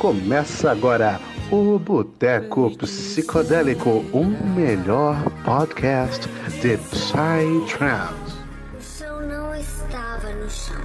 Começa 0.00 0.70
agora 0.70 1.20
o 1.52 1.78
Boteco 1.78 2.74
Psicodélico, 2.78 4.02
o 4.14 4.24
melhor 4.24 5.14
podcast 5.44 6.26
de 6.62 6.78
Psytrance. 6.78 8.14
O 8.72 8.82
chão 8.82 9.20
não 9.20 9.54
estava 9.54 10.30
no 10.42 10.48
chão. 10.48 10.80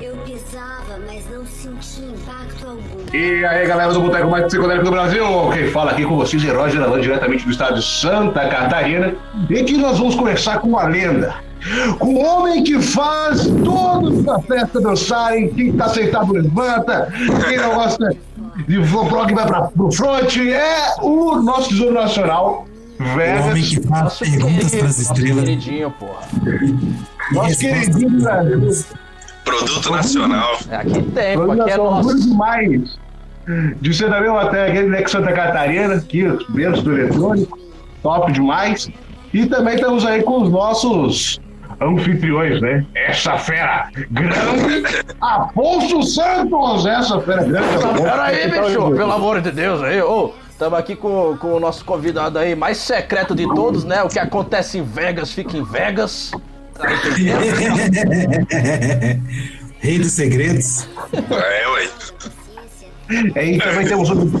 Eu 0.00 0.16
pisava, 0.18 1.00
mas 1.04 1.28
não 1.32 1.44
senti 1.46 2.02
impacto 2.02 2.64
algum. 2.64 3.12
E 3.12 3.44
aí, 3.44 3.66
galera 3.66 3.92
do 3.92 4.02
Boteco 4.02 4.30
Mais 4.30 4.44
Psicodélico 4.44 4.84
do 4.84 4.92
Brasil, 4.92 5.24
quem 5.52 5.68
fala 5.72 5.90
aqui 5.90 6.04
com 6.04 6.16
vocês 6.16 6.44
é 6.44 6.52
Roger 6.52 6.80
Alan, 6.80 7.00
diretamente 7.00 7.44
do 7.44 7.50
estado 7.50 7.74
de 7.74 7.84
Santa 7.84 8.48
Catarina, 8.48 9.16
e 9.50 9.58
aqui 9.58 9.76
nós 9.76 9.98
vamos 9.98 10.14
conversar 10.14 10.60
com 10.60 10.68
uma 10.68 10.84
lenda, 10.84 11.34
com 11.98 12.14
o 12.14 12.24
homem 12.24 12.62
que 12.62 12.80
faz 12.80 13.48
todos 13.64 14.22
da 14.22 14.38
festa 14.42 14.80
dançarem, 14.80 15.48
quem 15.48 15.72
tá 15.72 15.88
sentado 15.88 16.32
levanta, 16.32 17.12
quem 17.48 17.56
não 17.56 17.74
gosta 17.74 18.16
de 18.66 18.78
blog 18.78 19.34
vai 19.34 19.46
pra, 19.46 19.62
pro 19.62 19.90
front, 19.92 20.36
é 20.36 20.94
o 21.02 21.36
nosso 21.42 21.68
tesouro 21.70 21.94
nacional, 21.94 22.66
O 22.98 23.48
homem 23.48 23.62
que 23.62 23.80
faz 23.86 24.18
perguntas 24.18 24.74
para 24.74 24.86
as 24.88 24.98
estrelas. 24.98 25.44
queridinho, 25.44 25.90
porra. 25.92 26.20
nosso 27.32 27.58
queridinho 27.58 28.20
Brasil. 28.20 28.84
Produto 29.44 29.90
nacional. 29.92 30.58
É, 30.70 30.76
Aqui 30.76 31.02
tem, 31.02 31.36
pô, 31.36 31.46
Nós 31.46 31.60
aqui 31.60 31.70
é 31.70 31.76
nosso. 31.76 32.20
demais. 32.20 32.98
De 33.80 33.94
ser 33.94 34.10
da 34.10 34.20
mesma 34.20 34.46
terra, 34.50 34.66
aquele 34.66 34.88
Nex 34.90 35.10
Santa 35.10 35.32
Catarina, 35.32 35.94
aqui, 35.94 36.24
os 36.26 36.46
berços 36.50 36.82
do 36.82 36.92
eletrônico, 36.98 37.58
top 38.02 38.30
demais. 38.32 38.90
E 39.32 39.46
também 39.46 39.76
estamos 39.76 40.04
aí 40.04 40.22
com 40.22 40.42
os 40.42 40.50
nossos 40.50 41.40
anfitriões, 41.80 42.60
né? 42.60 42.84
Essa 42.94 43.38
fera 43.38 43.88
grande, 44.10 44.82
Afonso 45.20 46.02
Santos! 46.02 46.86
Essa 46.86 47.20
fera 47.20 47.44
grande, 47.44 47.76
Afonso. 47.76 48.02
Pera 48.02 48.24
aí, 48.24 48.36
Que 48.36 48.48
tal, 48.50 48.66
bicho, 48.66 48.80
hein, 48.80 48.96
pelo 48.96 49.12
amor 49.12 49.40
de 49.40 49.50
Deus 49.50 49.82
aí, 49.82 50.02
ô. 50.02 50.32
Tamo 50.58 50.74
aqui 50.74 50.96
com, 50.96 51.36
com 51.38 51.54
o 51.54 51.60
nosso 51.60 51.84
convidado 51.84 52.36
aí, 52.36 52.56
mais 52.56 52.78
secreto 52.78 53.32
de 53.32 53.46
todos, 53.54 53.84
né? 53.84 54.02
O 54.02 54.08
que 54.08 54.18
acontece 54.18 54.78
em 54.78 54.82
Vegas, 54.82 55.32
fica 55.32 55.56
em 55.56 55.62
Vegas. 55.62 56.32
Tá? 56.74 56.88
Rei 59.78 60.00
dos 60.00 60.10
segredos. 60.10 60.88
É, 61.12 61.68
ué. 61.68 61.88
É, 63.36 63.52
e 63.52 63.58
também 63.58 63.86
temos 63.86 64.10
hoje, 64.10 64.32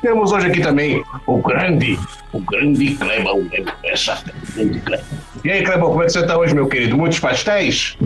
temos 0.00 0.32
hoje 0.32 0.46
aqui 0.46 0.62
também 0.62 1.04
o 1.26 1.42
grande, 1.42 1.98
o 2.32 2.40
grande 2.40 2.94
Clebão, 2.94 3.42
né? 3.42 3.62
Essa 3.84 4.16
fera 4.16 4.34
grande 4.54 4.80
Clebão. 4.80 5.04
E 5.42 5.50
aí, 5.50 5.64
Clebão, 5.64 5.90
como 5.90 6.02
é 6.02 6.06
que 6.06 6.12
você 6.12 6.26
tá 6.26 6.38
hoje, 6.38 6.54
meu 6.54 6.66
querido? 6.66 6.96
Muitos 6.96 7.18
pastéis? 7.18 7.96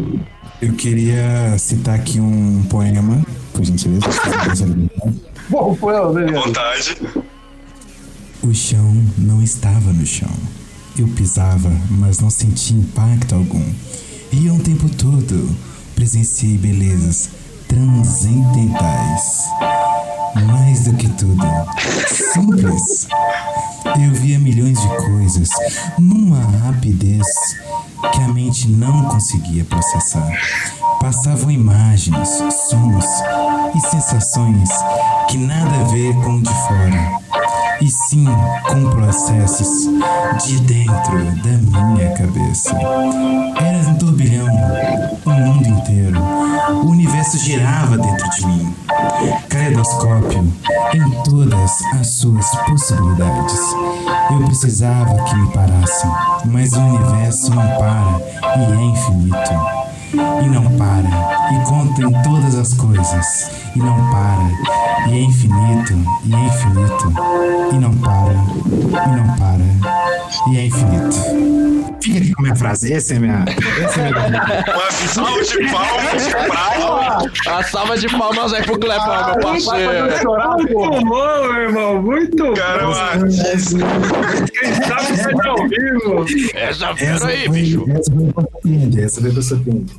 Eu 0.62 0.72
queria 0.74 1.58
citar 1.58 1.96
aqui 1.96 2.20
um 2.20 2.62
poema, 2.64 3.24
por 3.52 3.64
gentileza. 3.64 4.06
lembrar. 4.64 5.12
Bom, 5.48 5.74
foi, 5.74 6.14
beleza. 6.14 6.40
Vontade. 6.40 6.96
O 8.42 8.54
chão 8.54 8.94
não 9.18 9.42
estava 9.42 9.92
no 9.92 10.06
chão. 10.06 10.30
Eu 10.96 11.08
pisava, 11.08 11.72
mas 11.90 12.20
não 12.20 12.30
senti 12.30 12.72
impacto 12.74 13.34
algum. 13.34 13.64
E 14.32 14.48
o 14.48 14.58
tempo 14.60 14.88
todo 14.88 15.54
presenciei 15.94 16.56
belezas 16.56 17.30
transcendentais. 17.68 19.48
Mais 20.46 20.84
do 20.84 20.94
que 20.94 21.08
tudo, 21.10 21.46
simples. 22.32 23.06
Eu 24.02 24.12
via 24.12 24.38
milhões 24.38 24.80
de 24.80 24.88
coisas 24.88 25.48
numa 25.98 26.40
rapidez 26.64 27.26
que 28.12 28.20
a 28.20 28.28
mente 28.28 28.68
não 28.68 29.04
conseguia 29.08 29.64
processar. 29.64 30.30
Passavam 31.00 31.50
imagens, 31.50 32.28
sons 32.68 33.06
e 33.74 33.80
sensações 33.80 34.68
que 35.28 35.38
nada 35.38 35.80
a 35.80 35.84
ver 35.84 36.14
com 36.14 36.36
o 36.36 36.42
de 36.42 36.48
fora 36.48 37.33
e 37.80 37.90
sim 37.90 38.26
com 38.66 38.90
processos 38.90 39.88
de 40.44 40.60
dentro 40.60 41.24
da 41.42 41.50
minha 41.50 42.10
cabeça. 42.12 42.76
Era 43.56 43.88
um 43.88 43.94
turbilhão, 43.96 44.46
o 45.24 45.30
mundo 45.30 45.68
inteiro. 45.68 46.20
O 46.82 46.90
universo 46.90 47.38
girava 47.38 47.98
dentro 47.98 48.30
de 48.30 48.46
mim. 48.46 48.74
Caleidoscópio 49.48 50.52
em 50.94 51.22
todas 51.22 51.82
as 51.98 52.06
suas 52.08 52.48
possibilidades. 52.66 53.60
Eu 54.30 54.44
precisava 54.46 55.14
que 55.24 55.34
me 55.36 55.52
parassem, 55.52 56.10
mas 56.46 56.72
o 56.72 56.80
universo 56.80 57.54
não 57.54 57.68
para 57.78 58.20
e 58.56 58.72
é 58.72 58.84
infinito 58.84 59.84
e 60.14 60.48
não 60.48 60.70
para, 60.76 61.52
e 61.52 61.64
conta 61.64 62.02
em 62.02 62.22
todas 62.22 62.54
as 62.54 62.74
coisas, 62.74 63.50
e 63.74 63.78
não 63.78 63.96
para, 64.10 65.08
e 65.08 65.12
é 65.14 65.20
infinito, 65.22 65.92
e 66.24 66.34
é 66.34 66.38
infinito, 66.46 67.12
e 67.72 67.78
não 67.78 67.94
para, 67.98 68.32
e 68.32 69.16
não 69.16 69.36
para, 69.36 69.64
e 70.52 70.56
é 70.58 70.66
infinito. 70.66 71.94
Fica 72.00 72.18
aqui 72.18 72.32
com 72.34 72.40
a 72.40 72.44
minha 72.44 72.56
frase, 72.56 72.92
essa 72.92 73.14
é 73.14 73.16
a 73.16 73.20
minha. 73.20 73.44
Essa 73.82 74.00
é 74.00 74.08
a 74.08 74.28
minha. 74.28 74.64
Uma 74.74 74.90
salva 75.08 75.42
de 75.42 75.70
palmas 75.70 76.22
pra 77.46 77.56
A 77.58 77.62
salva 77.62 77.96
de 77.96 78.08
palmas 78.08 78.52
aí 78.52 78.62
pro 78.62 78.78
Clepão, 78.78 79.26
meu 79.26 79.40
parceiro. 79.40 80.18
Chorar, 80.20 80.56
pô. 80.70 80.86
Muito 80.86 81.04
bom, 81.06 81.42
meu 81.42 81.62
irmão. 81.62 82.02
Muito 82.02 82.52
Caramba. 82.52 82.94
bom. 83.14 83.20
Quem 83.24 84.74
sabe 84.74 85.06
que 85.16 85.36
tá 85.36 85.48
ao 85.48 85.68
vivo. 85.68 86.26
Essa 86.54 86.86
Essa 86.90 86.96
fera 86.96 87.26
aí, 87.26 87.46
foi, 87.46 87.54
bicho. 87.54 87.84
essa 87.90 88.12
foi 88.12 88.32
pra 88.32 88.42
surpreender, 88.42 89.04
essa 89.04 89.20
foi 89.22 89.32
pra 89.32 89.42
surpreender. 89.42 89.96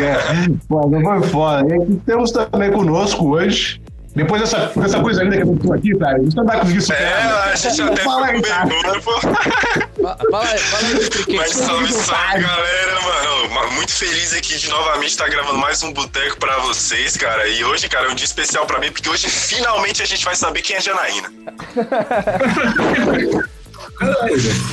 É, 0.00 0.48
não 0.70 1.02
foi 1.02 1.28
foda. 1.28 1.66
E 1.74 1.82
aqui 1.82 2.00
temos 2.06 2.30
também 2.32 2.70
conosco 2.72 3.28
hoje, 3.36 3.80
depois 4.14 4.40
dessa, 4.42 4.66
dessa 4.74 5.00
coisa 5.00 5.22
linda 5.22 5.36
que 5.36 5.42
aconteceu 5.42 5.72
aqui, 5.74 5.96
cara, 5.98 6.16
a 6.16 6.22
gente 6.22 6.36
não 6.36 6.44
vai 6.44 6.58
conseguir 6.60 6.78
É, 6.78 6.80
superar. 6.80 7.48
a 7.52 7.56
gente 7.56 7.82
até 7.82 8.02
Fala 8.02 8.26
ficou 8.26 8.34
aí, 8.36 8.42
com 8.42 8.48
cara. 8.48 8.66
vergonha, 8.66 9.00
pô. 9.02 9.20
Fa- 9.20 10.18
Fala 10.30 10.44
aí, 10.48 10.58
fala 10.58 10.88
aí. 10.88 11.36
Mas 11.36 11.50
salve, 11.52 11.92
salve, 11.92 12.42
galera, 12.42 13.00
mano. 13.02 13.54
Ma- 13.54 13.66
Muito 13.78 13.92
feliz 13.92 14.34
aqui 14.34 14.58
de 14.58 14.68
novamente 14.68 15.10
estar 15.10 15.28
gravando 15.28 15.58
mais 15.58 15.82
um 15.82 15.92
boteco 15.92 16.36
pra 16.38 16.58
vocês, 16.58 17.16
cara. 17.16 17.46
E 17.48 17.62
hoje, 17.64 17.88
cara, 17.88 18.06
é 18.08 18.10
um 18.10 18.14
dia 18.14 18.24
especial 18.24 18.66
pra 18.66 18.78
mim, 18.80 18.90
porque 18.90 19.08
hoje 19.08 19.28
finalmente 19.28 20.02
a 20.02 20.06
gente 20.06 20.24
vai 20.24 20.34
saber 20.34 20.62
quem 20.62 20.76
é 20.76 20.80
Janaína. 20.80 21.28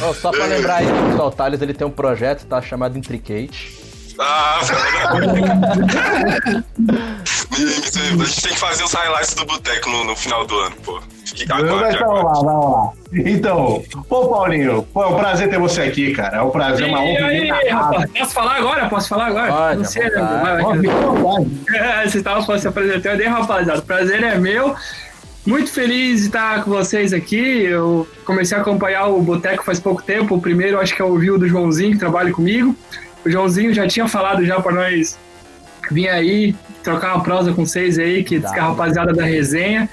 Ó, 0.03 0.13
só 0.13 0.31
pra 0.31 0.45
lembrar 0.45 0.75
aí, 0.77 0.85
o 1.19 1.31
Thales 1.31 1.61
ele 1.61 1.73
tem 1.73 1.85
um 1.85 1.91
projeto, 1.91 2.45
tá? 2.45 2.61
Chamado 2.61 2.97
Intricate. 2.97 3.84
Ah. 4.19 4.59
A 7.51 8.25
gente 8.25 8.41
tem 8.41 8.53
que 8.53 8.59
fazer 8.59 8.83
os 8.83 8.93
highlights 8.93 9.33
do 9.33 9.45
boteco 9.45 9.89
no, 9.89 10.03
no 10.03 10.15
final 10.15 10.45
do 10.45 10.57
ano, 10.59 10.75
pô. 10.83 10.99
Vai 10.99 11.03
então, 11.43 11.57
aguarde. 11.57 11.99
lá, 11.99 12.33
vai 12.33 12.43
lá. 12.43 12.91
Então, 13.13 13.83
pô, 14.07 14.27
Paulinho, 14.27 14.83
pô, 14.93 15.03
é 15.03 15.07
um 15.07 15.15
prazer 15.17 15.49
ter 15.49 15.59
você 15.59 15.81
aqui, 15.81 16.13
cara. 16.13 16.37
É 16.37 16.41
um 16.41 16.49
prazer, 16.49 16.87
uma 16.87 17.03
E 17.03 17.17
honra. 17.17 17.27
aí, 17.57 17.69
rapaz, 17.69 18.11
posso 18.11 18.33
falar 18.33 18.55
agora? 18.55 18.89
Posso 18.89 19.09
falar 19.09 19.25
agora? 19.27 19.51
Pode, 19.51 19.77
Não 19.77 19.85
sei. 19.85 20.09
Vai, 20.09 20.61
vai. 20.61 20.79
Vocês 22.03 22.15
estavam 22.15 22.43
falando 22.45 22.61
se 22.61 22.67
apresentando 22.67 23.19
aí, 23.19 23.27
rapaziada. 23.27 23.79
O 23.79 23.83
prazer 23.83 24.23
é 24.23 24.35
meu. 24.37 24.75
Muito 25.45 25.71
feliz 25.71 26.21
de 26.21 26.27
estar 26.27 26.63
com 26.63 26.71
vocês 26.71 27.13
aqui. 27.13 27.63
Eu 27.63 28.07
comecei 28.25 28.57
a 28.57 28.61
acompanhar 28.61 29.07
o 29.07 29.21
Boteco 29.21 29.63
faz 29.63 29.79
pouco 29.79 30.01
tempo. 30.01 30.35
O 30.35 30.41
primeiro, 30.41 30.79
acho 30.79 30.95
que 30.95 31.01
é 31.01 31.05
o 31.05 31.15
Rio 31.17 31.37
do 31.37 31.47
Joãozinho, 31.47 31.91
que 31.91 31.99
trabalha 31.99 32.31
comigo. 32.31 32.75
O 33.25 33.29
Joãozinho 33.29 33.73
já 33.73 33.87
tinha 33.87 34.07
falado 34.07 34.45
já 34.45 34.59
para 34.61 34.71
nós 34.73 35.17
vir 35.91 36.09
aí 36.09 36.55
trocar 36.83 37.15
uma 37.15 37.23
prosa 37.23 37.53
com 37.53 37.65
vocês 37.65 37.97
aí, 37.97 38.23
que 38.23 38.35
é 38.37 38.59
a 38.59 38.67
rapaziada 38.67 39.13
da 39.13 39.23
resenha. 39.23 39.89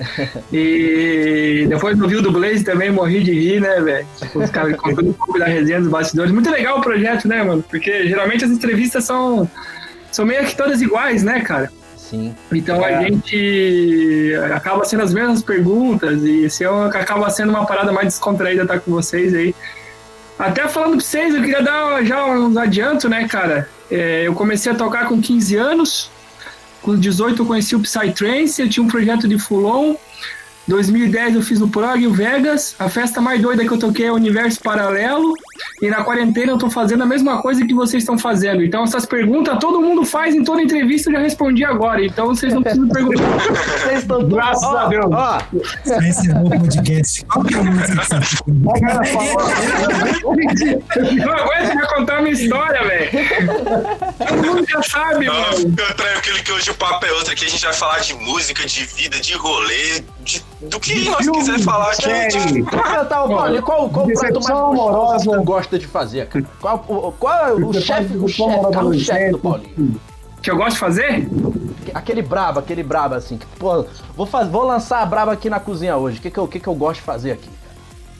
E 0.53 1.66
depois 1.69 1.97
no 1.97 2.06
Rio 2.06 2.20
do 2.22 2.31
Blaze 2.31 2.62
também 2.65 2.91
morri 2.91 3.22
de 3.22 3.32
rir, 3.32 3.60
né, 3.60 3.81
velho? 3.81 4.06
Os 4.34 4.50
caras 4.50 4.76
contando 4.76 5.09
um 5.10 5.12
pouco 5.15 5.38
da 5.38 5.47
resenha 5.47 5.81
dos 5.81 5.88
bastidores. 5.88 6.31
Muito 6.32 6.50
legal 6.50 6.78
o 6.78 6.82
projeto, 6.82 7.26
né, 7.26 7.43
mano? 7.43 7.62
Porque 7.69 8.06
geralmente 8.06 8.44
as 8.44 8.50
entrevistas 8.50 9.04
são, 9.04 9.49
são 10.10 10.25
meio 10.26 10.44
que 10.44 10.54
todas 10.56 10.81
iguais, 10.82 11.22
né, 11.22 11.41
cara? 11.41 11.70
Sim. 11.97 12.34
Então 12.53 12.84
É. 12.84 12.94
a 12.94 13.03
gente 13.03 14.32
acaba 14.55 14.85
sendo 14.85 15.02
as 15.02 15.14
mesmas 15.14 15.43
perguntas 15.43 16.23
e 16.23 16.44
esse 16.44 16.64
ano 16.64 16.85
acaba 16.94 17.31
sendo 17.31 17.50
uma 17.50 17.64
parada 17.64 17.90
mais 17.90 18.08
descontraída 18.08 18.62
estar 18.62 18.81
com 18.81 18.90
vocês 18.90 19.32
aí. 19.35 19.55
Até 20.38 20.67
falando 20.69 20.96
pra 20.96 21.00
vocês, 21.00 21.34
eu 21.34 21.40
queria 21.40 21.62
dar 21.62 22.05
já 22.05 22.25
uns 22.26 22.56
adiantos, 22.56 23.08
né, 23.11 23.29
cara? 23.29 23.69
É, 23.90 24.26
eu 24.26 24.34
comecei 24.34 24.73
a 24.73 24.75
tocar 24.75 25.06
com 25.06 25.20
15 25.20 25.56
anos, 25.56 26.11
com 26.81 26.96
18 26.96 27.43
eu 27.43 27.46
conheci 27.46 27.76
o 27.76 27.81
Psytrance, 27.81 28.61
eu 28.61 28.69
tinha 28.69 28.82
um 28.82 28.88
projeto 28.88 29.29
de 29.29 29.38
Fulon. 29.38 29.94
2010 30.67 31.34
eu 31.37 31.43
fiz 31.43 31.61
o 31.61 31.69
Prog 31.69 32.00
e 32.00 32.06
o 32.06 32.12
Vegas. 32.12 32.75
A 32.79 32.88
festa 32.88 33.20
mais 33.20 33.40
doida 33.40 33.64
que 33.64 33.70
eu 33.70 33.79
toquei 33.79 34.06
é 34.06 34.12
o 34.12 34.14
Universo 34.14 34.61
Paralelo. 34.61 35.34
E 35.81 35.88
na 35.90 36.02
quarentena 36.04 36.52
eu 36.52 36.58
tô 36.58 36.70
fazendo 36.70 37.02
a 37.02 37.06
mesma 37.06 37.40
coisa 37.43 37.64
que 37.66 37.75
vocês 37.75 38.02
estão 38.02 38.19
fazendo. 38.19 38.62
Então 38.62 38.84
essas 38.84 39.04
perguntas 39.06 39.58
todo 39.58 39.81
mundo 39.81 40.04
faz 40.04 40.34
em 40.34 40.43
toda 40.44 40.62
entrevista, 40.62 41.10
eu 41.10 41.14
já 41.14 41.20
respondi 41.20 41.64
agora. 41.64 42.04
Então 42.04 42.28
vocês 42.28 42.52
não 42.52 42.62
precisam 42.62 42.88
perguntar. 42.88 43.22
Vocês 43.82 43.99
estão 44.00 44.22
Graças 44.28 44.62
ó, 44.62 44.76
a 44.78 44.87
Deus. 44.87 45.06
Ó, 45.10 45.38
Você 45.84 46.08
encerrou 46.08 46.46
o 46.46 46.50
podcast. 46.50 47.25
Qual 47.26 47.44
que 47.44 47.54
é 47.54 47.58
a 47.58 47.62
música 47.64 48.06
que 48.06 48.06
você 48.06 48.44
Não 51.16 51.32
aguento 51.32 51.75
já 51.75 51.87
contar 51.94 52.19
a 52.19 52.22
minha 52.22 52.32
história, 52.32 52.84
velho. 52.84 53.10
Todo 54.28 54.46
mundo 54.46 54.66
já 54.69 54.82
sabe, 54.82 55.26
Não, 55.26 55.34
mano. 55.34 55.56
fica 55.56 55.94
tranquilo 55.94 56.22
aquele 56.22 56.43
que 56.43 56.52
hoje 56.52 56.70
o 56.70 56.75
papo 56.75 57.04
é 57.04 57.12
outro 57.12 57.32
aqui. 57.32 57.44
A 57.44 57.49
gente 57.49 57.64
vai 57.64 57.75
falar 57.75 57.99
de 58.00 58.14
música, 58.14 58.64
de 58.64 58.84
vida, 58.84 59.19
de 59.20 59.34
rolê, 59.34 60.04
de, 60.20 60.43
do 60.62 60.78
que 60.78 61.04
nós 61.04 61.25
Filme, 61.25 61.38
quiser 61.38 61.58
falar. 61.60 61.94
série. 61.94 62.31
gente. 62.31 62.62
Tá, 62.70 63.04
tá, 63.04 63.26
Paulinho, 63.26 63.62
qual, 63.62 63.88
qual 63.90 64.06
o 64.06 64.12
prato 64.12 64.22
mais 64.22 64.34
gostoso 64.34 64.52
amorosa. 64.52 65.42
Gosta 65.43 65.79
de 65.79 65.87
fazer, 65.87 66.27
cara? 66.29 66.44
Qual, 66.61 66.85
o, 66.89 67.12
qual 67.12 67.47
é 67.47 67.53
o 67.53 67.73
Decepção 67.73 67.97
chefe, 67.97 68.17
o 68.17 68.29
chefe, 68.29 68.43
amorosa 68.43 68.73
carro 68.73 68.94
chefe 68.94 69.31
do. 69.33 69.39
Paulinho? 69.39 70.00
Que 70.43 70.50
eu 70.50 70.56
gosto 70.56 70.73
de 70.73 70.79
fazer? 70.79 71.29
Aquele 71.94 72.21
brabo, 72.21 72.59
aquele 72.59 72.83
brabo 72.83 73.15
assim, 73.15 73.39
que, 73.39 73.47
pô, 73.59 73.85
vou, 74.17 74.27
faz, 74.27 74.49
vou 74.49 74.65
lançar 74.65 75.00
a 75.00 75.06
braba 75.06 75.33
aqui 75.33 75.49
na 75.49 75.61
cozinha 75.61 75.97
hoje. 75.97 76.19
O 76.19 76.23
que 76.23 76.31
que 76.31 76.39
eu, 76.39 76.44
o 76.44 76.49
que 76.49 76.59
que 76.59 76.67
eu 76.67 76.75
gosto 76.75 77.00
de 77.00 77.06
fazer 77.06 77.33
aqui? 77.33 77.49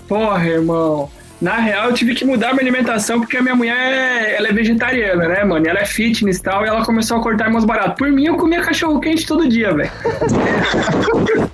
Porra, 0.07 0.47
irmão. 0.47 1.11
Na 1.43 1.56
real, 1.56 1.89
eu 1.89 1.93
tive 1.93 2.15
que 2.15 2.25
mudar 2.25 2.53
minha 2.53 2.62
alimentação 2.62 3.19
porque 3.19 3.37
a 3.37 3.43
minha 3.43 3.56
mulher 3.56 3.77
é, 3.77 4.37
ela 4.37 4.47
é 4.47 4.53
vegetariana, 4.53 5.27
né, 5.27 5.43
mano? 5.43 5.67
E 5.67 5.69
ela 5.69 5.81
é 5.81 5.85
fitness 5.85 6.37
e 6.37 6.43
tal, 6.43 6.65
e 6.65 6.69
ela 6.69 6.85
começou 6.85 7.17
a 7.17 7.21
cortar 7.21 7.50
meus 7.50 7.65
baratos. 7.65 7.97
Por 7.99 8.12
mim, 8.12 8.27
eu 8.27 8.37
comia 8.37 8.61
cachorro 8.61 9.00
quente 9.00 9.27
todo 9.27 9.49
dia, 9.49 9.75
velho. 9.75 9.91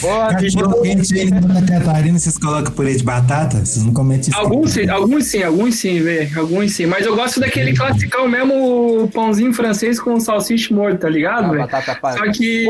Cachorro 0.00 0.82
quente 0.82 1.14
aí 1.18 1.28
Santa 1.28 1.66
Catarina, 1.66 2.18
vocês 2.18 2.38
colocam 2.38 2.72
purê 2.72 2.94
de 2.94 3.04
batata? 3.04 3.58
Vocês 3.58 3.84
não 3.84 3.92
cometem 3.92 4.30
isso? 4.30 4.38
Alguns 4.38 4.70
sim, 4.72 4.88
alguns 4.88 5.24
sim, 5.26 5.42
alguns 5.42 5.74
sim, 5.76 6.02
velho. 6.02 6.40
Alguns 6.40 6.72
sim. 6.72 6.86
Mas 6.86 7.06
eu 7.06 7.14
gosto 7.14 7.40
daquele 7.40 7.74
classicão 7.76 8.28
mesmo, 8.28 9.04
o 9.04 9.08
pãozinho 9.08 9.52
francês 9.52 10.00
com 10.00 10.18
salsicha 10.18 10.74
morto, 10.74 10.98
tá 10.98 11.08
ligado, 11.08 11.46
a 11.46 11.48
velho? 11.48 11.60
batata 11.60 11.94
palha. 11.96 12.18
Só 12.18 12.32
que. 12.32 12.66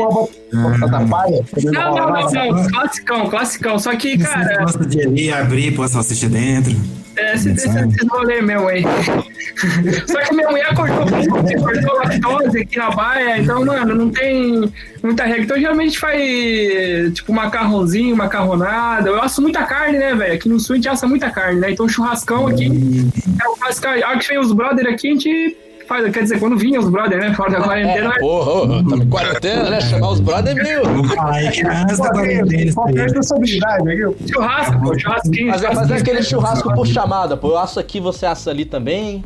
Batata 0.53 1.05
palha? 1.05 1.45
Não, 1.63 1.95
não, 1.95 2.09
não, 2.13 2.31
não. 2.31 2.67
Classicão, 2.69 3.29
classicão. 3.29 3.79
Só 3.79 3.95
que, 3.95 4.17
Você 4.17 4.23
cara, 4.23 4.59
gosta 4.59 4.85
de 4.85 5.01
ali 5.01 5.31
abrir, 5.41 5.75
pôr 5.75 5.87
salsicha 5.87 6.29
dentro? 6.29 6.75
é, 7.15 7.35
esse, 7.35 7.51
esse, 7.51 7.67
esse 7.67 8.07
rolê 8.09 8.41
mesmo 8.41 8.67
aí. 8.67 8.83
Só 10.07 10.19
que 10.21 10.33
minha 10.33 10.49
mulher 10.49 10.73
cortou, 10.75 11.05
cortou 11.61 11.95
lactose 11.95 12.59
aqui 12.59 12.77
na 12.77 12.91
baia, 12.91 13.37
então, 13.39 13.65
mano, 13.65 13.95
não 13.95 14.09
tem 14.09 14.71
muita 15.03 15.25
regra. 15.25 15.43
Então, 15.43 15.59
geralmente 15.59 15.99
faz, 15.99 17.13
tipo, 17.13 17.33
macarrãozinho, 17.33 18.15
macarronada. 18.15 19.09
Eu 19.09 19.21
asso 19.21 19.41
muita 19.41 19.63
carne, 19.63 19.97
né, 19.97 20.15
velho? 20.15 20.33
Aqui 20.33 20.49
no 20.49 20.59
sul 20.59 20.73
a 20.73 20.77
gente 20.77 20.89
assa 20.89 21.07
muita 21.07 21.29
carne, 21.29 21.59
né? 21.59 21.71
Então, 21.71 21.87
churrascão 21.87 22.47
aqui, 22.47 22.67
é 22.67 23.47
o 23.47 23.55
clássico. 23.55 23.87
A 23.87 24.09
hora 24.09 24.19
que 24.19 24.27
vem 24.27 24.39
os 24.39 24.51
brother 24.51 24.87
aqui, 24.87 25.07
a 25.07 25.11
gente 25.11 25.57
faz, 25.91 26.11
quer 26.13 26.23
dizer, 26.23 26.39
quando 26.39 26.57
vinha 26.57 26.79
os 26.79 26.89
brother, 26.89 27.19
né? 27.19 27.33
Fora 27.33 27.51
da 27.51 27.61
quarentena, 27.61 28.13
É, 28.15 28.19
porra, 28.19 28.51
ô, 28.51 28.63
ô, 28.63 28.67
tamo 28.67 29.03
em 29.03 29.09
quarentena, 29.09 29.69
né? 29.69 29.81
Chamar 29.81 30.09
os 30.11 30.19
brother 30.21 30.57
é 30.57 30.63
meio. 30.63 30.81
Aí 31.21 31.51
que 31.51 31.63
da 31.63 31.95
quarentena 32.09 32.63
isso 32.63 32.75
Qual 32.75 32.87
é 32.87 32.91
a 32.91 32.93
aí. 32.93 33.01
responsabilidade, 33.01 33.83
viu? 33.95 34.15
churrasco, 34.31 34.81
pô, 34.81 34.97
churrasquinho. 34.99 35.51
Fazer, 35.51 35.75
fazer 35.75 35.93
aquele 35.95 36.23
churrasco 36.23 36.73
por 36.73 36.87
chamada, 36.87 37.35
pô. 37.35 37.49
Eu 37.49 37.57
asso 37.57 37.79
aqui, 37.79 37.99
você 37.99 38.25
assa 38.25 38.49
ali 38.51 38.63
também. 38.65 39.23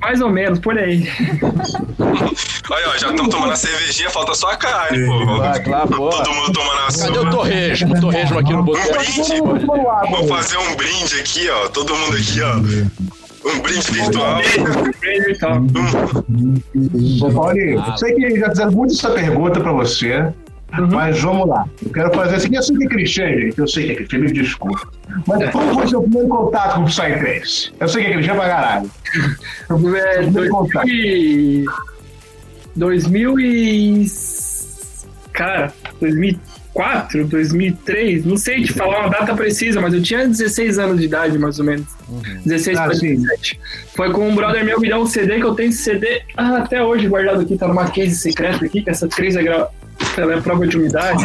Mais 0.00 0.20
ou 0.20 0.28
menos, 0.30 0.58
por 0.58 0.78
aí. 0.78 1.08
Olha, 2.70 2.88
ó, 2.88 2.98
já 2.98 3.10
estão 3.10 3.28
tomando 3.28 3.52
a 3.52 3.56
cervejinha, 3.56 4.10
falta 4.10 4.34
só 4.34 4.50
a 4.52 4.56
carne, 4.56 5.04
pô. 5.06 5.42
Ah, 5.42 5.58
claro, 5.58 5.88
pô. 5.88 6.10
Todo 6.10 6.34
mundo 6.34 6.52
tomando 6.52 6.78
a 6.78 6.86
Cadê 6.98 7.18
o 7.18 7.22
sua. 7.22 7.30
torresmo? 7.30 7.96
O 7.96 8.00
torresmo 8.00 8.38
aqui 8.38 8.52
no 8.52 8.60
Um 8.60 8.64
boteco. 8.64 8.92
brinde. 8.98 9.40
Vamos 10.10 10.28
fazer 10.28 10.58
um 10.58 10.76
brinde 10.76 11.18
aqui, 11.18 11.48
ó. 11.48 11.68
Todo 11.68 11.94
mundo 11.96 12.16
aqui, 12.16 12.40
ó. 12.42 13.15
Um 13.46 13.60
brinde 13.60 13.92
virtual. 13.92 14.40
Ô, 17.22 17.32
Paulinho, 17.32 17.84
eu 17.86 17.96
sei 17.96 18.14
que 18.14 18.40
já 18.40 18.48
fizeram 18.50 18.72
muito 18.72 18.92
essa 18.92 19.10
pergunta 19.10 19.60
pra 19.60 19.70
você, 19.72 20.32
mas 20.90 21.22
vamos 21.22 21.48
lá. 21.48 21.64
Eu 21.84 21.92
quero 21.92 22.12
fazer 22.12 22.36
assim, 22.36 22.56
eu 22.56 22.62
sei 22.62 22.76
que 22.76 22.84
é 22.84 22.88
clichê, 22.88 23.40
gente. 23.40 23.58
Eu 23.58 23.68
sei 23.68 23.86
que 23.86 23.92
é 23.92 23.94
clichê, 23.96 24.18
me 24.18 24.32
desculpa. 24.32 24.88
Mas 25.26 25.50
qual 25.50 25.74
foi 25.74 25.84
o 25.84 25.88
seu 25.88 26.02
primeiro 26.02 26.28
contato 26.28 26.74
com 26.74 26.82
o 26.82 26.86
Psytrance? 26.86 27.72
Eu 27.78 27.88
sei 27.88 28.04
que 28.04 28.10
é 28.10 28.12
clichê 28.14 28.34
pra 28.34 28.48
caralho. 28.48 28.90
É, 29.70 30.48
contar. 30.48 30.82
2000 30.82 30.88
e... 30.88 31.64
2000 32.74 33.40
e... 33.40 34.06
Cara, 35.32 35.72
2004, 36.76 37.24
2003, 37.24 38.24
não 38.24 38.36
sei 38.36 38.62
te 38.62 38.72
falar 38.72 39.00
uma 39.00 39.08
data 39.08 39.34
precisa, 39.34 39.80
mas 39.80 39.94
eu 39.94 40.02
tinha 40.02 40.26
16 40.28 40.78
anos 40.78 40.98
de 40.98 41.06
idade, 41.06 41.38
mais 41.38 41.58
ou 41.58 41.64
menos. 41.64 41.86
16 42.44 42.76
Ah, 42.78 42.84
para 42.84 42.94
sim. 42.94 43.14
17. 43.16 43.60
Foi 43.94 44.10
com 44.12 44.28
um 44.28 44.34
brother 44.34 44.64
meu 44.64 44.78
me 44.78 44.88
deu 44.88 44.98
um 44.98 45.06
CD 45.06 45.36
que 45.40 45.44
eu 45.44 45.54
tenho 45.54 45.70
esse 45.70 45.82
CD 45.82 46.22
ah, 46.36 46.58
até 46.58 46.82
hoje 46.82 47.08
guardado 47.08 47.40
aqui, 47.40 47.56
tá 47.56 47.66
numa 47.66 47.90
case 47.90 48.14
secreta 48.14 48.64
aqui, 48.64 48.82
que 48.82 48.90
essa 48.90 49.08
crise 49.08 49.38
é, 49.38 49.42
gra... 49.42 49.68
ela 50.16 50.34
é 50.34 50.40
prova 50.40 50.66
de 50.66 50.76
umidade. 50.76 51.24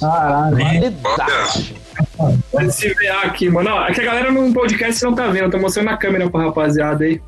Caralho. 0.00 0.58
Pode 2.50 2.74
se 2.74 2.88
ver 2.94 3.08
aqui, 3.08 3.48
mano. 3.48 3.70
Ó, 3.70 3.86
é 3.86 3.92
que 3.92 4.00
a 4.00 4.04
galera 4.04 4.32
no 4.32 4.52
podcast 4.52 5.02
não 5.04 5.14
tá 5.14 5.28
vendo, 5.28 5.44
eu 5.44 5.50
tô 5.50 5.58
mostrando 5.58 5.86
na 5.86 5.96
câmera 5.96 6.28
pra 6.28 6.42
rapaziada 6.44 7.04
aí. 7.04 7.20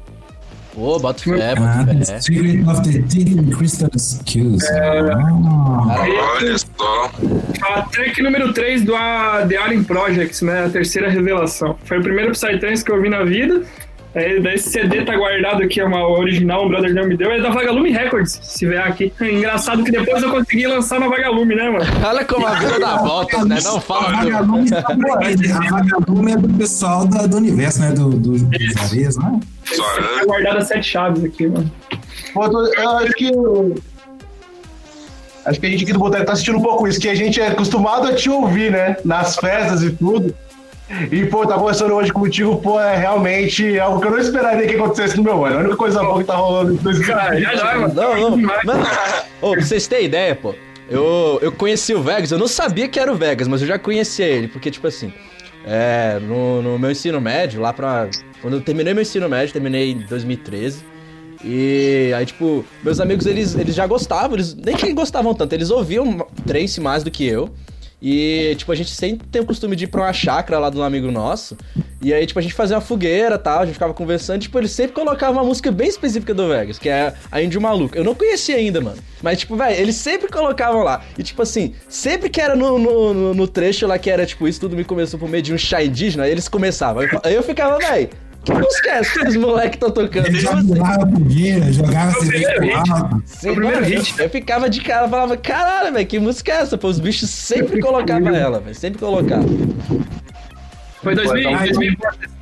Ô, 0.81 0.97
bota 0.99 1.23
fé, 1.25 1.55
Ah, 1.59 1.83
bota 1.83 2.05
fé. 2.05 2.21
Secret 2.21 2.65
of 2.69 2.83
the 2.83 2.99
Deep 3.01 3.51
Crystal 3.57 3.91
Skills. 3.97 4.65
Ah, 4.71 5.97
Olha 6.37 6.57
só. 6.59 7.11
A 7.63 7.83
track 7.83 8.23
número 8.23 8.53
3 8.53 8.85
do 8.85 8.95
a, 8.95 9.45
The 9.49 9.57
Alien 9.57 9.83
Projects, 9.83 10.41
né? 10.43 10.67
A 10.67 10.71
terceira 10.71 11.09
revelação. 11.11 11.77
Foi 11.85 11.99
o 11.99 12.03
primeiro 12.03 12.31
Psytrance 12.31 12.85
que 12.85 12.93
eu 12.93 13.03
vi 13.03 13.09
na 13.09 13.25
vida. 13.25 13.63
Daí 14.15 14.55
esse 14.55 14.71
CD 14.71 15.05
tá 15.05 15.15
guardado 15.17 15.63
aqui, 15.63 15.81
é 15.81 15.85
uma 15.85 16.07
original, 16.09 16.65
um 16.65 16.69
brother 16.69 16.93
meu 16.93 17.07
me 17.07 17.17
deu. 17.17 17.31
É 17.31 17.41
da 17.41 17.51
Vagalume 17.51 17.91
Records, 17.93 18.41
se 18.43 18.67
ver 18.67 18.81
aqui. 18.81 19.13
É 19.21 19.31
engraçado 19.31 19.85
que 19.85 19.91
depois 19.93 20.23
eu 20.23 20.31
consegui 20.31 20.67
lançar 20.67 20.99
na 20.99 21.09
Vagalume, 21.09 21.55
né, 21.55 21.69
mano? 21.71 21.85
Olha 22.05 22.25
como 22.25 22.47
a 22.47 22.55
vida 22.55 22.81
dá 22.81 22.97
voltas, 23.05 23.45
né? 23.47 23.59
Não 23.63 23.77
a 23.77 23.81
fala 23.81 24.09
do... 24.09 24.17
vagalume 24.31 24.71
a 24.75 25.71
vagalume 25.71 26.33
é 26.33 26.37
do 26.37 26.49
pessoal 26.59 27.07
da- 27.07 27.27
do 27.27 27.37
universo, 27.37 27.81
né? 27.81 27.93
Do, 27.93 28.11
do, 28.11 28.33
dos 28.39 28.77
areias, 28.91 29.17
né? 29.19 29.41
Só, 29.65 29.83
Tá 29.85 30.25
guardado 30.25 30.57
as 30.59 30.69
sete 30.69 30.89
chaves 30.89 31.23
aqui, 31.25 31.47
mano. 31.47 31.71
Pô, 32.33 32.45
eu 32.47 32.89
acho 32.99 33.13
que. 33.13 33.31
Acho 35.45 35.61
que 35.61 35.67
a 35.67 35.71
gente 35.71 35.85
aqui 35.85 35.93
do 35.93 35.99
Boteco 35.99 36.27
tá 36.27 36.37
sentindo 36.37 36.59
um 36.59 36.63
pouco 36.63 36.87
isso, 36.89 37.01
que 37.01 37.09
a 37.09 37.15
gente 37.15 37.41
é 37.41 37.49
acostumado 37.49 38.07
a 38.09 38.15
te 38.15 38.29
ouvir, 38.29 38.71
né? 38.71 38.97
Nas 39.05 39.37
festas 39.37 39.83
e 39.83 39.91
tudo. 39.91 40.35
E, 41.13 41.27
pô, 41.27 41.47
tá 41.47 41.55
conversando 41.55 41.95
hoje 41.95 42.13
contigo, 42.13 42.57
pô, 42.57 42.81
é 42.81 42.97
realmente 42.97 43.79
algo 43.79 44.01
que 44.01 44.07
eu 44.07 44.11
não 44.11 44.19
esperaria 44.19 44.67
que 44.67 44.75
acontecesse 44.75 45.17
no 45.17 45.23
meu 45.23 45.45
ano. 45.45 45.57
A 45.57 45.61
única 45.61 45.77
coisa 45.77 46.03
boa 46.03 46.19
que 46.19 46.25
tá 46.25 46.35
rolando 46.35 46.73
em 46.73 46.77
2020. 46.77 47.15
Cara, 47.15 47.41
já 47.41 47.55
já, 47.55 47.79
mano. 47.79 47.95
Não, 47.95 48.31
não. 48.31 48.39
Mano, 48.39 48.87
ô, 49.43 49.51
pra 49.53 49.61
vocês 49.61 49.87
terem 49.87 50.07
ideia, 50.07 50.35
pô. 50.35 50.55
Eu, 50.89 51.39
eu 51.43 51.53
conheci 51.53 51.93
o 51.93 52.03
Vegas, 52.03 52.31
eu 52.31 52.39
não 52.39 52.49
sabia 52.49 52.89
que 52.89 52.99
era 52.99 53.13
o 53.13 53.15
Vegas, 53.15 53.47
mas 53.47 53.61
eu 53.61 53.69
já 53.69 53.79
conhecia 53.79 54.25
ele, 54.25 54.49
porque, 54.49 54.71
tipo 54.71 54.87
assim, 54.87 55.13
é, 55.67 56.19
no, 56.23 56.63
no 56.63 56.79
meu 56.79 56.91
ensino 56.91 57.21
médio, 57.21 57.61
lá 57.61 57.73
pra. 57.73 58.09
Quando 58.41 58.55
eu 58.55 58.61
terminei 58.63 58.95
meu 58.95 59.03
ensino 59.03 59.29
médio, 59.29 59.53
terminei 59.53 59.93
em 59.93 59.99
2013. 59.99 60.83
E 61.45 62.13
aí, 62.17 62.25
tipo, 62.25 62.65
meus 62.83 62.99
amigos, 62.99 63.27
eles, 63.27 63.55
eles 63.55 63.75
já 63.75 63.87
gostavam, 63.87 64.35
eles 64.35 64.55
nem 64.55 64.75
que 64.75 64.93
gostavam 64.93 65.35
tanto, 65.35 65.53
eles 65.53 65.71
ouviam 65.71 66.27
Trace 66.47 66.81
mais 66.81 67.05
do 67.05 67.11
que 67.11 67.27
eu. 67.27 67.51
E, 68.01 68.55
tipo, 68.57 68.71
a 68.71 68.75
gente 68.77 68.91
sempre 68.91 69.27
tem 69.27 69.43
o 69.43 69.45
costume 69.45 69.75
de 69.75 69.85
ir 69.85 69.89
pra 69.89 70.03
uma 70.03 70.13
chácara 70.13 70.59
lá 70.61 70.71
de 70.71 70.77
um 70.79 70.83
amigo 70.85 71.11
nosso. 71.11 71.57
E 72.01 72.15
aí, 72.15 72.25
tipo, 72.27 72.39
a 72.39 72.43
gente 72.43 72.55
fazia 72.55 72.77
uma 72.77 72.81
fogueira 72.81 73.35
e 73.35 73.39
tal, 73.39 73.61
a 73.61 73.65
gente 73.65 73.75
ficava 73.75 73.93
conversando. 73.93 74.41
Tipo, 74.41 74.57
eles 74.59 74.71
sempre 74.71 74.93
colocavam 74.93 75.35
uma 75.43 75.45
música 75.45 75.73
bem 75.73 75.89
específica 75.89 76.33
do 76.33 76.47
Vegas, 76.49 76.79
que 76.79 76.89
é 76.89 77.13
a 77.31 77.43
Índio 77.43 77.61
Maluco. 77.61 77.97
Eu 77.97 78.05
não 78.05 78.15
conhecia 78.15 78.55
ainda, 78.57 78.81
mano. 78.81 78.99
Mas, 79.21 79.41
tipo, 79.41 79.57
velho, 79.57 79.75
eles 79.81 79.97
sempre 79.97 80.29
colocavam 80.29 80.85
lá. 80.85 81.03
E, 81.19 81.23
tipo 81.25 81.43
assim, 81.43 81.75
sempre 81.89 82.31
que 82.31 82.41
era 82.41 82.55
no, 82.55 82.79
no, 82.79 83.35
no- 83.35 83.49
trecho 83.49 83.85
lá 83.87 83.99
que 83.99 84.09
era, 84.09 84.25
tipo, 84.25 84.47
isso 84.47 84.61
tudo 84.61 84.77
me 84.77 84.85
começou 84.85 85.19
por 85.19 85.29
meio 85.29 85.43
de 85.43 85.53
um 85.53 85.59
chá 85.59 85.83
indígena, 85.83 86.29
eles 86.29 86.47
começavam. 86.49 87.03
Aí 87.25 87.35
eu 87.35 87.43
ficava, 87.43 87.79
velho, 87.79 88.11
que 88.49 88.53
música 88.53 88.91
é 88.91 88.99
essa 88.99 89.21
que 89.21 89.29
os 89.29 89.37
moleques 89.37 89.75
estão 89.75 89.91
tocando? 89.91 90.27
Ele 90.27 90.39
E, 90.39 90.41
já 90.41 90.55
assim, 90.55 90.69
pulava 90.69 91.07
fogueira, 91.07 91.73
jogava 91.73 92.13
cerveja 92.13 92.49
alto. 92.87 93.23
Sim, 93.27 93.51
o 93.51 93.55
primeiro 93.55 93.85
hit. 93.85 94.15
Eu, 94.19 94.25
eu 94.25 94.31
ficava 94.31 94.71
de 94.71 94.81
cara, 94.81 95.09
falava, 95.09 95.37
caralho, 95.37 95.93
velho, 95.93 96.07
que 96.07 96.19
música 96.19 96.53
é 96.53 96.57
essa? 96.57 96.79
Pô, 96.79 96.89
os 96.89 96.99
bichos 96.99 97.29
sempre 97.31 97.81
colocavam 97.81 98.35
ela, 98.35 98.61
velho, 98.61 98.75
sempre 98.75 98.99
colocavam. 98.99 99.49
Foi 101.03 101.15
2000, 101.15 101.51
2000, 101.51 101.97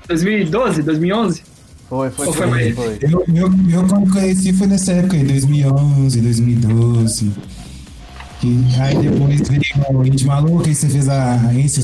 2012, 0.09 0.83
2011? 0.83 1.43
Foi, 1.89 2.11
foi, 2.11 2.33
foi 2.33 2.47
mais? 2.47 2.75
foi. 2.75 2.99
Eu, 3.03 3.25
eu, 3.35 3.53
eu 3.71 3.87
quando 3.89 4.13
conheci 4.13 4.53
foi 4.53 4.67
nessa 4.67 4.93
época 4.93 5.17
aí, 5.17 5.25
2011, 5.25 6.21
2012. 6.21 7.33
Que, 8.41 8.65
aí 8.81 8.97
depois 8.99 9.49
veio 9.49 9.63
o 9.91 10.07
Indie 10.07 10.27
Maluco, 10.27 10.67
aí 10.67 10.75
você 10.75 10.89
fez 10.89 11.09
a 11.09 11.39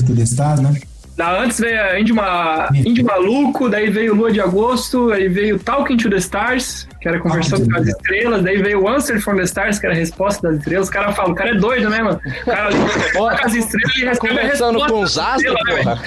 to 0.05 0.15
the 0.15 0.23
Stars, 0.23 0.59
né? 0.59 0.79
Da 1.15 1.39
antes 1.39 1.59
veio 1.59 1.79
a 1.79 1.99
Indy, 1.99 2.11
Ma... 2.11 2.69
Indy 2.73 3.03
Maluco, 3.03 3.69
daí 3.69 3.89
veio 3.91 4.15
Lua 4.15 4.31
de 4.31 4.41
Agosto, 4.41 5.11
aí 5.11 5.27
veio 5.27 5.59
Talking 5.59 5.95
to 5.97 6.09
the 6.09 6.15
Stars, 6.17 6.87
que 6.99 7.07
era 7.07 7.19
conversando 7.19 7.69
com 7.69 7.77
as 7.77 7.87
estrelas, 7.87 8.41
daí 8.43 8.59
veio 8.63 8.87
Answer 8.87 9.21
from 9.21 9.35
the 9.35 9.43
Stars, 9.43 9.77
que 9.77 9.85
era 9.85 9.93
a 9.93 9.97
resposta 9.97 10.47
das 10.47 10.57
estrelas. 10.57 10.87
Os 10.87 10.89
caras 10.93 11.15
falam, 11.15 11.33
o 11.33 11.35
cara 11.35 11.51
é 11.51 11.55
doido, 11.55 11.87
né, 11.89 12.01
mano? 12.01 12.19
O 12.41 12.45
cara 12.49 12.71
fala 13.13 13.37
com 13.37 13.45
as 13.45 13.53
estrelas 13.53 13.95
e 13.95 14.05
recebe 14.05 14.09
a 14.11 14.41
Conversando 14.41 14.79
resposta 14.79 14.93
com 14.93 14.99
os 15.01 15.17
astros, 15.19 15.53
né, 15.53 15.73
velho? 15.73 15.83
porra. 15.83 16.01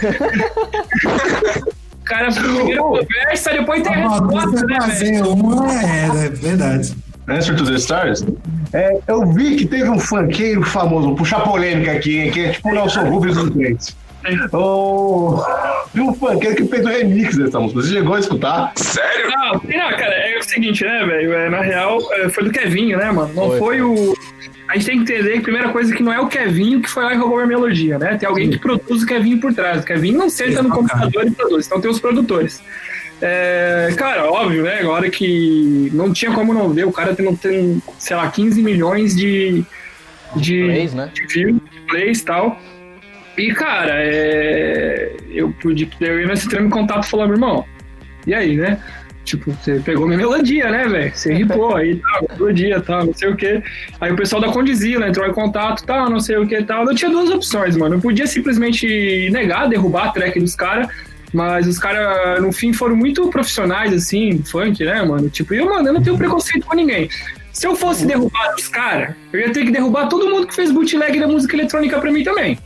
O 2.06 2.08
cara 2.08 2.28
primeiro 2.32 2.82
conversa, 2.84 3.50
depois 3.50 3.82
tem 3.82 3.92
a 3.92 4.06
Ah, 4.06 4.08
resposta, 4.10 4.50
né, 4.50 4.62
velho? 4.68 4.82
fazer 4.82 5.22
uma 5.22 5.72
é, 5.82 6.26
é 6.26 6.28
verdade. 6.28 6.94
Answer 7.28 7.56
to 7.56 7.64
the 7.64 7.75
Stars? 7.75 8.25
É, 8.72 8.98
eu 9.08 9.26
vi 9.32 9.56
que 9.56 9.66
teve 9.66 9.90
um 9.90 9.98
funkeiro 9.98 10.62
famoso, 10.62 11.08
vou 11.08 11.16
puxar 11.16 11.40
polêmica 11.40 11.90
aqui, 11.92 12.18
hein, 12.20 12.30
que 12.30 12.44
é 12.44 12.50
tipo 12.52 12.68
o 12.68 12.72
Nelson 12.72 13.08
Rubens 13.10 13.34
dos 13.36 13.50
Crentes. 13.50 13.96
O... 14.52 15.42
Tem 15.92 16.02
um 16.02 16.14
funkeiro 16.14 16.56
que 16.56 16.64
fez 16.66 16.85
o 16.85 16.88
remix 16.88 17.37
dessa 17.37 17.61
música. 17.61 17.83
Você 17.83 17.95
chegou 17.95 18.14
a 18.14 18.21
escutar? 18.21 18.73
Sério? 18.76 19.30
Não, 19.30 19.52
não, 19.52 19.90
cara, 19.97 20.14
é 20.14 20.38
o 20.38 20.42
seguinte, 20.42 20.85
né, 20.85 21.04
velho? 21.04 21.33
É, 21.33 21.49
na 21.49 21.61
real, 21.61 21.99
é, 22.12 22.28
foi 22.28 22.45
do 22.45 22.50
Kevinho, 22.50 22.99
né, 22.99 23.11
mano? 23.11 23.33
Não 23.35 23.49
Foi, 23.50 23.59
foi, 23.59 23.83
o. 23.83 24.14
A 24.68 24.75
gente 24.75 24.87
tem 24.87 25.04
que 25.04 25.12
entender 25.12 25.33
que 25.33 25.38
a 25.38 25.42
primeira 25.42 25.68
coisa 25.71 25.92
é 25.92 25.97
que 25.97 26.02
não 26.02 26.12
é 26.12 26.21
o 26.21 26.26
Kevinho 26.26 26.83
que 26.83 26.90
foi 26.90 27.04
lá 27.04 27.14
e 27.14 27.16
roubou 27.16 27.38
a 27.38 27.47
melodia, 27.47 27.99
né? 27.99 28.16
Tem 28.16 28.28
alguém 28.28 28.50
que 28.50 28.59
produz 28.59 29.02
o 29.02 29.06
Kevinho 29.06 29.40
por 29.40 29.54
trás. 29.54 29.83
O 29.83 29.87
Kevinho 29.87 30.18
não 30.18 30.28
senta 30.28 30.61
no 30.62 30.71
computador 30.71 31.25
e 31.25 31.30
produz, 31.30 31.66
então 31.66 31.80
tem 31.80 31.90
os 31.90 32.00
produtores. 32.00 32.61
É, 33.23 33.95
cara, 33.97 34.30
óbvio, 34.30 34.64
né? 34.64 34.80
Agora 34.80 35.09
que 35.09 35.88
não 35.95 36.12
tinha 36.12 36.33
como 36.33 36.52
não 36.52 36.71
ver, 36.71 36.85
o 36.85 36.92
cara 36.92 37.14
tem, 37.14 37.35
tem, 37.37 37.83
sei 37.99 38.16
lá, 38.16 38.28
15 38.28 38.62
milhões 38.62 39.14
de. 39.14 39.64
de 40.35 40.64
Plays, 40.64 40.95
né? 40.95 41.11
de 41.14 41.26
views, 41.26 41.61
de 41.71 41.80
plays 41.83 42.21
e 42.21 42.25
tal. 42.25 42.61
E, 43.37 43.52
cara, 43.52 43.93
é, 43.95 45.12
eu 45.31 45.52
ia 46.21 46.26
nesse 46.26 46.49
treino 46.49 46.69
em 46.69 46.71
contato 46.71 47.14
meu 47.16 47.31
irmão, 47.31 47.64
e 48.26 48.35
aí, 48.35 48.57
né? 48.57 48.78
Tipo, 49.26 49.50
você 49.50 49.81
pegou 49.81 50.07
minha 50.07 50.19
melodia, 50.19 50.71
né, 50.71 50.87
velho? 50.87 51.12
Você 51.12 51.35
ripou 51.35 51.75
aí, 51.75 51.97
tal, 51.97 52.28
melodia, 52.31 52.81
tal, 52.81 53.07
não 53.07 53.12
sei 53.12 53.28
o 53.28 53.37
quê. 53.37 53.61
Aí 54.00 54.12
o 54.12 54.16
pessoal 54.16 54.40
da 54.40 54.52
Condizila 54.52 55.09
entrou 55.09 55.26
em 55.26 55.33
contato, 55.33 55.85
tal, 55.85 56.09
não 56.09 56.21
sei 56.21 56.37
o 56.37 56.47
que, 56.47 56.62
tal. 56.62 56.87
Eu 56.87 56.95
tinha 56.95 57.11
duas 57.11 57.28
opções, 57.31 57.76
mano. 57.76 57.97
Eu 57.97 58.00
podia 58.00 58.25
simplesmente 58.26 59.28
negar, 59.31 59.69
derrubar 59.69 60.05
a 60.05 60.12
track 60.12 60.38
dos 60.38 60.55
caras, 60.55 60.88
mas 61.33 61.66
os 61.66 61.76
caras, 61.76 62.40
no 62.40 62.52
fim, 62.52 62.73
foram 62.73 62.95
muito 62.95 63.28
profissionais, 63.28 63.93
assim, 63.93 64.40
funk, 64.45 64.85
né, 64.85 65.02
mano? 65.02 65.28
Tipo, 65.28 65.55
eu, 65.55 65.66
mano, 65.66 65.88
eu 65.88 65.93
não 65.93 66.02
tenho 66.02 66.16
preconceito 66.16 66.64
com 66.64 66.76
ninguém. 66.76 67.11
Se 67.52 67.66
eu 67.66 67.75
fosse 67.75 68.07
derrubar 68.07 68.55
os 68.57 68.69
caras, 68.69 69.16
eu 69.33 69.40
ia 69.40 69.52
ter 69.52 69.64
que 69.64 69.73
derrubar 69.73 70.07
todo 70.09 70.31
mundo 70.31 70.47
que 70.47 70.55
fez 70.55 70.71
bootleg 70.71 71.19
da 71.19 71.26
música 71.26 71.57
eletrônica 71.57 71.99
pra 71.99 72.12
mim 72.12 72.23
também. 72.23 72.57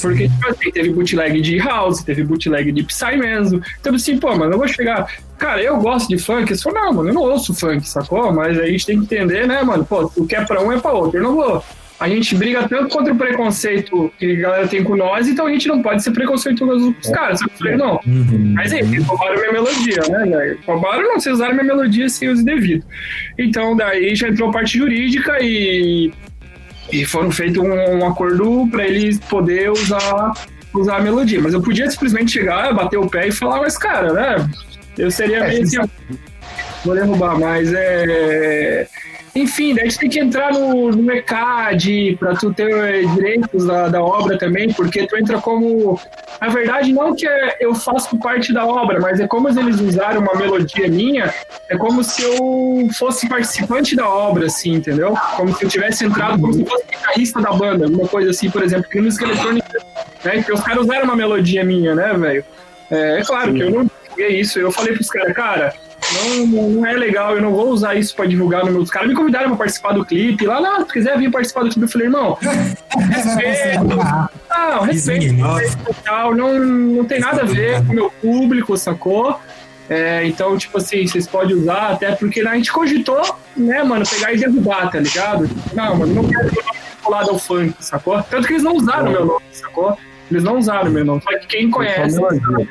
Porque, 0.00 0.28
tipo 0.28 0.48
assim, 0.48 0.70
teve 0.70 0.90
bootleg 0.90 1.40
de 1.40 1.58
house, 1.58 2.02
teve 2.02 2.24
bootleg 2.24 2.72
de 2.72 2.82
Psy 2.82 3.16
mesmo. 3.16 3.62
Então, 3.80 3.94
assim, 3.94 4.18
pô, 4.18 4.34
mano, 4.36 4.54
eu 4.54 4.58
vou 4.58 4.68
chegar. 4.68 5.06
Cara, 5.38 5.62
eu 5.62 5.76
gosto 5.78 6.08
de 6.08 6.18
funk. 6.18 6.50
Eu 6.50 6.58
falo, 6.58 6.74
não, 6.74 6.92
mano, 6.92 7.08
eu 7.10 7.14
não 7.14 7.22
ouço 7.22 7.54
funk, 7.54 7.88
sacou? 7.88 8.32
Mas 8.32 8.58
a 8.58 8.66
gente 8.66 8.86
tem 8.86 8.98
que 8.98 9.04
entender, 9.04 9.46
né, 9.46 9.62
mano? 9.62 9.84
Pô, 9.84 10.10
o 10.16 10.26
que 10.26 10.34
é 10.34 10.44
pra 10.44 10.62
um 10.62 10.72
é 10.72 10.78
pra 10.78 10.92
outro. 10.92 11.18
Eu 11.18 11.22
não 11.22 11.34
vou. 11.34 11.62
A 11.98 12.10
gente 12.10 12.34
briga 12.34 12.68
tanto 12.68 12.90
contra 12.90 13.12
o 13.12 13.16
preconceito 13.16 14.12
que 14.18 14.36
a 14.36 14.40
galera 14.40 14.68
tem 14.68 14.84
com 14.84 14.94
nós, 14.94 15.28
então 15.28 15.46
a 15.46 15.50
gente 15.50 15.66
não 15.66 15.80
pode 15.80 16.02
ser 16.02 16.10
preconceituoso 16.10 16.92
com 16.92 17.00
os 17.00 17.08
caras. 17.08 17.40
Eu 17.40 17.48
falei, 17.56 17.76
não. 17.76 17.98
Mas 18.54 18.70
aí, 18.72 18.80
eles 18.80 19.06
roubaram 19.06 19.36
minha 19.36 19.52
melodia, 19.52 20.02
né, 20.10 20.26
velho? 20.26 20.58
Roubaram, 20.66 21.02
não, 21.02 21.18
vocês 21.18 21.36
usaram 21.36 21.54
minha 21.54 21.64
melodia 21.64 22.06
sem 22.10 22.28
uso 22.28 22.44
devido. 22.44 22.84
Então, 23.38 23.74
daí 23.74 24.14
já 24.14 24.28
entrou 24.28 24.50
a 24.50 24.52
parte 24.52 24.76
jurídica 24.76 25.38
e 25.40 26.12
e 26.92 27.04
foram 27.04 27.30
feito 27.30 27.62
um, 27.62 27.98
um 27.98 28.06
acordo 28.06 28.68
para 28.70 28.84
eles 28.84 29.18
poder 29.18 29.70
usar 29.70 30.32
usar 30.74 30.96
a 30.96 31.00
melodia. 31.00 31.40
Mas 31.40 31.54
eu 31.54 31.62
podia 31.62 31.90
simplesmente 31.90 32.32
chegar, 32.32 32.74
bater 32.74 32.98
o 32.98 33.08
pé 33.08 33.28
e 33.28 33.32
falar, 33.32 33.60
mas 33.60 33.78
cara, 33.78 34.12
né? 34.12 34.50
Eu 34.96 35.10
seria 35.10 35.46
meio 35.46 35.62
assim, 35.62 35.78
vou 36.84 36.94
derrubar, 36.94 37.38
mas 37.38 37.72
é. 37.72 38.86
Enfim, 39.36 39.74
daí 39.74 39.84
gente 39.84 39.98
tem 39.98 40.08
que 40.08 40.18
entrar 40.18 40.50
no, 40.50 40.90
no 40.90 41.12
ECAD 41.12 42.16
para 42.18 42.34
tu 42.36 42.54
ter 42.54 42.70
eh, 42.70 43.02
direitos 43.14 43.66
da, 43.66 43.86
da 43.88 44.02
obra 44.02 44.38
também, 44.38 44.72
porque 44.72 45.06
tu 45.06 45.14
entra 45.14 45.38
como. 45.42 46.00
Na 46.40 46.48
verdade, 46.48 46.90
não 46.90 47.14
que 47.14 47.28
é- 47.28 47.58
eu 47.60 47.74
faço 47.74 48.18
parte 48.18 48.54
da 48.54 48.64
obra, 48.64 48.98
mas 48.98 49.20
é 49.20 49.26
como 49.26 49.46
eles 49.50 49.78
usaram 49.78 50.22
uma 50.22 50.34
melodia 50.34 50.88
minha, 50.88 51.34
é 51.68 51.76
como 51.76 52.02
se 52.02 52.22
eu 52.22 52.88
fosse 52.98 53.28
participante 53.28 53.94
da 53.94 54.08
obra, 54.08 54.46
assim, 54.46 54.72
entendeu? 54.72 55.14
Como 55.36 55.54
se 55.54 55.64
eu 55.64 55.68
tivesse 55.68 56.06
entrado 56.06 56.40
como 56.40 56.54
se 56.54 56.64
fosse 56.64 56.84
guitarrista 56.90 57.38
da 57.42 57.52
banda, 57.52 57.84
alguma 57.84 58.08
coisa 58.08 58.30
assim, 58.30 58.48
por 58.48 58.62
exemplo, 58.62 58.88
que 58.88 58.98
música 59.02 59.26
eletrônica, 59.26 59.78
né? 60.24 60.32
Porque 60.36 60.52
os 60.52 60.60
caras 60.62 60.84
usaram 60.84 61.04
uma 61.04 61.16
melodia 61.16 61.62
minha, 61.62 61.94
né, 61.94 62.14
velho? 62.14 62.42
É, 62.90 63.20
é 63.20 63.22
claro 63.22 63.52
que 63.52 63.60
eu 63.60 63.70
não 63.70 63.84
divulguei 63.84 64.40
isso, 64.40 64.58
eu 64.58 64.72
falei 64.72 64.94
pros 64.94 65.10
caras, 65.10 65.34
cara, 65.34 65.74
não, 66.46 66.70
não 66.70 66.86
é 66.86 66.92
legal, 66.92 67.34
eu 67.34 67.42
não 67.42 67.52
vou 67.52 67.68
usar 67.68 67.94
isso 67.94 68.14
pra 68.14 68.26
divulgar 68.26 68.64
no 68.64 68.72
meu. 68.72 68.82
Os 68.82 68.90
caras 68.90 69.08
me 69.08 69.14
convidaram 69.14 69.48
pra 69.48 69.58
participar 69.58 69.92
do 69.92 70.04
clipe. 70.04 70.46
Lá, 70.46 70.60
não, 70.60 70.86
se 70.86 70.92
quiser 70.92 71.18
vir 71.18 71.30
participar 71.30 71.62
do 71.62 71.70
clipe, 71.70 71.82
eu 71.82 71.88
falei, 71.88 72.06
irmão, 72.06 72.38
respeito. 72.42 73.84
Não, 74.48 74.80
respeito. 74.82 75.34
Tal, 76.04 76.34
não, 76.34 76.58
não 76.58 77.04
tem 77.04 77.20
nada 77.20 77.42
a 77.42 77.44
ver 77.44 77.84
com 77.84 77.92
o 77.92 77.94
meu 77.94 78.10
público, 78.10 78.76
sacou? 78.76 79.38
É, 79.88 80.26
então, 80.26 80.56
tipo 80.58 80.78
assim, 80.78 81.06
vocês 81.06 81.26
podem 81.26 81.56
usar, 81.56 81.92
até 81.92 82.12
porque 82.12 82.40
a 82.40 82.54
gente 82.54 82.72
cogitou, 82.72 83.22
né, 83.56 83.82
mano, 83.84 84.04
pegar 84.08 84.32
e 84.32 84.36
derrubar, 84.36 84.90
tá 84.90 84.98
ligado? 84.98 85.48
Não, 85.72 85.96
mano, 85.96 86.12
não 86.12 86.28
quero 86.28 86.50
que 86.50 86.60
o 86.60 86.64
nome 86.64 86.78
vinculado 86.96 87.30
ao 87.30 87.38
funk, 87.38 87.74
sacou? 87.78 88.20
Tanto 88.24 88.46
que 88.46 88.54
eles 88.54 88.64
não 88.64 88.74
usaram 88.74 89.10
meu 89.10 89.24
nome, 89.24 89.44
sacou? 89.52 89.96
Eles 90.28 90.42
não 90.42 90.58
usaram 90.58 90.90
meu 90.90 91.04
nome, 91.04 91.22
só 91.22 91.38
que 91.38 91.46
quem 91.46 91.70
conhece. 91.70 92.16
sabe? 92.16 92.68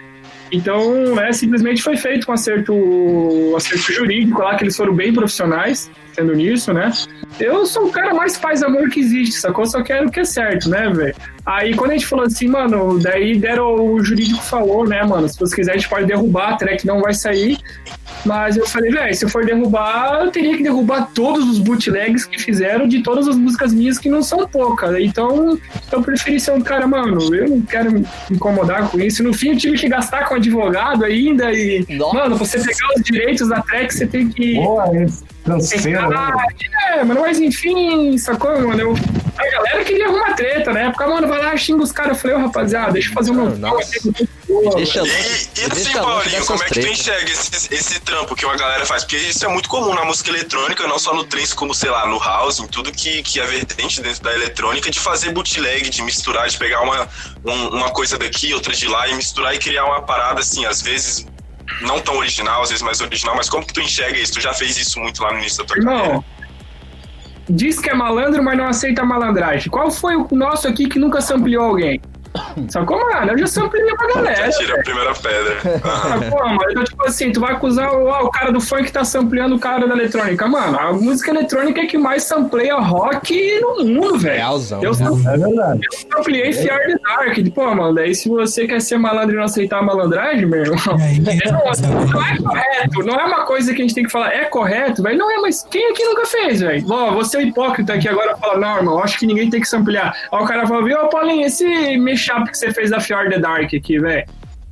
Então, 0.51 1.19
é, 1.19 1.31
simplesmente 1.33 1.81
foi 1.81 1.97
feito 1.97 2.29
um 2.29 2.33
acerto, 2.33 2.73
um 2.73 3.55
acerto 3.55 3.91
jurídico 3.91 4.41
lá, 4.41 4.55
que 4.55 4.63
eles 4.63 4.75
foram 4.75 4.93
bem 4.93 5.13
profissionais, 5.13 5.89
sendo 6.13 6.33
nisso, 6.33 6.71
né? 6.71 6.91
Eu 7.39 7.65
sou 7.65 7.87
o 7.87 7.91
cara 7.91 8.13
mais 8.13 8.37
paz 8.37 8.63
amor 8.63 8.89
que 8.89 8.99
existe, 8.99 9.35
sacou? 9.35 9.65
Só 9.65 9.83
quero 9.83 10.07
o 10.07 10.11
que 10.11 10.21
é 10.21 10.25
certo, 10.25 10.69
né, 10.69 10.89
velho? 10.89 11.15
Aí, 11.45 11.75
quando 11.75 11.91
a 11.91 11.93
gente 11.93 12.07
falou 12.07 12.25
assim, 12.25 12.47
mano, 12.47 12.99
daí 12.99 13.37
deram, 13.37 13.75
o 13.75 14.03
jurídico 14.03 14.41
falou, 14.41 14.87
né, 14.87 15.03
mano, 15.03 15.27
se 15.27 15.39
você 15.39 15.55
quiser, 15.55 15.73
a 15.73 15.77
gente 15.77 15.89
pode 15.89 16.05
derrubar, 16.05 16.53
a 16.53 16.57
track 16.57 16.85
não 16.85 17.01
vai 17.01 17.13
sair. 17.13 17.57
Mas 18.25 18.57
eu 18.57 18.65
falei, 18.65 18.91
velho, 18.91 19.15
se 19.15 19.23
eu 19.23 19.29
for 19.29 19.45
derrubar, 19.45 20.23
eu 20.25 20.31
teria 20.31 20.57
que 20.57 20.63
derrubar 20.63 21.11
todos 21.13 21.47
os 21.47 21.59
bootlegs 21.59 22.25
que 22.25 22.41
fizeram 22.41 22.87
de 22.87 23.03
todas 23.03 23.27
as 23.27 23.35
músicas 23.35 23.71
minhas, 23.71 23.99
que 23.99 24.09
não 24.09 24.23
são 24.23 24.47
poucas. 24.47 24.97
Então, 24.99 25.57
eu 25.91 26.01
preferi 26.01 26.39
ser 26.39 26.51
um 26.51 26.61
cara, 26.61 26.87
mano, 26.87 27.33
eu 27.35 27.49
não 27.49 27.61
quero 27.61 27.91
me 27.91 28.05
incomodar 28.31 28.89
com 28.89 28.99
isso. 28.99 29.21
No 29.23 29.33
fim, 29.33 29.49
eu 29.49 29.57
tive 29.57 29.77
que 29.77 29.87
gastar 29.87 30.27
com 30.27 30.35
advogado 30.35 31.05
ainda 31.05 31.53
e, 31.53 31.85
Nossa. 31.89 32.17
mano, 32.17 32.35
você 32.35 32.57
pegar 32.57 32.87
os 32.97 33.03
direitos 33.03 33.47
da 33.47 33.61
track, 33.61 33.93
você 33.93 34.07
tem 34.07 34.27
que. 34.29 34.55
Boa, 34.55 34.85
esse 34.97 35.23
canseiro, 35.45 36.09
né? 36.09 36.31
É, 36.89 37.03
mano, 37.03 37.21
mas 37.21 37.39
enfim, 37.39 38.17
sacou, 38.17 38.59
mano? 38.59 38.79
Eu, 38.79 38.95
a 39.37 39.51
galera 39.51 39.83
queria 39.83 40.07
arrumar 40.07 40.33
treta 40.33 40.73
na 40.73 40.79
época, 40.81 41.07
mano, 41.07 41.27
vai 41.27 41.43
lá, 41.43 41.55
xinga 41.55 41.83
os 41.83 41.91
caras. 41.91 42.13
Eu 42.13 42.21
falei, 42.21 42.37
ô 42.37 42.39
rapaziada, 42.39 42.93
deixa 42.93 43.09
eu 43.09 43.13
fazer 43.13 43.31
um 43.31 43.35
meu 43.35 43.57
Deixa 44.75 44.99
E, 45.01 45.59
e 45.59 45.65
assim, 45.71 45.91
Paulinho, 45.93 46.45
como 46.45 46.63
é 46.63 46.67
que 46.67 46.79
tu 46.79 46.87
enxerga 46.87 47.31
esse, 47.31 47.73
esse 47.73 47.99
trampo 48.01 48.35
que 48.35 48.45
uma 48.45 48.55
galera 48.55 48.85
faz? 48.85 49.03
Porque 49.03 49.17
isso 49.17 49.43
é 49.43 49.47
muito 49.47 49.67
comum 49.67 49.93
na 49.95 50.05
música 50.05 50.29
eletrônica, 50.29 50.87
não 50.87 50.99
só 50.99 51.13
no 51.15 51.23
trance, 51.23 51.55
como, 51.55 51.73
sei 51.73 51.89
lá, 51.89 52.05
no 52.05 52.19
house, 52.19 52.59
em 52.59 52.67
tudo 52.67 52.91
que, 52.91 53.23
que 53.23 53.39
é 53.39 53.45
vertente 53.45 54.01
dentro 54.01 54.21
da 54.21 54.33
eletrônica, 54.33 54.89
de 54.91 54.99
fazer 54.99 55.31
bootleg, 55.31 55.89
de 55.89 56.01
misturar, 56.03 56.47
de 56.47 56.57
pegar 56.57 56.81
uma, 56.81 57.09
um- 57.43 57.69
uma 57.69 57.89
coisa 57.91 58.17
daqui, 58.19 58.53
outra 58.53 58.71
de 58.73 58.87
lá, 58.87 59.07
e 59.07 59.15
misturar 59.15 59.55
e 59.55 59.57
criar 59.57 59.85
uma 59.85 60.01
parada, 60.03 60.39
assim, 60.41 60.63
às 60.65 60.81
vezes 60.81 61.25
não 61.81 61.99
tão 61.99 62.17
original, 62.17 62.61
às 62.61 62.69
vezes 62.69 62.83
mais 62.83 63.01
original, 63.01 63.35
mas 63.35 63.49
como 63.49 63.65
que 63.65 63.73
tu 63.73 63.81
enxerga 63.81 64.19
isso? 64.19 64.33
Tu 64.33 64.41
já 64.41 64.53
fez 64.53 64.77
isso 64.77 64.99
muito 64.99 65.23
lá 65.23 65.31
no 65.33 65.39
início 65.39 65.57
da 65.57 65.65
tua 65.65 65.83
carreira? 65.83 66.05
Irmão, 66.05 66.25
diz 67.49 67.79
que 67.79 67.89
é 67.89 67.95
malandro, 67.95 68.43
mas 68.43 68.57
não 68.57 68.67
aceita 68.67 69.03
malandragem. 69.03 69.69
Qual 69.71 69.89
foi 69.89 70.15
o 70.15 70.27
nosso 70.31 70.67
aqui 70.67 70.87
que 70.87 70.99
nunca 70.99 71.19
sampleou 71.21 71.63
alguém? 71.65 71.99
Sacou, 72.69 72.99
mano? 72.99 73.31
Eu 73.31 73.37
já 73.39 73.47
samplei 73.47 73.83
pra 73.95 74.07
galera. 74.07 74.51
Já 74.51 74.57
tira 74.57 74.79
a 74.79 74.83
primeira 74.83 75.13
pedra. 75.13 75.79
Sacou, 75.81 76.47
mano? 76.47 76.71
Então, 76.71 76.83
tipo 76.83 77.05
assim, 77.05 77.31
tu 77.31 77.39
vai 77.39 77.53
acusar 77.53 77.93
o, 77.93 78.09
ah, 78.09 78.23
o 78.23 78.29
cara 78.29 78.51
do 78.51 78.61
funk 78.61 78.91
tá 78.91 79.03
sampleando 79.03 79.55
o 79.55 79.59
cara 79.59 79.87
da 79.87 79.93
eletrônica. 79.93 80.47
Mano, 80.47 80.79
a 80.79 80.93
música 80.93 81.31
eletrônica 81.31 81.81
é 81.81 81.85
que 81.85 81.97
mais 81.97 82.23
sampleia 82.23 82.75
rock 82.75 83.59
no 83.59 83.85
mundo, 83.85 84.17
velho. 84.19 84.37
Realzão. 84.37 84.83
Eu 84.83 84.91
É 84.91 85.37
verdade. 85.37 85.81
Eu 86.11 86.19
ampliei 86.19 86.53
Fear 86.53 86.79
the 86.87 86.97
Dark. 87.03 87.53
Pô, 87.53 87.75
mano, 87.75 87.95
daí 87.95 88.13
se 88.13 88.29
você 88.29 88.67
quer 88.67 88.81
ser 88.81 88.97
malandro 88.97 89.35
e 89.35 89.37
não 89.37 89.45
aceitar 89.45 89.79
a 89.79 89.81
malandragem, 89.81 90.45
meu 90.45 90.61
irmão. 90.61 90.97
É, 90.99 91.51
não, 91.51 92.07
não 92.07 92.25
é 92.25 92.37
correto, 92.37 93.03
não 93.03 93.19
é 93.19 93.25
uma 93.25 93.45
coisa 93.45 93.73
que 93.73 93.81
a 93.81 93.85
gente 93.85 93.95
tem 93.95 94.03
que 94.03 94.11
falar, 94.11 94.33
é 94.33 94.45
correto, 94.45 95.01
velho. 95.03 95.17
Não 95.17 95.31
é, 95.31 95.37
mas 95.37 95.63
quem 95.69 95.89
aqui 95.91 96.03
nunca 96.03 96.25
fez, 96.25 96.61
velho? 96.61 96.85
Ó, 96.89 97.11
você 97.11 97.37
é 97.37 97.39
um 97.39 97.43
hipócrita 97.43 97.93
aqui 97.93 98.07
agora 98.07 98.35
fala, 98.37 98.59
não, 98.59 98.77
irmão, 98.77 98.99
acho 98.99 99.17
que 99.17 99.25
ninguém 99.25 99.49
tem 99.49 99.61
que 99.61 99.67
samplear. 99.67 100.15
Aí 100.31 100.43
o 100.43 100.45
cara 100.45 100.67
fala, 100.67 100.83
viu, 100.83 100.97
Paulinho, 101.07 101.45
esse 101.45 101.97
mashup 102.25 102.51
que 102.51 102.57
você 102.57 102.71
fez 102.71 102.89
da 102.89 102.99
Fear 102.99 103.29
the 103.29 103.39
Dark 103.39 103.73
aqui, 103.73 103.99
velho. 103.99 104.25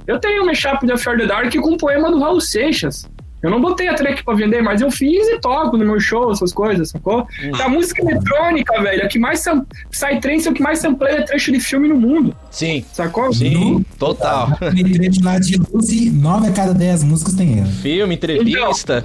Eu 0.05 0.19
tenho 0.19 0.43
um 0.43 0.45
mashup 0.45 0.86
da 0.86 0.98
Fear 0.98 1.17
the 1.17 1.25
Dark 1.25 1.53
com 1.55 1.72
um 1.72 1.77
poema 1.77 2.12
do 2.12 2.19
Raul 2.19 2.41
Seixas. 2.41 3.10
Eu 3.41 3.50
não 3.50 3.60
botei 3.60 3.89
a 3.89 3.93
track 3.93 4.24
pra 4.24 4.33
vender, 4.36 4.62
mas 4.62 4.79
eu 4.79 4.89
fiz 4.89 5.27
e 5.27 5.38
toco 5.38 5.75
no 5.75 5.83
meu 5.83 6.00
show, 6.00 6.31
essas 6.31 6.53
coisas, 6.53 6.91
sacou? 6.91 7.27
Hum. 7.43 7.51
A 7.62 7.67
música 7.67 8.01
eletrônica, 8.01 8.81
velho, 8.81 9.01
é 9.01 9.07
que 9.07 9.19
mais 9.19 9.41
sam... 9.41 9.65
Psytrance 9.91 10.48
é 10.48 10.51
o 10.51 10.53
que 10.53 10.63
mais 10.63 10.79
sampleia 10.79 11.25
trecho 11.25 11.51
de 11.51 11.60
filme 11.60 11.89
no 11.89 11.98
mundo, 11.98 12.33
Sim, 12.50 12.86
sacou? 12.93 13.33
sim, 13.33 13.86
total. 14.00 14.48
Tem 14.74 14.89
trecho 14.89 15.22
lá 15.22 15.39
de 15.39 15.57
Lucy, 15.74 16.10
9 16.10 16.48
a 16.48 16.51
cada 16.53 16.74
10 16.74 17.03
músicas 17.03 17.33
tem 17.33 17.60
ela. 17.60 17.67
Filme, 17.67 18.15
entrevista. 18.15 19.03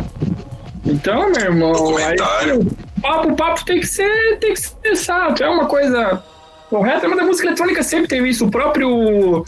Então, 0.87 1.33
meu 1.33 1.40
irmão, 1.40 1.97
aí, 1.97 2.52
o 2.52 3.00
papo, 3.00 3.33
o 3.33 3.37
papo 3.37 3.64
tem 3.64 3.81
que 3.81 3.87
ser, 3.88 4.38
tem 4.38 4.55
que 4.55 4.61
ser 4.61 4.76
exato. 4.85 5.43
É 5.43 5.49
uma 5.49 5.67
coisa 5.67 6.23
correta, 6.69 7.09
mas 7.09 7.19
a 7.19 7.25
música 7.25 7.49
eletrônica 7.49 7.83
sempre 7.83 8.09
tem 8.09 8.27
isso. 8.27 8.47
O 8.47 8.51
próprio. 8.51 9.45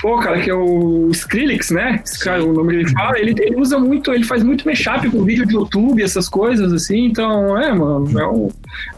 Pô, 0.00 0.18
cara, 0.18 0.40
que 0.40 0.48
é 0.50 0.54
o 0.54 1.10
Skrillex, 1.10 1.70
né? 1.70 2.00
Esse 2.02 2.18
cara, 2.24 2.42
o 2.42 2.54
nome 2.54 2.70
que 2.70 2.76
ele 2.76 2.90
fala, 2.90 3.18
ele, 3.18 3.34
ele 3.38 3.56
usa 3.56 3.78
muito, 3.78 4.10
ele 4.12 4.24
faz 4.24 4.42
muito 4.42 4.66
mashup 4.66 5.10
com 5.10 5.24
vídeo 5.24 5.44
de 5.44 5.54
YouTube, 5.54 6.02
essas 6.02 6.26
coisas, 6.26 6.72
assim, 6.72 7.04
então, 7.04 7.58
é, 7.58 7.70
mano, 7.74 8.18
é 8.18 8.26
um, 8.26 8.48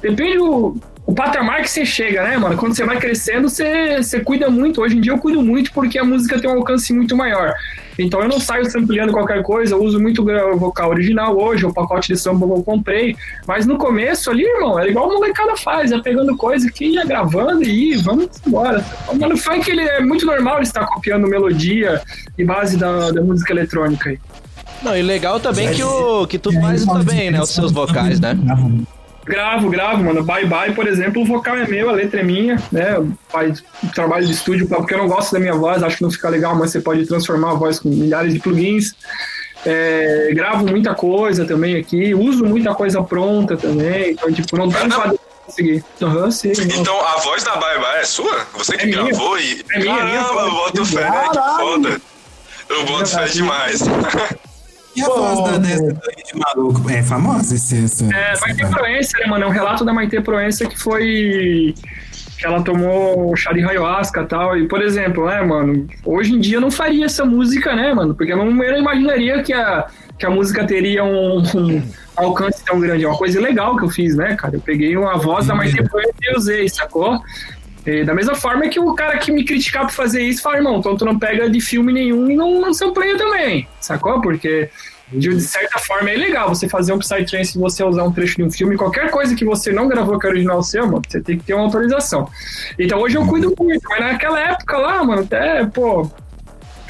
depende 0.01 0.39
o, 0.39 0.77
o 1.13 1.15
patamar 1.15 1.61
que 1.61 1.69
você 1.69 1.85
chega, 1.85 2.23
né, 2.23 2.39
mano? 2.39 2.57
Quando 2.57 2.75
você 2.75 2.87
vai 2.87 2.99
crescendo, 2.99 3.47
você, 3.47 3.99
você 3.99 4.21
cuida 4.21 4.49
muito. 4.49 4.81
Hoje 4.81 4.97
em 4.97 5.01
dia 5.03 5.13
eu 5.13 5.19
cuido 5.19 5.43
muito 5.43 5.71
porque 5.71 5.99
a 5.99 6.05
música 6.05 6.41
tem 6.41 6.49
um 6.49 6.55
alcance 6.55 6.91
muito 6.91 7.15
maior. 7.15 7.53
Então 7.99 8.23
eu 8.23 8.29
não 8.29 8.41
saio 8.41 8.65
sampleando 8.65 9.13
qualquer 9.13 9.43
coisa, 9.43 9.75
eu 9.75 9.83
uso 9.83 10.01
muito 10.01 10.23
o 10.23 10.57
vocal 10.57 10.89
original 10.89 11.39
hoje, 11.39 11.67
o 11.67 11.75
pacote 11.75 12.09
de 12.09 12.19
samba 12.19 12.47
que 12.47 12.53
eu 12.55 12.63
comprei. 12.63 13.15
Mas 13.47 13.67
no 13.67 13.77
começo 13.77 14.31
ali, 14.31 14.43
irmão, 14.43 14.79
era 14.79 14.89
igual 14.89 15.11
a 15.11 15.13
molecada 15.13 15.55
faz, 15.55 15.91
ia 15.91 16.01
pegando 16.01 16.35
coisa 16.35 16.73
que 16.73 16.87
ia 16.87 17.05
gravando 17.05 17.63
e 17.63 17.91
ia, 17.91 18.03
vamos 18.03 18.31
embora. 18.47 18.83
Mano, 19.13 19.35
o 19.35 19.37
funk 19.37 19.71
ele 19.71 19.83
é 19.83 20.01
muito 20.01 20.25
normal 20.25 20.57
ele 20.57 20.63
estar 20.63 20.87
copiando 20.87 21.29
melodia 21.29 22.01
e 22.39 22.43
base 22.43 22.79
da, 22.79 23.11
da 23.11 23.21
música 23.21 23.53
eletrônica 23.53 24.09
aí. 24.09 24.19
Não, 24.83 24.97
e 24.97 25.03
legal 25.03 25.39
também 25.39 25.75
que, 25.75 25.83
o, 25.83 26.27
que 26.27 26.39
tu 26.39 26.51
faz 26.59 26.87
também, 26.87 27.31
né? 27.31 27.43
Os 27.43 27.51
seus 27.51 27.71
vocais, 27.71 28.19
né? 28.19 28.35
Gravo, 29.25 29.71
gravo, 29.71 30.03
mano. 30.03 30.23
Bye 30.25 30.47
Bye, 30.47 30.75
por 30.75 30.87
exemplo, 30.87 31.23
o 31.23 31.25
vocal 31.25 31.57
é 31.57 31.67
meu, 31.67 31.89
a 31.89 31.93
letra 31.93 32.21
é 32.21 32.23
minha, 32.25 32.61
né? 32.73 32.97
Faz 33.29 33.63
trabalho 33.95 34.27
de 34.27 34.33
estúdio, 34.33 34.67
porque 34.69 34.95
eu 34.95 34.99
não 34.99 35.09
gosto 35.09 35.33
da 35.33 35.39
minha 35.39 35.55
voz, 35.55 35.83
acho 35.83 35.97
que 35.99 36.03
não 36.03 36.11
fica 36.11 36.29
legal, 36.29 36.55
mas 36.57 36.71
você 36.73 36.81
pode 36.81 37.07
transformar 37.07 37.53
a 37.53 37.55
voz 37.55 37.79
com 37.79 37.89
milhares 37.89 38.33
de 38.35 38.41
plugins. 38.41 38.95
É, 39.65 40.31
gravo 40.35 40.67
muita 40.67 40.93
coisa 40.93 41.45
também 41.45 41.77
aqui, 41.77 42.13
uso 42.15 42.45
muita 42.45 42.75
coisa 42.75 43.01
pronta 43.03 43.57
também, 43.57 44.11
então, 44.11 44.33
tipo, 44.33 44.57
não 44.57 44.69
tem 44.69 44.89
pra 44.89 45.13
conseguir. 45.47 45.85
Aham, 46.03 46.31
sim. 46.33 46.53
não. 46.57 46.77
Então 46.81 47.01
a 47.07 47.19
voz 47.21 47.45
da 47.45 47.55
Bye 47.57 47.79
Bye 47.79 48.01
é 48.01 48.05
sua? 48.05 48.47
Você 48.55 48.77
que 48.77 48.83
É 48.83 48.87
minha. 48.87 49.05
gravou 49.05 49.39
e. 49.39 49.65
É 49.73 49.79
minha, 49.79 49.95
minha 50.05 50.19
Caramba, 50.25 50.33
voz. 50.33 50.47
eu 50.47 50.51
boto 50.53 50.85
fé, 50.85 51.11
né? 51.11 51.29
Que 51.31 51.61
foda. 51.63 52.01
Eu 52.69 52.85
boto 52.87 53.07
fé 53.07 53.25
demais. 53.27 53.81
E 54.95 55.03
a 55.03 55.07
voz 55.07 55.45
da 55.45 55.59
dessa 55.59 55.83
daí 55.83 56.23
de 56.25 56.39
maluco? 56.39 56.91
É 56.91 57.03
famosa 57.03 57.55
esse, 57.55 57.85
essa, 57.85 58.05
É, 58.15 58.39
Maite? 58.41 58.67
Proença, 58.67 59.19
né, 59.19 59.27
mano? 59.27 59.45
É 59.45 59.47
um 59.47 59.51
relato 59.51 59.85
da 59.85 59.93
Maite 59.93 60.21
Proença 60.21 60.67
que 60.67 60.79
foi. 60.79 61.75
que 62.39 62.47
ela 62.47 62.63
tomou 62.63 63.35
chá 63.37 63.53
de 63.53 63.63
ayahuasca 63.65 64.23
e 64.23 64.27
tal. 64.27 64.57
E, 64.59 64.69
por 64.69 64.83
exemplo, 64.83 65.27
né, 65.27 65.41
mano? 65.43 65.87
Hoje 66.05 66.35
em 66.35 66.41
dia 66.41 66.57
eu 66.57 66.61
não 66.61 66.71
faria 66.71 67.07
essa 67.07 67.25
música, 67.25 67.75
né, 67.75 67.95
mano? 67.95 68.15
Porque 68.15 68.33
eu 68.33 68.37
não, 68.37 68.47
eu 68.63 68.73
não 68.73 68.79
imaginaria 68.79 69.43
que 69.43 69.53
a, 69.53 69.87
que 70.19 70.27
a 70.27 70.31
música 70.31 70.67
teria 70.67 71.05
um, 71.05 71.39
um 71.55 71.83
alcance 72.17 72.63
tão 72.65 72.79
grande. 72.81 73.05
É 73.05 73.09
uma 73.09 73.17
coisa 73.17 73.41
legal 73.41 73.77
que 73.77 73.85
eu 73.85 73.89
fiz, 73.89 74.15
né, 74.17 74.35
cara? 74.37 74.57
Eu 74.57 74.61
peguei 74.61 74.97
uma 74.97 75.17
voz 75.17 75.47
da 75.47 75.55
Maite 75.55 75.83
Proença 75.85 76.15
e 76.21 76.37
usei, 76.37 76.69
sacou? 76.69 77.21
E 77.87 78.05
da 78.05 78.15
mesma 78.15 78.35
forma 78.35 78.69
que 78.69 78.79
o 78.79 78.95
cara 78.95 79.19
que 79.19 79.33
me 79.33 79.45
criticar 79.45 79.87
por 79.87 79.93
fazer 79.93 80.23
isso 80.23 80.43
fala, 80.43 80.57
irmão, 80.57 80.79
então 80.79 80.97
tu 80.97 81.05
não 81.05 81.19
pega 81.19 81.51
de 81.51 81.61
filme 81.61 81.93
nenhum 81.93 82.31
e 82.31 82.37
não, 82.37 82.61
não 82.61 82.73
sampleia 82.73 83.17
também, 83.17 83.67
sacou? 83.81 84.21
Porque 84.21 84.71
de, 85.13 85.41
certa 85.41 85.79
forma 85.79 86.11
é 86.11 86.17
legal 86.17 86.49
você 86.49 86.69
fazer 86.69 86.93
um 86.93 86.99
Psytrance 86.99 87.57
e 87.57 87.61
você 87.61 87.85
usar 87.85 88.05
um 88.05 88.13
trecho 88.13 88.37
de 88.37 88.45
um 88.45 88.51
filme, 88.51 88.77
qualquer 88.77 89.11
coisa 89.11 89.35
que 89.35 89.45
você 89.45 89.73
não 89.73 89.89
gravou 89.89 90.19
que 90.19 90.27
é 90.27 90.31
original 90.31 90.63
seu, 90.63 90.87
mano, 90.87 91.03
você 91.07 91.21
tem 91.21 91.39
que 91.39 91.45
ter 91.45 91.55
uma 91.55 91.65
autorização. 91.65 92.29
Então 92.79 93.01
hoje 93.01 93.17
eu 93.17 93.27
cuido 93.27 93.55
muito, 93.59 93.83
mas 93.89 94.01
naquela 94.01 94.41
época 94.41 94.79
lá, 94.79 95.05
mano, 95.05 95.23
até, 95.23 95.67
pô, 95.67 96.11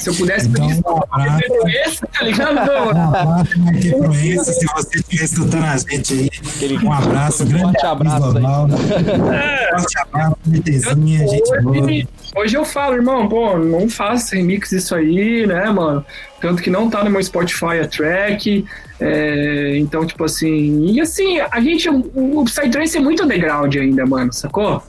se 0.02 0.10
eu 0.10 0.14
pudesse 0.14 0.48
Então, 0.48 0.66
pedir 0.66 0.82
um 0.84 0.98
abraço. 1.10 1.68
esse, 1.68 2.00
tá 2.00 2.24
ligado? 2.24 2.70
Um 2.70 2.90
abraço, 2.90 3.58
Marquinhos 3.60 3.98
Proença, 3.98 4.52
se 4.52 4.66
você 4.66 4.98
estiver 4.98 5.24
escutando 5.24 5.64
a 5.64 5.76
gente 5.76 6.12
aí. 6.12 6.78
Um 6.84 6.92
abraço, 6.92 7.46
grande 7.46 7.62
Forte 7.62 7.86
abraço 7.86 8.32
global. 8.32 8.68
Forte 8.68 9.98
abraço, 9.98 10.36
MTzinha, 10.46 11.28
gente 11.28 11.60
boa. 11.62 11.84
Hoje, 11.84 12.08
hoje 12.36 12.56
eu 12.56 12.64
falo, 12.64 12.96
irmão, 12.96 13.28
pô, 13.28 13.56
não 13.58 13.88
faça 13.88 14.34
remix 14.34 14.70
disso 14.70 14.94
aí, 14.94 15.46
né, 15.46 15.70
mano? 15.70 16.04
Tanto 16.40 16.60
que 16.60 16.70
não 16.70 16.90
tá 16.90 17.04
no 17.04 17.10
meu 17.10 17.22
Spotify 17.22 17.78
a 17.82 17.86
track. 17.86 18.64
é, 18.98 19.76
então, 19.78 20.04
tipo 20.04 20.24
assim. 20.24 20.86
E 20.92 21.00
assim, 21.00 21.38
a 21.38 21.60
gente. 21.60 21.88
O, 21.88 22.40
o 22.40 22.44
Psytrance 22.44 22.96
é 22.96 23.00
muito 23.00 23.22
underground 23.22 23.76
ainda, 23.76 24.04
mano, 24.04 24.32
sacou? 24.32 24.82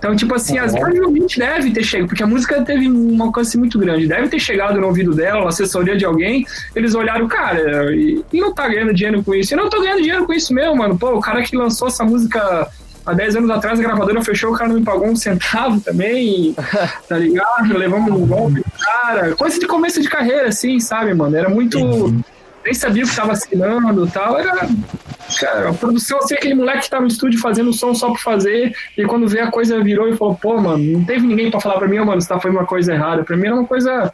Então, 0.00 0.16
tipo 0.16 0.34
assim, 0.34 0.58
as 0.58 0.72
provavelmente 0.72 1.38
deve 1.38 1.70
ter 1.72 1.84
chegado, 1.84 2.08
porque 2.08 2.22
a 2.22 2.26
música 2.26 2.64
teve 2.64 2.90
um 2.90 3.22
alcance 3.22 3.58
muito 3.58 3.78
grande, 3.78 4.08
deve 4.08 4.28
ter 4.28 4.40
chegado 4.40 4.80
no 4.80 4.86
ouvido 4.86 5.14
dela, 5.14 5.42
na 5.42 5.48
assessoria 5.48 5.94
de 5.94 6.06
alguém, 6.06 6.46
eles 6.74 6.94
olharam, 6.94 7.28
cara, 7.28 7.94
e, 7.94 8.24
e 8.32 8.40
não 8.40 8.54
tá 8.54 8.66
ganhando 8.66 8.94
dinheiro 8.94 9.22
com 9.22 9.34
isso. 9.34 9.52
Eu 9.52 9.58
não 9.58 9.68
tô 9.68 9.78
ganhando 9.78 10.00
dinheiro 10.00 10.24
com 10.24 10.32
isso 10.32 10.54
mesmo, 10.54 10.74
mano. 10.74 10.98
Pô, 10.98 11.16
o 11.16 11.20
cara 11.20 11.42
que 11.42 11.54
lançou 11.54 11.88
essa 11.88 12.02
música 12.02 12.66
há 13.04 13.12
10 13.12 13.36
anos 13.36 13.50
atrás, 13.50 13.78
a 13.78 13.82
gravadora 13.82 14.24
fechou, 14.24 14.52
o 14.52 14.56
cara 14.56 14.70
não 14.70 14.78
me 14.78 14.84
pagou 14.84 15.06
um 15.06 15.16
centavo 15.16 15.78
também, 15.80 16.56
tá 17.06 17.18
ligado? 17.18 17.76
Levamos 17.76 18.10
um 18.10 18.26
golpe, 18.26 18.64
cara. 18.80 19.36
Coisa 19.36 19.60
de 19.60 19.66
começo 19.66 20.00
de 20.00 20.08
carreira, 20.08 20.48
assim, 20.48 20.80
sabe, 20.80 21.12
mano? 21.12 21.36
Era 21.36 21.50
muito. 21.50 21.78
Nem 22.64 22.74
sabia 22.74 23.04
o 23.04 23.08
que 23.08 23.16
tava 23.16 23.32
assinando 23.32 24.06
e 24.06 24.10
tal. 24.10 24.38
Era. 24.38 24.68
Cara, 25.38 25.70
a 25.70 25.74
produção, 25.74 26.18
assim, 26.18 26.34
aquele 26.34 26.54
moleque 26.54 26.82
que 26.82 26.90
tá 26.90 27.00
no 27.00 27.06
estúdio 27.06 27.38
fazendo 27.40 27.72
som 27.72 27.94
só 27.94 28.08
por 28.08 28.18
fazer, 28.18 28.74
e 28.98 29.04
quando 29.04 29.28
vê 29.28 29.40
a 29.40 29.50
coisa 29.50 29.80
virou 29.82 30.08
e 30.08 30.16
falou, 30.16 30.34
pô, 30.34 30.60
mano, 30.60 30.82
não 30.82 31.04
teve 31.04 31.24
ninguém 31.24 31.50
pra 31.50 31.60
falar 31.60 31.78
pra 31.78 31.86
mim, 31.86 32.00
ô, 32.00 32.04
mano, 32.04 32.20
você 32.20 32.28
tá 32.28 32.40
fazendo 32.40 32.58
uma 32.58 32.66
coisa 32.66 32.92
errada. 32.92 33.22
Pra 33.22 33.36
mim 33.36 33.46
era 33.46 33.54
uma 33.54 33.66
coisa 33.66 34.12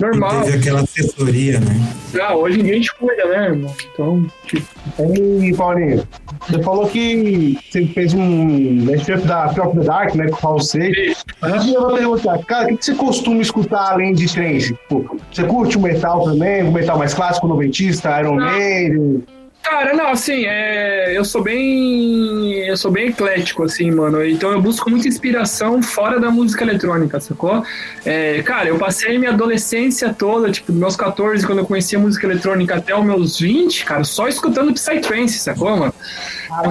normal. 0.00 0.42
Teve 0.42 0.58
aquela 0.58 0.80
assessoria, 0.80 1.60
né? 1.60 1.80
Ah, 2.20 2.34
hoje 2.34 2.60
a 2.60 2.64
gente 2.64 2.94
cuida, 2.96 3.24
né, 3.26 3.46
irmão? 3.46 3.74
Então, 3.92 4.26
tipo, 4.44 4.66
Ei, 4.98 5.54
Paulinho, 5.54 6.06
você 6.40 6.62
falou 6.62 6.88
que 6.88 7.58
você 7.70 7.86
fez 7.86 8.14
um 8.14 8.84
mashup 8.84 9.26
da 9.26 9.48
the 9.48 9.80
Dark, 9.84 10.14
né, 10.14 10.28
com 10.28 10.36
o 10.36 10.40
Raul 10.40 10.60
Seixas. 10.60 11.24
Mas 11.40 11.66
eu 11.66 11.80
vou 11.80 11.94
perguntar, 11.94 12.38
cara, 12.44 12.64
o 12.64 12.68
que 12.68 12.76
que 12.76 12.84
você 12.84 12.94
costuma 12.94 13.42
escutar 13.42 13.92
além 13.92 14.12
de 14.12 14.32
trance? 14.32 14.74
Tipo, 14.74 15.18
você 15.32 15.44
curte 15.44 15.76
o 15.76 15.80
metal 15.80 16.24
também, 16.24 16.62
o 16.62 16.72
metal 16.72 16.98
mais 16.98 17.14
clássico, 17.14 17.46
noventista, 17.46 18.20
Iron 18.20 18.36
Maiden? 18.36 19.24
Cara, 19.68 19.94
não, 19.94 20.10
assim, 20.10 20.44
é, 20.46 21.18
eu 21.18 21.24
sou 21.24 21.42
bem. 21.42 22.52
Eu 22.68 22.76
sou 22.76 22.88
bem 22.88 23.08
eclético, 23.08 23.64
assim, 23.64 23.90
mano. 23.90 24.24
Então 24.24 24.52
eu 24.52 24.62
busco 24.62 24.88
muita 24.88 25.08
inspiração 25.08 25.82
fora 25.82 26.20
da 26.20 26.30
música 26.30 26.62
eletrônica, 26.62 27.18
sacou? 27.18 27.64
É, 28.04 28.40
cara, 28.44 28.68
eu 28.68 28.78
passei 28.78 29.18
minha 29.18 29.32
adolescência 29.32 30.14
toda, 30.14 30.52
tipo, 30.52 30.70
dos 30.70 30.80
meus 30.80 30.94
14, 30.94 31.44
quando 31.44 31.58
eu 31.58 31.66
conheci 31.66 31.96
a 31.96 31.98
música 31.98 32.28
eletrônica, 32.28 32.76
até 32.76 32.96
os 32.96 33.04
meus 33.04 33.40
20, 33.40 33.84
cara, 33.84 34.04
só 34.04 34.28
escutando 34.28 34.72
Psytrance, 34.72 35.40
sacou, 35.40 35.76
mano? 35.76 35.94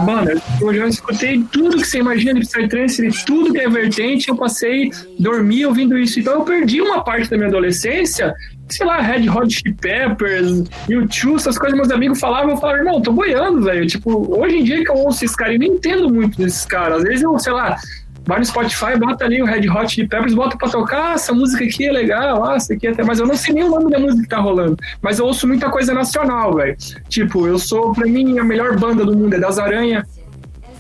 Mano, 0.05 0.41
eu 0.61 0.73
já 0.73 0.87
escutei 0.87 1.43
tudo 1.51 1.77
que 1.77 1.85
você 1.85 1.99
imagina 1.99 2.39
de 2.39 2.47
Psytrance, 2.47 3.05
de 3.05 3.25
tudo 3.25 3.51
que 3.51 3.59
é 3.59 3.69
vertente, 3.69 4.29
eu 4.29 4.37
passei, 4.37 4.89
dormi 5.19 5.65
ouvindo 5.65 5.97
isso. 5.97 6.17
Então 6.21 6.35
eu 6.35 6.41
perdi 6.43 6.81
uma 6.81 7.03
parte 7.03 7.29
da 7.29 7.35
minha 7.35 7.49
adolescência 7.49 8.33
sei 8.69 8.85
lá, 8.85 8.99
Red 8.99 9.29
Hot 9.29 9.53
Chili 9.53 9.73
Peppers, 9.73 10.63
YouTube, 10.89 11.35
essas 11.35 11.57
coisas 11.57 11.77
meus 11.77 11.91
amigos 11.91 12.19
falavam, 12.19 12.51
eu 12.51 12.57
falava, 12.57 12.79
irmão, 12.79 13.01
tô 13.01 13.11
boiando, 13.11 13.63
velho. 13.63 13.85
Tipo, 13.87 14.39
hoje 14.39 14.57
em 14.57 14.63
dia 14.63 14.83
que 14.83 14.89
eu 14.89 14.95
ouço 14.95 15.23
esses 15.23 15.35
caras, 15.35 15.53
eu 15.53 15.59
nem 15.59 15.73
entendo 15.73 16.11
muito 16.11 16.37
desses 16.37 16.65
caras. 16.65 16.99
Às 16.99 17.03
vezes 17.03 17.23
eu, 17.23 17.37
sei 17.39 17.53
lá, 17.53 17.77
vai 18.25 18.39
no 18.39 18.45
Spotify, 18.45 18.97
bota 18.97 19.25
ali 19.25 19.41
o 19.41 19.45
Red 19.45 19.69
Hot 19.69 19.93
Chili 19.93 20.07
Peppers, 20.07 20.33
bota 20.33 20.57
pra 20.57 20.69
tocar, 20.69 21.11
ah, 21.11 21.13
essa 21.13 21.33
música 21.33 21.63
aqui 21.63 21.87
é 21.87 21.91
legal, 21.91 22.43
ah, 22.43 22.55
essa 22.55 22.73
aqui 22.73 22.87
é 22.87 22.91
até, 22.91 23.03
mas 23.03 23.19
eu 23.19 23.27
não 23.27 23.35
sei 23.35 23.53
nem 23.53 23.63
o 23.63 23.69
nome 23.69 23.91
da 23.91 23.99
música 23.99 24.23
que 24.23 24.29
tá 24.29 24.39
rolando. 24.39 24.77
Mas 25.01 25.19
eu 25.19 25.25
ouço 25.25 25.47
muita 25.47 25.69
coisa 25.69 25.93
nacional, 25.93 26.55
velho. 26.55 26.75
Tipo, 27.07 27.47
eu 27.47 27.59
sou, 27.59 27.93
pra 27.93 28.07
mim, 28.07 28.39
a 28.39 28.43
melhor 28.43 28.77
banda 28.79 29.05
do 29.05 29.15
mundo 29.15 29.35
é 29.35 29.39
Das 29.39 29.59
Aranha. 29.59 30.05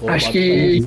Acho 0.07 0.31
que 0.31 0.85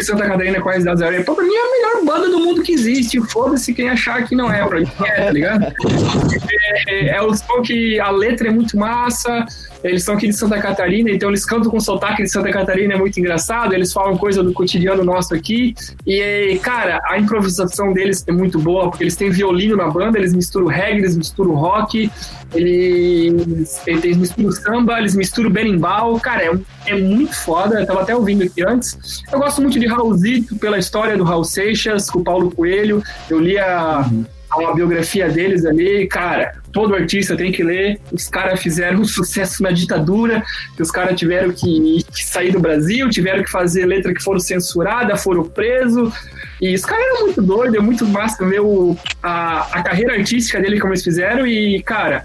Santa 0.00 0.26
Catarina 0.26 0.60
conhece 0.60 0.84
Das 0.84 1.02
Aranha. 1.02 1.24
Pô, 1.24 1.34
pra 1.34 1.44
mim 1.44 1.54
é 1.54 1.58
a 1.58 1.70
melhor 1.70 2.04
banda 2.04 2.30
do 2.30 2.38
mundo 2.40 2.62
que 2.62 2.72
existe. 2.72 3.20
Foda-se 3.20 3.74
quem 3.74 3.88
achar 3.88 4.26
que 4.26 4.34
não 4.34 4.50
é, 4.50 4.66
pra 4.66 4.80
mim 4.80 4.88
é, 5.00 5.24
tá 5.24 5.30
ligado? 5.30 5.66
É, 6.86 7.16
é 7.16 7.22
o 7.22 7.34
som 7.34 7.62
que 7.62 7.98
a 8.00 8.10
letra 8.10 8.48
é 8.48 8.50
muito 8.50 8.76
massa. 8.76 9.46
Eles 9.82 10.02
são 10.02 10.14
aqui 10.14 10.26
de 10.26 10.32
Santa 10.32 10.60
Catarina, 10.60 11.10
então 11.10 11.28
eles 11.28 11.44
cantam 11.44 11.70
com 11.70 11.78
sotaque 11.78 12.22
de 12.22 12.28
Santa 12.28 12.50
Catarina, 12.50 12.94
é 12.94 12.96
muito 12.96 13.18
engraçado. 13.18 13.72
Eles 13.72 13.92
falam 13.92 14.16
coisa 14.16 14.42
do 14.42 14.52
cotidiano 14.52 15.04
nosso 15.04 15.34
aqui. 15.34 15.74
E, 16.06 16.58
cara, 16.62 17.00
a 17.04 17.18
improvisação 17.18 17.92
deles 17.92 18.24
é 18.26 18.32
muito 18.32 18.58
boa, 18.58 18.90
porque 18.90 19.04
eles 19.04 19.14
têm 19.14 19.30
violino 19.30 19.76
na 19.76 19.88
banda, 19.88 20.18
eles 20.18 20.34
misturam 20.34 20.66
reggae, 20.66 20.98
eles 20.98 21.16
misturam 21.16 21.54
rock, 21.54 22.10
eles, 22.54 23.80
eles 23.86 24.16
misturam 24.16 24.50
samba, 24.50 24.98
eles 24.98 25.14
misturam 25.14 25.50
berimbau. 25.50 26.18
Cara, 26.18 26.44
é, 26.44 26.58
é 26.86 27.00
muito 27.00 27.34
foda. 27.36 27.80
Eu 27.80 27.86
tava 27.86 28.02
até 28.02 28.16
ouvindo 28.16 28.42
aqui 28.42 28.64
antes. 28.66 29.22
Eu 29.32 29.38
gosto 29.38 29.62
muito 29.62 29.78
de 29.78 29.86
Raulzito, 29.86 30.56
pela 30.56 30.78
história 30.78 31.16
do 31.16 31.22
Raul 31.22 31.44
Seixas, 31.44 32.10
com 32.10 32.18
o 32.18 32.24
Paulo 32.24 32.50
Coelho. 32.50 33.00
Eu 33.30 33.38
li 33.38 33.56
a 33.58 34.04
a 34.50 34.72
biografia 34.72 35.28
deles 35.28 35.64
ali, 35.64 36.06
cara, 36.06 36.54
todo 36.72 36.94
artista 36.94 37.36
tem 37.36 37.52
que 37.52 37.62
ler. 37.62 38.00
Os 38.10 38.28
caras 38.28 38.60
fizeram 38.60 39.00
um 39.02 39.04
sucesso 39.04 39.62
na 39.62 39.70
ditadura, 39.70 40.42
que 40.76 40.82
os 40.82 40.90
caras 40.90 41.18
tiveram 41.18 41.52
que, 41.52 42.04
que, 42.04 42.24
sair 42.24 42.52
do 42.52 42.60
Brasil, 42.60 43.08
tiveram 43.10 43.42
que 43.42 43.50
fazer 43.50 43.84
letra 43.86 44.14
que 44.14 44.22
foram 44.22 44.40
censuradas, 44.40 45.22
foram 45.22 45.44
presos. 45.44 46.14
E 46.60 46.74
os 46.74 46.84
caras 46.84 47.04
eram 47.06 47.24
muito 47.26 47.42
doidos, 47.42 47.76
é 47.76 47.80
muito 47.80 48.06
massa 48.06 48.44
ver 48.46 48.60
o, 48.60 48.96
a, 49.22 49.78
a 49.78 49.82
carreira 49.82 50.14
artística 50.14 50.60
dele 50.60 50.80
como 50.80 50.92
eles 50.92 51.04
fizeram. 51.04 51.46
E, 51.46 51.82
cara, 51.82 52.24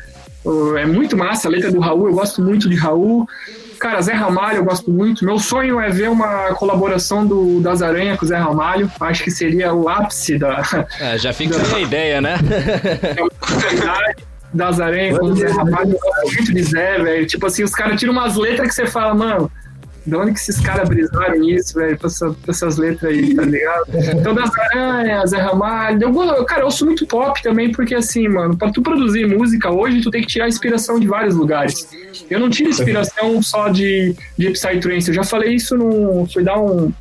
é 0.78 0.86
muito 0.86 1.18
massa 1.18 1.48
a 1.48 1.52
letra 1.52 1.72
do 1.72 1.80
Raul, 1.80 2.08
eu 2.08 2.14
gosto 2.14 2.42
muito 2.42 2.70
de 2.70 2.76
Raul. 2.76 3.28
Cara, 3.84 4.02
Zé 4.02 4.14
Ramalho 4.14 4.60
eu 4.60 4.64
gosto 4.64 4.90
muito. 4.90 5.26
Meu 5.26 5.38
sonho 5.38 5.78
é 5.78 5.90
ver 5.90 6.10
uma 6.10 6.54
colaboração 6.54 7.28
do 7.28 7.60
Das 7.60 7.82
Aranha 7.82 8.16
com 8.16 8.24
o 8.24 8.28
Zé 8.28 8.38
Ramalho. 8.38 8.90
Acho 8.98 9.26
que 9.26 9.30
seria 9.30 9.74
o 9.74 9.90
ápice 9.90 10.38
da. 10.38 10.62
É, 11.02 11.18
já 11.18 11.34
fica 11.34 11.60
da, 11.60 11.76
a 11.76 11.80
ideia, 11.82 12.22
né? 12.22 12.38
das 14.54 14.80
Aranha 14.80 15.20
com 15.20 15.26
o 15.26 15.36
Zé 15.36 15.52
Ramalho. 15.52 15.92
Eu 15.92 16.00
gosto 16.00 16.34
muito 16.34 16.54
de 16.54 16.64
Zé, 16.64 16.98
velho. 16.98 17.26
Tipo 17.26 17.46
assim, 17.46 17.62
os 17.62 17.72
caras 17.72 18.00
tiram 18.00 18.14
umas 18.14 18.38
letras 18.38 18.70
que 18.70 18.74
você 18.74 18.88
fala, 18.88 19.14
mano. 19.14 19.52
De 20.06 20.16
onde 20.16 20.34
que 20.34 20.40
esses 20.40 20.60
caras 20.60 20.90
brisaram 20.90 21.40
nisso, 21.40 21.76
velho? 21.76 21.98
Pra, 21.98 22.08
essa, 22.08 22.30
pra, 22.32 22.52
essas 22.52 22.78
letras 22.78 23.12
aí, 23.12 23.34
tá 23.34 23.44
ligado? 23.44 23.86
Então, 24.20 24.34
das 24.34 24.52
aranhas, 24.58 25.30
Zé 25.30 25.38
Ramalho. 25.38 26.02
Eu, 26.02 26.46
cara, 26.46 26.62
eu 26.62 26.66
ouço 26.66 26.86
muito 26.86 27.08
pop 27.08 27.42
também, 27.42 27.72
porque 27.72 27.96
assim, 27.96 28.28
mano, 28.28 28.58
pra 28.58 28.72
tu 28.72 28.82
produzir 28.82 29.26
música 29.26 29.72
hoje, 29.72 30.02
tu 30.02 30.12
tem 30.12 30.22
que 30.22 30.28
tirar 30.28 30.48
inspiração 30.48 31.00
de 31.00 31.08
vários 31.08 31.36
lugares. 31.36 31.88
Eu 32.30 32.40
não 32.40 32.50
tiro 32.50 32.70
inspiração 32.70 33.42
só 33.42 33.70
de, 33.70 34.16
de 34.38 34.50
Psytrance. 34.50 35.08
Eu 35.08 35.14
já 35.14 35.24
falei 35.24 35.56
isso 35.56 35.78
no. 35.78 36.28
Fui 36.32 36.44
dar 36.44 36.60
um, 36.60 36.92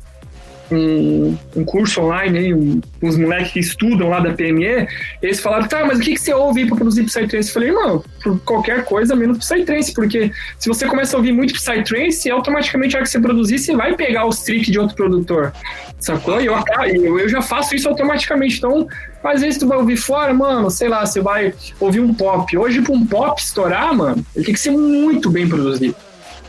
um, 0.71 1.37
um 1.55 1.65
curso 1.65 2.01
online 2.01 2.37
aí, 2.37 2.53
um, 2.53 2.81
uns 3.01 3.17
moleques 3.17 3.51
que 3.51 3.59
estudam 3.59 4.09
lá 4.09 4.19
da 4.19 4.33
PME, 4.33 4.87
eles 5.21 5.39
falaram, 5.39 5.67
tá, 5.67 5.85
mas 5.85 5.99
o 5.99 6.01
que, 6.01 6.13
que 6.13 6.19
você 6.19 6.33
ouve 6.33 6.65
para 6.65 6.75
produzir 6.75 7.03
Psytrance? 7.03 7.49
Eu 7.49 7.53
falei, 7.53 7.71
mano, 7.71 8.03
por 8.23 8.39
qualquer 8.41 8.83
coisa 8.85 9.15
menos 9.15 9.39
Psytrance, 9.39 9.93
porque 9.93 10.31
se 10.57 10.67
você 10.67 10.87
começa 10.87 11.15
a 11.15 11.17
ouvir 11.17 11.31
muito 11.31 11.53
Psytrance, 11.53 12.29
automaticamente 12.29 12.95
a 12.95 12.99
hora 12.99 13.05
que 13.05 13.11
você 13.11 13.19
produzir, 13.19 13.59
você 13.59 13.75
vai 13.75 13.95
pegar 13.95 14.25
os 14.25 14.41
tricks 14.41 14.71
de 14.71 14.79
outro 14.79 14.95
produtor, 14.95 15.53
sacou? 15.99 16.41
E 16.41 16.45
eu, 16.45 16.55
eu, 16.87 17.19
eu 17.19 17.29
já 17.29 17.41
faço 17.41 17.75
isso 17.75 17.87
automaticamente, 17.87 18.57
então 18.57 18.87
às 19.23 19.41
vezes 19.41 19.57
tu 19.57 19.67
vai 19.67 19.77
ouvir 19.77 19.97
fora, 19.97 20.33
mano, 20.33 20.69
sei 20.69 20.89
lá, 20.89 21.05
você 21.05 21.21
vai 21.21 21.53
ouvir 21.79 22.01
um 22.01 22.13
pop. 22.13 22.57
Hoje, 22.57 22.81
pra 22.81 22.93
um 22.93 23.05
pop 23.05 23.41
estourar, 23.41 23.93
mano, 23.95 24.25
ele 24.35 24.45
tem 24.45 24.53
que 24.53 24.59
ser 24.59 24.71
muito 24.71 25.29
bem 25.29 25.47
produzido 25.47 25.95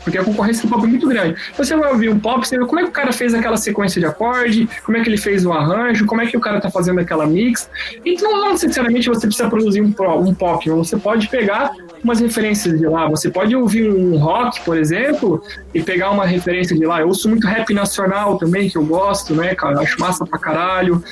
porque 0.05 0.19
a 0.19 0.23
concorrência 0.23 0.63
do 0.63 0.69
pop 0.69 0.85
é 0.85 0.87
muito 0.87 1.07
grande. 1.07 1.35
Então, 1.51 1.65
você 1.65 1.75
vai 1.75 1.91
ouvir 1.91 2.09
um 2.09 2.19
pop, 2.19 2.47
você 2.47 2.57
vê 2.57 2.65
como 2.65 2.79
é 2.79 2.83
que 2.83 2.89
o 2.89 2.93
cara 2.93 3.11
fez 3.11 3.33
aquela 3.33 3.57
sequência 3.57 3.99
de 3.99 4.05
acorde, 4.05 4.69
como 4.85 4.97
é 4.97 5.01
que 5.03 5.09
ele 5.09 5.17
fez 5.17 5.45
o 5.45 5.51
arranjo, 5.51 6.05
como 6.05 6.21
é 6.21 6.27
que 6.27 6.37
o 6.37 6.39
cara 6.39 6.61
tá 6.61 6.69
fazendo 6.69 6.99
aquela 6.99 7.25
mix. 7.25 7.69
Então, 8.05 8.31
não 8.31 8.51
necessariamente 8.51 9.09
você 9.09 9.25
precisa 9.25 9.49
produzir 9.49 9.81
um, 9.81 9.93
um 10.19 10.33
pop, 10.33 10.69
você 10.69 10.95
pode 10.95 11.27
pegar 11.27 11.71
umas 12.03 12.19
referências 12.19 12.77
de 12.77 12.85
lá. 12.87 13.09
Você 13.09 13.31
pode 13.31 13.55
ouvir 13.55 13.89
um 13.89 14.15
rock, 14.17 14.61
por 14.61 14.77
exemplo, 14.77 15.41
e 15.73 15.81
pegar 15.81 16.11
uma 16.11 16.25
referência 16.25 16.75
de 16.77 16.85
lá. 16.85 17.01
Eu 17.01 17.07
ouço 17.07 17.27
muito 17.27 17.47
rap 17.47 17.73
nacional 17.73 18.37
também, 18.37 18.69
que 18.69 18.77
eu 18.77 18.85
gosto, 18.85 19.33
né, 19.33 19.55
cara? 19.55 19.79
Acho 19.79 19.99
massa 19.99 20.25
pra 20.25 20.37
caralho. 20.37 21.03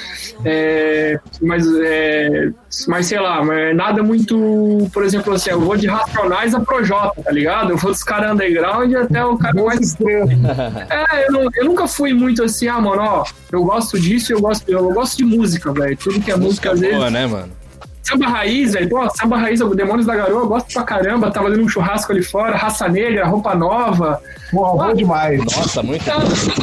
É, 0.45 1.19
mas, 1.41 1.65
é, 1.81 2.51
mas 2.87 3.07
sei 3.07 3.19
lá, 3.19 3.41
é 3.55 3.73
nada 3.73 4.03
muito. 4.03 4.87
Por 4.93 5.03
exemplo, 5.03 5.33
assim, 5.33 5.49
eu 5.49 5.59
vou 5.59 5.75
de 5.75 5.87
Racionais 5.87 6.53
a 6.53 6.59
Projota, 6.59 7.21
tá 7.23 7.31
ligado? 7.31 7.71
Eu 7.71 7.77
vou 7.77 7.91
dos 7.91 8.03
caras 8.03 8.31
underground 8.31 8.82
até 8.95 9.25
o 9.25 9.37
cara 9.37 9.63
mais. 9.63 9.95
é, 10.01 11.27
eu, 11.29 11.49
eu, 11.55 11.65
nunca 11.65 11.87
fui 11.87 12.13
muito 12.13 12.43
assim, 12.43 12.67
ah, 12.67 12.79
mano, 12.79 13.01
ó, 13.01 13.23
eu 13.51 13.63
gosto 13.63 13.99
disso, 13.99 14.33
eu 14.33 14.41
gosto, 14.41 14.69
eu 14.69 14.93
gosto 14.93 15.17
de 15.17 15.25
música, 15.25 15.71
velho. 15.71 15.97
Tudo 15.97 16.21
que 16.21 16.31
é 16.31 16.35
música, 16.35 16.69
música 16.69 16.71
às 16.71 16.79
vezes. 16.79 16.97
Boa, 16.97 17.09
né, 17.09 17.25
mano? 17.25 17.63
Samba 18.03 18.27
raiz, 18.27 18.73
velho. 18.73 18.89
Pô, 18.89 19.09
samba 19.15 19.37
raiz, 19.37 19.61
o 19.61 19.73
Demônios 19.73 20.05
da 20.05 20.15
Garoa, 20.15 20.41
eu 20.41 20.47
gosto 20.47 20.73
pra 20.73 20.83
caramba. 20.83 21.31
Tava 21.31 21.49
dando 21.49 21.63
um 21.63 21.69
churrasco 21.69 22.11
ali 22.11 22.21
fora, 22.21 22.55
raça 22.55 22.87
negra, 22.89 23.25
roupa 23.25 23.55
nova. 23.55 24.21
Pô, 24.51 24.75
bom 24.75 24.93
demais. 24.93 25.39
Nossa, 25.39 25.81
muito. 25.81 26.03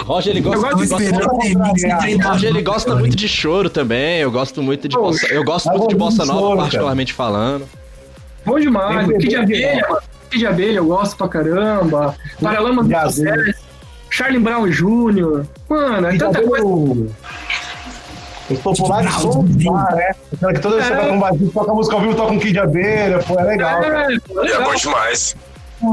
Roger, 0.04 0.32
ele 0.32 0.42
gosta, 0.42 0.60
gosto 0.60 0.96
de... 0.98 1.10
gosta... 1.10 2.28
Roger, 2.28 2.50
ele 2.50 2.62
gosta 2.62 2.94
muito 2.94 3.16
de 3.16 3.26
choro 3.26 3.70
também. 3.70 4.18
Eu 4.20 4.30
gosto 4.30 4.62
muito 4.62 4.86
de 4.86 4.94
bossa, 4.94 5.26
eu 5.28 5.42
gosto 5.42 5.70
muito 5.70 5.88
de 5.88 5.94
bossa 5.94 6.26
nova, 6.26 6.40
choro, 6.40 6.56
particularmente 6.58 7.14
cara. 7.14 7.30
falando. 7.30 7.68
Bom 8.44 8.60
demais. 8.60 9.08
Kid 9.18 9.36
Abelha, 9.36 9.86
Kid 10.30 10.46
Abelha, 10.46 10.78
eu 10.78 10.86
gosto 10.86 11.16
pra 11.16 11.28
caramba. 11.28 12.14
Paralamas 12.40 12.86
do 12.86 13.10
Sucesso. 13.10 13.70
Charlie 14.08 14.40
Brown 14.40 14.68
Jr. 14.68 15.44
Mano, 15.68 16.06
é 16.06 16.16
tanta 16.16 16.42
coisa. 16.42 17.10
Os 18.50 18.58
populares 18.58 19.14
são 19.14 19.46
lá, 19.72 19.94
né? 19.94 20.12
Que 20.52 20.60
toda 20.60 20.76
vez 20.76 20.88
que 20.88 20.94
você 20.94 21.00
vai 21.00 21.08
com 21.08 21.16
um 21.16 21.20
barzinho, 21.20 21.50
toca 21.52 21.72
música 21.72 21.96
ao 21.96 22.02
vivo, 22.02 22.14
toca 22.14 22.32
um 22.32 22.38
Kid 22.38 22.52
de 22.52 22.58
abelha, 22.58 23.18
pô, 23.20 23.38
é 23.38 23.44
legal. 23.44 23.82
É, 23.82 24.12
é, 24.12 24.50
é 24.50 24.64
bom 24.64 24.74
demais. 24.74 25.36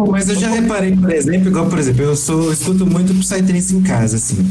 Mas 0.10 0.28
eu 0.30 0.36
já 0.36 0.50
reparei, 0.50 0.96
por 0.96 1.12
exemplo, 1.12 1.48
igual, 1.48 1.68
por 1.68 1.80
exemplo, 1.80 2.02
eu, 2.02 2.16
sou, 2.16 2.46
eu 2.46 2.54
escuto 2.54 2.86
muito 2.86 3.14
Psytrance 3.14 3.74
em 3.74 3.82
casa, 3.84 4.18
assim. 4.18 4.46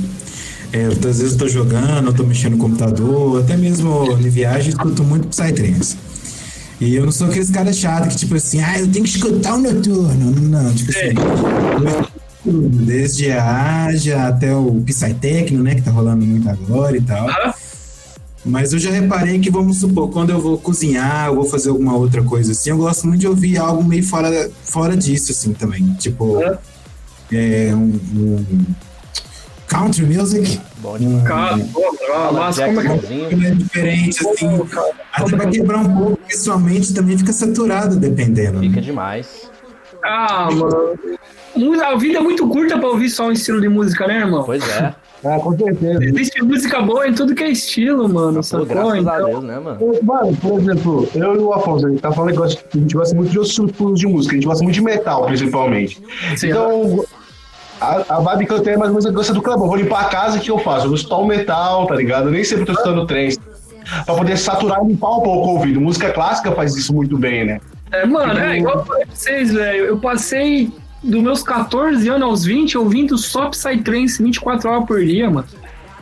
É, 0.73 0.87
às 0.87 1.19
vezes 1.19 1.33
eu 1.33 1.39
tô 1.39 1.49
jogando, 1.49 2.07
eu 2.07 2.15
tô 2.15 2.23
mexendo 2.23 2.53
no 2.53 2.59
computador, 2.59 3.43
até 3.43 3.57
mesmo 3.57 4.13
em 4.13 4.29
viagem, 4.31 4.71
escuto 4.71 5.03
muito 5.05 5.29
Psytrance. 5.29 5.99
E 6.81 6.95
eu 6.95 7.05
não 7.05 7.13
sou 7.13 7.29
aqueles 7.29 7.51
caras 7.51 7.77
chatos 7.77 8.15
que, 8.15 8.17
tipo 8.21 8.35
assim, 8.35 8.61
ah, 8.61 8.79
eu 8.79 8.91
tenho 8.91 9.05
que 9.05 9.11
escutar 9.11 9.55
o 9.55 9.59
noturno. 9.59 10.31
Não, 10.31 10.75
tipo 10.75 10.91
assim. 10.91 11.15
Desde 12.45 13.33
a 13.33 13.87
Aja 13.87 14.29
até 14.29 14.55
o 14.55 14.81
Psytecno, 14.85 15.63
né, 15.63 15.75
que 15.75 15.83
tá 15.83 15.91
rolando 15.91 16.25
muito 16.25 16.49
agora 16.49 16.97
e 16.97 17.01
tal. 17.01 17.29
Ah. 17.29 17.55
Mas 18.45 18.73
eu 18.73 18.79
já 18.79 18.93
reparei 18.93 19.41
que, 19.41 19.51
vamos 19.51 19.79
supor, 19.81 20.09
quando 20.11 20.31
eu 20.31 20.41
vou 20.41 20.57
cozinhar, 20.57 21.27
eu 21.27 21.35
vou 21.35 21.45
fazer 21.45 21.71
alguma 21.71 21.97
outra 21.97 22.23
coisa 22.23 22.53
assim, 22.53 22.71
eu 22.71 22.77
gosto 22.77 23.09
muito 23.09 23.21
de 23.21 23.27
ouvir 23.27 23.59
algo 23.59 23.83
meio 23.83 24.05
fora, 24.05 24.49
fora 24.63 24.97
disso, 24.97 25.33
assim, 25.33 25.53
também. 25.53 25.85
Tipo, 25.95 26.41
é, 27.33 27.69
é 27.69 27.75
um, 27.75 27.99
um, 28.15 28.65
country 29.67 30.07
music. 30.07 30.61
Bom 30.87 30.99
demais. 30.99 31.25
Cara, 31.25 32.33
mas 32.33 32.61
como 32.61 32.81
é 32.81 32.99
que 32.99 33.45
é 33.45 33.51
diferente, 33.51 34.25
assim. 34.25 34.47
Até 35.13 35.37
pra 35.37 35.47
quebrar 35.49 35.79
um 35.79 35.97
pouco, 35.97 36.17
porque 36.19 36.37
sua 36.37 36.57
mente 36.59 36.95
também 36.95 37.19
fica 37.19 37.33
saturada, 37.33 37.97
dependendo. 37.97 38.61
Fica 38.61 38.77
né? 38.77 38.83
demais. 38.83 39.51
Ah, 40.05 40.49
mano. 40.53 40.97
A 41.85 41.97
vida 41.97 42.19
é 42.19 42.23
muito 42.23 42.47
curta 42.49 42.79
pra 42.79 42.89
ouvir 42.89 43.11
só 43.11 43.27
um 43.27 43.33
estilo 43.33 43.61
de 43.61 43.69
música, 43.69 44.07
né, 44.07 44.19
irmão? 44.19 44.45
Pois 44.45 44.63
é. 44.69 44.95
É, 45.25 45.39
com 45.41 45.57
certeza. 45.57 46.05
Existe 46.05 46.45
música 46.45 46.81
boa 46.83 47.09
em 47.09 47.15
tudo 47.15 47.35
que 47.35 47.43
é 47.43 47.51
estilo, 47.51 48.09
mano. 48.09 48.41
Pô, 48.49 48.65
graças 48.65 48.99
então... 48.99 49.13
a 49.13 49.19
Deus, 49.19 49.43
né, 49.43 49.59
mano? 49.59 49.79
Mano, 50.03 50.37
por 50.37 50.61
exemplo, 50.61 51.09
eu 51.17 51.35
e 51.35 51.39
o 51.39 51.53
Afonso, 51.53 51.87
a 51.87 51.91
gente 51.91 52.01
tá 52.01 52.13
falando 52.13 52.37
que 52.37 52.43
a 52.45 52.79
gente 52.79 52.95
gosta 52.95 53.17
muito 53.17 53.31
de 53.33 53.39
outros 53.39 53.57
tipos 53.57 53.99
de 53.99 54.07
música, 54.07 54.35
a 54.35 54.37
gente 54.37 54.47
gosta 54.47 54.63
muito 54.63 54.75
de 54.75 54.83
metal, 54.83 55.27
principalmente. 55.27 56.01
Sim, 56.37 56.51
então, 56.51 57.05
a, 57.81 58.17
a 58.17 58.21
vibe 58.21 58.47
que 58.47 58.53
eu 58.53 58.61
tenho 58.61 58.75
é 58.75 58.79
mais 58.79 58.91
ou 58.91 58.95
menos 58.95 59.07
a 59.07 59.11
gosta 59.11 59.33
do. 59.33 59.43
Eu 59.45 59.59
vou 59.59 59.77
limpar 59.77 60.03
a 60.03 60.05
casa, 60.05 60.39
o 60.39 60.41
que 60.41 60.51
eu 60.51 60.59
faço? 60.59 60.85
Eu 60.85 60.89
vou 60.89 60.97
escutar 60.97 61.17
o 61.17 61.27
metal, 61.27 61.87
tá 61.87 61.95
ligado? 61.95 62.29
Eu 62.29 62.33
nem 62.33 62.45
sempre 62.45 62.65
tô 62.65 62.73
escutando 62.73 63.07
trem. 63.07 63.37
Pra 64.05 64.15
poder 64.15 64.37
saturar 64.37 64.85
e 64.85 64.89
limpar 64.89 65.11
um 65.11 65.21
pouco 65.21 65.49
o 65.49 65.55
ouvido. 65.55 65.81
Música 65.81 66.11
clássica 66.11 66.51
faz 66.53 66.75
isso 66.75 66.93
muito 66.93 67.17
bem, 67.17 67.45
né? 67.45 67.61
É, 67.93 68.05
mano, 68.05 68.39
é 68.39 68.59
igual 68.59 68.79
eu 68.79 68.85
falei 68.85 69.07
pra 69.07 69.15
vocês, 69.15 69.53
velho. 69.53 69.85
Eu 69.85 69.99
passei 69.99 70.73
dos 71.03 71.23
meus 71.23 71.43
14 71.43 72.09
anos 72.09 72.23
aos 72.23 72.45
20 72.45 72.79
ouvindo 72.79 73.17
só 73.17 73.49
Psytrance 73.49 74.23
24 74.23 74.71
horas 74.71 74.87
por 74.87 75.05
dia, 75.05 75.31
mano. 75.31 75.47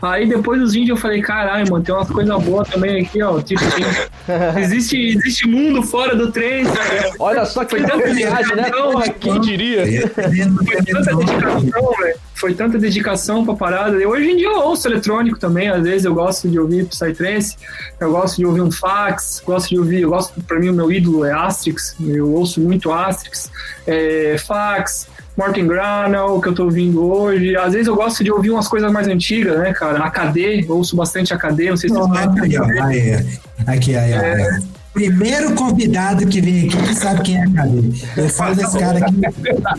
Aí 0.05 0.29
depois 0.29 0.61
dos 0.61 0.75
vídeos 0.75 0.91
eu 0.91 1.03
falei, 1.03 1.23
caralho, 1.23 1.71
mano, 1.71 1.83
tem 1.83 1.95
umas 1.95 2.11
coisas 2.11 2.43
boas 2.43 2.69
também 2.69 3.01
aqui, 3.03 3.23
ó. 3.23 3.41
Tipo, 3.41 3.63
tem, 3.71 3.85
existe, 4.63 4.97
existe 4.97 5.49
mundo 5.49 5.83
fora 5.83 6.15
do 6.15 6.31
trem, 6.31 6.65
sabe? 6.65 7.15
Olha 7.19 7.47
só 7.47 7.65
que 7.65 7.71
foi 7.71 7.83
tanta 7.83 8.13
viagem, 8.13 8.55
né? 8.55 8.71
Porra, 8.71 9.09
quem 9.09 9.41
diria? 9.41 9.85
Foi 10.09 10.83
tanta 10.85 11.17
dedicação, 11.17 11.93
velho. 11.99 12.19
Foi 12.35 12.55
tanta 12.55 12.79
dedicação 12.79 13.45
pra 13.45 13.55
parada. 13.55 13.97
Hoje 14.07 14.31
em 14.31 14.37
dia 14.37 14.49
eu 14.49 14.59
ouço 14.59 14.87
eletrônico 14.87 15.39
também, 15.39 15.69
às 15.69 15.83
vezes 15.83 16.05
eu 16.05 16.15
gosto 16.15 16.49
de 16.49 16.59
ouvir 16.59 16.85
Psytrance, 16.87 17.57
eu 17.99 18.11
gosto 18.11 18.37
de 18.37 18.45
ouvir 18.45 18.61
um 18.61 18.71
fax, 18.71 19.43
gosto 19.47 19.71
de 19.71 19.79
ouvir, 19.79 20.03
eu 20.03 20.11
gosto, 20.11 20.39
pra 20.43 20.59
mim 20.59 20.69
o 20.69 20.75
meu 20.75 20.93
ídolo 20.93 21.25
é 21.25 21.33
Astrix, 21.33 21.97
eu 22.01 22.31
ouço 22.31 22.61
muito 22.61 22.93
Astrix, 22.93 23.51
é, 23.87 24.37
fax, 24.39 25.09
Martin 25.37 25.67
Granel, 25.67 26.41
que 26.41 26.49
eu 26.49 26.55
tô 26.55 26.65
ouvindo 26.65 27.05
hoje. 27.05 27.57
Às 27.57 27.73
vezes 27.73 27.89
eu 27.89 27.97
gosto 27.97 28.23
de 28.23 28.31
ouvir 28.31 28.51
umas 28.51 28.69
coisas 28.69 28.91
mais 28.93 29.09
antigas, 29.09 29.59
né, 29.59 29.73
cara? 29.73 30.05
AKD, 30.05 30.67
eu 30.69 30.77
ouço 30.77 30.95
bastante 30.95 31.35
AKD, 31.35 31.71
não 31.71 31.77
sei 31.77 31.91
se 31.91 31.97
vocês 31.97 32.27
conhecem. 32.39 33.15
Aqui, 33.15 33.29
aqui, 33.67 33.97
aí, 33.97 34.13
é... 34.13 34.59
Primeiro 34.93 35.55
convidado 35.57 36.25
que 36.29 36.41
vem 36.41 36.69
aqui 36.69 36.77
que 36.77 36.95
sabe 36.95 37.23
quem 37.23 37.37
é 37.37 37.43
AKD. 37.43 38.03
Eu 38.17 38.29
falo 38.29 38.55
desse 38.55 38.79
cara 38.79 38.99
aqui 38.99 39.15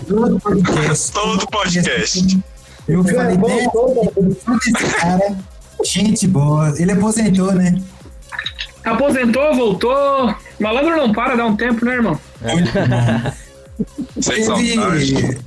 todo 0.05 0.39
podcast. 0.41 1.11
Todo 1.13 1.47
podcast. 1.47 2.39
Eu 2.87 3.03
falei, 3.03 3.37
todo 3.71 4.11
esse 4.57 4.95
cara, 4.99 5.37
gente 5.83 6.27
boa. 6.27 6.73
Ele 6.77 6.91
aposentou, 6.91 7.53
né? 7.53 7.81
Aposentou, 8.83 9.55
voltou. 9.55 10.35
Malandro 10.59 10.97
não 10.97 11.13
para, 11.13 11.35
dá 11.35 11.45
um 11.45 11.55
tempo, 11.55 11.83
né, 11.85 11.93
irmão? 11.93 12.19
É. 12.43 13.44
teve, 14.21 15.37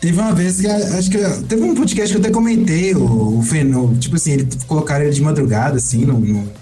teve 0.00 0.20
uma 0.20 0.32
vez 0.32 0.60
que 0.60 0.66
acho 0.66 1.10
que 1.10 1.18
teve 1.48 1.62
um 1.62 1.74
podcast 1.74 2.12
que 2.12 2.18
eu 2.18 2.24
até 2.24 2.32
comentei, 2.32 2.94
o, 2.94 3.38
o 3.38 3.42
Feno, 3.42 3.96
tipo 3.96 4.16
assim, 4.16 4.32
ele 4.32 4.48
colocaram 4.66 5.04
ele 5.04 5.14
de 5.14 5.22
madrugada, 5.22 5.76
assim, 5.76 6.04
no, 6.04 6.18
no, 6.18 6.52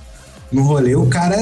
no 0.52 0.62
rolê, 0.62 0.94
o 0.94 1.06
cara 1.06 1.36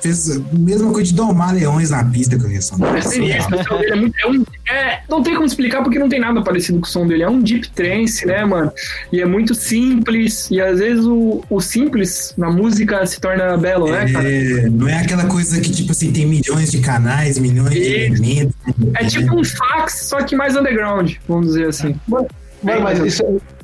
fez 0.00 0.30
a 0.30 0.40
mesma 0.52 0.92
coisa 0.92 1.08
de 1.10 1.14
domar 1.14 1.54
leões 1.54 1.90
na 1.90 2.04
pista 2.04 2.38
com 2.38 2.46
a 2.46 2.50
questão. 2.50 2.96
É 2.96 3.00
sinistro, 3.00 3.56
é 3.84 3.94
muito. 3.96 4.14
É 4.22 4.26
um, 4.28 4.44
é, 4.68 5.00
não 5.08 5.22
tem 5.22 5.34
como 5.34 5.46
explicar 5.46 5.82
porque 5.82 5.98
não 5.98 6.08
tem 6.08 6.20
nada 6.20 6.42
parecido 6.42 6.78
com 6.80 6.86
o 6.86 6.88
som 6.88 7.06
dele. 7.06 7.22
É 7.22 7.28
um 7.28 7.40
deep 7.40 7.70
trance, 7.70 8.24
né, 8.26 8.44
mano? 8.44 8.70
E 9.12 9.20
é 9.20 9.26
muito 9.26 9.54
simples. 9.54 10.48
E 10.50 10.60
às 10.60 10.78
vezes 10.78 11.04
o, 11.04 11.42
o 11.50 11.60
simples 11.60 12.32
na 12.36 12.50
música 12.50 13.04
se 13.06 13.20
torna 13.20 13.56
belo, 13.56 13.90
né, 13.90 14.10
cara? 14.12 14.28
Não 14.70 14.88
é 14.88 14.98
aquela 14.98 15.26
coisa 15.26 15.60
que, 15.60 15.70
tipo 15.70 15.92
assim, 15.92 16.12
tem 16.12 16.26
milhões 16.26 16.70
de 16.70 16.78
canais, 16.80 17.38
milhões 17.38 17.70
de 17.70 17.80
elementos. 17.80 18.54
É 18.94 19.04
tipo 19.04 19.38
um 19.38 19.44
fax, 19.44 20.06
só 20.06 20.22
que 20.22 20.36
mais 20.36 20.56
underground, 20.56 21.14
vamos 21.28 21.48
dizer 21.48 21.68
assim. 21.68 21.96
Mano, 22.06 22.28
mas 22.62 22.98
isso 23.00 23.22
é- 23.22 23.58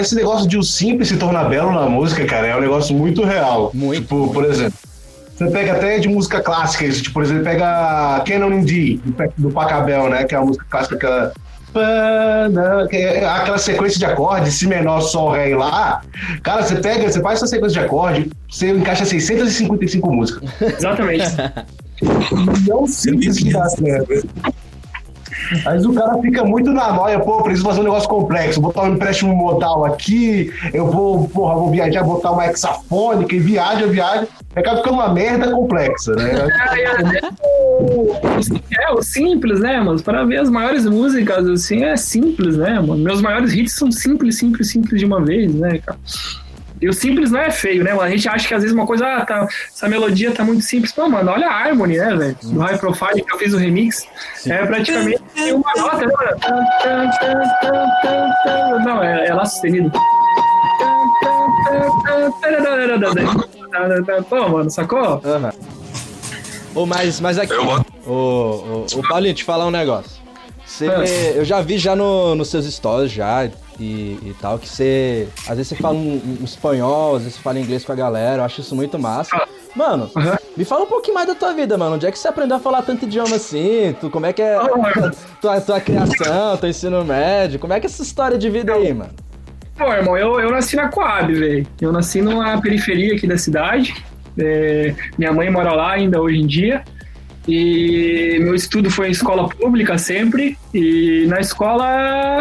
esse 0.00 0.14
negócio 0.14 0.48
de 0.48 0.56
o 0.56 0.62
simples 0.62 1.08
se 1.08 1.16
tornar 1.18 1.44
belo 1.50 1.70
na 1.70 1.86
música, 1.86 2.24
cara, 2.24 2.46
é 2.46 2.56
um 2.56 2.60
negócio 2.60 2.96
muito 2.96 3.22
real. 3.24 3.70
Muito. 3.74 4.02
Tipo, 4.02 4.32
por 4.32 4.44
exemplo, 4.44 4.72
você 5.36 5.50
pega 5.50 5.72
até 5.72 5.98
de 5.98 6.08
música 6.08 6.40
clássica, 6.40 6.88
tipo, 6.90 7.12
por 7.12 7.22
exemplo, 7.22 7.44
pega 7.44 8.22
Canon 8.26 8.52
in 8.52 8.64
D, 8.64 9.00
do- 9.36 9.50
Pacabel, 9.50 10.08
né? 10.08 10.24
Que 10.24 10.34
é 10.34 10.38
a 10.38 10.40
música 10.40 10.64
clássica, 10.68 10.96
aquela. 10.96 11.32
Que 12.88 12.96
é 12.96 13.24
Aquela 13.28 13.58
sequência 13.58 13.98
de 13.98 14.06
acordes, 14.06 14.54
Si 14.54 14.66
menor, 14.66 15.00
Sol, 15.02 15.32
Ré 15.32 15.50
e 15.50 15.54
Lá. 15.54 16.00
Cara, 16.42 16.62
você 16.62 16.76
pega, 16.76 17.10
você 17.10 17.20
faz 17.20 17.36
essa 17.38 17.46
sequência 17.46 17.80
de 17.80 17.86
acorde, 17.86 18.30
você 18.50 18.70
encaixa 18.70 19.04
655 19.04 20.10
músicas. 20.10 20.48
Exatamente. 20.60 21.24
Não 22.66 22.86
simples 22.86 23.38
que 23.38 23.52
dá 23.52 23.68
certo. 23.68 24.28
Mas 25.64 25.84
o 25.86 25.92
cara 25.92 26.16
fica 26.20 26.44
muito 26.44 26.72
na 26.72 26.92
noia, 26.92 27.18
pô, 27.20 27.42
preciso 27.42 27.66
fazer 27.66 27.80
um 27.80 27.84
negócio 27.84 28.08
complexo, 28.08 28.60
botar 28.60 28.82
um 28.82 28.94
empréstimo 28.94 29.34
modal 29.34 29.84
aqui, 29.84 30.52
eu 30.72 30.90
vou, 30.90 31.28
porra, 31.28 31.54
vou 31.54 31.70
viajar, 31.70 32.02
botar 32.02 32.32
uma 32.32 32.46
hexafônica 32.46 33.34
e 33.34 33.38
viaja, 33.38 33.86
viaja, 33.86 34.26
acaba 34.54 34.78
ficando 34.78 34.94
uma 34.94 35.08
merda 35.12 35.50
complexa, 35.50 36.12
né? 36.14 36.32
É, 36.76 36.80
é, 36.80 37.18
é, 37.18 37.30
o- 37.80 38.12
é, 38.80 38.92
o 38.92 39.02
simples, 39.02 39.60
né, 39.60 39.80
mano? 39.80 40.00
Para 40.02 40.24
ver 40.24 40.38
as 40.40 40.48
maiores 40.50 40.84
músicas, 40.86 41.46
assim, 41.48 41.84
é 41.84 41.96
simples, 41.96 42.56
né, 42.56 42.74
mano? 42.80 42.96
Meus 42.96 43.20
maiores 43.20 43.52
hits 43.52 43.74
são 43.74 43.90
simples, 43.90 44.36
simples, 44.38 44.70
simples 44.70 44.98
de 45.00 45.06
uma 45.06 45.22
vez, 45.24 45.54
né, 45.54 45.78
cara? 45.84 45.98
E 46.80 46.88
o 46.88 46.92
simples 46.92 47.30
não 47.30 47.40
é 47.40 47.50
feio, 47.50 47.82
né, 47.82 47.90
mano? 47.94 48.02
A 48.02 48.10
gente 48.10 48.28
acha 48.28 48.46
que 48.46 48.52
às 48.54 48.60
vezes 48.62 48.76
uma 48.76 48.86
coisa, 48.86 49.06
ah, 49.06 49.24
tá, 49.24 49.48
essa 49.72 49.88
melodia 49.88 50.30
tá 50.32 50.44
muito 50.44 50.62
simples. 50.62 50.92
Pô, 50.92 51.08
mano, 51.08 51.30
olha 51.30 51.46
a 51.48 51.52
Harmony, 51.52 51.96
né, 51.96 52.14
velho? 52.14 52.36
Do 52.42 52.58
High 52.60 52.76
Profile 52.78 53.22
que 53.24 53.32
eu 53.32 53.38
fiz 53.38 53.54
o 53.54 53.56
remix. 53.56 54.06
É 54.46 54.64
praticamente 54.66 55.22
uma 55.52 55.72
nota, 55.76 56.04
né, 56.06 56.12
mano? 56.12 56.36
Não, 58.84 59.02
é, 59.02 59.26
é 59.28 59.34
lá 59.34 59.44
sustenido. 59.46 59.90
Pô, 64.28 64.48
mano, 64.48 64.70
sacou? 64.70 65.20
Aham. 65.24 65.52
Ô, 66.74 66.84
mas, 66.86 67.20
mas 67.20 67.38
aqui, 67.38 67.54
ô, 67.54 67.82
Paulinho, 69.08 69.34
te 69.34 69.44
falar 69.44 69.66
um 69.66 69.70
negócio. 69.70 70.10
Você, 70.64 70.88
Ah. 70.88 71.04
eu 71.36 71.44
já 71.44 71.60
vi 71.62 71.78
já 71.78 71.96
no, 71.96 72.34
nos 72.34 72.50
seus 72.50 72.66
stories 72.66 73.10
já 73.12 73.48
e, 73.78 74.18
e 74.22 74.36
tal, 74.40 74.58
que 74.58 74.68
você. 74.68 75.28
Às 75.48 75.56
vezes 75.56 75.68
você 75.68 75.76
fala 75.76 75.94
um, 75.94 76.38
um 76.40 76.44
espanhol, 76.44 77.16
às 77.16 77.22
vezes 77.22 77.36
você 77.36 77.42
fala 77.42 77.58
inglês 77.60 77.84
com 77.84 77.92
a 77.92 77.96
galera, 77.96 78.42
eu 78.42 78.44
acho 78.44 78.60
isso 78.60 78.74
muito 78.74 78.98
massa. 78.98 79.40
Mano, 79.74 80.10
Aham. 80.16 80.38
me 80.56 80.64
fala 80.64 80.84
um 80.84 80.88
pouquinho 80.88 81.14
mais 81.14 81.26
da 81.26 81.34
tua 81.34 81.52
vida, 81.52 81.76
mano. 81.76 81.96
Onde 81.96 82.06
é 82.06 82.10
que 82.10 82.18
você 82.18 82.28
aprendeu 82.28 82.56
a 82.56 82.60
falar 82.60 82.82
tanto 82.82 83.04
idioma 83.04 83.36
assim? 83.36 83.94
Tu, 84.00 84.08
como 84.08 84.24
é 84.24 84.32
que 84.32 84.40
é 84.40 84.56
Ah, 84.56 84.66
tua, 85.40 85.60
tua 85.60 85.80
criação, 85.80 86.56
teu 86.56 86.70
ensino 86.70 87.04
médio? 87.04 87.58
Como 87.58 87.72
é 87.74 87.80
que 87.80 87.86
é 87.86 87.88
essa 87.88 88.02
história 88.02 88.38
de 88.38 88.48
vida 88.48 88.72
aí, 88.72 88.94
mano? 88.94 89.10
Pô, 89.76 89.92
irmão, 89.92 90.16
eu, 90.16 90.40
eu 90.40 90.50
nasci 90.50 90.74
na 90.76 90.88
Coab, 90.88 91.30
velho. 91.34 91.66
Eu 91.78 91.92
nasci 91.92 92.22
numa 92.22 92.58
periferia 92.60 93.14
aqui 93.14 93.26
da 93.26 93.36
cidade. 93.36 93.94
É, 94.38 94.94
minha 95.18 95.32
mãe 95.32 95.50
mora 95.50 95.74
lá 95.74 95.92
ainda 95.92 96.20
hoje 96.20 96.38
em 96.40 96.46
dia. 96.46 96.82
E 97.48 98.38
meu 98.40 98.54
estudo 98.54 98.90
foi 98.90 99.08
em 99.08 99.12
escola 99.12 99.48
pública 99.48 99.96
sempre. 99.98 100.58
E 100.74 101.26
na 101.28 101.40
escola 101.40 101.84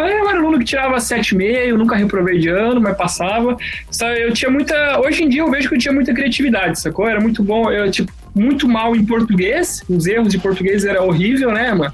eu 0.10 0.30
era 0.30 0.40
aluno 0.40 0.58
que 0.58 0.66
tirava 0.66 0.98
7,5, 0.98 1.74
nunca 1.76 1.96
reprovei 1.96 2.40
de 2.40 2.50
ano, 2.50 2.82
mas 2.82 2.98
passava. 2.98 3.56
Só 3.92 4.10
eu 4.10 4.34
tinha 4.34 4.50
muita. 4.50 5.00
Hoje 5.00 5.24
em 5.24 5.30
dia 5.30 5.42
eu 5.42 5.52
vejo 5.52 5.70
que 5.70 5.76
eu 5.76 5.80
tinha 5.80 5.94
muita 5.94 6.14
criatividade, 6.14 6.80
sacou? 6.80 7.08
Era 7.08 7.22
muito 7.22 7.44
bom. 7.44 7.72
Eu, 7.72 7.90
tipo, 7.92 8.12
muito 8.34 8.68
mal 8.68 8.96
em 8.96 9.06
português. 9.06 9.84
Os 9.88 10.08
erros 10.08 10.30
de 10.30 10.40
português 10.40 10.84
era 10.84 11.04
horrível, 11.04 11.52
né, 11.52 11.72
mano? 11.74 11.94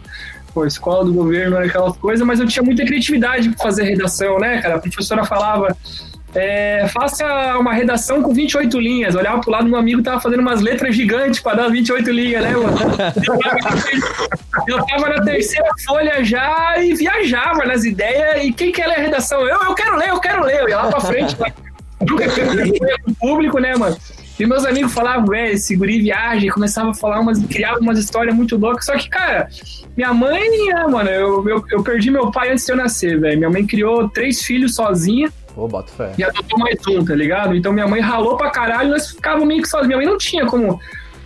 Pô, 0.54 0.66
escola 0.66 1.06
do 1.06 1.14
governo 1.14 1.56
era 1.56 1.66
aquela 1.66 1.94
coisa, 1.94 2.26
mas 2.26 2.40
eu 2.40 2.48
tinha 2.48 2.64
muita 2.64 2.86
criatividade 2.86 3.50
para 3.50 3.64
fazer 3.64 3.84
redação, 3.84 4.40
né, 4.40 4.62
cara? 4.62 4.76
A 4.76 4.80
professora 4.80 5.26
falava. 5.26 5.76
É, 6.34 6.88
faça 6.88 7.26
uma 7.58 7.74
redação 7.74 8.22
com 8.22 8.34
28 8.34 8.80
linhas. 8.80 9.16
Olhava 9.16 9.42
pro 9.42 9.52
lado 9.52 9.66
do 9.66 9.70
meu 9.70 9.80
amigo 9.80 10.02
tava 10.02 10.22
fazendo 10.22 10.40
umas 10.40 10.62
letras 10.62 10.96
gigantes 10.96 11.40
para 11.42 11.64
dar 11.64 11.70
28 11.70 12.10
linhas, 12.12 12.44
né, 12.44 12.52
mano? 12.52 12.78
Eu 14.68 14.86
tava 14.86 15.10
na 15.10 15.22
terceira 15.24 15.70
folha 15.86 16.24
já 16.24 16.76
e 16.80 16.94
viajava 16.94 17.66
nas 17.66 17.84
ideias. 17.84 18.44
E 18.46 18.54
quem 18.54 18.72
quer 18.72 18.88
ler 18.88 18.98
a 18.98 19.02
redação? 19.02 19.42
Eu, 19.42 19.60
eu 19.64 19.76
quero 19.76 19.98
ler, 19.98 20.10
eu 20.10 20.20
quero 20.20 20.44
ler. 20.44 20.62
Eu 20.62 20.70
ia 20.70 20.78
lá 20.78 20.90
pra 20.90 21.02
frente. 21.02 21.36
lá. 21.40 21.52
Nunca 22.02 22.26
público, 23.20 23.60
né, 23.60 23.76
mano? 23.76 23.96
E 24.40 24.46
meus 24.46 24.66
amigos 24.66 24.92
falavam, 24.92 25.28
velho, 25.28 25.54
esse 25.54 25.76
guri 25.76 26.02
viaja, 26.02 26.48
e 26.48 26.50
começava 26.50 26.90
a 26.90 26.94
falar 26.96 27.20
umas, 27.20 27.40
criava 27.46 27.80
umas 27.80 28.00
histórias 28.00 28.34
muito 28.34 28.58
loucas. 28.58 28.86
Só 28.86 28.98
que, 28.98 29.08
cara, 29.08 29.48
minha 29.96 30.12
mãe, 30.14 30.50
né, 30.68 30.88
mano, 30.88 31.10
eu, 31.10 31.48
eu, 31.48 31.64
eu 31.70 31.84
perdi 31.84 32.10
meu 32.10 32.32
pai 32.32 32.52
antes 32.52 32.66
de 32.66 32.72
eu 32.72 32.76
nascer, 32.76 33.20
velho. 33.20 33.38
Minha 33.38 33.50
mãe 33.52 33.68
criou 33.68 34.10
três 34.10 34.42
filhos 34.42 34.74
sozinha 34.74 35.32
Pô, 35.54 35.68
bota 35.68 35.92
fé. 35.92 36.14
e 36.18 36.24
adotou 36.24 36.58
mais 36.58 36.80
um, 36.88 37.04
tá 37.04 37.14
ligado? 37.14 37.56
Então 37.56 37.74
minha 37.74 37.88
mãe 37.88 38.00
ralou 38.00 38.38
pra 38.38 38.50
caralho 38.50 38.90
e 38.90 38.92
nós 38.92 39.10
ficávamos 39.10 39.48
meio 39.48 39.62
que 39.62 39.68
sozinhos. 39.68 39.88
Minha 39.88 39.98
mãe 39.98 40.06
não 40.06 40.18
tinha 40.18 40.46
como, 40.46 40.80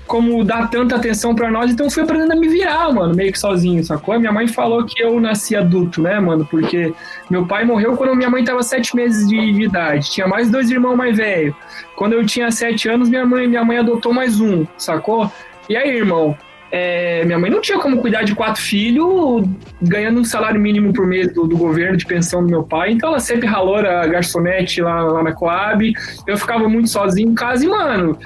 como 0.08 0.44
dar 0.44 0.70
tanta 0.70 0.96
atenção 0.96 1.36
pra 1.36 1.52
nós, 1.52 1.72
então 1.72 1.90
fui 1.90 2.04
aprendendo 2.04 2.32
a 2.32 2.36
me 2.36 2.48
virar, 2.48 2.92
mano, 2.92 3.14
meio 3.14 3.32
que 3.32 3.40
sozinho, 3.40 3.84
sacou? 3.84 4.20
Minha 4.20 4.32
mãe 4.32 4.48
falou 4.48 4.84
que 4.86 5.02
eu 5.02 5.20
nasci 5.20 5.56
adulto, 5.56 6.02
né, 6.02 6.20
mano? 6.20 6.46
Porque 6.50 6.94
meu 7.30 7.46
pai 7.46 7.66
morreu 7.66 7.96
quando 7.96 8.16
minha 8.16 8.30
mãe 8.30 8.44
tava 8.44 8.64
sete 8.64 8.96
meses 8.96 9.28
de, 9.28 9.54
de 9.54 9.64
idade. 9.64 10.10
Tinha 10.10 10.28
mais 10.28 10.50
dois 10.50 10.70
irmãos 10.72 10.96
mais 10.96 11.18
velhos. 11.18 11.56
Quando 11.96 12.14
eu 12.14 12.26
tinha 12.26 12.52
sete 12.52 12.90
anos, 12.90 13.10
minha 13.10 13.26
mãe, 13.26 13.48
minha 13.48 13.64
mãe 13.64 13.78
adotou 13.78 14.14
mais 14.14 14.40
um, 14.40 14.66
sacou? 14.78 15.32
E 15.70 15.76
aí, 15.76 15.98
irmão? 15.98 16.38
É, 16.78 17.24
minha 17.24 17.40
mãe 17.40 17.50
não 17.50 17.62
tinha 17.62 17.80
como 17.80 18.02
cuidar 18.02 18.24
de 18.24 18.36
quatro 18.36 18.62
filhos 18.62 19.48
ganhando 19.82 20.20
um 20.20 20.26
salário 20.26 20.60
mínimo 20.60 20.92
por 20.92 21.08
mês 21.08 21.32
do, 21.32 21.48
do 21.48 21.56
governo 21.56 21.96
de 21.96 22.06
pensão 22.06 22.44
do 22.44 22.50
meu 22.50 22.64
pai, 22.64 22.92
então 22.92 23.12
ela 23.12 23.20
sempre 23.22 23.48
ralou 23.48 23.78
a 23.78 24.06
garçonete 24.06 24.82
lá, 24.82 25.02
lá 25.04 25.24
na 25.24 25.32
Coab, 25.32 25.94
eu 26.28 26.38
ficava 26.38 26.68
muito 26.68 26.90
sozinho 26.90 27.30
em 27.30 27.34
casa 27.34 27.64
e, 27.64 27.70
mano, 27.70 28.20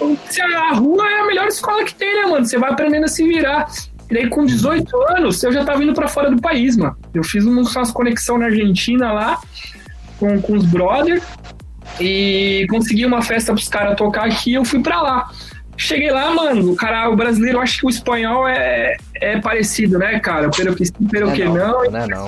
a 0.00 0.74
rua 0.74 1.08
é 1.08 1.20
a 1.22 1.26
melhor 1.26 1.48
escola 1.48 1.82
que 1.82 1.92
tem, 1.92 2.22
né, 2.22 2.30
mano? 2.30 2.46
Você 2.46 2.56
vai 2.56 2.70
aprendendo 2.70 3.04
a 3.04 3.08
se 3.08 3.26
virar. 3.26 3.68
E 4.08 4.14
daí, 4.14 4.28
com 4.28 4.46
18 4.46 4.96
anos, 5.16 5.42
eu 5.42 5.50
já 5.50 5.64
tava 5.64 5.82
indo 5.82 5.92
pra 5.92 6.06
fora 6.06 6.30
do 6.30 6.40
país, 6.40 6.76
mano. 6.76 6.96
Eu 7.12 7.24
fiz 7.24 7.44
umas 7.44 7.90
conexão 7.90 8.38
na 8.38 8.44
Argentina 8.44 9.10
lá, 9.10 9.40
com, 10.20 10.40
com 10.40 10.52
os 10.52 10.64
brothers, 10.66 11.24
e 12.00 12.64
consegui 12.70 13.04
uma 13.04 13.22
festa 13.22 13.52
pros 13.52 13.68
caras 13.68 13.96
tocar 13.96 14.26
aqui 14.26 14.52
e 14.52 14.54
eu 14.54 14.64
fui 14.64 14.80
pra 14.80 15.02
lá. 15.02 15.30
Cheguei 15.76 16.10
lá, 16.10 16.32
mano, 16.32 16.72
o 16.72 16.76
cara, 16.76 17.08
o 17.08 17.16
brasileiro, 17.16 17.58
acho 17.58 17.80
que 17.80 17.86
o 17.86 17.90
espanhol 17.90 18.46
é, 18.46 18.96
é 19.14 19.40
parecido, 19.40 19.98
né, 19.98 20.20
cara? 20.20 20.50
Pelo 20.50 20.76
que 20.76 20.86
sim, 20.86 20.92
pelo 21.10 21.30
É 21.30 21.34
que 21.34 21.44
não, 21.44 21.54
não. 21.54 21.90
não 21.90 22.00
é 22.00 22.06
não. 22.06 22.26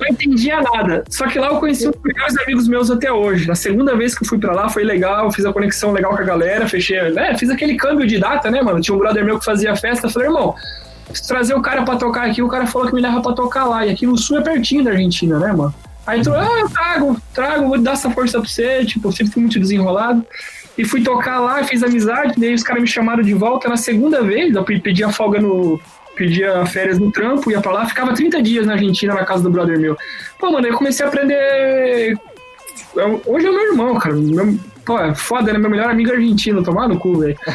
Não 0.00 0.08
entendia 0.08 0.60
nada. 0.60 1.04
Só 1.08 1.26
que 1.26 1.38
lá 1.38 1.48
eu 1.48 1.56
conheci 1.56 1.86
dos 1.90 2.00
melhores 2.02 2.36
amigos 2.38 2.68
meus 2.68 2.90
até 2.90 3.12
hoje. 3.12 3.46
Na 3.46 3.54
segunda 3.54 3.96
vez 3.96 4.16
que 4.16 4.24
eu 4.24 4.28
fui 4.28 4.38
pra 4.38 4.52
lá, 4.52 4.68
foi 4.68 4.84
legal, 4.84 5.30
fiz 5.32 5.44
a 5.44 5.52
conexão 5.52 5.92
legal 5.92 6.14
com 6.16 6.22
a 6.22 6.24
galera, 6.24 6.68
fechei, 6.68 7.10
né? 7.10 7.36
Fiz 7.36 7.50
aquele 7.50 7.76
câmbio 7.76 8.06
de 8.06 8.18
data, 8.18 8.50
né, 8.50 8.62
mano? 8.62 8.80
Tinha 8.80 8.94
um 8.94 8.98
brother 8.98 9.24
meu 9.24 9.38
que 9.38 9.44
fazia 9.44 9.74
festa, 9.76 10.08
falei, 10.08 10.28
irmão, 10.28 10.54
preciso 11.08 11.28
trazer 11.28 11.54
o 11.54 11.60
cara 11.62 11.82
pra 11.82 11.96
tocar 11.96 12.26
aqui, 12.26 12.42
o 12.42 12.48
cara 12.48 12.66
falou 12.66 12.88
que 12.88 12.94
me 12.94 13.00
leva 13.00 13.20
pra 13.20 13.32
tocar 13.32 13.64
lá. 13.64 13.86
E 13.86 13.90
aqui 13.90 14.06
no 14.06 14.16
sul 14.16 14.38
é 14.38 14.40
pertinho 14.40 14.84
da 14.84 14.90
Argentina, 14.92 15.38
né, 15.38 15.52
mano? 15.52 15.74
Aí 16.06 16.22
tu, 16.22 16.32
ah, 16.34 16.60
eu 16.60 16.68
trago, 16.68 17.22
trago, 17.32 17.68
vou 17.68 17.78
dar 17.78 17.92
essa 17.92 18.10
força 18.10 18.38
pra 18.38 18.48
você, 18.48 18.84
tipo, 18.84 19.08
eu 19.08 19.12
sempre 19.12 19.32
fui 19.32 19.42
muito 19.42 19.58
desenrolado. 19.58 20.24
E 20.76 20.84
fui 20.84 21.02
tocar 21.02 21.40
lá, 21.40 21.62
fiz 21.64 21.82
amizade, 21.82 22.34
daí 22.36 22.54
os 22.54 22.62
caras 22.62 22.82
me 22.82 22.88
chamaram 22.88 23.22
de 23.22 23.32
volta 23.34 23.68
na 23.68 23.76
segunda 23.76 24.22
vez, 24.22 24.54
eu 24.54 24.64
pe- 24.64 24.80
pedi 24.80 25.04
a 25.04 25.10
folga 25.12 25.40
no. 25.40 25.80
Pedia 26.16 26.64
férias 26.66 26.96
no 26.98 27.10
trampo, 27.10 27.50
ia 27.50 27.60
pra 27.60 27.72
lá, 27.72 27.86
ficava 27.86 28.14
30 28.14 28.40
dias 28.40 28.64
na 28.64 28.74
Argentina, 28.74 29.14
na 29.14 29.24
casa 29.24 29.42
do 29.42 29.50
brother 29.50 29.78
meu. 29.80 29.96
Pô, 30.38 30.52
mano, 30.52 30.64
eu 30.66 30.74
comecei 30.76 31.04
a 31.04 31.08
aprender. 31.08 32.16
Hoje 33.26 33.46
é 33.46 33.50
o 33.50 33.52
meu 33.52 33.72
irmão, 33.72 33.98
cara. 33.98 34.14
Meu... 34.14 34.56
Pô, 34.86 34.96
é 34.98 35.12
foda, 35.14 35.52
né? 35.52 35.58
Meu 35.58 35.68
melhor 35.70 35.90
amigo 35.90 36.12
é 36.12 36.14
argentino, 36.14 36.62
tomar 36.62 36.86
no 36.88 36.98
cu, 37.00 37.18
velho. 37.18 37.36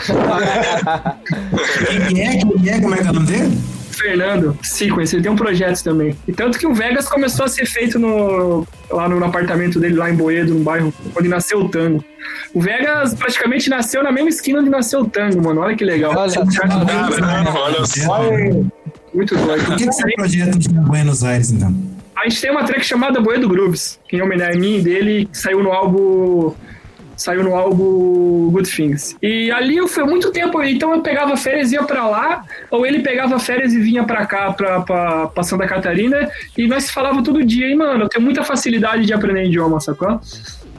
Quem 2.10 2.22
é? 2.22 2.38
Quem 2.40 2.70
é? 2.70 2.82
Como 2.82 2.96
é 2.96 2.98
que 2.98 3.08
é 3.08 3.12
o 3.12 3.14
nome 3.14 3.28
dele? 3.28 3.58
Fernando, 4.00 4.58
Sequence, 4.64 5.16
ele 5.16 5.24
tem 5.24 5.32
um 5.32 5.36
projeto 5.36 5.84
também. 5.84 6.16
E 6.28 6.32
tanto 6.32 6.58
que 6.58 6.66
o 6.66 6.74
Vegas 6.74 7.08
começou 7.08 7.46
a 7.46 7.50
ser 7.50 7.66
feito 7.66 8.00
no, 8.00 8.66
lá 8.90 9.08
no, 9.08 9.20
no 9.20 9.26
apartamento 9.26 9.80
dele, 9.80 9.96
lá 9.96 10.10
em 10.10 10.16
Boedo, 10.16 10.54
no 10.54 10.62
bairro, 10.62 10.94
onde 11.18 11.28
nasceu 11.28 11.60
o 11.60 11.70
tango. 11.70 12.04
O 12.54 12.62
Vegas 12.62 13.14
praticamente 13.14 13.70
nasceu 13.70 14.04
na 14.04 14.12
mesma 14.12 14.30
esquina 14.30 14.60
onde 14.60 14.70
nasceu 14.70 15.02
o 15.02 15.10
tango, 15.10 15.42
mano. 15.44 15.62
Olha 15.62 15.76
que 15.76 15.86
legal. 15.86 16.14
Olha. 16.16 16.34
Caramba, 16.46 17.60
olha. 17.60 18.68
Muito 19.14 19.36
doido. 19.36 19.66
Por 19.66 19.76
que, 19.76 19.88
que 19.88 19.94
você 19.94 20.12
projeta 20.14 20.58
de 20.58 20.70
Buenos 20.70 21.24
Aires, 21.24 21.52
então? 21.52 21.76
A 22.16 22.28
gente 22.28 22.42
tem 22.42 22.52
uma 22.52 22.64
track 22.64 22.86
chamada 22.86 23.22
Boedo 23.22 23.48
Grooves, 23.48 24.00
que 24.08 24.18
em 24.18 24.22
homenagem 24.22 24.58
a 24.58 24.60
mim 24.60 24.82
dele, 24.82 25.26
que 25.26 25.38
saiu 25.38 25.64
no 25.64 25.72
álbum 25.72 26.54
Saiu 27.20 27.44
no 27.44 27.54
álbum 27.54 28.50
Good 28.50 28.74
Things. 28.74 29.18
E 29.22 29.52
ali 29.52 29.76
eu 29.76 29.90
fui 29.90 30.06
muito 30.06 30.32
tempo, 30.32 30.64
então 30.64 30.94
eu 30.94 31.02
pegava 31.02 31.36
férias 31.36 31.70
e 31.70 31.76
ia 31.76 31.84
pra 31.84 32.08
lá, 32.08 32.46
ou 32.72 32.86
ele 32.86 33.00
pegava 33.02 33.38
férias 33.38 33.74
e 33.74 33.80
vinha 33.80 34.06
pra 34.06 34.26
cá, 34.26 34.54
pra, 34.54 34.80
pra, 34.80 35.28
pra 35.28 35.44
Santa 35.44 35.68
Catarina, 35.68 36.32
e 36.58 36.66
nós 36.66 36.90
falava 36.90 37.22
todo 37.22 37.44
dia, 37.44 37.70
e 37.70 37.76
mano, 37.76 38.06
eu 38.06 38.10
tenho 38.10 38.24
muita 38.24 38.42
facilidade 38.42 39.06
de 39.06 39.12
aprender 39.12 39.44
idioma, 39.44 39.82
sacou? 39.82 40.22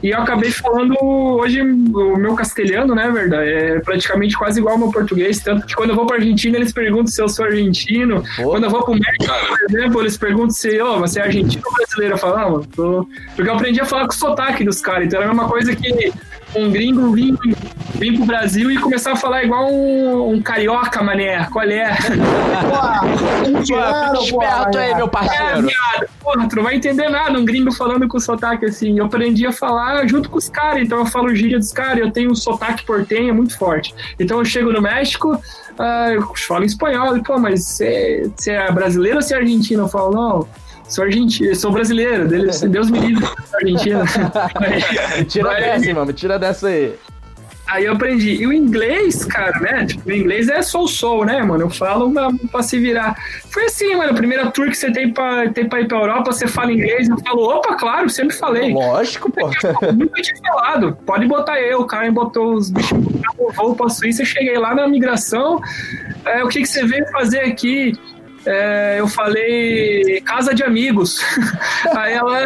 E 0.03 0.09
eu 0.09 0.19
acabei 0.19 0.51
falando 0.51 0.95
hoje 1.01 1.61
o 1.61 2.17
meu 2.17 2.33
castelhano, 2.33 2.95
né, 2.95 3.09
verdade? 3.11 3.49
É 3.49 3.79
praticamente 3.79 4.35
quase 4.35 4.59
igual 4.59 4.73
ao 4.73 4.79
meu 4.79 4.91
português. 4.91 5.39
Tanto 5.39 5.67
que 5.67 5.75
quando 5.75 5.91
eu 5.91 5.95
vou 5.95 6.07
pra 6.07 6.17
Argentina, 6.17 6.57
eles 6.57 6.73
perguntam 6.73 7.07
se 7.07 7.21
eu 7.21 7.29
sou 7.29 7.45
argentino. 7.45 8.23
Pô. 8.35 8.51
Quando 8.51 8.63
eu 8.63 8.69
vou 8.69 8.83
pro 8.83 8.93
México, 8.93 9.47
por 9.47 9.61
exemplo, 9.69 10.01
eles 10.01 10.17
perguntam 10.17 10.49
se 10.49 10.81
oh, 10.81 10.99
você 10.99 11.19
é 11.19 11.23
argentino 11.23 11.63
ou 11.65 11.73
brasileiro. 11.73 12.15
Eu 12.15 12.17
falo, 12.17 12.37
não, 12.37 12.53
eu 12.55 12.65
tô... 12.75 13.07
porque 13.35 13.49
eu 13.49 13.53
aprendi 13.53 13.79
a 13.79 13.85
falar 13.85 14.07
com 14.07 14.13
o 14.13 14.17
sotaque 14.17 14.63
dos 14.63 14.81
caras. 14.81 15.05
Então 15.05 15.21
era 15.21 15.29
a 15.29 15.33
mesma 15.33 15.47
coisa 15.47 15.75
que 15.75 16.11
um 16.55 16.69
gringo 16.69 17.11
vir, 17.11 17.35
vir 17.95 18.15
pro 18.17 18.25
Brasil 18.25 18.69
e 18.71 18.77
começar 18.77 19.13
a 19.13 19.15
falar 19.15 19.43
igual 19.43 19.71
um, 19.71 20.33
um 20.33 20.41
carioca, 20.41 21.01
mané. 21.01 21.45
Qual 21.51 21.65
é? 21.65 21.95
Fica 21.95 22.15
esperto 24.21 24.77
aí, 24.77 24.95
meu 24.95 25.05
É, 25.05 25.09
parceiro. 25.09 25.67
viado. 25.67 26.11
Porra, 26.21 26.47
tu 26.47 26.55
não 26.57 26.63
vai 26.63 26.75
entender 26.75 27.09
nada, 27.09 27.37
um 27.37 27.45
gringo 27.45 27.71
falando 27.71 28.07
com 28.07 28.19
sotaque 28.19 28.65
assim. 28.65 28.99
Eu 28.99 29.05
aprendi 29.05 29.45
a 29.45 29.51
falar 29.51 30.05
junto 30.07 30.29
com 30.29 30.37
os 30.37 30.49
caras, 30.49 30.83
então 30.83 30.99
eu 30.99 31.05
falo 31.05 31.33
gíria 31.35 31.57
dos 31.57 31.71
caras, 31.71 31.99
eu 31.99 32.11
tenho 32.11 32.31
um 32.31 32.35
sotaque 32.35 32.85
portenho 32.85 33.33
muito 33.33 33.57
forte. 33.57 33.93
Então 34.19 34.39
eu 34.39 34.45
chego 34.45 34.71
no 34.71 34.81
México, 34.81 35.39
ah, 35.79 36.09
eu 36.11 36.21
falo 36.47 36.63
espanhol, 36.63 37.17
e, 37.17 37.23
pô, 37.23 37.39
mas 37.39 37.65
você 37.65 38.29
você 38.35 38.51
é 38.51 38.71
brasileiro 38.71 39.17
ou 39.17 39.21
você 39.21 39.33
é 39.33 39.37
argentino? 39.37 39.83
Eu 39.83 39.87
falo, 39.87 40.11
não, 40.13 40.47
sou 40.91 41.03
argentino, 41.05 41.55
sou 41.55 41.71
brasileiro, 41.71 42.27
Deus, 42.29 42.61
me 42.91 42.99
livre, 42.99 43.25
sou 43.25 43.59
argentino. 43.59 43.99
Me 45.17 45.25
tira 45.25 45.49
Vai- 45.49 45.61
dessa, 45.61 45.93
mano. 45.93 46.05
Me 46.05 46.13
tira 46.13 46.37
dessa 46.39 46.67
aí. 46.67 46.95
Aí 47.67 47.85
eu 47.85 47.93
aprendi. 47.93 48.31
E 48.31 48.45
o 48.45 48.51
inglês, 48.51 49.23
cara, 49.23 49.57
né? 49.61 49.85
Tipo, 49.85 50.09
o 50.09 50.11
inglês 50.11 50.49
é 50.49 50.61
soul 50.61 50.89
soul, 50.89 51.23
né, 51.23 51.41
mano? 51.41 51.63
Eu 51.63 51.69
falo 51.69 52.11
pra, 52.11 52.27
pra 52.51 52.61
se 52.63 52.77
virar. 52.77 53.15
Foi 53.49 53.63
assim, 53.65 53.95
mano. 53.95 54.11
A 54.11 54.13
primeira 54.13 54.51
tour 54.51 54.67
que 54.67 54.75
você 54.75 54.91
tem 54.91 55.13
pra, 55.13 55.47
tem 55.51 55.69
pra 55.69 55.79
ir 55.79 55.87
pra 55.87 55.99
Europa, 55.99 56.33
você 56.33 56.47
fala 56.47 56.73
inglês. 56.73 57.07
Eu 57.07 57.17
falo, 57.19 57.43
opa, 57.43 57.75
claro, 57.75 58.09
sempre 58.09 58.35
falei. 58.35 58.73
Lógico, 58.73 59.31
pô. 59.31 59.47
Nunca 59.93 60.21
tinha 60.21 60.35
falado. 60.45 60.97
Pode 61.05 61.25
botar 61.27 61.61
eu. 61.61 61.79
O 61.79 61.85
cara 61.85 62.11
botou 62.11 62.55
os 62.55 62.69
bichos 62.69 62.97
no 63.39 63.51
voo 63.53 63.73
pra 63.73 63.87
Suíça. 63.87 64.23
Eu 64.23 64.25
cheguei 64.25 64.57
lá 64.57 64.75
na 64.75 64.85
migração. 64.89 65.61
É, 66.25 66.43
o 66.43 66.49
que, 66.49 66.59
que 66.59 66.67
você 66.67 66.85
veio 66.85 67.07
fazer 67.09 67.39
aqui? 67.39 67.97
É, 68.45 68.99
eu 68.99 69.07
falei, 69.07 70.21
casa 70.21 70.53
de 70.53 70.63
amigos. 70.63 71.19
Aí 71.95 72.13
ela. 72.13 72.45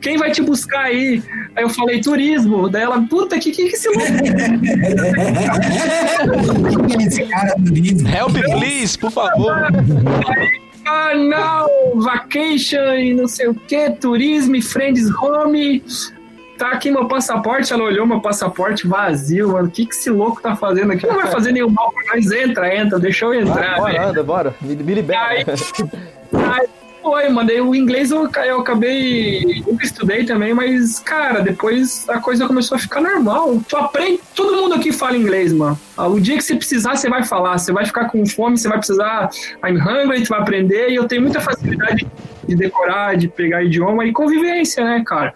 Quem 0.00 0.16
vai 0.16 0.30
te 0.30 0.40
buscar 0.40 0.86
aí? 0.86 1.22
Aí 1.54 1.62
eu 1.62 1.68
falei, 1.68 2.00
turismo. 2.00 2.70
Daí 2.70 2.84
ela, 2.84 3.02
puta, 3.02 3.38
que 3.38 3.50
que, 3.50 3.68
que 3.68 3.76
esse 3.76 3.86
louco 3.88 4.02
é? 4.02 4.16
Help, 8.16 8.32
please, 8.58 8.98
por 8.98 9.10
favor. 9.10 9.52
Ah, 10.86 11.14
não, 11.14 12.00
vacation 12.00 12.94
e 12.94 13.12
não 13.12 13.28
sei 13.28 13.48
o 13.48 13.54
que, 13.54 13.90
turismo 13.90 14.56
e 14.56 14.62
friends 14.62 15.10
home. 15.22 15.84
Tá 16.60 16.72
aqui 16.72 16.90
meu 16.90 17.08
passaporte. 17.08 17.72
Ela 17.72 17.84
olhou 17.84 18.06
meu 18.06 18.20
passaporte 18.20 18.86
vazio, 18.86 19.48
mano. 19.48 19.68
O 19.68 19.70
que, 19.70 19.86
que 19.86 19.94
esse 19.94 20.10
louco 20.10 20.42
tá 20.42 20.54
fazendo 20.54 20.92
aqui? 20.92 21.06
Não 21.06 21.14
vai 21.14 21.28
fazer 21.28 21.52
nenhum 21.52 21.70
mal 21.70 21.90
pra 21.90 22.14
nós. 22.14 22.30
Entra, 22.30 22.76
entra, 22.76 22.98
deixa 22.98 23.24
eu 23.24 23.32
entrar. 23.32 23.78
Bora, 23.78 23.92
velho. 23.92 24.08
anda, 24.08 24.22
bora. 24.22 24.54
Me, 24.60 24.76
me 24.76 24.94
libera. 24.94 25.26
Aí, 25.26 25.42
aí 26.36 26.68
foi, 27.02 27.30
mano. 27.30 27.48
Daí 27.48 27.62
o 27.62 27.74
inglês 27.74 28.10
eu, 28.10 28.28
eu 28.44 28.60
acabei. 28.60 29.62
Nunca 29.66 29.86
estudei 29.86 30.26
também, 30.26 30.52
mas, 30.52 30.98
cara, 30.98 31.40
depois 31.40 32.06
a 32.10 32.20
coisa 32.20 32.46
começou 32.46 32.76
a 32.76 32.78
ficar 32.78 33.00
normal. 33.00 33.58
Tu 33.66 33.74
aprende. 33.78 34.20
Todo 34.34 34.54
mundo 34.54 34.74
aqui 34.74 34.92
fala 34.92 35.16
inglês, 35.16 35.54
mano. 35.54 35.80
Ah, 35.96 36.08
O 36.08 36.20
dia 36.20 36.36
que 36.36 36.42
você 36.44 36.56
precisar, 36.56 36.94
você 36.94 37.08
vai 37.08 37.24
falar. 37.24 37.56
Você 37.56 37.72
vai 37.72 37.86
ficar 37.86 38.10
com 38.10 38.26
fome, 38.26 38.58
você 38.58 38.68
vai 38.68 38.76
precisar. 38.76 39.30
I'm 39.66 39.78
hungry, 39.80 40.24
tu 40.24 40.28
vai 40.28 40.40
aprender. 40.40 40.90
E 40.90 40.96
eu 40.96 41.08
tenho 41.08 41.22
muita 41.22 41.40
facilidade 41.40 42.06
de 42.50 42.56
decorar, 42.56 43.16
de 43.16 43.28
pegar 43.28 43.62
idioma 43.62 44.04
e 44.04 44.12
convivência, 44.12 44.84
né, 44.84 45.02
cara? 45.06 45.34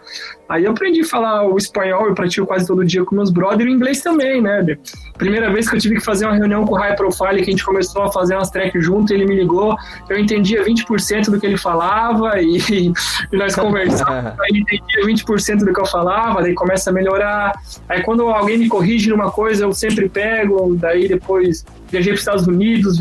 Aí 0.49 0.65
eu 0.65 0.73
aprendi 0.73 1.01
a 1.01 1.05
falar 1.07 1.49
o 1.49 1.57
espanhol, 1.57 2.07
eu 2.07 2.15
pratico 2.15 2.47
quase 2.47 2.67
todo 2.67 2.85
dia 2.85 3.03
com 3.05 3.15
meus 3.15 3.31
brothers 3.31 3.65
e 3.65 3.73
o 3.73 3.75
inglês 3.75 4.03
também, 4.03 4.43
né? 4.43 4.77
Primeira 5.17 5.51
vez 5.51 5.69
que 5.69 5.77
eu 5.77 5.81
tive 5.81 5.95
que 5.95 6.05
fazer 6.05 6.27
uma 6.27 6.35
reunião 6.35 6.67
com 6.67 6.75
o 6.75 6.79
High 6.79 6.97
Profile, 6.97 7.43
que 7.43 7.49
a 7.49 7.53
gente 7.53 7.65
começou 7.65 8.03
a 8.03 8.13
fazer 8.13 8.35
umas 8.35 8.51
tracks 8.51 8.85
junto, 8.85 9.13
ele 9.15 9.25
me 9.25 9.37
ligou, 9.37 9.75
eu 10.09 10.19
entendia 10.19 10.63
20% 10.63 11.31
do 11.31 11.41
que 11.41 11.47
ele 11.47 11.57
falava 11.57 12.41
e, 12.41 12.59
e 13.33 13.37
nós 13.37 13.55
conversávamos, 13.55 14.39
aí 14.41 14.49
ele 14.51 14.61
entendia 14.61 15.07
20% 15.07 15.65
do 15.65 15.73
que 15.73 15.81
eu 15.81 15.87
falava, 15.87 16.43
daí 16.43 16.55
começa 16.55 16.91
a 16.91 16.93
melhorar. 16.93 17.53
Aí 17.89 18.03
quando 18.03 18.29
alguém 18.29 18.59
me 18.59 18.69
corrige 18.69 19.09
numa 19.09 19.31
coisa, 19.31 19.65
eu 19.65 19.73
sempre 19.73 20.09
pego, 20.09 20.77
daí 20.77 21.09
depois 21.09 21.65
viajei 21.91 22.13
para 22.13 22.17
os 22.17 22.21
Estados 22.21 22.47
Unidos, 22.47 22.99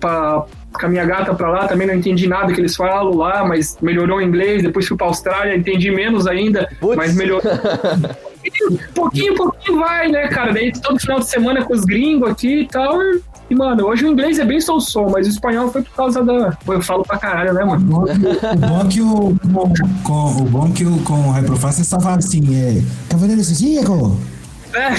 pra, 0.00 0.44
com 0.72 0.86
a 0.86 0.88
minha 0.88 1.04
gata 1.04 1.34
pra 1.34 1.50
lá, 1.50 1.66
também 1.66 1.86
não 1.86 1.94
entendi 1.94 2.26
nada 2.26 2.52
que 2.52 2.60
eles 2.60 2.76
falam 2.76 3.16
lá, 3.16 3.44
mas 3.44 3.76
melhorou 3.80 4.18
o 4.18 4.22
inglês. 4.22 4.62
Depois 4.62 4.86
fui 4.86 4.96
pra 4.96 5.06
Austrália, 5.06 5.56
entendi 5.56 5.90
menos 5.90 6.26
ainda, 6.26 6.68
Putz. 6.80 6.96
mas 6.96 7.14
melhorou. 7.14 7.42
pouquinho, 8.94 9.34
pouquinho 9.34 9.78
vai, 9.78 10.08
né, 10.08 10.28
cara? 10.28 10.52
Daí 10.52 10.72
todo 10.72 10.98
final 10.98 11.20
de 11.20 11.28
semana 11.28 11.64
com 11.64 11.74
os 11.74 11.84
gringos 11.84 12.30
aqui 12.30 12.60
e 12.60 12.66
tal. 12.66 12.98
E, 13.50 13.54
mano, 13.54 13.86
hoje 13.86 14.04
o 14.04 14.08
inglês 14.08 14.38
é 14.38 14.44
bem 14.44 14.60
sol 14.60 14.80
mas 15.10 15.26
o 15.26 15.30
espanhol 15.30 15.72
foi 15.72 15.82
por 15.82 15.94
causa 15.94 16.22
da. 16.24 16.52
Pô, 16.64 16.72
eu 16.74 16.80
falo 16.80 17.02
pra 17.02 17.18
caralho, 17.18 17.52
né, 17.52 17.64
mano? 17.64 18.04
O 18.04 18.56
bom 18.56 18.88
que 18.88 19.00
o, 19.00 19.36
com, 19.52 19.72
com, 20.04 20.42
o 20.42 20.44
bom 20.44 20.70
que 20.70 20.84
o 20.84 20.98
com 20.98 21.30
o 21.30 21.44
Profile 21.44 21.72
você 21.72 21.84
só 21.84 21.98
fala 22.00 22.18
assim, 22.18 22.42
é. 22.54 22.80
Cavaleiro 23.08 23.42
Zodíaco! 23.42 24.16
É. 24.72 24.92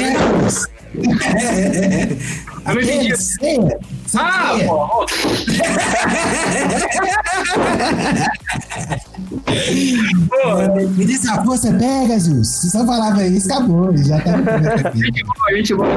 Eros! 0.00 0.68
Eu 0.94 2.49
não 2.64 2.72
entendi. 2.80 3.12
Aquele, 3.12 3.16
ceia, 3.16 3.78
Ah, 4.16 4.54
ceia. 4.56 4.66
pô, 4.68 5.06
Me 10.96 11.04
diz 11.04 11.28
a 11.28 11.44
força, 11.44 11.72
Pegasus! 11.72 12.48
Se 12.48 12.70
só 12.70 12.84
falava 12.86 13.24
isso, 13.26 13.52
acabou, 13.52 13.94
já 13.96 14.18
tá 14.20 14.32
Gente 14.94 15.22
boa, 15.24 15.56
gente 15.56 15.74
boa. 15.74 15.88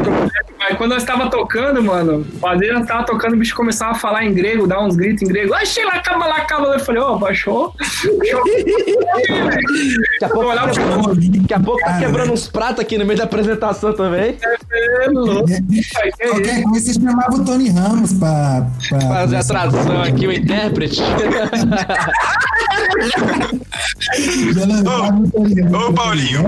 Mas 0.60 0.78
quando 0.78 0.92
nós 0.92 1.04
tava 1.04 1.30
tocando, 1.30 1.84
mano, 1.84 2.22
o 2.22 2.26
padeiro 2.40 2.80
nós 2.80 2.88
tava 2.88 3.06
tocando, 3.06 3.34
o 3.34 3.38
bicho 3.38 3.56
começava 3.56 3.92
a 3.92 3.96
falar 3.96 4.26
em 4.26 4.34
grego, 4.34 4.68
dar 4.68 4.82
uns 4.84 4.96
gritos 4.96 5.24
em 5.24 5.28
grego. 5.28 5.54
Achei 5.54 5.84
lá, 5.86 5.94
acaba 5.94 6.26
lá, 6.28 6.38
acaba. 6.38 6.68
Eu 6.68 6.80
falei, 6.80 7.02
ó, 7.02 7.18
baixou. 7.18 7.74
baixou. 8.18 8.44
Daqui 10.20 10.26
a 10.26 10.30
pouco, 10.30 10.44
Eu 10.44 10.50
olhava 10.50 10.68
daqui 10.68 10.80
a 10.82 10.86
pouco- 10.94 11.16
daqui 11.16 11.54
a 11.54 11.60
pouco 11.60 11.80
tá 11.84 11.98
quebrando 12.00 12.34
uns 12.34 12.48
pratos 12.48 12.80
aqui 12.80 12.98
no 12.98 13.06
meio 13.06 13.18
da 13.18 13.26
apresentação 13.26 13.94
também. 13.94 14.38
É 15.02 15.08
louco. 15.10 15.46
Ai, 15.52 15.62
que 15.62 15.80
isso? 15.80 15.92
Qualquer 16.30 16.53
coisa, 16.62 16.94
você 16.94 16.94
chamava 16.94 17.36
o 17.36 17.44
Tony 17.44 17.70
Ramos 17.70 18.14
pra. 18.14 18.68
pra 18.90 19.02
Fazer 19.02 19.36
a 19.38 19.44
tradução 19.44 20.02
aqui, 20.02 20.28
o 20.28 20.32
intérprete. 20.32 21.02
Ramos. 24.86 25.30
Ô, 25.74 25.94
Paulinho. 25.94 26.44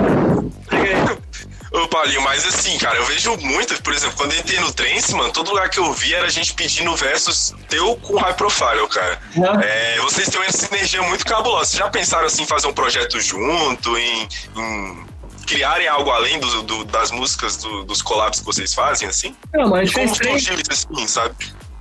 Ô, 1.72 1.88
Paulinho, 1.90 2.22
mas 2.22 2.46
assim, 2.46 2.78
cara, 2.78 2.96
eu 2.98 3.06
vejo 3.06 3.36
muito, 3.38 3.82
por 3.82 3.94
exemplo, 3.94 4.16
quando 4.16 4.34
eu 4.34 4.40
entrei 4.40 4.60
no 4.60 4.72
Trance, 4.72 5.14
mano, 5.14 5.32
todo 5.32 5.50
lugar 5.50 5.70
que 5.70 5.78
eu 5.78 5.92
vi 5.94 6.14
era 6.14 6.28
a 6.28 6.30
gente 6.30 6.54
pedindo 6.54 6.96
versos 6.96 7.54
teu 7.68 7.98
com 7.98 8.16
high 8.18 8.34
profile, 8.34 8.88
cara. 8.90 9.20
É, 9.62 10.00
vocês 10.02 10.30
têm 10.30 10.40
uma 10.40 10.52
sinergia 10.52 11.02
muito 11.02 11.26
cabulosa. 11.26 11.66
Vocês 11.66 11.80
já 11.80 11.90
pensaram 11.90 12.28
assim, 12.28 12.44
em 12.44 12.48
fazer 12.48 12.68
um 12.68 12.74
projeto 12.74 13.20
junto, 13.20 13.98
em, 13.98 14.28
em 14.56 15.06
criarem 15.46 15.88
algo 15.88 16.10
além 16.10 16.40
do, 16.40 16.62
do- 16.64 16.86
das 16.86 17.12
músicas, 17.12 17.58
do- 17.58 17.84
dos 17.84 18.02
collabs 18.02 18.40
que 18.40 18.46
vocês 18.46 18.74
fazem, 18.74 19.08
assim? 19.08 19.36
Não, 19.54 19.70
mas 19.70 19.82
a 19.82 19.84
gente 19.86 19.94
como 19.94 20.16
fez 20.16 20.44
três. 20.46 20.64
assim, 20.70 21.08
sabe? 21.08 21.36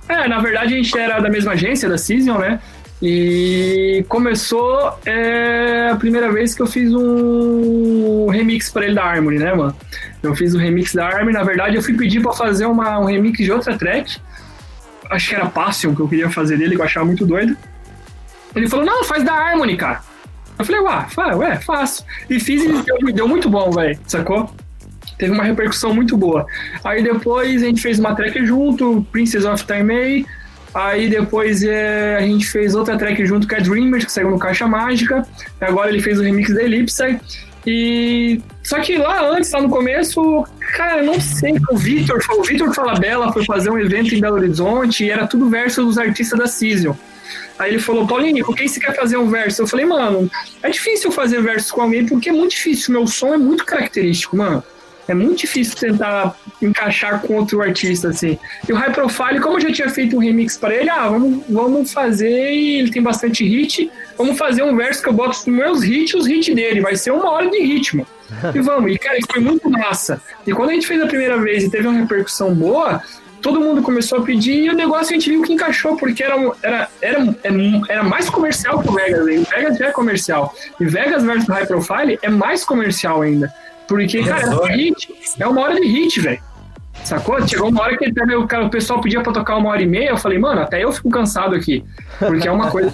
É, 0.07 0.27
na 0.27 0.39
verdade 0.39 0.73
a 0.73 0.77
gente 0.77 0.97
era 0.97 1.19
da 1.19 1.29
mesma 1.29 1.53
agência, 1.53 1.89
da 1.89 1.97
Cision, 1.97 2.37
né? 2.39 2.59
E 3.01 4.05
começou 4.07 4.97
é, 5.05 5.89
a 5.91 5.95
primeira 5.95 6.31
vez 6.31 6.53
que 6.55 6.61
eu 6.61 6.67
fiz 6.67 6.93
um 6.93 8.27
remix 8.29 8.69
pra 8.69 8.85
ele 8.85 8.95
da 8.95 9.03
Harmony, 9.03 9.37
né, 9.39 9.53
mano? 9.53 9.75
Eu 10.23 10.35
fiz 10.35 10.53
o 10.53 10.57
remix 10.57 10.93
da 10.93 11.05
Harmony, 11.07 11.33
na 11.33 11.43
verdade 11.43 11.75
eu 11.75 11.81
fui 11.83 11.93
pedir 11.95 12.21
pra 12.21 12.33
fazer 12.33 12.65
uma, 12.65 12.99
um 12.99 13.05
remix 13.05 13.37
de 13.37 13.51
outra 13.51 13.77
track. 13.77 14.17
Acho 15.09 15.29
que 15.29 15.35
era 15.35 15.45
Passion 15.47 15.93
que 15.95 16.01
eu 16.01 16.07
queria 16.07 16.29
fazer 16.31 16.57
dele, 16.57 16.75
que 16.75 16.81
eu 16.81 16.85
achava 16.85 17.05
muito 17.05 17.25
doido. 17.25 17.55
Ele 18.55 18.67
falou, 18.69 18.85
não, 18.85 19.03
faz 19.03 19.23
da 19.23 19.33
Harmony, 19.33 19.75
cara. 19.75 20.01
Eu 20.57 20.65
falei, 20.65 20.81
ué, 20.81 21.05
fa- 21.09 21.35
ué, 21.35 21.59
faço. 21.59 22.05
E 22.29 22.39
fiz 22.39 22.63
e 22.63 22.67
deu, 22.67 23.13
deu 23.13 23.27
muito 23.27 23.49
bom, 23.49 23.71
velho, 23.71 23.97
sacou? 24.07 24.49
Teve 25.17 25.31
uma 25.31 25.43
repercussão 25.43 25.93
muito 25.93 26.17
boa. 26.17 26.45
Aí 26.83 27.01
depois 27.03 27.63
a 27.63 27.65
gente 27.65 27.81
fez 27.81 27.99
uma 27.99 28.15
track 28.15 28.45
junto, 28.45 29.05
Princess 29.11 29.45
of 29.45 29.65
Time 29.65 30.25
Aí 30.73 31.07
depois 31.09 31.63
é, 31.63 32.17
a 32.17 32.21
gente 32.21 32.45
fez 32.47 32.75
outra 32.75 32.97
track 32.97 33.25
junto 33.25 33.47
com 33.47 33.55
a 33.55 33.59
Dreamers, 33.59 34.03
que 34.03 34.11
saiu 34.11 34.29
no 34.29 34.37
Caixa 34.37 34.67
Mágica. 34.67 35.25
Agora 35.61 35.89
ele 35.89 36.01
fez 36.01 36.19
o 36.19 36.21
remix 36.23 36.53
da 36.53 36.63
Ellipse. 36.63 37.17
E. 37.65 38.41
Só 38.61 38.81
que 38.81 38.97
lá 38.97 39.25
antes, 39.29 39.51
lá 39.51 39.61
no 39.61 39.69
começo, 39.69 40.45
cara, 40.75 41.01
não 41.01 41.19
sei. 41.19 41.55
O 41.69 41.77
Vitor, 41.77 42.19
o 42.37 42.43
Vitor 42.43 42.73
Falabella 42.75 43.31
foi 43.31 43.45
fazer 43.45 43.69
um 43.69 43.79
evento 43.79 44.13
em 44.13 44.19
Belo 44.19 44.35
Horizonte 44.35 45.05
e 45.05 45.09
era 45.09 45.25
tudo 45.25 45.49
verso 45.49 45.83
dos 45.83 45.97
artistas 45.97 46.37
da 46.37 46.45
Cision. 46.47 46.93
Aí 47.57 47.71
ele 47.71 47.79
falou, 47.79 48.05
Paulinho, 48.05 48.45
com 48.45 48.53
quem 48.53 48.67
você 48.67 48.79
quer 48.79 48.95
fazer 48.95 49.17
um 49.17 49.29
verso? 49.29 49.61
Eu 49.61 49.67
falei, 49.67 49.85
mano, 49.85 50.29
é 50.61 50.69
difícil 50.69 51.11
fazer 51.11 51.41
verso 51.41 51.73
com 51.73 51.81
alguém 51.81 52.05
porque 52.05 52.29
é 52.29 52.33
muito 52.33 52.51
difícil. 52.51 52.93
Meu 52.93 53.07
som 53.07 53.33
é 53.33 53.37
muito 53.37 53.65
característico, 53.65 54.35
mano. 54.35 54.63
É 55.07 55.13
muito 55.13 55.37
difícil 55.37 55.77
tentar 55.77 56.35
encaixar 56.61 57.21
com 57.21 57.35
outro 57.35 57.61
artista, 57.61 58.09
assim. 58.09 58.39
E 58.67 58.73
o 58.73 58.75
High 58.75 58.91
Profile, 58.91 59.39
como 59.39 59.57
eu 59.57 59.61
já 59.61 59.71
tinha 59.71 59.89
feito 59.89 60.15
um 60.15 60.19
remix 60.19 60.57
para 60.57 60.73
ele, 60.73 60.89
ah, 60.89 61.07
vamos, 61.07 61.43
vamos 61.47 61.93
fazer, 61.93 62.27
ele 62.27 62.89
tem 62.89 63.03
bastante 63.03 63.45
hit, 63.45 63.91
vamos 64.17 64.35
fazer 64.37 64.63
um 64.63 64.75
verso 64.75 65.03
que 65.03 65.09
eu 65.09 65.13
boto 65.13 65.37
os 65.37 65.45
meus 65.45 65.83
hits 65.83 66.11
e 66.11 66.17
os 66.17 66.27
hits 66.27 66.55
dele. 66.55 66.81
Vai 66.81 66.95
ser 66.95 67.11
uma 67.11 67.29
hora 67.29 67.49
de 67.49 67.59
ritmo. 67.59 68.05
E 68.53 68.59
vamos. 68.59 68.91
E, 68.91 68.97
cara, 68.97 69.17
foi 69.31 69.41
muito 69.41 69.69
massa. 69.69 70.19
E 70.45 70.51
quando 70.51 70.71
a 70.71 70.73
gente 70.73 70.87
fez 70.87 70.99
a 70.99 71.07
primeira 71.07 71.39
vez 71.39 71.63
e 71.63 71.69
teve 71.69 71.87
uma 71.87 71.99
repercussão 71.99 72.53
boa, 72.55 73.01
todo 73.45 73.61
mundo 73.61 73.83
começou 73.83 74.17
a 74.17 74.21
pedir 74.23 74.63
e 74.63 74.69
o 74.71 74.73
negócio 74.73 75.11
a 75.11 75.13
gente 75.13 75.29
viu 75.29 75.43
que 75.43 75.53
encaixou, 75.53 75.95
porque 75.95 76.23
era, 76.23 76.35
era, 76.63 76.89
era, 76.99 77.19
era 77.87 78.03
mais 78.03 78.27
comercial 78.27 78.81
que 78.81 78.89
o 78.89 78.91
Vegas. 78.91 79.27
Hein? 79.27 79.37
O 79.37 79.55
Vegas 79.55 79.77
já 79.77 79.85
é 79.85 79.91
comercial. 79.91 80.55
E 80.79 80.85
Vegas 80.85 81.23
versus 81.23 81.47
High 81.47 81.67
Profile 81.67 82.17
é 82.23 82.29
mais 82.29 82.65
comercial 82.65 83.21
ainda. 83.21 83.53
Porque, 83.87 84.23
cara, 84.23 84.47
é, 84.67 84.75
hit, 84.75 85.13
é 85.39 85.45
uma 85.45 85.61
hora 85.61 85.75
de 85.75 85.85
hit, 85.85 86.21
velho. 86.21 86.41
Sacou? 87.03 87.47
Chegou 87.47 87.69
uma 87.69 87.83
hora 87.83 87.95
que 87.95 88.09
o, 88.09 88.47
cara, 88.47 88.65
o 88.65 88.69
pessoal 88.71 88.99
pedia 88.99 89.21
pra 89.21 89.31
tocar 89.31 89.57
uma 89.57 89.69
hora 89.69 89.83
e 89.83 89.85
meia, 89.85 90.09
eu 90.09 90.17
falei, 90.17 90.39
mano, 90.39 90.61
até 90.61 90.83
eu 90.83 90.91
fico 90.91 91.11
cansado 91.11 91.53
aqui. 91.53 91.85
Porque 92.17 92.47
é 92.47 92.51
uma 92.51 92.71
coisa. 92.71 92.91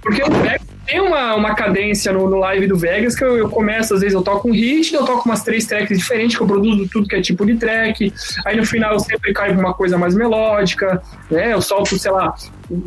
Porque 0.00 0.22
o 0.22 0.30
Vegas 0.30 0.75
tem 0.86 1.00
uma, 1.00 1.34
uma 1.34 1.54
cadência 1.54 2.12
no, 2.12 2.30
no 2.30 2.36
live 2.38 2.66
do 2.66 2.76
Vegas 2.76 3.16
que 3.16 3.24
eu, 3.24 3.36
eu, 3.36 3.48
começo, 3.48 3.92
às 3.92 4.00
vezes 4.00 4.14
eu 4.14 4.22
toco 4.22 4.48
um 4.48 4.52
hit, 4.52 4.94
eu 4.94 5.04
toco 5.04 5.28
umas 5.28 5.42
três 5.42 5.66
tracks 5.66 5.98
diferentes, 5.98 6.36
que 6.36 6.42
eu 6.42 6.46
produzo 6.46 6.88
tudo 6.88 7.08
que 7.08 7.16
é 7.16 7.20
tipo 7.20 7.44
de 7.44 7.56
track. 7.56 8.12
Aí 8.44 8.56
no 8.56 8.64
final 8.64 8.92
eu 8.92 9.00
sempre 9.00 9.32
caio 9.32 9.54
pra 9.54 9.66
uma 9.66 9.74
coisa 9.74 9.98
mais 9.98 10.14
melódica, 10.14 11.02
né? 11.30 11.52
Eu 11.52 11.60
solto, 11.60 11.98
sei 11.98 12.10
lá, 12.10 12.34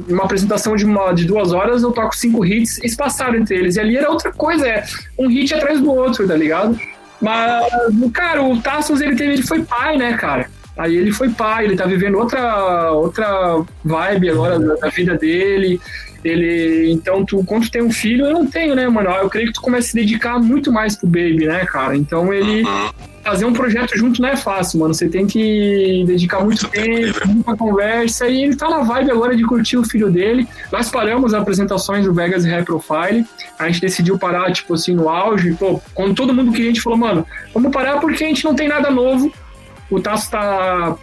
uma 0.07 0.23
apresentação 0.23 0.75
de, 0.75 0.85
uma, 0.85 1.11
de 1.11 1.25
duas 1.25 1.51
horas, 1.51 1.83
eu 1.83 1.91
toco 1.91 2.15
cinco 2.15 2.45
hits 2.45 2.79
espaçados 2.83 3.39
entre 3.39 3.57
eles. 3.57 3.75
E 3.75 3.79
ali 3.79 3.97
era 3.97 4.09
outra 4.09 4.31
coisa, 4.31 4.67
é 4.67 4.83
um 5.17 5.27
hit 5.27 5.53
atrás 5.53 5.79
do 5.79 5.91
outro, 5.91 6.27
tá 6.27 6.35
ligado? 6.35 6.79
Mas, 7.21 7.67
cara, 8.13 8.41
o 8.41 8.61
Tassos, 8.61 9.01
ele, 9.01 9.15
teve, 9.15 9.33
ele 9.33 9.43
foi 9.43 9.61
pai, 9.63 9.97
né, 9.97 10.13
cara? 10.13 10.49
Aí 10.77 10.95
ele 10.95 11.11
foi 11.11 11.29
pai, 11.29 11.65
ele 11.65 11.75
tá 11.75 11.85
vivendo 11.85 12.17
outra, 12.17 12.91
outra 12.93 13.61
vibe 13.83 14.29
agora 14.29 14.57
da, 14.57 14.75
da 14.75 14.87
vida 14.87 15.17
dele. 15.17 15.81
Ele, 16.23 16.91
então, 16.91 17.23
tu, 17.23 17.43
quando 17.45 17.63
tu 17.63 17.71
tem 17.71 17.81
um 17.81 17.91
filho, 17.91 18.25
eu 18.25 18.33
não 18.33 18.45
tenho, 18.45 18.75
né, 18.75 18.87
mano? 18.89 19.09
Eu 19.09 19.29
creio 19.29 19.47
que 19.47 19.53
tu 19.53 19.61
começa 19.61 19.87
a 19.87 19.89
se 19.91 19.95
dedicar 19.95 20.39
muito 20.39 20.71
mais 20.71 20.95
pro 20.95 21.07
baby, 21.07 21.45
né, 21.45 21.65
cara? 21.65 21.95
Então 21.95 22.33
ele. 22.33 22.63
Fazer 23.21 23.45
um 23.45 23.53
projeto 23.53 23.97
junto 23.97 24.21
não 24.21 24.29
é 24.29 24.35
fácil, 24.35 24.79
mano. 24.79 24.93
Você 24.93 25.07
tem 25.07 25.27
que 25.27 26.03
dedicar 26.07 26.43
muito 26.43 26.67
tempo, 26.69 27.27
muita 27.27 27.55
conversa, 27.55 28.27
e 28.27 28.43
ele 28.43 28.55
tá 28.55 28.69
na 28.69 28.79
vibe 28.79 29.11
agora 29.11 29.35
de 29.35 29.43
curtir 29.43 29.77
o 29.77 29.83
filho 29.83 30.09
dele. 30.09 30.47
Nós 30.71 30.89
paramos 30.89 31.33
as 31.33 31.41
apresentações 31.41 32.05
do 32.05 32.13
Vegas 32.13 32.45
High 32.45 32.63
Profile. 32.63 33.25
A 33.59 33.67
gente 33.67 33.81
decidiu 33.81 34.17
parar, 34.17 34.51
tipo 34.51 34.73
assim, 34.73 34.95
no 34.95 35.09
auge. 35.09 35.53
Pô, 35.53 35.81
quando 35.93 36.15
todo 36.15 36.33
mundo 36.33 36.51
que 36.51 36.61
a 36.61 36.65
gente 36.65 36.81
falou, 36.81 36.97
mano, 36.97 37.25
vamos 37.53 37.71
parar 37.71 37.99
porque 37.99 38.23
a 38.23 38.27
gente 38.27 38.43
não 38.43 38.55
tem 38.55 38.67
nada 38.67 38.89
novo. 38.89 39.31
O 39.91 39.99
Tasso 39.99 40.31
tá 40.31 40.97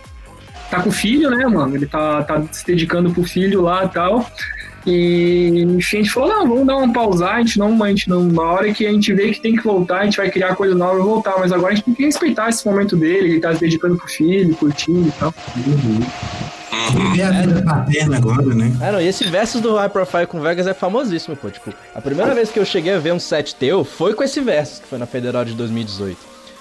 tá 0.70 0.82
com 0.82 0.88
o 0.88 0.92
filho, 0.92 1.30
né, 1.30 1.46
mano? 1.46 1.76
Ele 1.76 1.86
tá, 1.86 2.22
tá 2.24 2.42
se 2.50 2.66
dedicando 2.66 3.10
pro 3.10 3.22
filho 3.22 3.62
lá 3.62 3.84
e 3.84 3.88
tal. 3.88 4.26
E 4.86 5.64
enfim, 5.76 5.98
a 5.98 6.02
gente 6.02 6.12
falou, 6.12 6.28
não, 6.28 6.48
vamos 6.48 6.66
dar 6.66 6.76
uma 6.76 6.92
pausar, 6.92 7.34
a 7.34 7.38
gente 7.40 7.58
não, 7.58 7.82
a 7.82 7.88
gente 7.88 8.08
não, 8.08 8.22
na 8.22 8.42
hora 8.42 8.72
que 8.72 8.86
a 8.86 8.92
gente 8.92 9.12
vê 9.12 9.32
que 9.32 9.40
tem 9.40 9.56
que 9.56 9.64
voltar, 9.64 10.00
a 10.00 10.04
gente 10.04 10.16
vai 10.16 10.30
criar 10.30 10.54
coisa 10.54 10.76
nova 10.76 10.98
e 10.98 11.02
voltar, 11.02 11.34
mas 11.38 11.50
agora 11.50 11.72
a 11.72 11.74
gente 11.74 11.86
tem 11.86 11.94
que 11.94 12.04
respeitar 12.04 12.48
esse 12.48 12.64
momento 12.64 12.96
dele, 12.96 13.30
ele 13.30 13.40
tá 13.40 13.52
se 13.52 13.60
dedicando 13.60 13.96
pro 13.96 14.06
filho, 14.06 14.54
curtindo 14.54 15.08
e 15.08 15.12
tal. 15.12 15.34
Uhum. 15.56 16.00
Viver 16.92 17.22
a 17.22 17.30
vida 17.30 17.62
paterna 17.62 18.16
agora, 18.16 18.54
né? 18.54 18.72
É, 18.80 18.92
não, 18.92 19.00
e 19.00 19.08
esse 19.08 19.24
versus 19.24 19.60
do 19.60 19.74
High 19.74 19.88
Profile 19.88 20.26
com 20.26 20.40
Vegas 20.40 20.68
é 20.68 20.74
famosíssimo, 20.74 21.34
pô. 21.34 21.50
Tipo, 21.50 21.72
a 21.92 22.00
primeira 22.00 22.32
vez 22.32 22.50
que 22.50 22.60
eu 22.60 22.64
cheguei 22.64 22.94
a 22.94 22.98
ver 22.98 23.12
um 23.12 23.18
set 23.18 23.56
teu 23.56 23.84
foi 23.84 24.14
com 24.14 24.22
esse 24.22 24.40
versus, 24.40 24.78
que 24.78 24.86
foi 24.86 24.98
na 24.98 25.06
Federal 25.06 25.44
de 25.44 25.54
2018. 25.54 26.16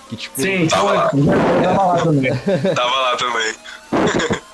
Que, 0.10 0.16
tipo, 0.16 0.42
Sim, 0.42 0.68
tava 0.68 0.94
lá. 0.94 1.10
Tava 1.64 1.86
lá 1.86 2.04
também. 2.04 2.32
tava 2.76 2.96
lá 2.96 3.18
também. 3.18 4.36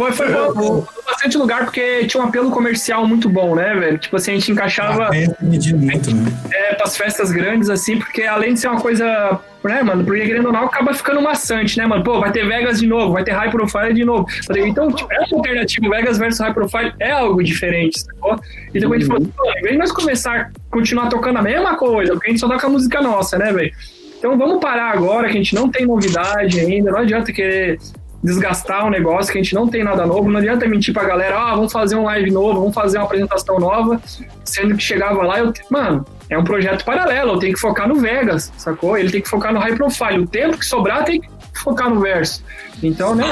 Foi, 0.00 0.12
foi 0.12 0.32
bom, 0.32 0.86
bastante 1.04 1.36
lugar 1.36 1.64
porque 1.64 2.06
tinha 2.06 2.22
um 2.22 2.26
apelo 2.26 2.50
comercial 2.50 3.06
muito 3.06 3.28
bom, 3.28 3.54
né, 3.54 3.74
velho? 3.74 3.98
Tipo 3.98 4.16
assim, 4.16 4.30
a 4.30 4.34
gente 4.34 4.50
encaixava. 4.50 5.08
A 5.08 5.12
festa 5.12 5.36
media 5.42 5.76
muito, 5.76 6.14
né? 6.14 6.32
É, 6.50 6.74
pras 6.74 6.96
festas 6.96 7.30
grandes, 7.30 7.68
assim, 7.68 7.98
porque 7.98 8.22
além 8.22 8.54
de 8.54 8.60
ser 8.60 8.68
uma 8.68 8.80
coisa. 8.80 9.38
Né, 9.62 9.82
mano, 9.82 10.02
porque 10.02 10.24
querendo 10.24 10.46
ou 10.46 10.52
não, 10.54 10.64
acaba 10.64 10.94
ficando 10.94 11.20
maçante, 11.20 11.76
né, 11.76 11.84
mano? 11.84 12.02
Pô, 12.02 12.18
vai 12.18 12.32
ter 12.32 12.48
Vegas 12.48 12.80
de 12.80 12.86
novo, 12.86 13.12
vai 13.12 13.22
ter 13.22 13.32
High 13.32 13.50
Profile 13.50 13.92
de 13.92 14.06
novo. 14.06 14.26
Então, 14.56 14.90
tipo, 14.90 15.12
uma 15.12 15.36
alternativa. 15.36 15.90
Vegas 15.90 16.16
versus 16.16 16.40
High 16.40 16.54
Profile 16.54 16.94
é 16.98 17.10
algo 17.10 17.44
diferente, 17.44 18.00
sacou? 18.00 18.40
Então, 18.74 18.90
a 18.90 18.98
gente 18.98 19.06
falou, 19.06 19.26
pô, 19.36 19.50
em 19.50 19.60
vez 19.60 19.72
de 19.72 19.78
nós 19.78 19.92
começar 19.92 20.40
a 20.40 20.50
continuar 20.70 21.10
tocando 21.10 21.40
a 21.40 21.42
mesma 21.42 21.76
coisa, 21.76 22.14
porque 22.14 22.28
a 22.28 22.30
gente 22.30 22.40
só 22.40 22.48
toca 22.48 22.66
a 22.66 22.70
música 22.70 23.02
nossa, 23.02 23.36
né, 23.36 23.52
velho? 23.52 23.70
Então 24.18 24.38
vamos 24.38 24.60
parar 24.60 24.92
agora, 24.92 25.28
que 25.28 25.34
a 25.34 25.36
gente 25.42 25.54
não 25.54 25.68
tem 25.70 25.86
novidade 25.86 26.58
ainda, 26.58 26.90
não 26.90 27.00
adianta 27.00 27.32
querer 27.32 27.78
desgastar 28.22 28.86
um 28.86 28.90
negócio 28.90 29.32
que 29.32 29.38
a 29.38 29.42
gente 29.42 29.54
não 29.54 29.66
tem 29.66 29.82
nada 29.82 30.06
novo. 30.06 30.30
Não 30.30 30.38
adianta 30.38 30.66
mentir 30.68 30.92
pra 30.92 31.04
galera, 31.04 31.38
ah, 31.38 31.54
vamos 31.54 31.72
fazer 31.72 31.96
um 31.96 32.04
live 32.04 32.30
novo, 32.30 32.60
vamos 32.60 32.74
fazer 32.74 32.98
uma 32.98 33.04
apresentação 33.04 33.58
nova, 33.58 34.00
sendo 34.44 34.76
que 34.76 34.82
chegava 34.82 35.22
lá, 35.22 35.38
eu, 35.38 35.52
mano, 35.70 36.04
é 36.28 36.38
um 36.38 36.44
projeto 36.44 36.84
paralelo, 36.84 37.32
eu 37.32 37.38
tenho 37.38 37.54
que 37.54 37.60
focar 37.60 37.88
no 37.88 37.96
Vegas, 37.96 38.52
sacou? 38.56 38.96
Ele 38.96 39.10
tem 39.10 39.20
que 39.20 39.28
focar 39.28 39.52
no 39.52 39.58
high 39.58 39.74
profile. 39.74 40.20
O 40.20 40.26
tempo 40.26 40.58
que 40.58 40.66
sobrar 40.66 41.04
tem 41.04 41.20
que 41.20 41.28
focar 41.54 41.90
no 41.90 42.00
verso. 42.00 42.42
Então, 42.82 43.14
né, 43.14 43.24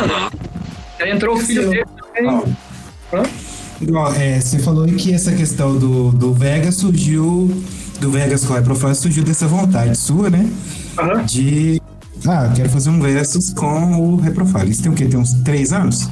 aí 1.00 1.10
entrou 1.10 1.36
o 1.36 1.38
filho 1.38 1.68
dele 1.70 1.86
também. 2.14 2.56
Igual, 3.80 4.12
é, 4.14 4.40
você 4.40 4.58
falou 4.58 4.86
que 4.86 5.14
essa 5.14 5.32
questão 5.32 5.78
do, 5.78 6.10
do 6.10 6.34
Vegas 6.34 6.76
surgiu, 6.76 7.48
do 8.00 8.10
Vegas 8.10 8.44
com 8.44 8.52
o 8.52 8.56
high 8.56 8.64
profile 8.64 8.94
surgiu 8.94 9.22
dessa 9.22 9.46
vontade 9.46 9.96
sua, 9.96 10.28
né? 10.28 10.50
Uhum. 10.98 11.24
De 11.24 11.80
ah, 12.26 12.52
quero 12.54 12.68
fazer 12.68 12.90
um 12.90 13.00
versus 13.00 13.52
com 13.52 14.00
o 14.00 14.16
Reprofile. 14.16 14.70
Isso 14.70 14.82
tem 14.82 14.92
o 14.92 14.94
quê? 14.94 15.06
Tem 15.06 15.18
uns 15.18 15.34
três 15.44 15.72
anos? 15.72 16.08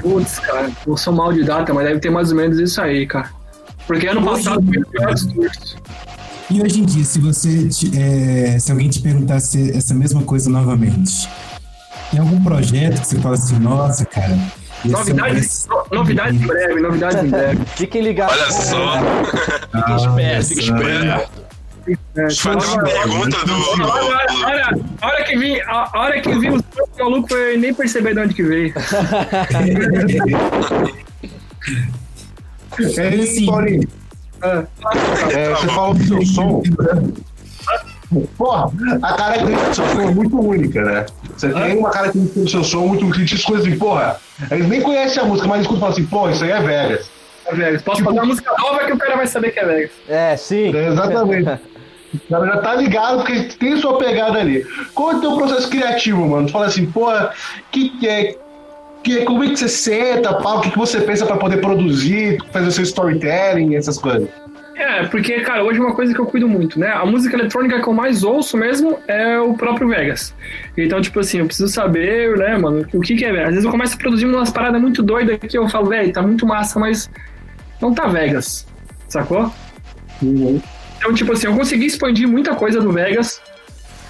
Putz, 0.00 0.38
cara, 0.38 0.70
eu 0.86 0.96
sou 0.96 1.12
mal 1.12 1.32
de 1.32 1.44
data, 1.44 1.72
mas 1.74 1.86
deve 1.86 2.00
ter 2.00 2.10
mais 2.10 2.30
ou 2.30 2.36
menos 2.36 2.58
isso 2.58 2.80
aí, 2.80 3.06
cara. 3.06 3.30
Porque 3.86 4.06
ano 4.06 4.22
passado 4.22 4.62
foi 4.64 4.84
cursos. 4.84 5.76
E 6.50 6.62
hoje 6.62 6.80
em 6.80 6.84
dia, 6.84 7.04
se 7.04 7.18
você 7.20 7.68
é, 7.94 8.58
se 8.58 8.72
alguém 8.72 8.88
te 8.88 9.00
perguntasse 9.00 9.70
essa 9.76 9.94
mesma 9.94 10.22
coisa 10.22 10.48
novamente, 10.48 11.28
tem 12.10 12.20
algum 12.20 12.42
projeto 12.42 13.00
que 13.00 13.06
você 13.06 13.18
fala 13.18 13.34
assim, 13.34 13.58
nossa, 13.58 14.04
cara. 14.06 14.38
Novidades, 14.84 15.66
é 15.90 15.94
novidade 15.94 16.36
em 16.36 16.46
breve, 16.46 16.80
novidade 16.80 17.26
em 17.26 17.30
breve. 17.30 17.64
Fiquem 17.76 18.02
ligados. 18.02 18.36
Olha 18.36 18.52
só. 18.52 18.92
Fiquem 19.72 19.96
espertos, 19.96 20.48
fiquem 20.48 20.64
espertos. 20.64 21.28
Foi 22.40 22.54
uma 22.54 22.84
pergunta 22.84 23.36
do. 23.46 23.54
Olha, 24.46 24.78
a 25.00 25.06
hora 25.06 25.24
que 25.24 25.38
vi, 25.38 25.60
a 25.62 25.90
hora 25.94 26.20
que 26.20 26.38
vi 26.38 26.50
os 26.50 26.62
malucos, 26.98 27.30
eu 27.30 27.58
nem 27.58 27.72
percebi 27.74 28.14
de 28.14 28.20
onde 28.20 28.34
que 28.34 28.42
veio. 28.42 28.74
É 32.96 33.08
assim, 33.08 33.46
Paulinho. 33.46 33.88
Ah. 34.40 34.64
É, 35.34 35.50
você 35.50 35.66
falou 35.68 35.94
do 35.94 36.04
seu 36.04 36.24
som. 36.26 36.62
Porra, 38.36 38.70
a 39.02 39.12
característica 39.14 39.68
do 39.68 39.74
seu 39.74 39.86
som 39.86 40.00
é 40.00 40.14
muito 40.14 40.40
única, 40.40 40.82
né? 40.82 41.06
Você 41.36 41.48
tem 41.50 41.78
uma 41.78 41.90
característica 41.90 42.40
do 42.40 42.48
seu 42.48 42.64
som 42.64 42.86
muito 42.86 43.04
única. 43.04 43.24
Diz 43.24 43.44
coisas 43.44 43.66
assim, 43.66 43.78
porra, 43.78 44.18
eles 44.50 44.68
nem 44.68 44.80
conhecem 44.80 45.22
a 45.22 45.26
música, 45.26 45.48
mas 45.48 45.62
escutam 45.62 45.78
e 45.78 45.80
falam 45.80 45.94
assim, 45.94 46.06
pô, 46.06 46.30
isso 46.30 46.44
aí 46.44 46.50
é 46.50 46.60
Vegas. 46.60 47.10
É 47.46 47.54
Vegas. 47.54 47.82
Posso 47.82 48.04
fazer 48.04 48.18
uma 48.18 48.26
música 48.26 48.50
nova 48.58 48.84
que 48.84 48.92
o 48.92 48.98
cara 48.98 49.16
vai 49.16 49.26
saber 49.26 49.50
que 49.50 49.58
é 49.58 49.66
Vegas. 49.66 49.90
É, 50.08 50.36
sim. 50.36 50.74
É, 50.74 50.88
exatamente. 50.88 51.60
O 52.14 52.28
cara 52.30 52.46
já 52.46 52.56
tá 52.58 52.74
ligado 52.74 53.18
porque 53.18 53.42
tem 53.58 53.76
sua 53.76 53.98
pegada 53.98 54.38
ali. 54.38 54.64
Qual 54.94 55.12
é 55.12 55.16
o 55.16 55.20
teu 55.20 55.36
processo 55.36 55.68
criativo, 55.68 56.26
mano? 56.26 56.46
Tu 56.46 56.52
fala 56.52 56.66
assim, 56.66 56.86
pô, 56.86 57.06
que, 57.70 57.90
que 57.98 58.08
é. 58.08 58.36
Que, 59.02 59.24
como 59.24 59.44
é 59.44 59.48
que 59.48 59.56
você 59.56 59.68
senta, 59.68 60.34
pá, 60.34 60.54
o 60.54 60.60
que, 60.60 60.70
que 60.70 60.78
você 60.78 61.00
pensa 61.00 61.24
para 61.24 61.36
poder 61.36 61.58
produzir, 61.58 62.42
fazer 62.50 62.70
seu 62.72 62.82
storytelling, 62.82 63.76
essas 63.76 63.96
coisas? 63.96 64.28
É, 64.74 65.04
porque, 65.06 65.40
cara, 65.40 65.64
hoje 65.64 65.80
é 65.80 65.82
uma 65.82 65.94
coisa 65.94 66.14
que 66.14 66.20
eu 66.20 66.26
cuido 66.26 66.48
muito, 66.48 66.78
né? 66.78 66.88
A 66.92 67.04
música 67.04 67.34
eletrônica 67.34 67.80
que 67.80 67.88
eu 67.88 67.92
mais 67.92 68.22
ouço 68.22 68.56
mesmo 68.56 68.98
é 69.08 69.38
o 69.38 69.54
próprio 69.54 69.88
Vegas. 69.88 70.32
Então, 70.76 71.00
tipo 71.00 71.18
assim, 71.18 71.38
eu 71.38 71.46
preciso 71.46 71.68
saber, 71.68 72.36
né, 72.36 72.56
mano, 72.56 72.86
o 72.92 73.00
que, 73.00 73.16
que 73.16 73.24
é 73.24 73.32
Vegas. 73.32 73.48
Às 73.48 73.50
vezes 73.50 73.64
eu 73.64 73.70
começo 73.70 73.94
a 73.94 73.98
produzir 73.98 74.26
umas 74.26 74.50
paradas 74.50 74.80
muito 74.80 75.02
doidas 75.02 75.38
que 75.38 75.58
eu 75.58 75.68
falo, 75.68 75.86
velho, 75.86 76.12
tá 76.12 76.22
muito 76.22 76.46
massa, 76.46 76.78
mas 76.78 77.10
não 77.80 77.92
tá 77.92 78.06
Vegas, 78.06 78.68
sacou? 79.08 79.52
Uhum. 80.22 80.60
Então, 80.98 81.14
tipo 81.14 81.32
assim, 81.32 81.46
eu 81.46 81.54
consegui 81.54 81.86
expandir 81.86 82.28
muita 82.28 82.54
coisa 82.54 82.80
do 82.80 82.92
Vegas, 82.92 83.40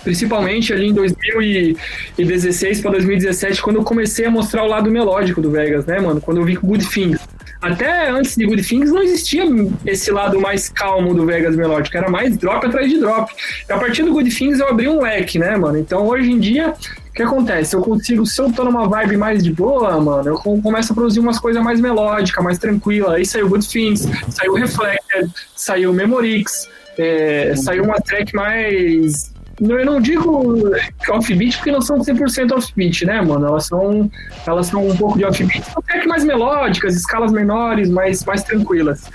principalmente 0.02 0.72
ali 0.72 0.88
em 0.88 0.94
2016 0.94 2.80
para 2.80 2.92
2017, 2.92 3.60
quando 3.60 3.76
eu 3.76 3.84
comecei 3.84 4.24
a 4.24 4.30
mostrar 4.30 4.64
o 4.64 4.66
lado 4.66 4.90
melódico 4.90 5.40
do 5.40 5.50
Vegas, 5.50 5.84
né, 5.86 6.00
mano? 6.00 6.20
Quando 6.20 6.40
eu 6.40 6.60
com 6.60 6.66
Good 6.66 6.88
Things. 6.88 7.20
até 7.60 8.08
antes 8.08 8.36
de 8.36 8.46
Good 8.46 8.62
Things 8.66 8.90
não 8.90 9.02
existia 9.02 9.44
esse 9.84 10.10
lado 10.10 10.40
mais 10.40 10.68
calmo 10.68 11.12
do 11.12 11.26
Vegas 11.26 11.56
melódico, 11.56 11.96
era 11.96 12.08
mais 12.08 12.36
drop 12.36 12.66
atrás 12.66 12.90
de 12.90 12.98
drop. 12.98 13.30
E 13.68 13.72
a 13.72 13.76
partir 13.76 14.02
do 14.04 14.12
Good 14.12 14.34
Things 14.34 14.60
eu 14.60 14.68
abri 14.68 14.88
um 14.88 15.02
leque, 15.02 15.38
né, 15.38 15.56
mano? 15.56 15.78
Então 15.78 16.06
hoje 16.06 16.30
em 16.30 16.38
dia 16.38 16.70
o 16.70 17.12
que 17.12 17.22
acontece? 17.22 17.74
Eu 17.74 17.82
consigo, 17.82 18.24
se 18.24 18.40
eu 18.40 18.52
tô 18.52 18.64
numa 18.64 18.88
vibe 18.88 19.16
mais 19.16 19.42
de 19.42 19.52
boa, 19.52 20.00
mano, 20.00 20.28
eu 20.28 20.38
começo 20.38 20.92
a 20.92 20.94
produzir 20.94 21.18
umas 21.20 21.38
coisas 21.38 21.62
mais 21.62 21.80
melódicas, 21.80 22.42
mais 22.42 22.58
tranquila. 22.58 23.16
Aí 23.16 23.26
saiu 23.26 23.48
Good 23.48 23.68
Things, 23.68 24.08
saiu 24.30 24.54
Reflected, 24.54 25.30
saiu 25.56 25.92
Memorix, 25.92 26.68
é, 26.98 27.54
saiu 27.56 27.84
uma 27.84 28.00
track 28.00 28.34
mais. 28.34 29.32
Eu 29.60 29.84
não 29.84 30.00
digo 30.00 30.72
offbeat 31.10 31.56
porque 31.56 31.72
não 31.72 31.80
são 31.80 31.98
100% 31.98 32.52
offbeat, 32.52 33.04
né, 33.04 33.20
mano? 33.20 33.46
Elas 33.46 33.66
são, 33.66 34.10
elas 34.46 34.66
são 34.66 34.86
um 34.86 34.96
pouco 34.96 35.18
de 35.18 35.24
offbeat, 35.24 35.64
são 35.72 35.82
track 35.82 36.06
mais 36.06 36.24
melódicas, 36.24 36.94
escalas 36.94 37.32
menores, 37.32 37.88
mais, 37.88 38.24
mais 38.24 38.44
tranquilas. 38.44 39.10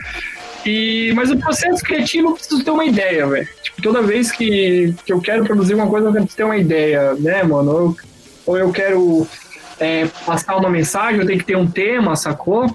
E, 0.66 1.12
mas 1.16 1.30
o 1.30 1.38
processo 1.38 1.84
criativo 1.84 2.30
eu 2.30 2.34
preciso 2.34 2.64
ter 2.64 2.72
uma 2.72 2.86
ideia, 2.86 3.28
velho. 3.28 3.48
Tipo, 3.62 3.82
toda 3.82 4.02
vez 4.02 4.32
que, 4.32 4.94
que 5.06 5.12
eu 5.12 5.22
quero 5.22 5.44
produzir 5.44 5.76
uma 5.76 5.88
coisa, 5.88 6.08
eu 6.08 6.12
preciso 6.14 6.36
ter 6.36 6.44
uma 6.44 6.58
ideia, 6.58 7.14
né, 7.16 7.44
mano? 7.44 7.72
Ou, 7.72 7.98
ou 8.46 8.58
eu 8.58 8.72
quero 8.72 9.28
é, 9.80 10.08
passar 10.26 10.56
uma 10.58 10.70
mensagem, 10.70 11.20
eu 11.20 11.28
tenho 11.28 11.40
que 11.40 11.46
ter 11.46 11.58
um 11.58 11.70
tema, 11.70 12.16
sacou? 12.16 12.74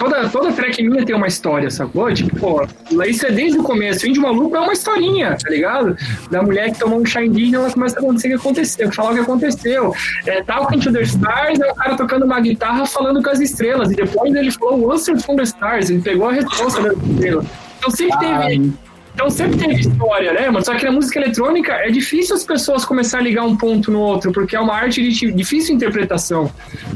Toda, 0.00 0.26
toda 0.30 0.50
track 0.50 0.82
minha 0.82 1.04
tem 1.04 1.14
uma 1.14 1.26
história, 1.26 1.70
sacou? 1.70 2.10
Tipo, 2.10 2.34
pô, 2.40 2.66
isso 3.04 3.26
é 3.26 3.30
desde 3.30 3.58
o 3.58 3.62
começo. 3.62 4.10
De 4.10 4.18
maluco 4.18 4.56
é 4.56 4.60
uma 4.60 4.72
historinha, 4.72 5.36
tá 5.36 5.50
ligado? 5.50 5.94
Da 6.30 6.42
mulher 6.42 6.72
que 6.72 6.78
tomou 6.78 6.98
um 6.98 7.04
chá 7.04 7.22
indígena, 7.22 7.58
ela 7.58 7.70
começa 7.70 7.98
a 7.98 8.02
acontecer 8.02 8.28
o 8.28 8.30
que 8.30 8.36
aconteceu, 8.36 8.90
falar 8.92 9.10
o 9.10 9.14
que 9.16 9.20
aconteceu. 9.20 9.94
É, 10.26 10.42
Talking 10.42 10.78
to 10.78 10.90
the 10.90 11.02
Stars 11.02 11.60
é 11.60 11.70
o 11.70 11.74
cara 11.74 11.96
tocando 11.98 12.24
uma 12.24 12.40
guitarra 12.40 12.86
falando 12.86 13.22
com 13.22 13.28
as 13.28 13.40
estrelas. 13.40 13.92
E 13.92 13.96
depois 13.96 14.34
ele 14.34 14.50
falou 14.50 14.90
Answer 14.90 15.20
from 15.20 15.36
the 15.36 15.42
Stars, 15.42 15.90
ele 15.90 16.00
pegou 16.00 16.30
a 16.30 16.32
resposta 16.32 16.80
das 16.80 16.96
estrelas. 16.96 17.44
Então 17.78 17.90
sempre 17.90 18.18
teve 18.20 18.72
então 19.14 19.28
sempre 19.28 19.58
teve 19.58 19.74
história, 19.74 20.32
né, 20.32 20.46
mano? 20.48 20.64
Só 20.64 20.74
que 20.74 20.84
na 20.84 20.92
música 20.92 21.18
eletrônica 21.18 21.72
é 21.72 21.90
difícil 21.90 22.34
as 22.36 22.44
pessoas 22.44 22.84
começarem 22.84 23.26
a 23.26 23.28
ligar 23.28 23.44
um 23.44 23.56
ponto 23.56 23.90
no 23.90 24.00
outro, 24.00 24.32
porque 24.32 24.56
é 24.56 24.60
uma 24.60 24.74
arte 24.74 25.02
de 25.02 25.32
difícil 25.32 25.74
interpretação, 25.74 26.50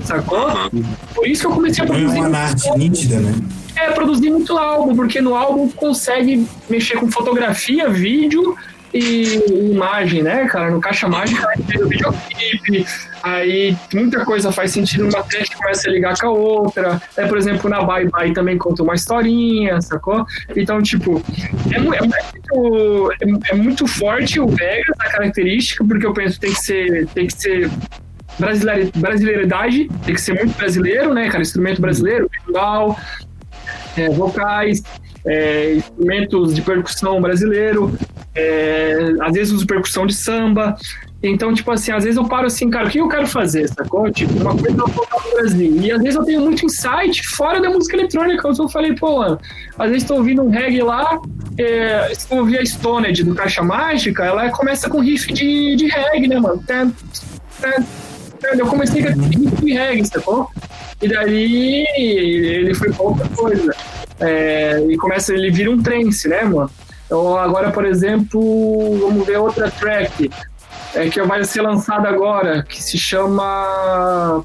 sacou? 0.05 0.49
Por 1.15 1.27
isso 1.27 1.43
que 1.43 1.47
eu 1.47 1.53
comecei 1.53 1.85
a 1.85 1.87
produzir. 1.87 2.19
É 2.19 2.21
uma 2.21 2.39
arte 2.39 2.79
nítida, 2.79 3.21
né? 3.21 3.35
É, 3.77 3.91
produzir 3.91 4.31
muito 4.31 4.57
álbum, 4.57 4.95
porque 4.95 5.21
no 5.21 5.35
álbum 5.35 5.69
consegue 5.69 6.47
mexer 6.71 6.97
com 6.97 7.11
fotografia, 7.11 7.89
vídeo 7.89 8.57
e 8.95 9.73
imagem, 9.73 10.23
né, 10.23 10.47
cara? 10.47 10.71
No 10.71 10.81
Caixa 10.81 11.09
Mágica 11.09 11.49
tem 11.67 11.83
o 11.83 11.89
videoclipe, 11.89 12.87
aí 13.25 13.77
muita 13.93 14.25
coisa 14.25 14.53
faz 14.53 14.71
sentido 14.71 15.07
numa 15.07 15.25
track 15.25 15.57
começa 15.57 15.89
a 15.89 15.93
ligar 15.93 16.17
com 16.17 16.29
a 16.29 16.31
outra. 16.31 17.03
É, 17.17 17.27
por 17.27 17.37
exemplo, 17.37 17.69
na 17.69 17.83
Bye 17.83 18.09
Bye 18.09 18.33
também 18.33 18.57
conta 18.57 18.85
uma 18.85 18.95
historinha, 18.95 19.81
sacou? 19.81 20.25
Então, 20.55 20.81
tipo, 20.81 21.21
é, 21.73 21.77
é 21.77 21.81
muito, 21.81 23.13
é, 23.21 23.51
é, 23.51 23.55
muito 23.57 23.87
forte 23.89 24.39
o 24.39 24.47
Vegas, 24.47 24.97
a 25.01 25.11
característica, 25.11 25.85
porque 25.85 26.07
eu 26.07 26.15
penso 26.15 26.35
que 26.35 26.47
tem 26.47 26.55
que 26.55 26.61
ser, 26.61 27.07
tem 27.09 27.27
que 27.27 27.33
ser 27.35 27.71
brasileir, 28.39 28.91
brasileiridade, 28.95 29.89
tem 30.05 30.15
que 30.15 30.21
ser 30.21 30.35
muito 30.35 30.57
brasileiro, 30.57 31.13
né, 31.13 31.29
cara? 31.29 31.43
Instrumento 31.43 31.81
brasileiro, 31.81 32.31
visual, 32.47 32.97
é, 33.97 34.09
vocais, 34.11 34.85
é, 35.27 35.75
instrumentos 35.75 36.55
de 36.55 36.63
percussão 36.63 37.21
brasileiro, 37.21 37.97
é, 38.35 39.15
às 39.21 39.33
vezes 39.33 39.53
uso 39.53 39.67
percussão 39.67 40.07
de 40.07 40.15
samba. 40.15 40.77
Então, 41.23 41.55
tipo 41.55 41.71
assim, 41.71 41.91
às 41.91 42.05
vezes 42.05 42.19
eu 42.19 42.29
paro 42.29 42.47
assim, 42.47 42.69
cara, 42.69 42.87
o 42.87 42.91
que 42.91 42.99
eu 42.99 43.09
quero 43.09 43.27
fazer, 43.27 43.67
sacou? 43.69 44.11
Tipo, 44.13 44.35
uma 44.35 44.55
coisa 44.55 44.77
eu 44.77 44.87
vou 44.89 45.09
no 45.25 45.37
Brasil. 45.37 45.81
E 45.81 45.91
às 45.91 46.03
vezes 46.03 46.17
eu 46.17 46.25
tenho 46.25 46.41
muito 46.43 46.67
insight 46.67 47.27
fora 47.29 47.63
da 47.63 47.71
música 47.71 47.97
eletrônica. 47.97 48.47
Eu 48.47 48.69
falei, 48.69 48.95
pô, 48.95 49.21
mano, 49.21 49.41
às 49.79 49.89
vezes 49.89 50.03
estou 50.03 50.19
ouvindo 50.19 50.43
um 50.43 50.51
reggae 50.51 50.83
lá, 50.83 51.19
é, 51.57 52.13
se 52.15 52.27
eu 52.31 52.39
ouvir 52.39 52.59
a 52.59 52.63
Stoned 52.63 53.25
do 53.25 53.35
Caixa 53.35 53.63
Mágica, 53.63 54.25
ela 54.25 54.51
começa 54.51 54.91
com 54.91 55.01
riff 55.01 55.33
de, 55.33 55.77
de 55.77 55.87
reggae, 55.87 56.29
né, 56.29 56.39
mano? 56.39 56.63
Eu 58.59 58.67
comecei 58.67 59.03
com 59.03 59.21
riff 59.23 59.65
de 59.65 59.73
reggae, 59.73 60.05
sacou? 60.05 60.51
E 61.01 61.09
daí 61.09 61.87
ele 61.97 62.75
foi 62.75 62.93
pra 62.93 63.03
outra 63.03 63.29
coisa. 63.31 63.75
É, 64.21 64.85
e 64.91 64.97
começa, 64.97 65.33
ele 65.33 65.51
vira 65.51 65.71
um 65.71 65.83
trance, 65.83 66.29
né, 66.29 66.45
mano? 66.45 66.71
Então, 67.15 67.39
agora, 67.39 67.71
por 67.71 67.85
exemplo, 67.85 68.99
vamos 68.99 69.25
ver 69.25 69.39
outra 69.39 69.71
track 69.71 70.29
é, 70.97 71.09
que 71.09 71.23
vai 71.23 71.45
ser 71.45 71.63
lançada 71.63 72.09
agora, 72.09 72.65
que 72.65 72.83
se 72.83 72.99
chama. 72.99 74.45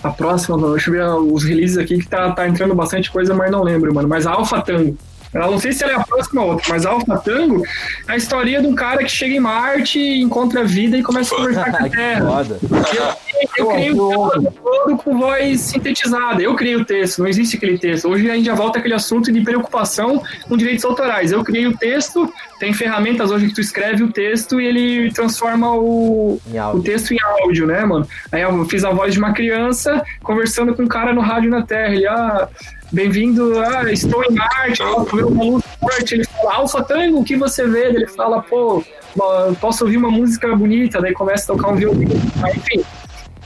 A 0.00 0.10
próxima, 0.10 0.56
deixa 0.70 0.90
eu 0.90 0.94
ver 0.94 1.32
os 1.32 1.42
releases 1.42 1.76
aqui, 1.76 1.98
que 1.98 2.06
tá, 2.06 2.30
tá 2.30 2.46
entrando 2.46 2.72
bastante 2.72 3.10
coisa, 3.10 3.34
mas 3.34 3.50
não 3.50 3.64
lembro, 3.64 3.92
mano. 3.92 4.06
Mas 4.06 4.28
a 4.28 4.30
Alpha 4.30 4.62
Tango. 4.62 4.96
Eu 5.34 5.50
não 5.50 5.58
sei 5.58 5.72
se 5.72 5.84
ela 5.84 5.92
é 5.92 5.96
a 5.96 6.04
próxima 6.04 6.42
ou 6.42 6.52
outra, 6.52 6.64
mas 6.70 6.86
Alpha 6.86 7.18
Tango 7.18 7.62
é 8.08 8.12
a 8.12 8.16
história 8.16 8.60
de 8.60 8.66
um 8.66 8.74
cara 8.74 9.04
que 9.04 9.10
chega 9.10 9.34
em 9.34 9.40
Marte, 9.40 9.98
encontra 9.98 10.60
a 10.60 10.64
vida 10.64 10.96
e 10.96 11.02
começa 11.02 11.34
a 11.34 11.38
conversar 11.38 11.70
com 11.70 11.84
a 11.84 11.88
Terra. 11.90 12.46
Eu, 12.94 13.64
eu 13.64 13.66
criei 13.68 13.92
o 13.92 14.30
texto 14.30 14.52
todo 14.62 14.96
com 14.96 15.18
voz 15.18 15.60
sintetizada. 15.60 16.42
Eu 16.42 16.54
criei 16.54 16.76
o 16.76 16.84
texto, 16.84 17.18
não 17.18 17.28
existe 17.28 17.56
aquele 17.56 17.78
texto. 17.78 18.08
Hoje 18.08 18.30
a 18.30 18.34
gente 18.34 18.46
já 18.46 18.54
volta 18.54 18.78
aquele 18.78 18.94
assunto 18.94 19.30
de 19.30 19.40
preocupação 19.42 20.22
com 20.48 20.56
direitos 20.56 20.84
autorais. 20.84 21.30
Eu 21.30 21.44
criei 21.44 21.66
o 21.66 21.76
texto, 21.76 22.32
tem 22.58 22.72
ferramentas 22.72 23.30
hoje 23.30 23.48
que 23.48 23.54
tu 23.54 23.60
escreve 23.60 24.02
o 24.02 24.12
texto 24.12 24.60
e 24.60 24.66
ele 24.66 25.12
transforma 25.12 25.74
o, 25.74 26.40
o 26.74 26.82
texto 26.82 27.12
em 27.12 27.18
áudio, 27.22 27.66
né, 27.66 27.84
mano? 27.84 28.06
Aí 28.32 28.42
eu 28.42 28.64
fiz 28.64 28.84
a 28.84 28.90
voz 28.90 29.12
de 29.12 29.18
uma 29.18 29.32
criança 29.32 30.02
conversando 30.22 30.74
com 30.74 30.82
um 30.82 30.88
cara 30.88 31.12
no 31.12 31.20
rádio 31.20 31.50
na 31.50 31.62
Terra. 31.62 31.94
Ele, 31.94 32.06
ah, 32.06 32.48
bem-vindo, 32.92 33.58
ah, 33.60 33.90
estou 33.92 34.24
em 34.24 34.34
Marte, 34.34 34.82
ver 35.14 35.24
uma 35.24 35.44
luz 35.44 35.64
forte. 35.78 36.14
Ele 36.14 36.24
fala, 36.24 36.54
Alfa 36.54 36.82
Tango, 36.82 37.20
o 37.20 37.24
que 37.24 37.36
você 37.36 37.66
vê? 37.66 37.86
Ele 37.86 38.06
fala, 38.06 38.42
pô, 38.42 38.84
posso 39.60 39.84
ouvir 39.84 39.96
uma 39.96 40.10
música 40.10 40.54
bonita, 40.54 41.00
daí 41.00 41.12
começa 41.12 41.52
a 41.52 41.56
tocar 41.56 41.70
um 41.70 41.76
violino. 41.76 42.14
Enfim, 42.56 42.84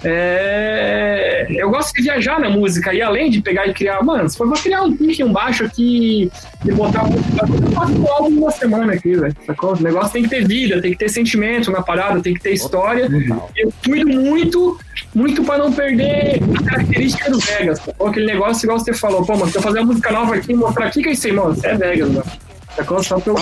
é... 0.04 1.46
Eu 1.50 1.70
gosto 1.70 1.94
de 1.94 2.02
viajar 2.02 2.40
na 2.40 2.50
música 2.50 2.92
e 2.92 3.02
além 3.02 3.30
de 3.30 3.40
pegar 3.40 3.66
e 3.66 3.74
criar, 3.74 4.02
mano, 4.02 4.28
se 4.28 4.36
for 4.36 4.46
vou 4.46 4.56
criar 4.56 4.82
um 4.82 4.96
pique, 4.96 5.22
um 5.22 5.32
baixo 5.32 5.64
aqui 5.64 6.30
e 6.64 6.72
botar 6.72 7.04
música, 7.04 7.44
eu 7.46 7.72
faço 7.72 7.92
um 7.92 8.08
álbum 8.10 8.38
uma 8.38 8.50
semana 8.50 8.92
aqui, 8.92 9.14
velho. 9.14 9.36
Sacou? 9.46 9.76
O 9.76 9.82
negócio 9.82 10.12
tem 10.12 10.22
que 10.22 10.28
ter 10.28 10.46
vida, 10.46 10.80
tem 10.80 10.92
que 10.92 10.98
ter 10.98 11.08
sentimento 11.08 11.70
na 11.70 11.82
parada, 11.82 12.20
tem 12.20 12.34
que 12.34 12.40
ter 12.40 12.52
história. 12.52 13.08
Eu 13.56 13.72
cuido 13.84 14.08
muito, 14.08 14.78
muito 15.14 15.44
pra 15.44 15.58
não 15.58 15.72
perder 15.72 16.40
a 16.58 16.70
característica 16.70 17.30
do 17.30 17.38
Vegas. 17.38 17.78
Sacou? 17.80 18.08
Aquele 18.08 18.26
negócio 18.26 18.64
igual 18.64 18.78
você 18.78 18.92
falou, 18.94 19.24
pô, 19.24 19.36
mano, 19.36 19.50
se 19.50 19.58
eu 19.58 19.62
fazer 19.62 19.80
uma 19.80 19.86
música 19.86 20.10
nova 20.10 20.34
aqui, 20.34 20.54
mostrar 20.54 20.86
aqui 20.86 21.02
que 21.02 21.08
é 21.08 21.12
isso 21.12 21.26
aí, 21.26 21.32
mano, 21.32 21.56
é 21.62 21.76
Vegas, 21.76 22.08
mano. 22.10 22.32
Sacou? 22.76 23.02
Só 23.02 23.20
que 23.20 23.28
eu 23.28 23.36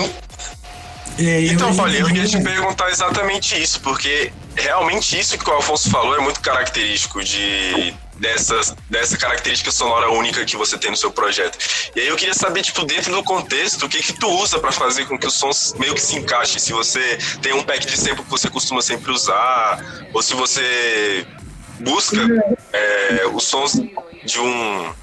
então, 1.19 1.75
Paulinho, 1.75 1.99
eu 1.99 2.07
queria 2.07 2.25
te 2.25 2.41
perguntar 2.41 2.89
exatamente 2.89 3.61
isso, 3.61 3.79
porque 3.81 4.31
realmente 4.55 5.17
isso 5.17 5.37
que 5.37 5.49
o 5.49 5.53
Alfonso 5.53 5.89
falou 5.89 6.15
é 6.15 6.19
muito 6.19 6.41
característico 6.41 7.23
de 7.23 7.93
dessa, 8.21 8.77
dessa 8.87 9.17
característica 9.17 9.71
sonora 9.71 10.11
única 10.11 10.45
que 10.45 10.55
você 10.55 10.77
tem 10.77 10.91
no 10.91 10.97
seu 10.97 11.11
projeto. 11.11 11.57
E 11.95 12.01
aí 12.01 12.07
eu 12.07 12.15
queria 12.15 12.35
saber, 12.35 12.61
tipo, 12.61 12.85
dentro 12.85 13.11
do 13.11 13.23
contexto, 13.23 13.87
o 13.87 13.89
que 13.89 14.01
que 14.01 14.13
tu 14.13 14.27
usa 14.27 14.59
para 14.59 14.71
fazer 14.71 15.05
com 15.05 15.17
que 15.17 15.25
os 15.25 15.33
sons 15.33 15.73
meio 15.79 15.95
que 15.95 16.01
se 16.01 16.17
encaixem? 16.17 16.59
Se 16.59 16.71
você 16.71 17.17
tem 17.41 17.53
um 17.53 17.63
pack 17.63 17.85
de 17.85 17.97
sample 17.97 18.23
que 18.23 18.29
você 18.29 18.49
costuma 18.49 18.81
sempre 18.81 19.11
usar, 19.11 19.83
ou 20.13 20.21
se 20.21 20.35
você 20.35 21.25
busca 21.79 22.17
é, 22.71 23.25
os 23.33 23.43
sons 23.43 23.73
de 24.23 24.39
um, 24.39 24.93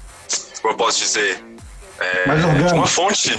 como 0.61 0.73
eu 0.73 0.77
posso 0.77 0.99
dizer, 0.99 1.43
é, 1.99 2.23
de 2.67 2.73
uma 2.73 2.87
fonte, 2.87 3.37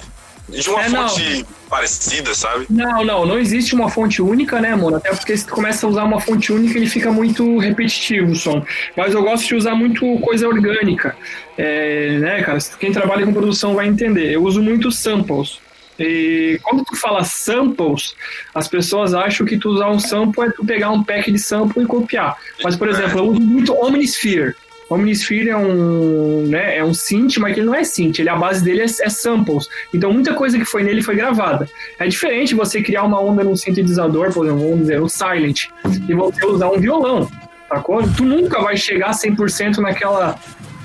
de 0.51 0.69
uma 0.69 0.83
é, 0.83 0.89
fonte 0.89 1.39
não 1.39 1.47
parecida, 1.69 2.35
sabe? 2.35 2.67
Não, 2.69 3.05
não, 3.05 3.25
não 3.25 3.39
existe 3.39 3.75
uma 3.75 3.89
fonte 3.89 4.21
única, 4.21 4.61
né, 4.61 4.75
mano? 4.75 4.97
Até 4.97 5.11
porque 5.15 5.37
se 5.37 5.47
tu 5.47 5.55
começa 5.55 5.87
a 5.87 5.89
usar 5.89 6.05
uma 6.05 6.21
fonte 6.21 6.53
única, 6.53 6.77
ele 6.77 6.89
fica 6.89 7.13
muito 7.13 7.59
repetitivo 7.59 8.33
o 8.33 8.37
som. 8.37 8.65
Mas 8.97 9.15
eu 9.15 9.23
gosto 9.23 9.47
de 9.47 9.55
usar 9.55 9.75
muito 9.75 10.19
coisa 10.19 10.49
orgânica. 10.49 11.17
É, 11.57 12.19
né, 12.19 12.43
cara? 12.43 12.59
Quem 12.79 12.91
trabalha 12.91 13.25
com 13.25 13.33
produção 13.33 13.75
vai 13.75 13.87
entender. 13.87 14.33
Eu 14.33 14.43
uso 14.43 14.61
muito 14.61 14.91
samples. 14.91 15.61
E 15.99 16.59
quando 16.63 16.83
tu 16.83 16.97
fala 16.97 17.23
samples, 17.25 18.15
as 18.55 18.67
pessoas 18.67 19.13
acham 19.13 19.47
que 19.47 19.59
tu 19.59 19.69
usar 19.69 19.91
um 19.91 19.99
sample 19.99 20.45
é 20.45 20.51
tu 20.51 20.65
pegar 20.65 20.91
um 20.91 21.05
pack 21.05 21.31
de 21.31 21.39
sample 21.39 21.83
e 21.83 21.87
copiar. 21.87 22.39
Mas, 22.65 22.75
por 22.75 22.89
exemplo, 22.89 23.19
eu 23.19 23.27
uso 23.27 23.41
muito 23.41 23.75
Omnisphere. 23.75 24.55
O 24.91 24.97
Omnisphere 24.97 25.51
é 25.51 25.57
um, 25.57 26.49
né, 26.49 26.79
é 26.79 26.85
um 26.85 26.93
synth, 26.93 27.39
mas 27.39 27.57
ele 27.57 27.65
não 27.65 27.75
é 27.75 27.85
synth, 27.85 28.19
ele, 28.19 28.29
a 28.29 28.35
base 28.35 28.63
dele 28.65 28.81
é, 28.81 28.85
é, 28.85 29.09
samples. 29.09 29.69
Então 29.95 30.13
muita 30.13 30.35
coisa 30.35 30.59
que 30.59 30.65
foi 30.65 30.83
nele 30.83 31.01
foi 31.01 31.15
gravada. 31.15 31.71
É 31.97 32.09
diferente 32.09 32.57
você 32.57 32.83
criar 32.83 33.05
uma 33.05 33.21
onda 33.21 33.45
num 33.45 33.55
sintetizador, 33.55 34.33
por 34.33 34.45
exemplo, 34.45 34.65
vamos 34.65 34.81
dizer, 34.81 35.01
um 35.01 35.09
silent, 35.09 35.67
e 36.09 36.13
você 36.13 36.45
usar 36.45 36.71
um 36.71 36.81
violão, 36.81 37.31
sacou? 37.69 38.03
Tu 38.17 38.25
nunca 38.25 38.61
vai 38.61 38.77
chegar 38.77 39.13
100% 39.13 39.79
naquela 39.79 40.37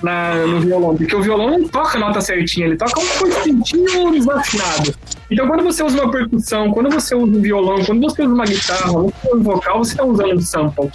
na, 0.04 0.36
no 0.46 0.60
violão, 0.62 0.96
porque 0.96 1.16
o 1.16 1.22
violão 1.22 1.50
não 1.58 1.68
toca 1.68 1.98
nota 1.98 2.22
certinha, 2.22 2.68
ele 2.68 2.78
toca 2.78 3.00
um 3.00 3.08
pouquinho 3.18 4.12
desafinado. 4.12 4.94
Então, 5.30 5.48
quando 5.48 5.64
você 5.64 5.84
usa 5.84 6.02
uma 6.02 6.12
percussão, 6.12 6.72
quando 6.72 6.90
você 6.90 7.16
usa 7.16 7.38
um 7.38 7.42
violão, 7.42 7.84
quando 7.84 8.02
você 8.02 8.22
usa 8.22 8.34
uma 8.34 8.46
guitarra, 8.46 8.92
quando 8.94 9.12
você 9.12 9.28
usa 9.28 9.38
um 9.38 9.44
vocal, 9.44 9.84
você 9.84 9.92
está 9.92 10.04
usando 10.04 10.36
um 10.36 10.42
sample. 10.42 10.92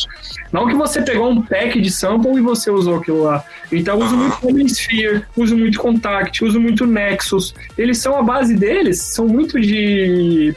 Não 0.52 0.66
que 0.66 0.74
você 0.74 1.02
pegou 1.02 1.30
um 1.30 1.42
pack 1.42 1.80
de 1.80 1.90
sample 1.90 2.36
e 2.36 2.40
você 2.40 2.70
usou 2.70 2.96
aquilo 2.96 3.24
lá. 3.24 3.44
Então, 3.72 3.98
eu 3.98 4.06
uso 4.06 4.16
muito 4.16 4.48
Hemisphere, 4.48 5.24
uso 5.36 5.56
muito 5.56 5.78
Contact, 5.78 6.44
uso 6.44 6.60
muito 6.60 6.86
Nexus. 6.86 7.54
Eles 7.76 7.98
são 7.98 8.16
a 8.16 8.22
base 8.22 8.56
deles, 8.56 9.02
são 9.02 9.26
muito 9.26 9.60
de 9.60 10.54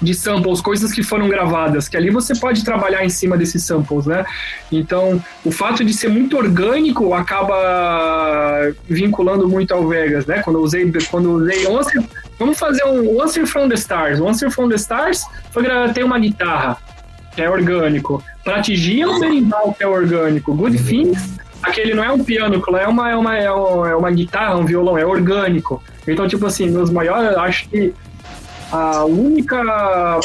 de 0.00 0.14
samples, 0.14 0.60
coisas 0.60 0.92
que 0.92 1.02
foram 1.02 1.28
gravadas, 1.28 1.88
que 1.88 1.96
ali 1.96 2.10
você 2.10 2.34
pode 2.34 2.64
trabalhar 2.64 3.04
em 3.04 3.08
cima 3.08 3.36
desses 3.36 3.62
samples, 3.62 4.06
né? 4.06 4.24
Então, 4.70 5.22
o 5.44 5.50
fato 5.50 5.84
de 5.84 5.94
ser 5.94 6.08
muito 6.08 6.36
orgânico 6.36 7.14
acaba 7.14 8.72
vinculando 8.88 9.48
muito 9.48 9.72
ao 9.72 9.88
Vegas, 9.88 10.26
né? 10.26 10.42
Quando 10.42 10.56
eu 10.56 10.62
usei, 10.62 10.92
quando 11.10 11.28
eu 11.28 11.34
usei 11.34 11.66
Once, 11.66 11.98
vamos 12.38 12.58
fazer 12.58 12.84
um 12.84 13.20
Once 13.20 13.44
from 13.46 13.68
the 13.68 13.76
Stars. 13.76 14.20
Once 14.20 14.48
from 14.50 14.68
the 14.68 14.76
Stars 14.76 15.24
foi 15.50 15.64
tem 15.92 16.04
uma 16.04 16.18
guitarra 16.18 16.78
que 17.34 17.42
é 17.42 17.50
orgânico. 17.50 18.22
Pratigia 18.42 19.04
é 19.04 19.08
um 19.08 19.20
berimbau 19.20 19.74
que 19.74 19.84
é 19.84 19.86
orgânico. 19.86 20.54
Good 20.54 20.82
Things 20.82 21.36
aquele 21.62 21.94
não 21.94 22.04
é 22.04 22.12
um 22.12 22.22
piano, 22.22 22.62
é 22.78 22.86
uma, 22.86 23.10
é 23.10 23.16
uma, 23.16 23.38
é 23.38 23.50
uma, 23.50 23.90
é 23.90 23.94
uma 23.96 24.10
guitarra, 24.10 24.56
um 24.56 24.64
violão, 24.64 24.96
é 24.96 25.04
orgânico. 25.04 25.82
Então, 26.06 26.28
tipo 26.28 26.46
assim, 26.46 26.70
meus 26.70 26.90
maiores, 26.90 27.36
acho 27.36 27.68
que 27.68 27.92
a 28.70 29.04
única 29.04 30.20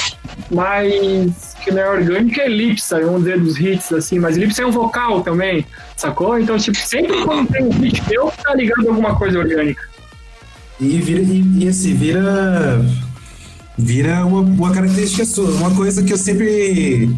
mais 0.50 1.56
que 1.64 1.72
não 1.72 1.82
é 1.82 1.90
orgânica 1.90 2.42
é 2.42 2.46
Elipsa, 2.46 3.00
vamos 3.00 3.24
dizer, 3.24 3.40
dos 3.40 3.60
hits, 3.60 3.94
assim, 3.94 4.20
mas 4.20 4.36
Elipsa 4.36 4.64
é 4.64 4.66
um 4.66 4.72
vocal 4.72 5.22
também, 5.22 5.66
sacou? 5.96 6.40
Então, 6.40 6.58
tipo, 6.58 6.78
sempre 6.78 7.22
quando 7.24 7.52
tem 7.52 7.64
um 7.64 7.70
hit 7.70 8.02
meu, 8.10 8.32
tá 8.44 8.56
ligado 8.56 8.88
a 8.88 8.90
alguma 8.90 9.16
coisa 9.16 9.40
orgânica. 9.40 9.91
E 10.82 10.98
vira, 11.00 11.22
e, 11.22 11.64
e 11.64 11.68
assim, 11.68 11.94
vira. 11.94 12.84
Vira 13.78 14.26
uma, 14.26 14.42
uma 14.42 14.72
característica 14.72 15.24
sua. 15.24 15.50
Uma 15.52 15.72
coisa 15.76 16.02
que 16.02 16.12
eu 16.12 16.18
sempre 16.18 17.16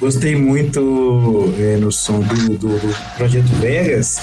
gostei 0.00 0.34
muito 0.34 1.52
é, 1.58 1.76
no 1.76 1.92
som 1.92 2.20
do, 2.20 2.56
do, 2.56 2.68
do 2.68 2.96
Projeto 3.16 3.48
Vegas. 3.60 4.18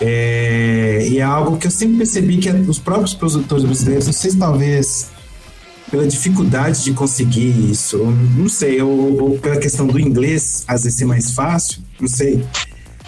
É, 0.00 1.06
e 1.08 1.18
é 1.18 1.22
algo 1.22 1.56
que 1.56 1.66
eu 1.66 1.70
sempre 1.70 1.98
percebi 1.98 2.36
que 2.36 2.50
os 2.50 2.78
próprios 2.78 3.14
produtores 3.14 3.64
brasileiros, 3.64 4.06
não 4.06 4.12
sei 4.12 4.30
se 4.32 4.36
talvez 4.36 5.06
pela 5.90 6.06
dificuldade 6.06 6.82
de 6.82 6.92
conseguir 6.92 7.70
isso, 7.70 7.98
não 8.36 8.48
sei, 8.48 8.82
ou, 8.82 9.22
ou 9.22 9.38
pela 9.38 9.56
questão 9.56 9.86
do 9.86 10.00
inglês 10.00 10.64
às 10.66 10.82
vezes 10.82 10.98
ser 10.98 11.04
mais 11.04 11.30
fácil, 11.30 11.80
não 12.00 12.08
sei. 12.08 12.44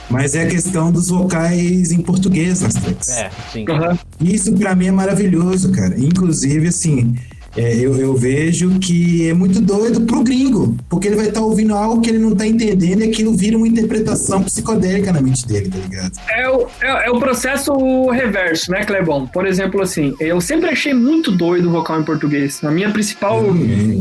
Mas 0.08 0.34
é 0.34 0.44
a 0.44 0.46
questão 0.46 0.92
dos 0.92 1.08
vocais 1.08 1.90
em 1.90 2.00
português 2.00 2.60
nas 2.60 2.74
tracks. 2.74 3.08
É, 3.08 3.30
sim. 3.52 3.64
Uhum. 3.68 3.98
Isso 4.20 4.52
para 4.52 4.74
mim 4.74 4.86
é 4.86 4.92
maravilhoso, 4.92 5.72
cara. 5.72 5.98
Inclusive, 5.98 6.68
assim, 6.68 7.16
é, 7.56 7.74
eu, 7.74 7.96
eu, 7.96 8.14
vejo 8.14 8.78
que 8.78 9.28
é 9.28 9.32
muito 9.32 9.60
doido 9.60 10.02
pro 10.02 10.22
gringo, 10.22 10.76
porque 10.88 11.08
ele 11.08 11.16
vai 11.16 11.28
estar 11.28 11.40
tá 11.40 11.46
ouvindo 11.46 11.74
algo 11.74 12.02
que 12.02 12.10
ele 12.10 12.18
não 12.18 12.34
tá 12.34 12.46
entendendo 12.46 13.02
e 13.02 13.08
aquilo 13.08 13.34
vira 13.34 13.56
uma 13.56 13.66
interpretação 13.66 14.42
psicodélica 14.42 15.10
na 15.12 15.22
mente 15.22 15.46
dele, 15.46 15.70
tá 15.70 15.78
ligado? 15.78 16.12
É 16.28 16.50
o, 16.50 16.66
é, 16.82 17.06
é 17.06 17.10
o 17.10 17.18
processo 17.18 18.10
reverso, 18.10 18.70
né, 18.70 18.84
Clebon? 18.84 19.26
Por 19.26 19.46
exemplo, 19.46 19.80
assim, 19.80 20.14
eu 20.20 20.40
sempre 20.40 20.68
achei 20.68 20.92
muito 20.92 21.32
doido 21.32 21.68
o 21.68 21.72
vocal 21.72 22.00
em 22.00 22.04
português. 22.04 22.62
A 22.62 22.70
minha 22.70 22.90
principal 22.90 23.42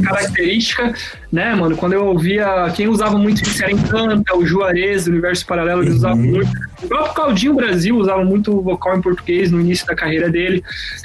característica, 0.04 0.94
né, 1.32 1.56
mano, 1.56 1.78
quando 1.78 1.94
eu 1.94 2.06
ouvia 2.06 2.72
quem 2.76 2.88
usava 2.88 3.18
muito 3.18 3.42
isso 3.42 3.64
era 3.64 3.72
Encanta, 3.72 4.36
o 4.36 4.46
Juarez, 4.46 5.08
o 5.08 5.12
Universo 5.12 5.46
Paralelo, 5.46 5.84
eles 5.84 5.96
usavam 5.96 6.24
uhum. 6.24 6.32
muito. 6.32 6.52
O 6.84 6.88
próprio 6.88 7.14
Claudinho 7.14 7.54
Brasil 7.54 7.96
usava 7.96 8.24
muito 8.24 8.62
vocal 8.62 8.98
em 8.98 9.02
português 9.02 9.50
no 9.50 9.62
início 9.62 9.86
da 9.86 9.96
carreira 9.96 10.30
dele. 10.30 10.64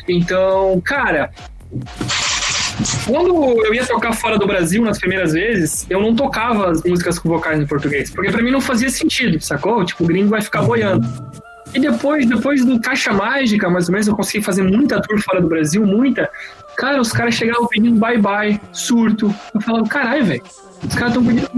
Então, 0.09 0.81
cara, 0.85 1.31
quando 3.07 3.65
eu 3.65 3.75
ia 3.75 3.87
tocar 3.87 4.13
fora 4.13 4.39
do 4.39 4.47
Brasil 4.47 4.83
nas 4.83 4.99
primeiras 4.99 5.33
vezes, 5.33 5.87
eu 5.89 6.01
não 6.01 6.15
tocava 6.15 6.71
as 6.71 6.83
músicas 6.83 7.19
com 7.19 7.29
vocais 7.29 7.61
em 7.61 7.67
português, 7.67 8.11
porque 8.11 8.31
para 8.31 8.43
mim 8.43 8.51
não 8.51 8.61
fazia 8.61 8.91
sentido, 8.91 9.41
sacou? 9.41 9.85
Tipo, 9.85 10.05
o 10.05 10.07
gringo 10.07 10.31
vai 10.31 10.41
ficar 10.41 10.63
boiando. 10.63 11.07
E 11.73 11.79
depois, 11.79 12.27
depois 12.27 12.65
do 12.65 12.81
Caixa 12.81 13.13
Mágica, 13.13 13.71
mais 13.71 13.89
ou 13.89 13.93
menos, 13.93 14.09
eu 14.09 14.17
consegui 14.17 14.43
fazer 14.43 14.63
muita 14.63 15.01
tour 15.01 15.21
fora 15.21 15.41
do 15.41 15.49
Brasil, 15.49 15.87
muita. 15.87 16.29
Cara, 16.81 16.99
os 16.99 17.13
caras 17.13 17.35
chegavam 17.35 17.67
pedindo 17.67 18.01
bye-bye, 18.01 18.59
surto. 18.73 19.35
Eu 19.55 19.61
falava, 19.61 19.87
caralho, 19.87 20.25
velho 20.25 20.43
os 20.87 20.95
caras 20.95 21.15
estão 21.15 21.25
pedindo 21.25 21.51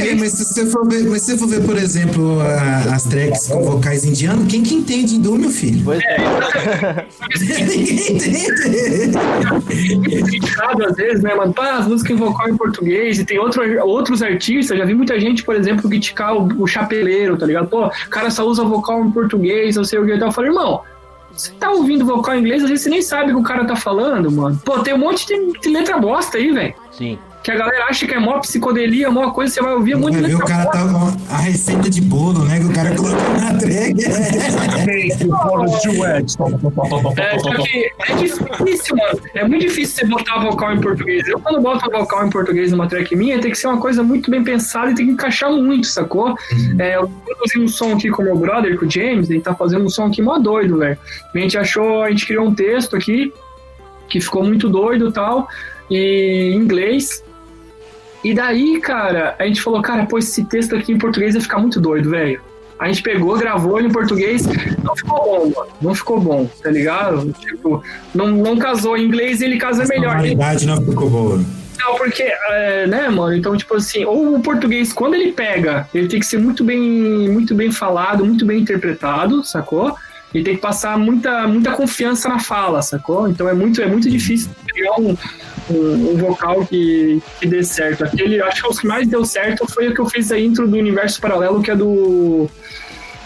É, 0.00 0.14
mas 0.14 0.32
se 0.32 0.44
você 0.44 0.66
for 0.66 0.88
ver, 0.88 1.04
mas 1.08 1.22
se 1.22 1.32
você 1.32 1.38
for 1.38 1.48
ver, 1.48 1.64
por 1.64 1.76
exemplo, 1.76 2.40
a, 2.40 2.94
as 2.94 3.04
tracks 3.04 3.46
com 3.46 3.62
vocais 3.62 4.04
indianos, 4.04 4.50
quem 4.50 4.62
que 4.62 4.74
entende 4.74 5.14
hindu, 5.14 5.38
meu 5.38 5.50
filho? 5.50 5.80
Pois 5.84 6.00
é. 6.02 6.16
Ninguém 7.40 8.12
entende. 8.12 9.16
É 10.58 10.86
às 10.86 10.96
vezes, 10.96 11.22
né, 11.22 11.34
mano? 11.34 11.52
Pá, 11.52 11.78
as 11.78 11.86
músicas 11.86 12.16
em 12.16 12.18
vocal 12.18 12.48
em 12.48 12.56
português 12.56 13.18
e 13.18 13.24
tem 13.24 13.38
outro, 13.38 13.62
outros 13.86 14.22
artistas, 14.22 14.76
já 14.76 14.84
vi 14.84 14.94
muita 14.94 15.18
gente, 15.20 15.44
por 15.44 15.54
exemplo, 15.54 15.88
criticar 15.88 16.34
o, 16.36 16.62
o 16.62 16.66
chapeleiro, 16.66 17.36
tá 17.36 17.46
ligado? 17.46 17.68
Pô, 17.68 17.86
o 17.86 18.10
cara 18.10 18.30
só 18.30 18.44
usa 18.44 18.64
vocal 18.64 19.04
em 19.04 19.10
português, 19.12 19.76
não 19.76 19.84
sei 19.84 20.00
o 20.00 20.04
que. 20.04 20.14
Então 20.14 20.28
eu 20.28 20.32
falei, 20.32 20.50
irmão, 20.50 20.82
você 21.34 21.52
tá 21.52 21.70
ouvindo 21.70 22.04
vocal 22.04 22.34
em 22.34 22.40
inglês, 22.40 22.62
às 22.62 22.68
vezes 22.68 22.84
você 22.84 22.90
nem 22.90 23.02
sabe 23.02 23.32
o 23.32 23.36
que 23.36 23.40
o 23.40 23.44
cara 23.44 23.64
tá 23.64 23.76
falando, 23.76 24.30
mano. 24.30 24.60
Pô, 24.64 24.78
tem 24.80 24.94
um 24.94 24.98
monte 24.98 25.26
de, 25.26 25.60
de 25.60 25.68
letra 25.68 25.98
bosta 25.98 26.38
aí, 26.38 26.52
velho. 26.52 26.74
Sim 26.90 27.18
que 27.42 27.50
a 27.50 27.56
galera 27.56 27.86
acha 27.86 28.06
que 28.06 28.14
é 28.14 28.18
mó 28.18 28.38
psicodelia, 28.38 29.10
mó 29.10 29.30
coisa, 29.30 29.52
você 29.52 29.60
vai 29.60 29.74
ouvir 29.74 29.96
muito. 29.96 30.20
Vai 30.20 30.30
ver 30.30 30.36
o 30.36 30.38
cara 30.44 30.66
tá 30.66 30.84
com 30.86 31.34
a 31.34 31.38
receita 31.38 31.90
de 31.90 32.00
bolo, 32.00 32.44
né? 32.44 32.60
Que 32.60 32.66
o 32.66 32.72
cara 32.72 32.94
colocou 32.94 33.34
na 33.34 33.58
track. 33.58 34.04
é, 37.16 37.38
só 37.38 37.50
que 37.62 37.90
é 37.98 38.14
difícil, 38.14 38.96
mano. 38.96 39.20
É 39.34 39.46
muito 39.46 39.62
difícil 39.62 39.96
você 39.96 40.06
botar 40.06 40.38
vocal 40.38 40.72
em 40.72 40.80
português. 40.80 41.26
Eu, 41.26 41.40
quando 41.40 41.60
boto 41.60 41.90
vocal 41.90 42.26
em 42.26 42.30
português 42.30 42.70
numa 42.70 42.86
track 42.86 43.14
minha, 43.16 43.40
tem 43.40 43.50
que 43.50 43.58
ser 43.58 43.66
uma 43.66 43.80
coisa 43.80 44.02
muito 44.02 44.30
bem 44.30 44.44
pensada 44.44 44.90
e 44.90 44.94
tem 44.94 45.06
que 45.06 45.12
encaixar 45.12 45.50
muito, 45.50 45.86
sacou? 45.88 46.28
Uhum. 46.30 46.76
É, 46.78 46.96
eu 46.96 47.08
produzi 47.08 47.58
um 47.58 47.68
som 47.68 47.92
aqui 47.92 48.08
com 48.08 48.22
o 48.22 48.24
meu 48.24 48.36
brother, 48.36 48.78
com 48.78 48.86
o 48.86 48.90
James, 48.90 49.30
ele 49.30 49.40
tá 49.40 49.54
fazendo 49.54 49.84
um 49.84 49.88
som 49.88 50.06
aqui 50.06 50.22
mó 50.22 50.38
doido, 50.38 50.78
velho. 50.78 50.98
A 51.34 51.38
gente 51.38 51.58
achou, 51.58 52.02
a 52.02 52.10
gente 52.10 52.26
criou 52.26 52.46
um 52.46 52.54
texto 52.54 52.96
aqui 52.96 53.32
que 54.08 54.20
ficou 54.20 54.44
muito 54.44 54.68
doido 54.68 55.08
e 55.08 55.12
tal, 55.12 55.48
em 55.90 56.54
inglês. 56.54 57.24
E 58.24 58.34
daí, 58.34 58.80
cara, 58.80 59.34
a 59.38 59.46
gente 59.46 59.60
falou, 59.60 59.82
cara, 59.82 60.06
pô, 60.06 60.18
esse 60.18 60.44
texto 60.44 60.76
aqui 60.76 60.92
em 60.92 60.98
português 60.98 61.34
vai 61.34 61.42
ficar 61.42 61.58
muito 61.58 61.80
doido, 61.80 62.10
velho. 62.10 62.40
A 62.78 62.88
gente 62.88 63.02
pegou, 63.02 63.36
gravou 63.38 63.78
ele 63.78 63.88
em 63.88 63.92
português, 63.92 64.44
não 64.82 64.96
ficou 64.96 65.24
bom, 65.24 65.52
mano. 65.54 65.70
Não 65.80 65.94
ficou 65.94 66.20
bom, 66.20 66.50
tá 66.62 66.70
ligado? 66.70 67.32
Tipo, 67.32 67.82
não, 68.12 68.28
não 68.28 68.58
casou. 68.58 68.96
Em 68.96 69.04
inglês 69.04 69.40
ele 69.40 69.56
casa 69.56 69.84
melhor. 69.86 70.16
A 70.16 70.18
qualidade 70.18 70.66
não 70.66 70.76
ficou 70.84 71.08
boa. 71.08 71.44
Não, 71.78 71.96
porque, 71.96 72.24
é, 72.50 72.86
né, 72.86 73.08
mano? 73.08 73.36
Então, 73.36 73.56
tipo 73.56 73.74
assim, 73.74 74.04
ou 74.04 74.36
o 74.36 74.42
português, 74.42 74.92
quando 74.92 75.14
ele 75.14 75.32
pega, 75.32 75.88
ele 75.92 76.08
tem 76.08 76.20
que 76.20 76.26
ser 76.26 76.38
muito 76.38 76.64
bem, 76.64 76.80
muito 77.28 77.54
bem 77.54 77.70
falado, 77.72 78.24
muito 78.24 78.44
bem 78.46 78.60
interpretado, 78.60 79.44
sacou? 79.44 79.96
E 80.34 80.42
tem 80.42 80.54
que 80.56 80.62
passar 80.62 80.98
muita, 80.98 81.46
muita 81.46 81.72
confiança 81.72 82.28
na 82.28 82.38
fala, 82.38 82.80
sacou? 82.80 83.28
Então 83.28 83.48
é 83.48 83.52
muito, 83.52 83.82
é 83.82 83.86
muito 83.86 84.08
difícil 84.08 84.50
pegar 84.72 84.98
um, 84.98 85.16
um, 85.70 86.12
um, 86.12 86.16
vocal 86.16 86.64
que, 86.64 87.22
que 87.38 87.46
dê 87.46 87.62
certo. 87.62 88.04
Aquele, 88.04 88.40
acho 88.40 88.62
que 88.62 88.68
os 88.68 88.80
que 88.80 88.86
mais 88.86 89.06
deu 89.06 89.24
certo 89.24 89.66
foi 89.70 89.88
o 89.88 89.94
que 89.94 90.00
eu 90.00 90.06
fiz 90.06 90.32
a 90.32 90.38
intro 90.38 90.66
do 90.66 90.76
Universo 90.76 91.20
Paralelo, 91.20 91.62
que 91.62 91.70
é 91.70 91.76
do 91.76 92.48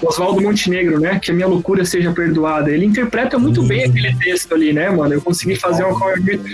Oswaldo 0.02 0.42
Montenegro, 0.42 0.98
né? 0.98 1.18
Que 1.20 1.30
a 1.30 1.34
minha 1.34 1.46
loucura 1.46 1.84
seja 1.84 2.12
perdoada. 2.12 2.70
Ele 2.70 2.84
interpreta 2.84 3.38
muito 3.38 3.62
bem 3.62 3.84
aquele 3.84 4.14
texto 4.16 4.52
ali, 4.54 4.72
né, 4.72 4.90
mano? 4.90 5.14
Eu 5.14 5.22
consegui 5.22 5.56
fazer 5.56 5.84
uma. 5.84 5.98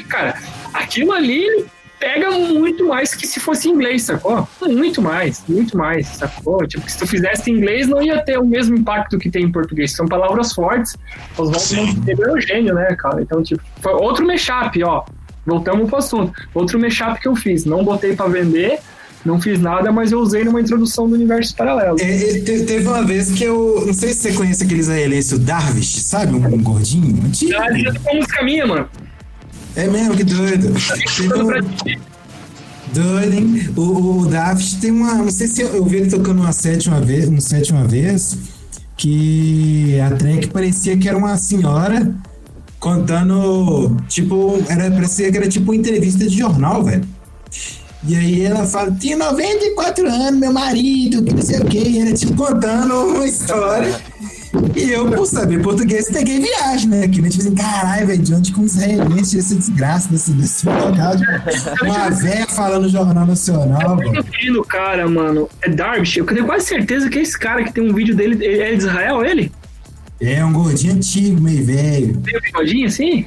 Cara, 0.08 0.34
aquilo 0.74 1.12
ali 1.12 1.64
pega 2.02 2.32
muito 2.32 2.84
mais 2.88 3.14
que 3.14 3.28
se 3.28 3.38
fosse 3.38 3.68
inglês, 3.68 4.02
sacou? 4.02 4.48
Muito 4.60 5.00
mais, 5.00 5.44
muito 5.48 5.76
mais, 5.76 6.08
sacou? 6.08 6.66
Tipo, 6.66 6.90
se 6.90 6.98
tu 6.98 7.06
fizesse 7.06 7.48
em 7.48 7.54
inglês 7.54 7.86
não 7.86 8.02
ia 8.02 8.20
ter 8.20 8.40
o 8.40 8.44
mesmo 8.44 8.76
impacto 8.76 9.18
que 9.20 9.30
tem 9.30 9.44
em 9.44 9.52
português. 9.52 9.92
São 9.92 10.06
palavras 10.08 10.52
fortes. 10.52 10.96
Oswaldo 11.38 11.94
Montenegro 11.94 12.30
é 12.30 12.32
um 12.32 12.40
gênio, 12.40 12.74
né, 12.74 12.96
cara? 12.98 13.22
Então, 13.22 13.40
tipo, 13.40 13.62
foi 13.80 13.92
outro 13.92 14.26
mashup, 14.26 14.82
ó. 14.82 15.04
Voltamos 15.46 15.88
pro 15.88 15.98
assunto. 15.98 16.32
Outro 16.52 16.80
mashup 16.80 17.20
que 17.20 17.28
eu 17.28 17.36
fiz. 17.36 17.64
Não 17.64 17.84
botei 17.84 18.16
para 18.16 18.28
vender, 18.28 18.80
não 19.24 19.40
fiz 19.40 19.60
nada, 19.60 19.92
mas 19.92 20.10
eu 20.10 20.18
usei 20.18 20.42
numa 20.42 20.60
introdução 20.60 21.08
do 21.08 21.14
universo 21.14 21.54
paralelo. 21.54 21.98
É, 22.00 22.38
é 22.38 22.40
teve 22.40 22.88
uma 22.88 23.04
vez 23.04 23.30
que 23.30 23.44
eu. 23.44 23.84
Não 23.86 23.94
sei 23.94 24.08
se 24.08 24.22
você 24.22 24.32
conhece 24.32 24.64
aquele 24.64 24.80
israelense, 24.80 25.36
o 25.36 25.38
Darvish, 25.38 26.02
sabe? 26.02 26.34
Um, 26.34 26.44
um 26.46 26.62
gordinho 26.62 27.24
antigo. 27.24 27.52
Darvish 27.52 27.86
é 27.86 27.90
uma 27.90 28.14
música 28.14 28.42
minha, 28.42 28.66
mano. 28.66 28.88
É 29.74 29.86
mesmo, 29.88 30.16
que 30.16 30.24
doido. 30.24 30.72
Doido, 32.92 33.34
hein? 33.34 33.70
O, 33.76 34.20
o 34.20 34.26
David 34.26 34.76
tem 34.76 34.90
uma. 34.90 35.14
Não 35.14 35.30
sei 35.30 35.46
se 35.46 35.62
eu, 35.62 35.68
eu 35.68 35.84
vi 35.84 35.96
ele 35.96 36.10
tocando 36.10 36.40
uma 36.40 36.52
sétima 36.52 37.00
vez, 37.00 37.26
uma 37.28 37.40
sétima 37.40 37.84
vez, 37.84 38.36
que 38.96 39.98
a 40.00 40.10
track 40.10 40.48
parecia 40.48 40.96
que 40.96 41.08
era 41.08 41.16
uma 41.16 41.36
senhora 41.38 42.14
contando, 42.78 43.96
tipo, 44.08 44.58
era, 44.68 44.90
parecia 44.90 45.30
que 45.30 45.38
era 45.38 45.48
tipo 45.48 45.70
uma 45.70 45.76
entrevista 45.76 46.26
de 46.26 46.36
jornal, 46.36 46.82
velho. 46.82 47.04
E 48.04 48.16
aí 48.16 48.42
ela 48.42 48.66
fala, 48.66 48.90
tinha 48.90 49.16
94 49.16 50.06
anos, 50.08 50.40
meu 50.40 50.52
marido, 50.52 51.22
que 51.22 51.32
não 51.32 51.42
sei 51.42 51.60
o 51.60 51.64
quê, 51.64 51.78
e 51.78 52.00
era 52.00 52.12
tipo 52.12 52.34
contando 52.34 52.94
uma 52.94 53.24
história. 53.24 54.00
E 54.76 54.90
eu, 54.90 55.10
por 55.10 55.26
saber 55.26 55.62
português, 55.62 56.10
peguei 56.10 56.40
viagem, 56.40 56.88
né? 56.88 57.08
Que 57.08 57.22
nem 57.22 57.30
tipo 57.30 57.42
assim, 57.42 57.54
caralho, 57.54 58.06
velho, 58.06 58.22
de 58.22 58.34
onde 58.34 58.52
com 58.52 58.62
os 58.62 58.74
israelenses 58.74 59.46
essa 59.46 59.54
desgraça 59.54 60.08
desse, 60.10 60.32
desse 60.32 60.66
local? 60.66 61.16
de 61.16 61.24
Uma 61.82 62.10
véia 62.10 62.46
falando 62.46 62.82
no 62.82 62.88
Jornal 62.88 63.26
Nacional. 63.26 64.02
Eu 64.02 64.22
vi 64.22 64.50
no 64.50 64.62
cara, 64.62 65.08
mano, 65.08 65.48
é 65.62 65.70
Darvish. 65.70 66.18
Eu 66.18 66.26
tenho 66.26 66.44
quase 66.44 66.66
certeza 66.66 67.08
que 67.08 67.18
é 67.18 67.22
esse 67.22 67.38
cara 67.38 67.64
que 67.64 67.72
tem 67.72 67.88
um 67.88 67.94
vídeo 67.94 68.14
dele, 68.14 68.44
ele 68.44 68.62
é 68.62 68.72
de 68.72 68.78
Israel, 68.78 69.24
ele? 69.24 69.50
É 70.20 70.44
um 70.44 70.52
gordinho 70.52 70.94
antigo, 70.94 71.40
meio 71.40 71.64
velho. 71.64 72.16
Tem 72.18 72.36
um 72.36 72.40
bigodinho 72.40 72.86
assim? 72.86 73.26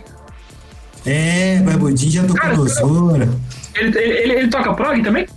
É, 1.05 1.59
barbudinho 1.59 2.11
já 2.11 2.23
tocou 2.23 2.55
doçura. 2.55 3.29
Ele, 3.75 3.97
ele, 3.97 4.13
ele, 4.13 4.33
ele 4.33 4.47
toca 4.47 4.73
prog 4.73 5.01
também? 5.03 5.27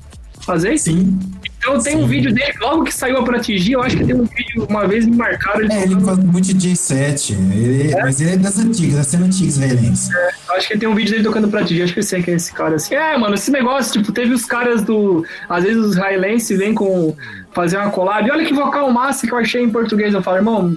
Fazer? 0.40 0.78
Sim. 0.78 1.18
Então 1.58 1.80
tem 1.82 1.96
um 1.96 2.02
Sim. 2.02 2.06
vídeo 2.06 2.32
dele, 2.32 2.52
logo 2.60 2.84
que 2.84 2.94
saiu 2.94 3.18
a 3.18 3.22
Protigi, 3.24 3.72
eu 3.72 3.82
acho 3.82 3.96
que 3.96 4.04
tem 4.04 4.14
um 4.14 4.24
vídeo, 4.24 4.66
uma 4.68 4.86
vez 4.86 5.04
me 5.04 5.16
marcaram 5.16 5.60
ele 5.60 5.72
É, 5.72 5.82
ele 5.82 6.00
faz 6.00 6.18
muito 6.18 6.48
J7. 6.48 7.32
Ele, 7.52 7.94
Mas 8.00 8.20
ele 8.20 8.30
é 8.30 8.36
das 8.36 8.58
antigas, 8.58 8.94
da 8.94 9.02
cena 9.02 9.26
antiga 9.26 9.48
israelense. 9.48 10.10
Eu 10.48 10.54
Acho 10.54 10.68
que 10.68 10.78
tem 10.78 10.88
um 10.88 10.94
vídeo 10.94 11.12
dele 11.12 11.24
tocando 11.24 11.48
pra 11.48 11.64
ti, 11.64 11.82
acho 11.82 11.92
que 11.92 11.98
eu 11.98 12.04
sei 12.04 12.22
que 12.22 12.30
é 12.30 12.34
esse 12.34 12.52
cara 12.52 12.76
assim. 12.76 12.94
É, 12.94 13.18
mano, 13.18 13.34
esse 13.34 13.50
negócio, 13.50 14.00
tipo, 14.00 14.12
teve 14.12 14.32
os 14.32 14.44
caras 14.44 14.82
do. 14.82 15.24
Às 15.48 15.64
vezes 15.64 15.78
os 15.78 15.92
israelenses 15.92 16.58
vêm 16.58 16.74
com. 16.74 17.14
fazer 17.52 17.76
uma 17.76 17.90
collab. 17.90 18.26
E 18.26 18.30
olha 18.30 18.46
que 18.46 18.54
vocal 18.54 18.90
massa 18.92 19.26
que 19.26 19.32
eu 19.32 19.38
achei 19.38 19.62
em 19.62 19.70
português. 19.70 20.14
Eu 20.14 20.22
falo, 20.22 20.38
irmão, 20.38 20.76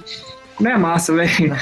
não 0.60 0.72
é 0.72 0.78
massa, 0.78 1.14
velho. 1.14 1.32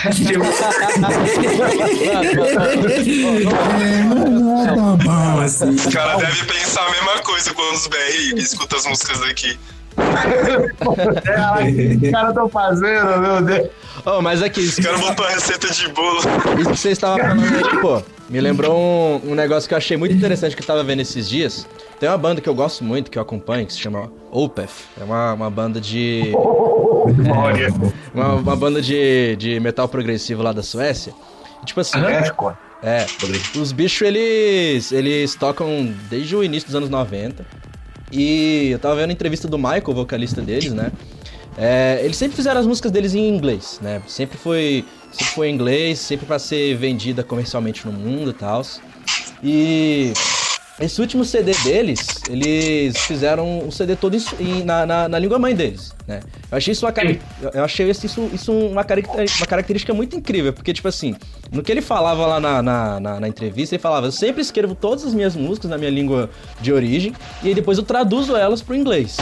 É, 3.80 4.04
não 4.04 4.62
é 4.62 4.76
tão 4.76 4.98
bom 4.98 5.42
assim. 5.42 5.76
O 5.76 5.92
cara 5.92 6.18
deve 6.18 6.44
pensar 6.46 6.86
a 6.86 6.92
mesma 6.92 7.20
coisa 7.24 7.54
quando 7.54 7.76
os 7.76 7.88
BR 7.88 8.38
escuta 8.38 8.76
as 8.78 8.86
músicas 8.86 9.20
daqui. 9.20 9.58
O 10.86 12.00
que 12.00 12.12
cara 12.12 12.34
tá 12.34 12.48
fazendo, 12.50 13.20
meu 13.20 13.42
Deus? 13.42 13.70
Oh, 14.06 14.22
mas 14.22 14.42
aqui, 14.42 14.62
isso 14.62 14.80
O 14.80 14.84
cara 14.84 14.98
botou 14.98 15.26
a 15.26 15.30
receita 15.30 15.70
de 15.72 15.88
bolo. 15.90 16.20
Isso 16.60 16.70
que 16.72 16.78
você 16.78 16.90
estava 16.92 17.18
falando 17.18 17.44
aí, 17.44 17.82
pô, 17.82 18.02
me 18.30 18.40
lembrou 18.40 18.78
um, 18.78 19.32
um 19.32 19.36
negócio 19.36 19.68
que 19.68 19.74
eu 19.74 19.78
achei 19.78 19.98
muito 19.98 20.16
interessante 20.16 20.56
que 20.56 20.62
eu 20.62 20.68
tava 20.68 20.84
vendo 20.84 21.02
esses 21.02 21.28
dias. 21.28 21.68
Tem 22.00 22.08
uma 22.08 22.18
banda 22.18 22.40
que 22.40 22.48
eu 22.48 22.56
gosto 22.56 22.84
muito, 22.84 23.12
que 23.12 23.18
eu 23.18 23.22
acompanho, 23.22 23.66
que 23.66 23.74
se 23.74 23.80
chama 23.80 24.12
Opeth. 24.32 24.70
É 25.00 25.04
uma, 25.04 25.34
uma 25.34 25.50
banda 25.50 25.82
de. 25.82 26.32
Uma, 28.14 28.34
uma 28.36 28.56
banda 28.56 28.82
de, 28.82 29.36
de 29.36 29.60
metal 29.60 29.88
progressivo 29.88 30.42
lá 30.42 30.52
da 30.52 30.64
Suécia. 30.64 31.14
E, 31.62 31.66
tipo 31.66 31.80
assim, 31.80 32.00
é, 32.00 32.32
pô. 32.32 32.52
é, 32.82 33.06
os 33.56 33.72
bichos 33.72 34.02
eles, 34.02 34.92
eles 34.92 35.36
tocam 35.36 35.94
desde 36.10 36.36
o 36.36 36.44
início 36.44 36.68
dos 36.68 36.76
anos 36.76 36.90
90. 36.90 37.46
E 38.12 38.70
eu 38.72 38.80
tava 38.80 38.96
vendo 38.96 39.10
a 39.12 39.14
entrevista 39.14 39.48
do 39.48 39.58
Michael, 39.58 39.94
vocalista 39.94 40.42
deles, 40.42 40.74
né? 40.74 40.92
É, 41.58 42.00
eles 42.04 42.18
sempre 42.18 42.36
fizeram 42.36 42.60
as 42.60 42.66
músicas 42.66 42.92
deles 42.92 43.14
em 43.14 43.28
inglês, 43.28 43.80
né? 43.82 44.02
Sempre 44.08 44.38
foi, 44.38 44.86
sempre 45.12 45.34
foi 45.34 45.50
em 45.50 45.54
inglês, 45.54 46.00
sempre 46.00 46.26
pra 46.26 46.40
ser 46.40 46.76
vendida 46.76 47.24
comercialmente 47.24 47.86
no 47.86 47.92
mundo 47.92 48.32
e 48.32 48.34
tal. 48.34 48.64
E 49.44 50.14
esse 50.80 51.02
último 51.02 51.26
CD 51.26 51.52
deles, 51.64 52.22
eles 52.30 52.98
fizeram 53.00 53.68
o 53.68 53.72
CD 53.72 53.96
todo 53.96 54.16
em, 54.40 54.64
na, 54.64 54.86
na, 54.86 55.10
na 55.10 55.20
língua 55.20 55.38
mãe 55.38 55.54
deles, 55.54 55.94
né? 56.08 56.22
Eu 56.52 56.58
achei 56.58 56.72
isso 56.72 56.86
uma, 56.86 56.94
eu 57.54 57.64
achei 57.64 57.90
isso, 57.90 58.06
isso, 58.34 58.52
uma, 58.52 58.82
uma 58.82 59.46
característica 59.48 59.94
muito 59.94 60.16
incrível, 60.16 60.54
porque, 60.54 60.74
tipo 60.74 60.88
assim, 60.88 61.16
no 61.52 61.62
que 61.62 61.72
ele 61.72 61.82
falava 61.82 62.26
lá 62.26 62.40
na, 62.40 62.62
na, 62.62 63.00
na- 63.00 63.20
na 63.20 63.28
entrevista, 63.28 63.76
ele 63.76 63.82
falava, 63.82 64.08
eu 64.08 64.12
sempre 64.12 64.42
escrevo 64.42 64.74
todas 64.74 65.06
as 65.06 65.14
minhas 65.14 65.36
músicas 65.36 65.70
na 65.70 65.78
minha 65.78 65.92
língua 65.92 66.30
de 66.62 66.72
origem, 66.72 67.14
e 67.44 67.50
aí 67.50 67.54
depois 67.56 67.78
eu 67.78 67.84
traduzo 67.84 68.36
elas 68.36 68.62
pro 68.62 68.74
inglês. 68.76 69.18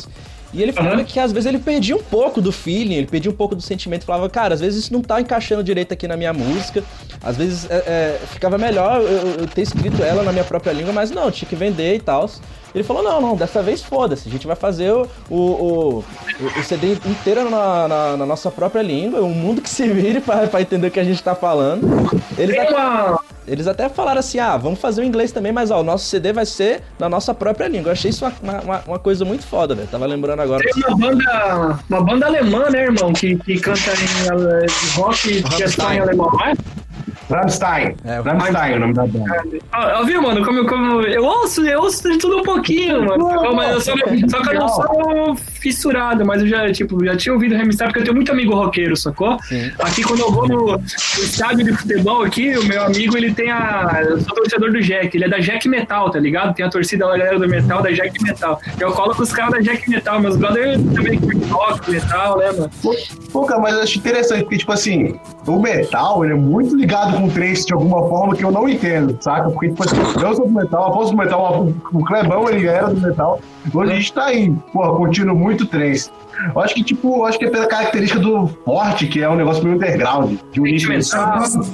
E 0.53 0.61
ele 0.61 0.71
falava 0.71 0.95
Aham. 0.95 1.03
que 1.03 1.19
às 1.19 1.31
vezes 1.31 1.45
ele 1.45 1.59
perdia 1.59 1.95
um 1.95 2.01
pouco 2.01 2.41
do 2.41 2.51
feeling, 2.51 2.95
ele 2.95 3.07
perdia 3.07 3.29
um 3.29 3.35
pouco 3.35 3.55
do 3.55 3.61
sentimento. 3.61 4.05
Falava, 4.05 4.29
cara, 4.29 4.53
às 4.53 4.59
vezes 4.59 4.85
isso 4.85 4.93
não 4.93 5.01
tá 5.01 5.19
encaixando 5.19 5.63
direito 5.63 5.93
aqui 5.93 6.07
na 6.07 6.15
minha 6.15 6.33
música. 6.33 6.83
Às 7.21 7.35
vezes 7.35 7.69
é, 7.69 7.75
é, 7.75 8.19
ficava 8.27 8.57
melhor 8.57 9.01
eu, 9.01 9.41
eu 9.41 9.47
ter 9.47 9.61
escrito 9.61 10.01
ela 10.01 10.23
na 10.23 10.31
minha 10.31 10.45
própria 10.45 10.71
língua, 10.71 10.93
mas 10.93 11.11
não, 11.11 11.29
tinha 11.29 11.47
que 11.47 11.55
vender 11.55 11.95
e 11.95 11.99
tal. 11.99 12.29
Ele 12.77 12.83
falou, 12.83 13.01
não, 13.01 13.19
não, 13.19 13.35
dessa 13.35 13.61
vez 13.63 13.81
foda-se. 13.81 14.29
A 14.29 14.31
gente 14.31 14.45
vai 14.45 14.55
fazer 14.55 14.91
o, 14.91 15.07
o, 15.29 15.35
o, 15.35 16.03
o 16.59 16.63
CD 16.63 16.93
inteiro 16.93 17.49
na, 17.49 17.87
na, 17.87 18.17
na 18.17 18.25
nossa 18.25 18.51
própria 18.51 18.81
língua, 18.83 19.19
o 19.21 19.29
mundo 19.29 19.61
que 19.63 19.69
se 19.69 19.87
vire 19.87 20.21
pra 20.21 20.61
entender 20.61 20.87
o 20.87 20.91
que 20.91 20.99
a 20.99 21.03
gente 21.03 21.21
tá 21.23 21.33
falando. 21.33 21.87
Eles 22.37 22.55
até, 22.57 23.15
eles 23.47 23.67
até 23.67 23.89
falaram 23.89 24.19
assim, 24.19 24.37
ah, 24.37 24.55
vamos 24.57 24.79
fazer 24.79 25.01
o 25.01 25.03
inglês 25.03 25.31
também, 25.31 25.51
mas 25.51 25.71
ó, 25.71 25.79
o 25.79 25.83
nosso 25.83 26.05
CD 26.05 26.31
vai 26.31 26.45
ser 26.45 26.83
na 26.99 27.09
nossa 27.09 27.33
própria 27.33 27.67
língua. 27.67 27.89
Eu 27.89 27.93
achei 27.93 28.11
isso 28.11 28.23
uma, 28.43 28.61
uma, 28.61 28.83
uma 28.87 28.99
coisa 28.99 29.25
muito 29.25 29.43
foda, 29.47 29.73
velho. 29.73 29.87
Tava 29.87 30.05
lembrando 30.05 30.41
agora. 30.41 30.63
Tem 30.63 30.83
uma 30.87 30.97
banda, 30.97 31.79
uma 31.89 32.01
banda 32.03 32.25
alemã, 32.27 32.69
né, 32.69 32.83
irmão? 32.83 33.11
Que, 33.11 33.37
que 33.37 33.59
canta 33.59 33.79
em 33.79 34.29
ale- 34.29 34.67
rock 34.93 35.41
que 35.41 35.63
é 35.63 35.67
só 35.67 35.91
em 35.91 35.99
alemão, 35.99 36.29
não 36.31 36.45
é? 36.45 36.53
Rammstein. 37.29 37.95
É, 38.05 38.19
Rammstein 38.19 38.73
é 38.73 38.75
o 38.75 38.79
nome 38.79 38.93
da 38.93 39.05
banda. 39.05 39.43
Ah, 39.71 40.03
viu, 40.03 40.21
mano? 40.21 40.45
Como, 40.45 40.65
como 40.65 41.01
eu 41.01 41.23
ouço, 41.23 41.65
eu 41.65 41.81
ouço 41.81 42.09
de 42.09 42.17
tudo 42.17 42.39
um 42.39 42.43
pouquinho, 42.43 43.05
mano. 43.05 43.29
Sacou? 43.29 43.55
Mas 43.55 43.71
eu 43.71 43.81
só, 43.81 43.93
só 44.29 44.41
que 44.41 44.49
eu 44.49 44.59
não 44.59 44.69
sou 44.69 45.35
fissurado, 45.35 46.25
mas 46.25 46.41
eu 46.41 46.47
já, 46.47 46.71
tipo, 46.71 47.03
já 47.03 47.15
tinha 47.17 47.33
ouvido 47.33 47.55
Remstar, 47.55 47.87
porque 47.87 47.99
eu 47.99 48.03
tenho 48.03 48.15
muito 48.15 48.31
amigo 48.31 48.55
roqueiro, 48.55 48.95
sacou? 48.95 49.37
Sim. 49.43 49.71
Aqui 49.79 50.03
quando 50.03 50.21
eu 50.21 50.31
vou 50.31 50.47
no, 50.47 50.77
no 50.77 50.83
estádio 51.23 51.65
de 51.65 51.73
futebol 51.73 52.23
aqui, 52.23 52.57
o 52.57 52.65
meu 52.65 52.83
amigo, 52.83 53.17
ele 53.17 53.33
tem 53.33 53.51
a. 53.51 54.03
Eu 54.07 54.21
sou 54.21 54.35
torcedor 54.35 54.71
do 54.71 54.81
Jack, 54.81 55.15
ele 55.15 55.25
é 55.25 55.29
da 55.29 55.39
Jack 55.39 55.67
Metal, 55.67 56.09
tá 56.09 56.19
ligado? 56.19 56.55
Tem 56.55 56.65
a 56.65 56.69
torcida 56.69 57.05
lá, 57.05 57.15
a 57.15 57.17
galera 57.17 57.39
do 57.39 57.47
metal, 57.47 57.81
da 57.81 57.91
Jack 57.91 58.21
Metal. 58.23 58.59
Eu 58.79 58.91
colo 58.91 59.13
com 59.15 59.23
os 59.23 59.31
caras 59.31 59.51
da 59.51 59.59
Jack 59.59 59.89
Metal, 59.89 60.19
meus 60.19 60.37
brothers 60.37 60.81
também 60.93 61.19
curtem 61.19 61.49
rock, 61.49 61.91
metal, 61.91 62.37
né, 62.37 62.51
mano? 62.51 62.71
Pô, 63.31 63.45
cara, 63.45 63.61
mas 63.61 63.73
eu 63.73 63.81
acho 63.81 63.97
interessante, 63.97 64.43
porque, 64.43 64.57
tipo 64.57 64.71
assim, 64.71 65.19
o 65.45 65.59
metal, 65.59 66.23
ele 66.23 66.33
é 66.33 66.37
muito 66.37 66.75
ligado 66.75 67.16
com 67.17 67.27
o 67.27 67.31
trace 67.31 67.65
de 67.65 67.73
alguma 67.73 68.07
forma 68.07 68.35
que 68.35 68.43
eu 68.43 68.51
não 68.51 68.67
entendo, 68.69 69.17
saca? 69.19 69.49
Porque, 69.49 69.69
tipo 69.69 69.83
assim, 69.83 69.95
eu 70.21 70.35
sou 70.35 70.47
do 70.47 70.53
metal, 70.53 70.87
após 70.87 71.09
do 71.11 71.17
metal, 71.17 71.65
o- 71.65 71.75
o 71.97 72.05
Clebão, 72.05 72.49
ele 72.49 72.67
era 72.67 72.87
do 72.87 73.01
metal, 73.01 73.39
hoje 73.73 73.91
a 73.91 73.95
gente 73.95 74.13
tá 74.13 74.25
aí, 74.25 74.53
pô, 74.71 74.95
curtindo 74.95 75.33
muito 75.35 75.65
trace. 75.65 76.09
Eu 76.53 76.61
acho 76.61 76.75
que, 76.75 76.83
tipo, 76.83 77.17
eu 77.17 77.25
acho 77.25 77.39
que 77.39 77.45
é 77.45 77.49
pela 77.49 77.65
característica 77.67 78.19
do 78.19 78.47
forte, 78.63 79.07
que 79.07 79.21
é 79.23 79.29
um 79.29 79.35
negócio 79.35 79.63
meio 79.63 79.75
underground, 79.75 80.37
de 80.51 80.61
um 80.61 80.65
nicho 80.65 80.91
posso, 80.91 81.57
eu 81.57 81.65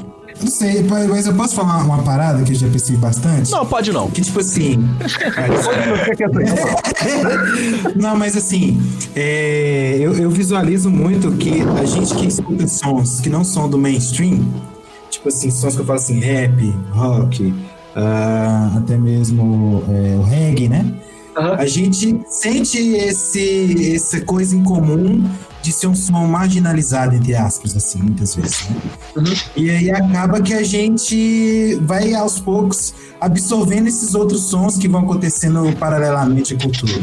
não 0.42 0.48
sei, 0.48 0.84
mas 0.84 1.28
eu 1.28 1.34
posso 1.36 1.56
falar 1.56 1.84
uma 1.84 2.02
parada 2.02 2.42
que 2.44 2.52
eu 2.52 2.56
já 2.56 2.68
percebi 2.68 2.98
bastante? 2.98 3.52
Não, 3.52 3.66
pode 3.66 3.92
não. 3.94 4.10
Que 4.10 4.22
tipo 4.22 4.40
assim. 4.40 4.84
não, 7.96 8.16
mas 8.18 8.36
assim, 8.36 8.80
é, 9.16 9.98
eu, 10.00 10.14
eu 10.14 10.30
visualizo 10.30 10.90
muito 10.90 11.32
que 11.34 11.62
a 11.80 11.86
gente 11.86 12.14
que 12.16 12.28
escuta 12.28 12.68
sons 12.68 13.20
que 13.22 13.30
não 13.30 13.44
são 13.44 13.70
do 13.70 13.78
mainstream, 13.78 14.40
tipo 15.24 15.30
assim, 15.30 15.50
sons 15.50 15.76
que 15.76 15.82
eu 15.82 15.86
falo 15.86 16.00
assim, 16.00 16.20
rap, 16.20 16.76
rock, 16.92 17.54
ah, 17.96 18.74
até 18.78 18.98
mesmo 18.98 19.82
é, 19.90 20.16
o 20.18 20.24
reggae, 20.24 20.68
né? 20.68 20.94
Aham. 21.38 21.56
A 21.58 21.66
gente 21.66 22.22
sente 22.28 22.78
esse, 22.78 23.96
essa 23.96 24.20
coisa 24.22 24.56
em 24.56 24.64
comum 24.64 25.24
de 25.62 25.72
ser 25.72 25.88
um 25.88 25.96
som 25.96 26.28
marginalizado, 26.28 27.16
entre 27.16 27.34
aspas, 27.34 27.76
assim, 27.76 28.00
muitas 28.00 28.36
vezes, 28.36 28.70
né? 28.70 28.76
Uhum. 29.16 29.34
E 29.56 29.70
aí 29.70 29.92
acaba 29.92 30.42
que 30.42 30.54
a 30.54 30.62
gente 30.62 31.76
vai 31.84 32.14
aos 32.14 32.40
poucos 32.40 32.94
absorvendo 33.22 33.88
esses 33.88 34.14
outros 34.14 34.44
sons 34.44 34.78
que 34.78 34.90
vão 34.90 35.02
acontecendo 35.04 35.74
paralelamente 35.80 36.54
à 36.54 36.60
cultura. 36.60 37.02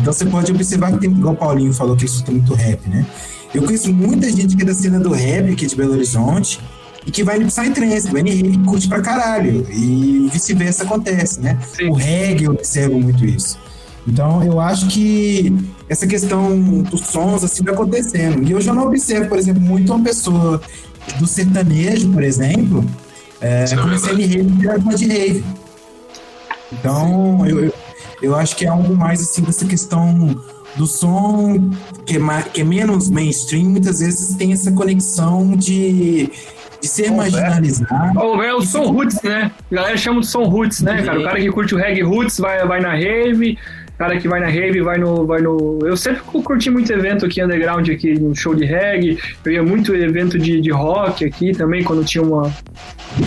Então 0.00 0.12
você 0.12 0.26
pode 0.26 0.50
observar 0.50 0.92
que 0.92 0.98
tem, 0.98 1.10
igual 1.10 1.34
o 1.34 1.36
Paulinho 1.36 1.72
falou, 1.72 1.96
que 1.96 2.02
ele 2.02 2.10
escuta 2.10 2.32
muito 2.32 2.52
rap, 2.54 2.86
né? 2.88 3.06
Eu 3.54 3.62
conheço 3.62 3.92
muita 3.92 4.30
gente 4.30 4.56
que 4.56 4.62
é 4.62 4.66
da 4.66 4.74
cena 4.74 4.98
do 4.98 5.12
rap 5.12 5.50
aqui 5.50 5.64
de 5.66 5.76
Belo 5.76 5.92
Horizonte 5.92 6.60
e 7.06 7.10
que 7.10 7.22
vai 7.22 7.38
no 7.38 7.46
Psytrance, 7.46 8.08
rave 8.08 8.50
e 8.50 8.58
curte 8.64 8.88
pra 8.88 9.00
caralho. 9.00 9.66
E 9.72 10.28
vice-versa 10.32 10.82
acontece, 10.84 11.40
né? 11.40 11.58
Sim. 11.76 11.88
O 11.88 11.94
reggae 11.94 12.44
eu 12.44 12.52
observo 12.52 13.00
muito 13.00 13.24
isso. 13.24 13.56
Então 14.06 14.42
eu 14.42 14.60
acho 14.60 14.86
que 14.88 15.52
essa 15.88 16.06
questão 16.06 16.82
dos 16.82 17.00
sons 17.02 17.42
assim 17.44 17.62
vai 17.64 17.74
acontecendo. 17.74 18.42
E 18.46 18.50
eu 18.52 18.60
já 18.60 18.74
não 18.74 18.86
observo, 18.86 19.28
por 19.28 19.38
exemplo, 19.38 19.62
muito 19.62 19.92
uma 19.94 20.04
pessoa 20.04 20.60
do 21.18 21.26
sertanejo, 21.26 22.10
por 22.10 22.22
exemplo, 22.22 22.84
é, 23.40 23.64
é 23.70 23.76
começando 23.76 24.18
em 24.20 24.26
rave 24.26 24.96
de 24.96 25.06
rave. 25.06 25.44
Então, 26.72 27.46
eu, 27.46 27.64
eu, 27.66 27.74
eu 28.22 28.34
acho 28.34 28.56
que 28.56 28.64
é 28.64 28.68
algo 28.68 28.94
mais 28.96 29.20
assim 29.20 29.42
dessa 29.42 29.64
questão 29.64 30.40
do 30.76 30.86
som 30.86 31.70
que 32.04 32.16
é, 32.16 32.18
ma- 32.18 32.42
que 32.42 32.60
é 32.60 32.64
menos 32.64 33.08
mainstream, 33.08 33.70
muitas 33.70 34.00
vezes 34.00 34.34
tem 34.36 34.52
essa 34.52 34.70
conexão 34.72 35.56
de, 35.56 36.30
de 36.80 36.88
ser 36.88 37.10
marginalizado. 37.10 38.42
É 38.42 38.54
o 38.54 38.60
som 38.60 38.90
roots, 38.90 39.22
né? 39.22 39.50
A 39.70 39.74
galera 39.74 39.96
chama 39.96 40.20
de 40.20 40.26
som 40.26 40.44
roots, 40.44 40.82
né, 40.82 41.02
cara? 41.02 41.20
O 41.20 41.24
cara 41.24 41.40
que 41.40 41.50
curte 41.50 41.74
o 41.74 41.78
reggae 41.78 42.02
roots 42.02 42.38
vai, 42.38 42.64
vai 42.66 42.80
na 42.80 42.92
rave, 42.92 43.58
o 43.94 43.98
cara 43.98 44.18
que 44.18 44.28
vai 44.28 44.40
na 44.40 44.46
rave 44.46 44.82
vai 44.82 44.98
no, 44.98 45.26
vai 45.26 45.40
no... 45.40 45.78
Eu 45.82 45.96
sempre 45.96 46.20
curti 46.20 46.70
muito 46.70 46.92
evento 46.92 47.24
aqui 47.24 47.42
underground, 47.42 47.88
aqui 47.88 48.18
no 48.18 48.34
show 48.34 48.54
de 48.54 48.64
reggae, 48.64 49.18
eu 49.44 49.52
ia 49.52 49.62
muito 49.62 49.94
evento 49.94 50.38
de, 50.38 50.60
de 50.60 50.70
rock 50.70 51.24
aqui 51.24 51.52
também, 51.52 51.82
quando 51.82 52.04
tinha 52.04 52.22
uma... 52.22 52.42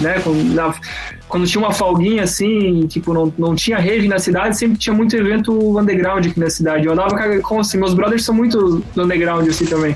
Né, 0.01 0.19
quando, 0.23 0.43
na, 0.53 0.73
quando 1.29 1.45
tinha 1.45 1.63
uma 1.63 1.71
folguinha 1.71 2.23
assim, 2.23 2.87
tipo, 2.87 3.13
não, 3.13 3.31
não 3.37 3.55
tinha 3.55 3.77
rave 3.77 4.07
na 4.07 4.17
cidade, 4.17 4.57
sempre 4.57 4.79
tinha 4.79 4.93
muito 4.93 5.15
evento 5.15 5.79
underground 5.79 6.25
aqui 6.25 6.39
na 6.39 6.49
cidade. 6.49 6.87
Eu 6.87 6.93
andava 6.93 7.15
com, 7.15 7.41
com 7.41 7.59
assim, 7.59 7.77
meus 7.77 7.93
brothers 7.93 8.25
são 8.25 8.33
muito 8.33 8.83
do 8.95 9.03
underground 9.03 9.47
assim 9.47 9.65
também. 9.65 9.95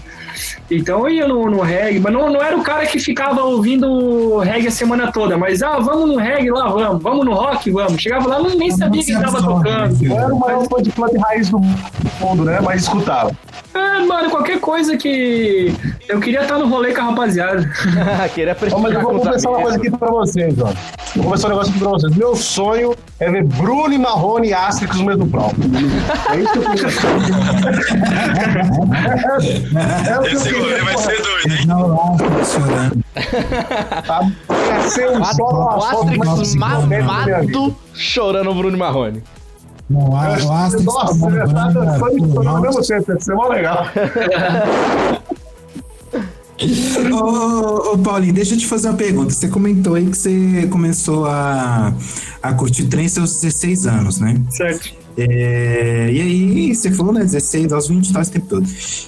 Então 0.70 1.08
eu 1.08 1.14
ia 1.14 1.28
no, 1.28 1.50
no 1.50 1.62
reggae, 1.62 2.00
mas 2.00 2.14
não, 2.14 2.32
não 2.32 2.42
era 2.42 2.56
o 2.56 2.64
cara 2.64 2.86
que 2.86 3.00
ficava 3.00 3.42
ouvindo 3.44 4.38
reggae 4.40 4.68
a 4.68 4.72
semana 4.72 5.12
toda, 5.12 5.38
mas 5.38 5.62
ah, 5.62 5.80
vamos 5.80 6.10
no 6.10 6.18
reggae 6.18 6.52
lá, 6.52 6.70
vamos, 6.70 7.02
vamos 7.02 7.26
no 7.26 7.34
rock, 7.34 7.72
vamos. 7.72 8.02
Chegava 8.02 8.28
lá, 8.28 8.42
nem 8.56 8.72
sabia 8.72 9.04
quem 9.04 9.20
tava 9.20 9.42
tocando. 9.42 9.98
Não 10.02 10.20
era 10.20 10.34
o 10.34 10.40
maior 10.40 10.68
fã 10.68 10.82
de 10.82 10.92
fã 10.92 11.08
de 11.08 11.18
raiz 11.18 11.50
do 11.50 11.60
mundo, 11.60 12.46
né? 12.46 12.60
Mas 12.62 12.84
escutava. 12.84 13.32
Ah, 13.74 14.06
mano, 14.06 14.30
qualquer 14.30 14.60
coisa 14.60 14.96
que. 14.96 15.74
Eu 16.08 16.20
queria 16.20 16.42
estar 16.42 16.60
no 16.60 16.68
rolê 16.68 16.94
com 16.94 17.02
a 17.02 17.06
rapaziada. 17.06 17.68
Queria 18.36 18.56
Ó, 18.72 18.80
mas 18.80 18.94
prestigiar 18.94 18.94
eu 18.94 19.02
vou 19.02 19.20
confessar 19.20 19.50
uma 19.50 19.62
coisa 19.62 19.78
aqui 19.78 19.90
pra 19.90 20.12
vocês, 20.12 20.56
ó. 20.60 20.74
Vou 21.24 21.32
confessar 21.32 21.48
um 21.48 21.52
negócio 21.52 21.72
aqui 21.72 21.80
pra 21.80 21.90
vocês. 21.90 22.16
Meu 22.18 22.36
sonho 22.36 22.94
é 23.18 23.32
ver 23.32 23.46
Bruno 23.46 23.94
e 23.94 23.98
Marrone 23.98 24.50
e 24.50 24.54
Asterix 24.54 24.98
no 24.98 25.06
mesmo 25.06 25.26
palco. 25.30 25.56
É 26.30 26.40
isso 26.42 26.52
que 26.52 26.58
eu 26.58 26.64
queria. 26.64 26.88
É 30.10 30.20
o 30.20 30.24
que 30.24 30.28
eu 30.28 30.38
Esse 30.38 30.52
rolê 30.52 30.82
vai 30.82 30.98
ser 30.98 31.22
doido, 31.22 31.54
hein? 31.54 31.66
Não, 31.66 31.88
não, 31.88 32.18
chorando. 32.44 33.04
Tá? 34.06 34.32
Ia 34.68 34.82
ser 34.90 35.12
um 35.12 35.24
solo 35.24 35.64
O 35.64 35.78
Asterix 35.78 36.56
mamado 36.56 37.76
chorando 37.94 38.52
o 38.52 38.56
Bruno 38.56 38.78
Marrone. 38.78 39.24
Não, 39.90 40.10
o 40.10 40.18
Asterix 40.18 40.84
Nossa, 40.84 41.20
tá 41.20 41.30
dançando 41.30 41.80
ao 41.80 42.58
alto. 42.58 42.62
mesmo 42.62 42.80
ia 42.80 43.20
ser 43.20 43.34
mó 43.34 43.48
legal. 43.48 43.88
Ô, 47.12 47.94
ô, 47.94 47.98
Paulinho, 47.98 48.34
deixa 48.34 48.54
eu 48.54 48.58
te 48.58 48.68
fazer 48.68 48.90
uma 48.90 48.98
pergunta. 48.98 49.34
Você 49.34 49.48
comentou 49.48 49.96
aí 49.96 50.06
que 50.06 50.18
você 50.18 50.68
começou 50.70 51.26
a, 51.26 51.94
a 52.42 52.54
curtir 52.54 52.86
trem 52.86 53.08
seus 53.08 53.42
16 53.42 53.88
anos, 53.88 54.20
né? 54.20 54.40
Certo. 54.50 54.94
É, 55.16 56.10
e 56.12 56.22
aí, 56.22 56.76
você 56.76 56.92
falou, 56.92 57.14
né? 57.14 57.22
16 57.22 57.72
aos 57.72 57.88
20 57.88 58.14
tal, 58.14 58.22
esse 58.22 58.32
tempo 58.32 58.48
todo. 58.48 58.68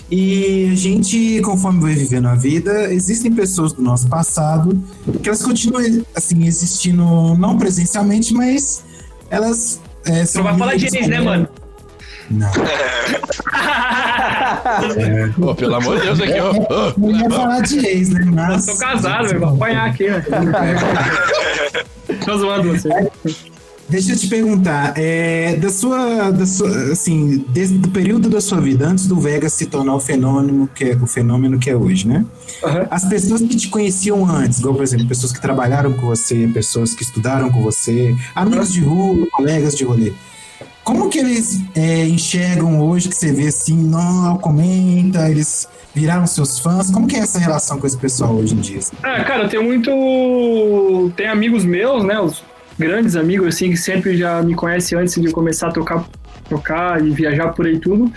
E 0.10 0.70
a 0.72 0.76
gente, 0.76 1.42
conforme 1.42 1.82
vai 1.82 1.94
vivendo 1.94 2.28
a 2.28 2.36
vida, 2.36 2.94
existem 2.94 3.34
pessoas 3.34 3.74
do 3.74 3.82
nosso 3.82 4.08
passado 4.08 4.80
que 5.22 5.30
elas 5.30 5.42
continuam, 5.42 5.84
assim, 6.16 6.46
existindo 6.46 7.04
não 7.38 7.58
presencialmente, 7.58 8.34
mas 8.34 8.84
elas. 9.30 9.82
É, 10.06 10.26
Você 10.26 10.42
vai 10.42 10.58
falar 10.58 10.76
de 10.76 10.86
ex, 10.86 11.08
né, 11.08 11.20
mano? 11.22 11.48
Não. 12.32 12.52
Pô, 15.40 15.56
pelo 15.56 15.76
amor 15.76 16.00
de 16.00 16.06
Deus, 16.06 16.22
aqui, 16.22 16.40
ó. 16.40 16.94
Não 16.98 17.12
ia 17.12 17.30
falar 17.30 17.62
de 17.62 17.86
ex, 17.86 18.10
né? 18.10 18.22
Eu 18.26 18.32
Mas. 18.32 18.66
tô 18.66 18.76
casado, 18.78 19.28
velho. 19.28 19.40
Vou 19.40 19.50
apanhar 19.50 19.90
aqui, 19.90 20.06
velho. 20.06 20.26
Tô 22.26 22.38
zoando 22.38 22.72
você. 22.72 22.90
Deixa 23.88 24.14
eu 24.14 24.18
te 24.18 24.28
perguntar, 24.28 24.94
é, 24.98 25.58
da 25.58 25.70
sua, 25.70 26.32
da 26.32 26.48
sua, 26.48 26.92
assim, 26.92 27.46
desde 27.50 27.78
o 27.78 27.88
período 27.92 28.28
da 28.30 28.42
sua 28.42 28.60
vida, 28.60 28.88
antes 28.88 29.06
do 29.06 29.20
Vegas 29.20 29.54
se 29.54 29.68
tornar 29.68 29.94
o 29.94 30.00
fenômeno 30.00 30.68
que 30.74 30.86
é 30.86 30.96
o 30.96 31.06
fenômeno 31.06 31.60
que 31.60 31.70
é 31.70 31.76
hoje, 31.76 32.08
né? 32.08 32.26
Aham. 32.64 32.88
As 32.90 33.06
pessoas 33.06 33.42
que 33.42 33.56
te 33.56 33.68
conheciam 33.68 34.28
antes, 34.28 34.58
igual 34.58 34.74
por 34.74 34.84
exemplo, 34.84 35.08
pessoas 35.08 35.32
que 35.32 35.40
trabalharam 35.40 35.94
com 35.94 36.08
você, 36.08 36.50
pessoas 36.52 36.96
que 36.96 37.04
estudaram 37.04 37.52
com 37.52 37.62
você, 37.62 38.16
amigos 38.34 38.74
de 38.74 38.82
rua, 38.82 39.28
colegas 39.32 39.76
de 39.76 39.84
rolê. 39.84 40.14
Como 40.86 41.10
que 41.10 41.18
eles 41.18 41.62
é, 41.76 42.06
enxergam 42.06 42.80
hoje 42.80 43.10
que 43.10 43.16
você 43.16 43.34
vê 43.34 43.48
assim, 43.48 43.76
não 43.76 44.38
comenta, 44.38 45.28
eles 45.28 45.68
viraram 45.96 46.28
seus 46.28 46.60
fãs? 46.60 46.92
Como 46.92 47.08
que 47.08 47.16
é 47.16 47.20
essa 47.20 47.40
relação 47.40 47.80
com 47.80 47.88
esse 47.88 47.98
pessoal 47.98 48.36
hoje 48.36 48.54
em 48.54 48.60
dia? 48.60 48.78
assim? 48.78 48.96
Ah, 49.02 49.24
cara, 49.24 49.48
tenho 49.50 49.64
muito. 49.64 51.12
Tem 51.18 51.28
amigos 51.28 51.66
meus, 51.66 52.04
né? 52.04 52.20
Os 52.20 52.44
grandes 52.78 53.16
amigos, 53.16 53.48
assim, 53.48 53.72
que 53.72 53.78
sempre 53.78 54.16
já 54.16 54.44
me 54.44 54.54
conhecem 54.54 54.96
antes 54.96 55.16
de 55.16 55.26
eu 55.26 55.32
começar 55.32 55.70
a 55.70 55.72
tocar, 55.72 56.06
tocar 56.48 57.04
e 57.04 57.10
viajar 57.10 57.48
por 57.54 57.66
aí 57.66 57.80
tudo. 57.80 58.14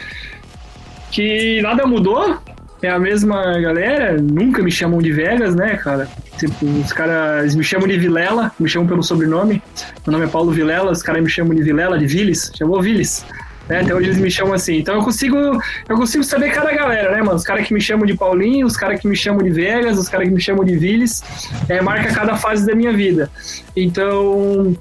Que 1.10 1.62
nada 1.62 1.86
mudou. 1.86 2.38
É 2.80 2.88
a 2.88 2.98
mesma 2.98 3.58
galera, 3.60 4.16
nunca 4.20 4.62
me 4.62 4.70
chamam 4.70 5.02
de 5.02 5.10
Vegas, 5.10 5.54
né, 5.56 5.76
cara? 5.76 6.08
Tipo, 6.38 6.64
os 6.64 6.92
caras 6.92 7.54
me 7.56 7.64
chamam 7.64 7.88
de 7.88 7.98
Vilela, 7.98 8.52
me 8.58 8.68
chamam 8.68 8.86
pelo 8.86 9.02
sobrenome. 9.02 9.60
Meu 10.06 10.12
nome 10.12 10.26
é 10.26 10.28
Paulo 10.28 10.52
Vilela, 10.52 10.92
os 10.92 11.02
caras 11.02 11.20
me 11.22 11.28
chamam 11.28 11.54
de 11.54 11.62
Vilela, 11.62 11.98
de 11.98 12.06
Viles, 12.06 12.52
chamou 12.56 12.80
Viles. 12.80 13.24
Né, 13.68 13.80
até 13.80 13.94
hoje 13.94 14.06
eles 14.06 14.18
me 14.18 14.30
chamam 14.30 14.54
assim. 14.54 14.78
Então 14.78 14.94
eu 14.94 15.02
consigo, 15.02 15.36
eu 15.88 15.96
consigo 15.96 16.24
saber 16.24 16.50
cada 16.52 16.72
galera, 16.72 17.10
né, 17.10 17.18
mano? 17.18 17.34
Os 17.34 17.44
caras 17.44 17.66
que 17.66 17.74
me 17.74 17.80
chamam 17.80 18.06
de 18.06 18.14
Paulinho, 18.14 18.66
os 18.66 18.76
caras 18.76 19.00
que 19.00 19.06
me 19.06 19.16
chamam 19.16 19.42
de 19.42 19.50
Vegas, 19.50 19.98
os 19.98 20.08
caras 20.08 20.28
que 20.28 20.34
me 20.34 20.40
chamam 20.40 20.64
de 20.64 20.76
Viles, 20.76 21.22
é, 21.68 21.82
marca 21.82 22.14
cada 22.14 22.36
fase 22.36 22.64
da 22.64 22.74
minha 22.74 22.92
vida. 22.92 23.28
Então, 23.76 24.74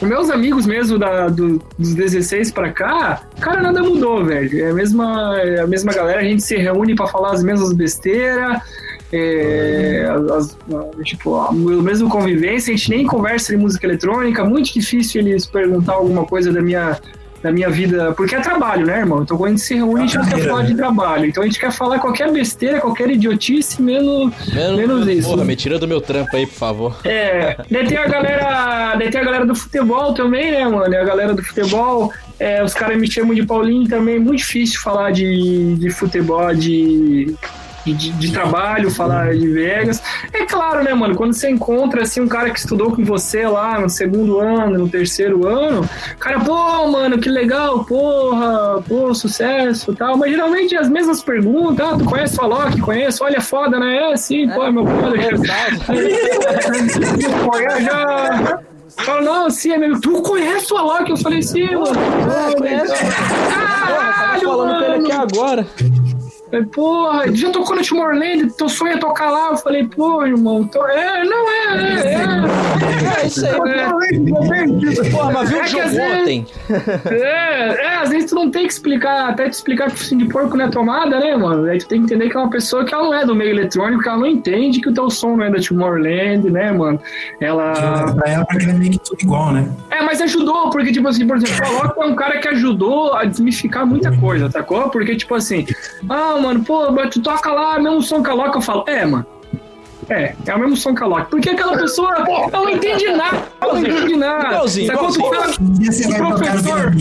os 0.00 0.08
meus 0.08 0.30
amigos 0.30 0.66
mesmo 0.66 0.98
da, 0.98 1.28
do- 1.28 1.60
dos 1.78 1.94
16 1.94 2.50
pra 2.52 2.70
cá, 2.72 3.22
cara, 3.40 3.60
nada 3.62 3.82
mudou, 3.82 4.24
velho. 4.24 4.64
É 4.64 4.70
a 4.70 4.74
mesma, 4.74 5.36
é 5.40 5.60
a 5.60 5.66
mesma 5.66 5.92
galera, 5.92 6.20
a 6.20 6.24
gente 6.24 6.42
se 6.42 6.56
reúne 6.56 6.94
pra 6.94 7.06
falar 7.06 7.32
as 7.32 7.42
mesmas 7.42 7.72
besteiras. 7.72 8.60
É, 9.10 10.06
as- 10.10 10.30
as- 10.30 10.56
tipo, 11.04 11.34
a 11.36 11.50
mesma 11.52 12.10
convivência, 12.10 12.72
a 12.74 12.76
gente 12.76 12.90
nem 12.90 13.06
conversa 13.06 13.52
de 13.52 13.58
música 13.58 13.86
eletrônica, 13.86 14.44
muito 14.44 14.72
difícil 14.72 15.22
eles 15.22 15.46
perguntar 15.46 15.94
alguma 15.94 16.24
coisa 16.26 16.52
da 16.52 16.60
minha, 16.60 16.98
da 17.42 17.52
minha 17.52 17.70
vida, 17.70 18.12
porque 18.12 18.34
é 18.34 18.40
trabalho, 18.40 18.86
né, 18.86 18.98
irmão? 18.98 19.22
Então 19.22 19.36
quando 19.36 19.48
a 19.48 19.50
gente 19.50 19.62
se 19.62 19.74
reúne, 19.74 20.02
a 20.02 20.06
gente 20.06 20.18
não 20.18 20.26
quer 20.26 20.46
falar 20.46 20.62
de 20.62 20.74
trabalho, 20.74 21.26
então 21.26 21.42
a 21.42 21.46
gente 21.46 21.58
quer 21.58 21.72
falar 21.72 21.98
qualquer 21.98 22.32
besteira, 22.32 22.80
qualquer 22.80 23.10
idiotice, 23.10 23.80
menos, 23.80 24.32
menos 24.76 25.06
isso. 25.06 25.28
Porra, 25.28 25.44
me 25.44 25.56
tira 25.56 25.78
do 25.78 25.86
meu 25.86 26.00
trampo 26.00 26.36
aí, 26.36 26.46
por 26.46 26.54
favor. 26.54 26.96
É, 27.04 27.56
daí 27.70 27.86
tem 27.86 27.96
a 27.96 28.06
galera. 28.06 28.96
Daí 28.96 29.10
tem 29.10 29.20
a 29.20 29.24
galera 29.24 29.46
do 29.46 29.54
futebol 29.54 30.14
também, 30.14 30.50
né, 30.50 30.66
mano? 30.66 30.92
E 30.92 30.96
a 30.96 31.04
galera 31.04 31.34
do 31.34 31.42
futebol, 31.42 32.12
é, 32.38 32.62
os 32.62 32.74
caras 32.74 32.98
me 32.98 33.10
chamam 33.10 33.34
de 33.34 33.44
Paulinho 33.44 33.88
também. 33.88 34.16
É 34.16 34.18
muito 34.18 34.38
difícil 34.38 34.80
falar 34.80 35.12
de, 35.12 35.76
de 35.76 35.90
futebol, 35.90 36.54
de, 36.54 37.34
de, 37.92 38.10
de 38.12 38.32
trabalho, 38.32 38.90
falar 38.90 39.34
de 39.34 39.48
Vegas. 39.48 40.02
É 40.32 40.44
claro, 40.44 40.82
né, 40.82 40.92
mano? 40.94 41.14
Quando 41.14 41.32
você 41.32 41.50
encontra 41.50 42.02
assim 42.02 42.20
um 42.20 42.28
cara 42.28 42.50
que 42.50 42.58
estudou 42.58 42.92
com 42.92 43.04
você 43.04 43.46
lá 43.46 43.80
no 43.80 43.88
segundo 43.88 44.38
ano, 44.38 44.78
no 44.78 44.88
terceiro 44.88 45.46
ano, 45.46 45.88
cara, 46.18 46.40
pô, 46.40 46.88
mano, 46.88 47.18
que 47.18 47.28
legal, 47.28 47.84
porra, 47.84 48.82
pô, 48.86 49.14
sucesso 49.14 49.92
e 49.92 49.96
tal. 49.96 50.16
Mas 50.16 50.30
geralmente 50.30 50.76
as 50.76 50.88
mesmas 50.88 51.22
perguntas, 51.22 51.86
ah, 51.86 51.96
tu 51.96 52.04
conhece 52.04 52.38
o 52.38 52.44
Alok? 52.44 52.80
Conheço, 52.80 53.24
olha, 53.24 53.40
foda, 53.40 53.78
né? 53.78 54.12
É, 54.12 54.16
sim, 54.16 54.48
pô, 54.48 54.64
é 54.64 54.70
meu 54.70 54.84
brother. 54.84 55.32
Eu 55.32 55.44
já. 57.80 58.60
Fala, 59.04 59.20
não, 59.20 59.50
sim, 59.50 59.72
é 59.72 59.78
meu. 59.78 60.00
Tu 60.00 60.22
conhece 60.22 60.72
o 60.72 60.76
Alok? 60.76 61.10
Eu 61.10 61.16
falei, 61.16 61.42
sim, 61.42 61.64
mano. 61.64 61.86
conheço. 62.56 62.94
Caralho, 63.48 64.40
falando 64.40 64.78
com 64.78 64.84
ele 64.84 64.88
mano. 64.88 65.04
aqui 65.04 65.12
agora. 65.12 65.66
Falei, 66.50 66.66
Porra, 66.66 67.34
já 67.34 67.50
tocou 67.50 67.76
no 67.76 67.82
Timor-Leste? 67.82 68.56
Teu 68.56 68.68
sonho 68.68 68.94
é 68.94 68.96
tocar 68.98 69.30
lá? 69.30 69.48
Eu 69.50 69.56
falei, 69.58 69.86
pô, 69.86 70.24
irmão. 70.24 70.64
Tô... 70.64 70.84
É, 70.86 71.24
não, 71.24 71.50
é, 71.50 71.74
é, 73.14 73.22
É 73.22 73.26
isso 73.26 73.44
aí. 73.46 73.52
é. 73.70 75.10
Porra, 75.10 75.32
mas 75.32 75.48
viu 75.50 75.58
É 75.58 75.60
o 75.60 75.64
que 75.64 75.70
jogo 75.70 75.84
às 75.84 75.92
vezes- 75.92 76.20
ontem? 76.20 76.46
É, 77.10 77.84
é, 77.84 77.94
às 77.96 78.08
vezes 78.10 78.30
tu 78.30 78.34
não 78.34 78.50
tem 78.50 78.66
que 78.66 78.72
explicar, 78.72 79.28
até 79.30 79.48
te 79.48 79.52
explicar 79.54 79.88
que 79.88 79.94
o 79.94 79.98
focinho 79.98 80.24
de 80.24 80.32
porco 80.32 80.56
não 80.56 80.64
é 80.66 80.68
tomada, 80.70 81.20
né, 81.20 81.36
mano? 81.36 81.66
Aí 81.68 81.78
tu 81.78 81.86
tem 81.88 81.98
que 82.00 82.04
entender 82.14 82.30
que 82.30 82.36
é 82.36 82.40
uma 82.40 82.50
pessoa 82.50 82.84
que 82.84 82.94
ela 82.94 83.04
não 83.04 83.14
é 83.14 83.26
do 83.26 83.34
meio 83.34 83.50
eletrônico, 83.50 84.02
que 84.02 84.08
ela 84.08 84.18
não 84.18 84.26
entende 84.26 84.80
que 84.80 84.88
o 84.88 84.94
teu 84.94 85.10
som 85.10 85.36
não 85.36 85.44
é 85.44 85.50
da 85.50 85.58
Tomorrowland, 85.60 86.50
né, 86.50 86.72
mano? 86.72 87.00
Ela. 87.40 87.72
Pra 88.14 88.30
ela, 88.30 88.44
porque 88.46 88.64
é 88.66 88.72
meio 88.72 88.92
que 88.92 88.98
tudo 89.00 89.20
igual, 89.22 89.52
né? 89.52 89.68
É, 89.90 90.02
mas 90.02 90.20
ajudou, 90.22 90.70
porque, 90.70 90.92
tipo 90.92 91.08
assim, 91.08 91.26
por 91.26 91.36
exemplo, 91.36 91.74
o 91.74 91.78
Alok 91.82 92.00
é 92.00 92.04
um 92.06 92.14
cara 92.14 92.38
que 92.38 92.48
ajudou 92.48 93.12
a 93.14 93.24
desmificar 93.24 93.86
muita 93.86 94.10
coisa, 94.16 94.50
sacou? 94.50 94.88
Porque, 94.90 95.14
tipo 95.16 95.34
assim, 95.34 95.66
ah, 96.08 96.37
mano, 96.40 96.64
pô, 96.64 96.90
mas 96.90 97.10
tu 97.10 97.20
toca 97.20 97.52
lá, 97.52 97.78
mesmo 97.78 98.02
som 98.02 98.22
que 98.22 98.30
a 98.30 98.34
eu 98.34 98.60
falo, 98.60 98.84
é, 98.86 99.04
mano. 99.04 99.26
É, 100.08 100.34
é 100.46 100.54
o 100.54 100.58
mesmo 100.58 100.76
som 100.76 100.94
que 100.94 101.02
a 101.02 101.06
Alok. 101.06 101.30
Porque 101.30 101.50
aquela 101.50 101.76
pessoa, 101.76 102.14
ela 102.16 102.48
não 102.50 102.70
entende 102.70 103.08
nada, 103.08 103.42
ela 103.60 103.74
não 103.74 103.80
entende 103.80 104.16
nada. 104.16 104.48
Igualzinho, 104.48 104.92
fala 104.92 105.10
Vila 105.10 106.92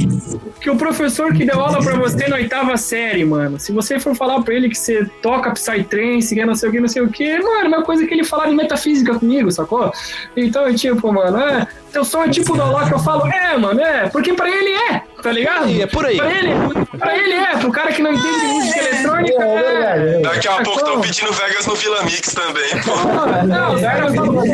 que 0.59 0.69
o 0.69 0.75
professor 0.75 1.33
que 1.33 1.45
deu 1.45 1.59
aula 1.59 1.79
pra 1.79 1.95
você 1.95 2.27
na 2.27 2.35
oitava 2.35 2.75
série, 2.77 3.23
mano, 3.23 3.59
se 3.59 3.71
você 3.71 3.99
for 3.99 4.15
falar 4.15 4.41
pra 4.41 4.53
ele 4.53 4.69
que 4.69 4.77
você 4.77 5.05
toca 5.21 5.51
Psytrance, 5.51 6.33
que 6.33 6.41
é 6.41 6.45
não 6.45 6.55
sei 6.55 6.69
o 6.69 6.71
que, 6.71 6.79
não 6.79 6.87
sei 6.87 7.01
o 7.01 7.09
que, 7.09 7.39
mano, 7.39 7.65
é 7.65 7.67
uma 7.67 7.83
coisa 7.83 8.05
que 8.05 8.13
ele 8.13 8.23
falar 8.23 8.47
de 8.47 8.55
metafísica 8.55 9.17
comigo, 9.17 9.51
sacou? 9.51 9.91
Então, 10.35 10.67
é 10.67 10.73
tipo, 10.73 11.13
mano, 11.13 11.37
é, 11.37 11.67
teu 11.91 12.03
som 12.03 12.23
é 12.23 12.29
tipo 12.29 12.55
do 12.55 12.61
Alok, 12.61 12.91
eu 12.91 12.99
falo, 12.99 13.27
é, 13.27 13.57
mano, 13.57 13.79
é, 13.79 14.09
porque 14.09 14.33
pra 14.33 14.49
ele 14.49 14.71
é, 14.71 15.03
tá 15.21 15.31
ligado? 15.31 15.69
É 15.81 15.85
por 15.87 16.05
aí. 16.05 16.17
Pra 16.17 16.31
ele, 16.31 16.49
pra 16.97 17.17
ele 17.17 17.33
é, 17.33 17.57
pro 17.57 17.71
cara 17.71 17.91
que 17.91 18.01
não 18.01 18.11
entende 18.13 18.39
de 18.39 18.45
música 18.47 18.79
eletrônica, 18.79 19.39
né? 19.39 20.19
Daqui 20.23 20.47
a 20.47 20.51
É 20.53 20.63
pouco 20.63 20.79
estão 20.79 21.01
pedindo 21.01 21.31
Vegas 21.33 21.65
no 21.65 21.75
Vila 21.75 22.03
Mix 22.03 22.33
também, 22.33 22.69
pô. 22.83 22.95
Não, 22.95 23.77
falam, 23.77 24.09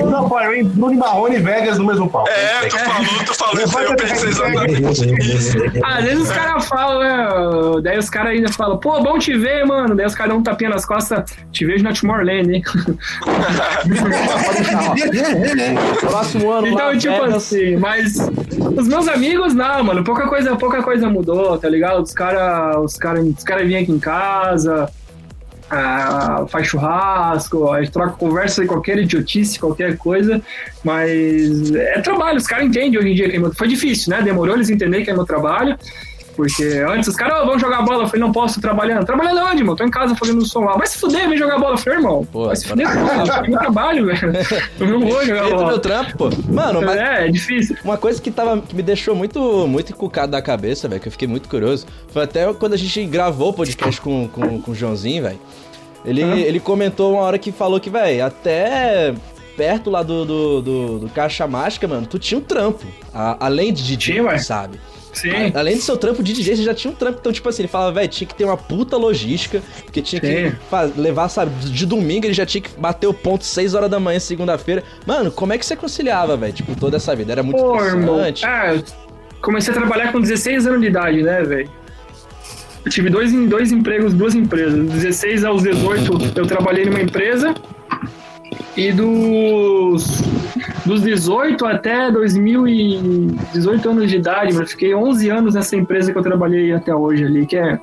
Não, 0.06 0.54
eu 0.56 0.64
Bruno 0.66 0.96
Marrone 0.98 1.36
e 1.36 1.40
Vegas 1.40 1.78
no 1.78 1.86
mesmo 1.86 2.10
palco. 2.10 2.30
É, 2.30 2.68
tu 2.68 2.78
falou, 2.78 3.06
tu 3.26 3.34
falou 3.34 3.64
isso 3.64 3.78
aí, 3.78 3.86
eu 3.86 3.96
pensei 3.96 4.30
exatamente 4.30 5.06
nisso. 5.06 5.54
Às 5.84 6.04
vezes 6.04 6.24
os 6.24 6.32
caras 6.32 6.66
falam, 6.68 7.00
né? 7.00 7.82
Daí 7.82 7.98
os 7.98 8.10
caras 8.10 8.32
ainda 8.32 8.52
falam, 8.52 8.78
pô, 8.78 9.02
bom 9.02 9.18
te 9.18 9.38
ver, 9.38 9.66
mano. 9.66 9.96
Daí 9.96 10.06
os 10.06 10.16
caras 10.16 10.32
dão 10.32 10.40
um 10.40 10.44
tapinha 10.44 10.70
nas 10.70 10.86
costas, 10.86 11.32
te 11.52 11.66
vejo 11.66 11.84
na 11.84 11.94
Tomorrowland, 11.94 12.54
hein? 12.54 12.64
Próximo 16.00 16.52
ano 16.52 16.68
Então, 16.68 16.88
lá, 16.88 16.98
tipo 16.98 17.14
Vegas. 17.14 17.36
assim, 17.36 17.76
mas 17.78 18.16
os 18.78 18.88
meus 18.88 19.08
amigos, 19.08 19.54
não, 19.54 19.84
mano, 19.84 20.04
pouca 20.04 20.28
coisa, 20.28 20.53
pouca 20.58 20.82
coisa 20.84 21.10
mudou, 21.10 21.58
tá 21.58 21.70
ligado? 21.70 22.02
Os 22.02 22.14
caras 22.14 22.78
os 22.78 22.98
cara, 22.98 23.22
os 23.22 23.44
cara 23.44 23.64
vinham 23.66 23.82
aqui 23.82 23.92
em 23.92 24.00
casa, 24.00 24.90
ah, 25.70 26.46
faz 26.50 26.68
churrasco, 26.68 27.72
a 27.72 27.82
gente 27.82 27.92
troca 27.92 28.12
conversa 28.12 28.62
de 28.62 28.68
qualquer 28.68 28.98
idiotice, 29.00 29.60
qualquer 29.60 29.98
coisa, 29.98 30.42
mas 30.84 31.72
é 31.72 32.00
trabalho, 32.02 32.38
os 32.38 32.48
caras 32.48 32.66
entendem 32.66 32.98
hoje 32.98 33.10
em 33.10 33.16
dia 33.16 33.30
que 33.30 33.38
é 33.38 33.52
foi 33.52 33.68
difícil, 33.68 34.12
né? 34.12 34.22
Demorou 34.22 34.56
eles 34.56 34.70
entenderem 34.70 35.04
que 35.04 35.12
é 35.12 35.14
meu 35.14 35.26
trabalho. 35.26 35.78
Porque 36.36 36.64
antes 36.88 37.08
os 37.10 37.16
caras, 37.16 37.42
"Ô, 37.42 37.46
vamos 37.46 37.62
jogar 37.62 37.82
bola. 37.84 38.04
Eu 38.04 38.08
falei, 38.08 38.22
não 38.22 38.32
posso, 38.32 38.56
tô 38.56 38.62
trabalhando. 38.62 39.06
Trabalhando 39.06 39.40
onde, 39.50 39.58
irmão? 39.62 39.76
Tô 39.76 39.84
em 39.84 39.90
casa 39.92 40.16
fazendo 40.16 40.46
som 40.46 40.62
lá. 40.62 40.76
Vai 40.78 40.88
se 40.88 40.98
fuder, 40.98 41.30
vem 41.30 41.38
jogar 41.38 41.60
bola. 41.60 41.74
Eu 41.74 41.78
falei, 41.78 42.00
irmão, 42.00 42.26
Pô, 42.32 42.46
vai 42.48 42.56
se 42.56 42.68
fuder, 42.68 42.86
cara. 42.88 43.42
Meu 43.48 43.60
trabalho, 43.60 44.06
velho. 44.08 44.34
Eu 44.80 44.88
não 44.88 45.00
vou 45.02 45.26
jogar 45.26 45.50
bola. 45.50 45.68
meu 45.68 45.80
trampo, 45.80 46.18
pô. 46.18 46.30
Mano, 46.52 46.82
mas 46.82 46.98
É, 46.98 47.28
é 47.28 47.32
difícil. 47.32 47.78
Uma 47.84 47.98
coisa 47.98 48.22
que, 48.22 48.32
tava, 48.32 48.60
que 48.62 48.76
me 48.76 48.82
deixou 48.82 49.16
muito, 49.16 49.68
muito 49.68 49.92
encucado 49.92 50.32
da 50.32 50.42
cabeça, 50.42 50.88
velho, 50.88 51.00
que 51.02 51.08
eu 51.08 51.12
fiquei 51.12 51.28
muito 51.28 51.48
curioso, 51.48 51.86
foi 52.10 52.24
até 52.24 52.52
quando 52.54 52.74
a 52.74 52.78
gente 52.78 53.04
gravou 53.06 53.50
o 53.50 53.54
podcast 53.54 54.00
com, 54.02 54.28
com, 54.28 54.62
com 54.62 54.72
o 54.72 54.76
Joãozinho, 54.76 55.24
velho. 55.24 55.40
Ele, 56.06 56.22
ele 56.22 56.60
comentou 56.60 57.14
uma 57.14 57.22
hora 57.22 57.38
que 57.38 57.52
falou 57.52 57.80
que, 57.80 57.90
velho, 57.90 58.26
até 58.26 59.14
perto 59.56 59.90
lá 59.90 60.02
do, 60.04 60.26
do, 60.26 60.62
do, 60.62 61.00
do 61.00 61.10
Caixa 61.10 61.48
Mágica, 61.48 61.88
mano, 61.88 62.06
tu 62.08 62.18
tinha 62.20 62.38
um 62.40 62.42
trampo. 62.44 62.86
A- 63.14 63.38
além 63.40 63.72
de 63.72 63.84
DJ, 63.84 64.16
Tinha, 64.16 64.24
ué. 64.24 64.38
Sim. 65.14 65.52
Além 65.54 65.76
do 65.76 65.82
seu 65.82 65.96
trampo 65.96 66.24
de 66.24 66.34
DJ, 66.34 66.56
você 66.58 66.64
já 66.64 66.74
tinha 66.74 66.92
um 66.92 66.96
trampo. 66.96 67.20
Então, 67.20 67.32
tipo 67.32 67.48
assim, 67.48 67.62
ele 67.62 67.68
falava, 67.70 67.92
velho, 67.94 68.08
tinha 68.10 68.28
que 68.28 68.34
ter 68.36 68.44
uma 68.46 68.58
puta 68.58 68.98
logística, 68.98 69.62
porque 69.84 70.02
tinha 70.02 70.20
que 70.20 70.50
Sim. 70.50 70.56
fa- 70.70 70.90
levar, 70.98 71.30
sabe, 71.30 71.52
de 71.70 71.86
domingo 71.86 72.26
ele 72.26 72.34
já 72.34 72.46
tinha 72.46 72.62
que 72.62 72.70
bater 72.80 73.08
o 73.08 73.14
ponto 73.14 73.46
6 73.46 73.74
horas 73.76 73.90
da 73.90 74.00
manhã, 74.00 74.20
segunda-feira. 74.20 74.84
Mano, 75.06 75.32
como 75.32 75.54
é 75.54 75.58
que 75.58 75.66
você 75.66 75.76
conciliava, 75.76 76.36
velho? 76.36 76.52
Tipo, 76.54 76.76
toda 76.76 76.98
essa 76.98 77.16
vida? 77.16 77.32
Era 77.32 77.44
muito 77.44 77.58
Pô, 77.62 77.80
eu 77.80 78.84
comecei 79.42 79.74
a 79.74 79.78
trabalhar 79.78 80.12
com 80.12 80.20
16 80.20 80.66
anos 80.68 80.82
de 80.82 80.88
idade, 80.88 81.22
né, 81.22 81.44
velho? 81.44 81.70
Eu 82.86 82.92
tive 82.92 83.10
dois, 83.10 83.32
dois 83.48 83.72
empregos, 83.72 84.14
duas 84.14 84.36
empresas. 84.36 84.74
Dos 84.74 84.94
16 85.02 85.46
aos 85.46 85.64
18, 85.64 86.34
eu 86.36 86.46
trabalhei 86.46 86.86
numa 86.86 87.02
empresa. 87.02 87.54
E 88.76 88.92
dos, 88.92 90.22
dos 90.86 91.02
18 91.02 91.66
até 91.66 92.12
2018 92.12 93.90
anos 93.90 94.10
de 94.10 94.18
idade, 94.18 94.56
eu 94.56 94.68
fiquei 94.68 94.94
11 94.94 95.30
anos 95.30 95.56
nessa 95.56 95.76
empresa 95.76 96.12
que 96.12 96.18
eu 96.18 96.24
trabalhei 96.24 96.74
até 96.74 96.94
hoje 96.94 97.26
ali, 97.26 97.46
que 97.46 97.56
é, 97.56 97.80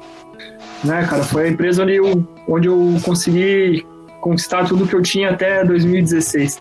né, 0.85 1.07
cara, 1.09 1.23
foi 1.23 1.45
a 1.45 1.49
empresa 1.49 1.83
onde 1.83 1.97
eu, 1.97 2.29
onde 2.49 2.68
eu 2.68 2.97
consegui 3.03 3.85
conquistar 4.21 4.64
tudo 4.66 4.87
que 4.87 4.95
eu 4.95 5.03
tinha 5.03 5.31
até 5.31 5.64
2016. 5.64 6.61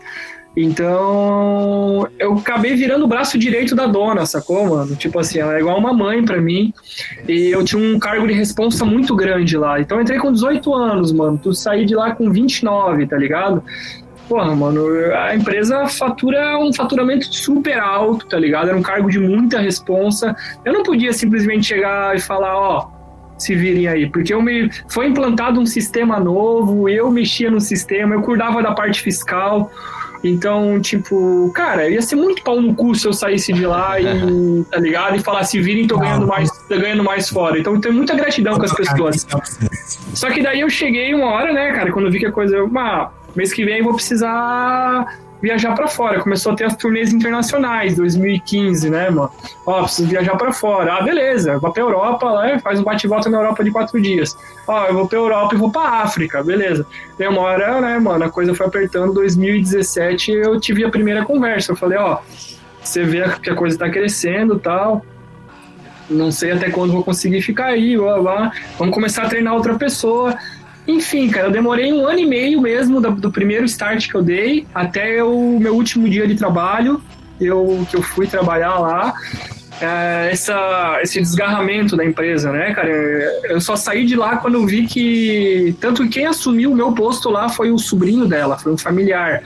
Então, 0.56 2.08
eu 2.18 2.34
acabei 2.34 2.74
virando 2.74 3.04
o 3.04 3.08
braço 3.08 3.38
direito 3.38 3.76
da 3.76 3.86
dona, 3.86 4.26
sacou, 4.26 4.68
mano? 4.68 4.96
Tipo 4.96 5.20
assim, 5.20 5.38
ela 5.38 5.54
é 5.54 5.60
igual 5.60 5.78
uma 5.78 5.92
mãe 5.92 6.24
pra 6.24 6.40
mim. 6.40 6.74
E 7.28 7.50
eu 7.50 7.64
tinha 7.64 7.80
um 7.80 7.98
cargo 8.00 8.26
de 8.26 8.32
responsa 8.32 8.84
muito 8.84 9.14
grande 9.14 9.56
lá. 9.56 9.80
Então, 9.80 9.98
eu 9.98 10.02
entrei 10.02 10.18
com 10.18 10.32
18 10.32 10.74
anos, 10.74 11.12
mano. 11.12 11.38
Tu 11.40 11.54
saí 11.54 11.84
de 11.84 11.94
lá 11.94 12.14
com 12.16 12.30
29, 12.32 13.06
tá 13.06 13.16
ligado? 13.16 13.62
Porra, 14.30 14.54
mano, 14.54 14.86
a 15.12 15.34
empresa 15.34 15.88
fatura 15.88 16.56
um 16.56 16.72
faturamento 16.72 17.26
super 17.34 17.80
alto, 17.80 18.26
tá 18.26 18.38
ligado? 18.38 18.68
Era 18.68 18.78
um 18.78 18.82
cargo 18.82 19.10
de 19.10 19.18
muita 19.18 19.58
responsa. 19.58 20.36
Eu 20.64 20.72
não 20.72 20.84
podia 20.84 21.12
simplesmente 21.12 21.66
chegar 21.66 22.14
e 22.14 22.20
falar, 22.20 22.56
ó, 22.56 22.88
se 23.36 23.56
virem 23.56 23.88
aí, 23.88 24.08
porque 24.08 24.32
eu 24.32 24.40
me 24.40 24.70
foi 24.88 25.08
implantado 25.08 25.58
um 25.58 25.66
sistema 25.66 26.20
novo, 26.20 26.88
eu 26.88 27.10
mexia 27.10 27.50
no 27.50 27.60
sistema, 27.60 28.14
eu 28.14 28.22
cuidava 28.22 28.62
da 28.62 28.70
parte 28.70 29.00
fiscal. 29.02 29.68
Então, 30.22 30.80
tipo, 30.80 31.50
cara, 31.52 31.88
ia 31.88 32.00
ser 32.00 32.14
muito 32.14 32.44
pau 32.44 32.60
no 32.60 32.72
cu 32.72 32.94
se 32.94 33.08
eu 33.08 33.12
saísse 33.12 33.52
de 33.52 33.66
lá 33.66 34.00
e, 34.00 34.04
tá 34.70 34.78
ligado? 34.78 35.16
E 35.16 35.18
falar, 35.18 35.42
se 35.42 35.60
virem, 35.60 35.88
tô 35.88 35.98
ganhando 35.98 36.28
mais, 36.28 36.48
tô 36.68 36.78
ganhando 36.78 37.02
mais 37.02 37.28
fora. 37.28 37.58
Então, 37.58 37.74
eu 37.74 37.80
tenho 37.80 37.94
muita 37.94 38.14
gratidão 38.14 38.56
com 38.56 38.64
as 38.64 38.72
pessoas. 38.72 39.26
Só 40.14 40.30
que 40.30 40.40
daí 40.40 40.60
eu 40.60 40.70
cheguei 40.70 41.12
uma 41.14 41.32
hora, 41.32 41.52
né, 41.52 41.72
cara, 41.72 41.90
quando 41.90 42.08
vi 42.12 42.20
que 42.20 42.26
a 42.26 42.32
coisa. 42.32 42.56
Ah, 42.76 43.10
mês 43.34 43.52
que 43.52 43.64
vem 43.64 43.82
vou 43.82 43.94
precisar 43.94 45.06
viajar 45.40 45.74
pra 45.74 45.88
fora. 45.88 46.20
Começou 46.20 46.52
a 46.52 46.56
ter 46.56 46.64
as 46.64 46.76
turnês 46.76 47.12
internacionais, 47.12 47.96
2015, 47.96 48.90
né, 48.90 49.10
mano? 49.10 49.30
Ó, 49.66 49.82
preciso 49.82 50.08
viajar 50.08 50.36
pra 50.36 50.52
fora. 50.52 50.94
Ah, 50.94 51.02
beleza, 51.02 51.58
vou 51.58 51.72
pra 51.72 51.82
Europa, 51.82 52.30
lá, 52.30 52.58
faz 52.58 52.78
um 52.78 52.84
bate-volta 52.84 53.30
na 53.30 53.38
Europa 53.38 53.64
de 53.64 53.70
quatro 53.70 54.00
dias. 54.00 54.36
Ó, 54.66 54.86
eu 54.86 54.94
vou 54.94 55.08
pra 55.08 55.18
Europa 55.18 55.54
e 55.54 55.58
vou 55.58 55.70
pra 55.70 55.82
África, 55.82 56.42
beleza. 56.42 56.86
Hora, 57.36 57.80
né, 57.80 57.98
mano, 57.98 58.24
a 58.24 58.30
coisa 58.30 58.54
foi 58.54 58.66
apertando. 58.66 59.14
2017 59.14 60.32
eu 60.32 60.60
tive 60.60 60.84
a 60.84 60.90
primeira 60.90 61.24
conversa. 61.24 61.72
Eu 61.72 61.76
falei, 61.76 61.98
ó, 61.98 62.18
você 62.82 63.04
vê 63.04 63.26
que 63.38 63.50
a 63.50 63.54
coisa 63.54 63.78
tá 63.78 63.88
crescendo 63.88 64.58
tal. 64.58 65.04
Não 66.08 66.32
sei 66.32 66.50
até 66.50 66.70
quando 66.70 66.92
vou 66.92 67.04
conseguir 67.04 67.40
ficar 67.40 67.66
aí, 67.66 67.96
blá, 67.96 68.18
blá. 68.18 68.52
vamos 68.76 68.92
começar 68.92 69.22
a 69.22 69.28
treinar 69.28 69.54
outra 69.54 69.74
pessoa. 69.76 70.36
Enfim, 70.86 71.28
cara, 71.28 71.48
eu 71.48 71.50
demorei 71.50 71.92
um 71.92 72.06
ano 72.06 72.18
e 72.18 72.26
meio 72.26 72.60
mesmo 72.60 73.00
do, 73.00 73.12
do 73.12 73.30
primeiro 73.30 73.64
start 73.64 74.08
que 74.08 74.14
eu 74.14 74.22
dei 74.22 74.66
até 74.74 75.22
o 75.22 75.58
meu 75.58 75.74
último 75.74 76.08
dia 76.08 76.26
de 76.26 76.34
trabalho, 76.34 77.00
eu, 77.40 77.86
que 77.90 77.96
eu 77.96 78.02
fui 78.02 78.26
trabalhar 78.26 78.78
lá. 78.78 79.14
É, 79.80 80.28
essa, 80.30 80.98
esse 81.02 81.18
desgarramento 81.20 81.96
da 81.96 82.04
empresa, 82.04 82.52
né, 82.52 82.74
cara? 82.74 82.90
Eu 83.44 83.60
só 83.60 83.76
saí 83.76 84.04
de 84.04 84.14
lá 84.14 84.36
quando 84.36 84.54
eu 84.54 84.66
vi 84.66 84.86
que. 84.86 85.74
Tanto 85.80 86.02
que 86.02 86.10
quem 86.10 86.26
assumiu 86.26 86.72
o 86.72 86.76
meu 86.76 86.92
posto 86.92 87.30
lá 87.30 87.48
foi 87.48 87.70
o 87.70 87.78
sobrinho 87.78 88.26
dela, 88.26 88.58
foi 88.58 88.72
um 88.72 88.76
familiar. 88.76 89.42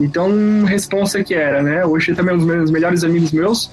Então, 0.00 0.64
responsa 0.64 1.24
que 1.24 1.34
era, 1.34 1.62
né? 1.62 1.84
Hoje 1.84 2.14
também 2.14 2.32
é 2.32 2.34
um 2.36 2.38
dos 2.38 2.46
meus 2.46 2.70
melhores 2.70 3.02
amigos 3.02 3.32
meus. 3.32 3.70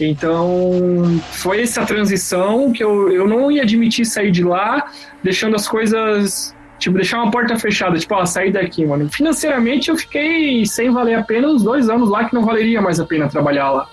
Então, 0.00 1.20
foi 1.32 1.62
essa 1.62 1.84
transição 1.84 2.72
que 2.72 2.82
eu, 2.82 3.12
eu 3.12 3.28
não 3.28 3.50
ia 3.50 3.62
admitir 3.62 4.06
sair 4.06 4.30
de 4.30 4.42
lá, 4.42 4.90
deixando 5.22 5.54
as 5.54 5.68
coisas. 5.68 6.54
Tipo, 6.78 6.96
deixar 6.96 7.22
uma 7.22 7.30
porta 7.30 7.58
fechada, 7.58 7.98
tipo, 7.98 8.14
ó, 8.14 8.24
sair 8.26 8.52
daqui, 8.52 8.84
mano. 8.84 9.08
Financeiramente, 9.10 9.88
eu 9.88 9.96
fiquei 9.96 10.64
sem 10.66 10.90
valer 10.90 11.14
a 11.14 11.22
pena 11.22 11.48
uns 11.48 11.62
dois 11.62 11.88
anos 11.88 12.08
lá 12.08 12.24
que 12.24 12.34
não 12.34 12.44
valeria 12.44 12.82
mais 12.82 13.00
a 13.00 13.06
pena 13.06 13.28
trabalhar 13.28 13.70
lá. 13.70 13.88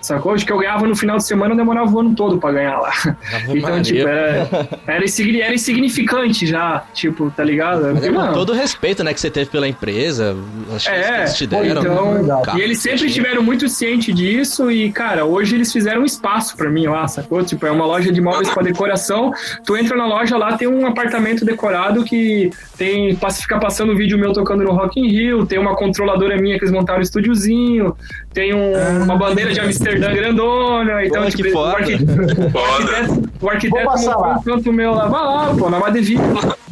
Sacou? 0.00 0.36
De 0.36 0.44
que 0.44 0.52
eu 0.52 0.58
ganhava 0.58 0.86
no 0.86 0.94
final 0.96 1.16
de 1.16 1.24
semana, 1.26 1.52
eu 1.52 1.56
demorava 1.56 1.90
o 1.90 2.00
ano 2.00 2.14
todo 2.14 2.38
pra 2.38 2.52
ganhar 2.52 2.78
lá. 2.78 2.92
Então, 3.48 3.70
Maria. 3.70 3.82
tipo, 3.82 4.08
era, 4.08 4.68
era, 4.86 5.04
insigni- 5.04 5.40
era 5.40 5.54
insignificante 5.54 6.46
já, 6.46 6.84
tipo, 6.94 7.30
tá 7.30 7.42
ligado? 7.44 7.80
Mas 7.82 7.88
é 7.90 7.92
Porque, 7.94 8.10
mano, 8.10 8.32
todo 8.34 8.50
o 8.50 8.54
respeito, 8.54 9.02
né, 9.02 9.12
que 9.14 9.20
você 9.20 9.30
teve 9.30 9.50
pela 9.50 9.66
empresa, 9.66 10.36
as 10.74 10.82
chances 10.82 11.06
que 11.06 11.12
é, 11.12 11.18
eles 11.18 11.34
te 11.36 11.46
deram. 11.46 11.80
então, 11.82 12.42
carro, 12.42 12.58
e 12.58 12.62
eles 12.62 12.78
sempre 12.80 13.06
estiveram 13.06 13.42
muito 13.42 13.68
cientes 13.68 14.14
disso 14.14 14.70
e, 14.70 14.90
cara, 14.92 15.24
hoje 15.24 15.54
eles 15.56 15.72
fizeram 15.72 16.02
um 16.02 16.04
espaço 16.04 16.56
pra 16.56 16.68
mim 16.70 16.86
lá, 16.86 17.06
sacou? 17.08 17.42
Tipo, 17.42 17.66
é 17.66 17.70
uma 17.70 17.86
loja 17.86 18.12
de 18.12 18.20
móveis 18.20 18.48
pra 18.50 18.62
decoração, 18.62 19.32
tu 19.64 19.76
entra 19.76 19.96
na 19.96 20.06
loja 20.06 20.36
lá, 20.36 20.56
tem 20.56 20.68
um 20.68 20.86
apartamento 20.86 21.44
decorado 21.44 22.04
que 22.04 22.50
tem, 22.76 23.18
fica 23.40 23.58
passando 23.58 23.96
vídeo 23.96 24.18
meu 24.18 24.32
tocando 24.32 24.62
no 24.64 24.72
Rock 24.72 25.00
in 25.00 25.08
Rio, 25.08 25.46
tem 25.46 25.58
uma 25.58 25.74
controladora 25.74 26.36
minha 26.36 26.56
que 26.58 26.64
eles 26.64 26.72
montaram 26.72 27.00
um 27.00 27.02
estúdiozinho, 27.02 27.96
tem 28.32 28.54
um- 28.54 29.02
uma 29.04 29.16
bandeira 29.16 29.52
de 29.52 29.60
Amsterdã 29.60 29.87
grandona, 29.96 31.04
então, 31.04 31.22
Pô, 31.22 31.30
tipo, 31.30 31.42
que 31.42 31.48
o, 31.48 31.52
foda. 31.52 31.78
o 31.78 32.50
Foda. 32.50 32.96
arquiteto, 32.96 33.30
o 33.40 33.48
arquiteto 33.48 34.06
lá. 34.20 34.36
um 34.38 34.42
canto 34.42 34.72
meu 34.72 34.92
lá, 34.92 35.08
vai 35.08 35.22
lá, 35.22 35.54
pô, 35.58 35.70
na 35.70 35.78
Madeville. 35.78 36.20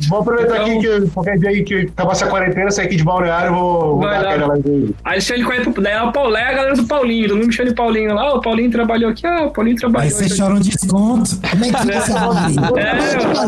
Vou 0.09 0.21
aproveitar 0.21 0.57
Então- 0.63 0.79
aqui 0.79 1.05
que 1.05 1.11
qualquer 1.11 1.39
dia 1.39 1.49
aí 1.51 1.63
que 1.65 1.75
acabasse 1.97 2.25
a 2.25 2.27
quarentena, 2.29 2.71
sair 2.71 2.87
aqui 2.87 2.97
de 2.97 3.05
balneário, 3.05 3.53
vou, 3.55 3.97
vou 3.99 4.01
dar 4.09 4.23
lá. 4.23 4.31
aquela 4.35 4.47
lá. 4.49 4.55
Aí 5.05 5.21
com 5.45 5.53
ele, 5.53 5.73
daí 5.81 5.93
é 5.95 6.03
o 6.03 6.13
Paulo, 6.13 6.37
é 6.37 6.43
a 6.43 6.53
galera 6.53 6.75
do 6.75 6.85
Paulinho, 6.87 7.29
todo 7.29 7.37
mundo 7.37 7.47
me 7.49 7.53
chama 7.53 7.69
de 7.71 7.75
Paulinho 7.75 8.15
lá, 8.15 8.35
o 8.35 8.41
Paulinho 8.41 8.71
trabalhou 8.71 9.11
aqui, 9.11 9.27
ah, 9.27 9.45
o 9.47 9.51
Paulinho 9.51 9.77
Aí 9.77 9.81
trabalhou 9.81 10.11
você 10.11 10.25
aqui. 10.25 10.39
chora 10.39 10.55
um 10.55 10.61
desconto. 10.61 11.31
Como 11.51 11.65
é 11.65 11.69
que 11.71 11.79
fica 11.79 11.95
essa 11.95 12.27
hora 12.29 12.41
aí? 12.47 12.57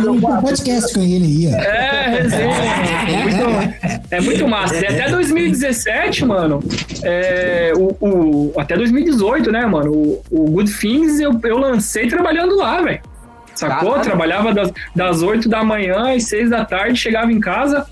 É. 0.07 0.11
um 0.11 0.21
podcast 0.41 0.95
com 0.95 1.01
ele 1.03 1.25
aí, 1.25 1.55
ó. 1.55 1.59
É, 1.59 2.09
resenha. 2.23 2.55
É 3.09 3.23
muito, 3.25 4.05
é 4.11 4.21
muito 4.21 4.49
massa. 4.49 4.77
E 4.77 4.87
até 4.87 5.09
2017, 5.11 6.25
mano. 6.25 6.63
é, 7.03 7.73
o, 7.77 7.95
o- 8.01 8.53
até 8.57 8.77
2018, 8.77 9.51
né, 9.53 9.65
mano? 9.67 9.93
O, 9.93 10.23
o 10.31 10.51
Good 10.51 10.73
Things 10.79 11.21
eu, 11.21 11.39
eu 11.45 11.59
lancei 11.59 12.07
trabalhando 12.09 12.57
lá, 12.57 12.81
velho. 12.81 13.01
Sacou? 13.59 13.91
Caralho. 13.91 14.05
Trabalhava 14.05 14.55
das, 14.55 14.73
das 14.95 15.23
8 15.23 15.49
da 15.49 15.65
manhã 15.65 16.15
às 16.15 16.25
6 16.25 16.51
da 16.51 16.65
tarde, 16.65 16.99
chegava 16.99 17.33
em 17.33 17.41
casa, 17.41 17.87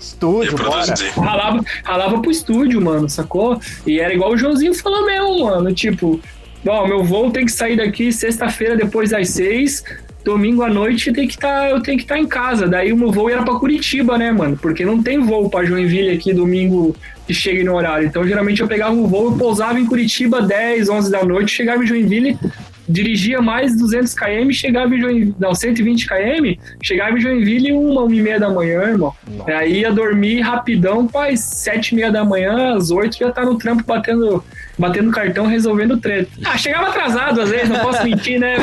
Estúdio, 0.00 0.56
bora. 0.56 0.94
Ralava, 1.14 1.64
ralava 1.84 2.22
pro 2.22 2.30
estúdio, 2.30 2.80
mano, 2.80 3.06
sacou? 3.06 3.60
E 3.86 4.00
era 4.00 4.14
igual 4.14 4.32
o 4.32 4.36
Joãozinho 4.36 4.72
falou 4.72 5.04
mesmo, 5.04 5.44
mano. 5.44 5.74
Tipo, 5.74 6.18
ó, 6.66 6.86
meu 6.86 7.04
voo 7.04 7.30
tem 7.30 7.44
que 7.44 7.52
sair 7.52 7.76
daqui 7.76 8.10
sexta-feira 8.10 8.76
depois 8.76 9.10
das 9.10 9.28
seis. 9.28 9.84
domingo 10.24 10.62
à 10.62 10.70
noite 10.70 11.12
tem 11.12 11.28
que 11.28 11.36
tá, 11.36 11.68
eu 11.68 11.82
tenho 11.82 11.98
que 11.98 12.04
estar 12.04 12.18
em 12.18 12.26
casa. 12.26 12.66
Daí 12.66 12.94
o 12.94 12.96
meu 12.96 13.12
voo 13.12 13.28
era 13.28 13.42
pra 13.42 13.54
Curitiba, 13.56 14.16
né, 14.16 14.32
mano? 14.32 14.56
Porque 14.56 14.86
não 14.86 15.02
tem 15.02 15.18
voo 15.18 15.50
pra 15.50 15.66
Joinville 15.66 16.12
aqui 16.12 16.32
domingo 16.32 16.96
que 17.26 17.34
chegue 17.34 17.62
no 17.62 17.74
horário. 17.74 18.06
Então, 18.06 18.26
geralmente 18.26 18.62
eu 18.62 18.66
pegava 18.66 18.94
um 18.94 19.06
voo, 19.06 19.32
eu 19.32 19.36
pousava 19.36 19.78
em 19.78 19.84
Curitiba 19.84 20.40
10, 20.40 20.88
11 20.88 21.10
da 21.10 21.22
noite, 21.22 21.52
chegava 21.52 21.84
em 21.84 21.86
Joinville, 21.86 22.38
dirigia 22.90 23.40
mais 23.40 23.76
200 23.76 24.12
km, 24.14 24.50
chegava 24.50 24.94
em 24.94 25.00
Joinville, 25.00 25.34
não, 25.38 25.54
120 25.54 26.06
km, 26.06 26.60
chegava 26.82 27.16
em 27.16 27.20
Joinville 27.20 27.72
uma, 27.72 28.02
uma 28.02 28.14
e 28.14 28.20
meia 28.20 28.40
da 28.40 28.50
manhã, 28.50 28.82
irmão. 28.82 29.14
Aí 29.46 29.80
ia 29.80 29.92
dormir 29.92 30.40
rapidão, 30.40 31.06
pai, 31.06 31.36
sete 31.36 31.92
e 31.92 31.94
meia 31.94 32.10
da 32.10 32.24
manhã, 32.24 32.76
às 32.76 32.90
oito 32.90 33.18
já 33.18 33.30
tá 33.30 33.44
no 33.44 33.56
trampo 33.56 33.84
batendo, 33.84 34.42
batendo 34.78 35.10
cartão, 35.10 35.46
resolvendo 35.46 35.96
treta. 35.98 36.30
Ah, 36.44 36.58
chegava 36.58 36.88
atrasado 36.88 37.40
às 37.40 37.50
vezes, 37.50 37.68
não 37.68 37.78
posso 37.78 38.02
mentir, 38.02 38.40
né? 38.40 38.56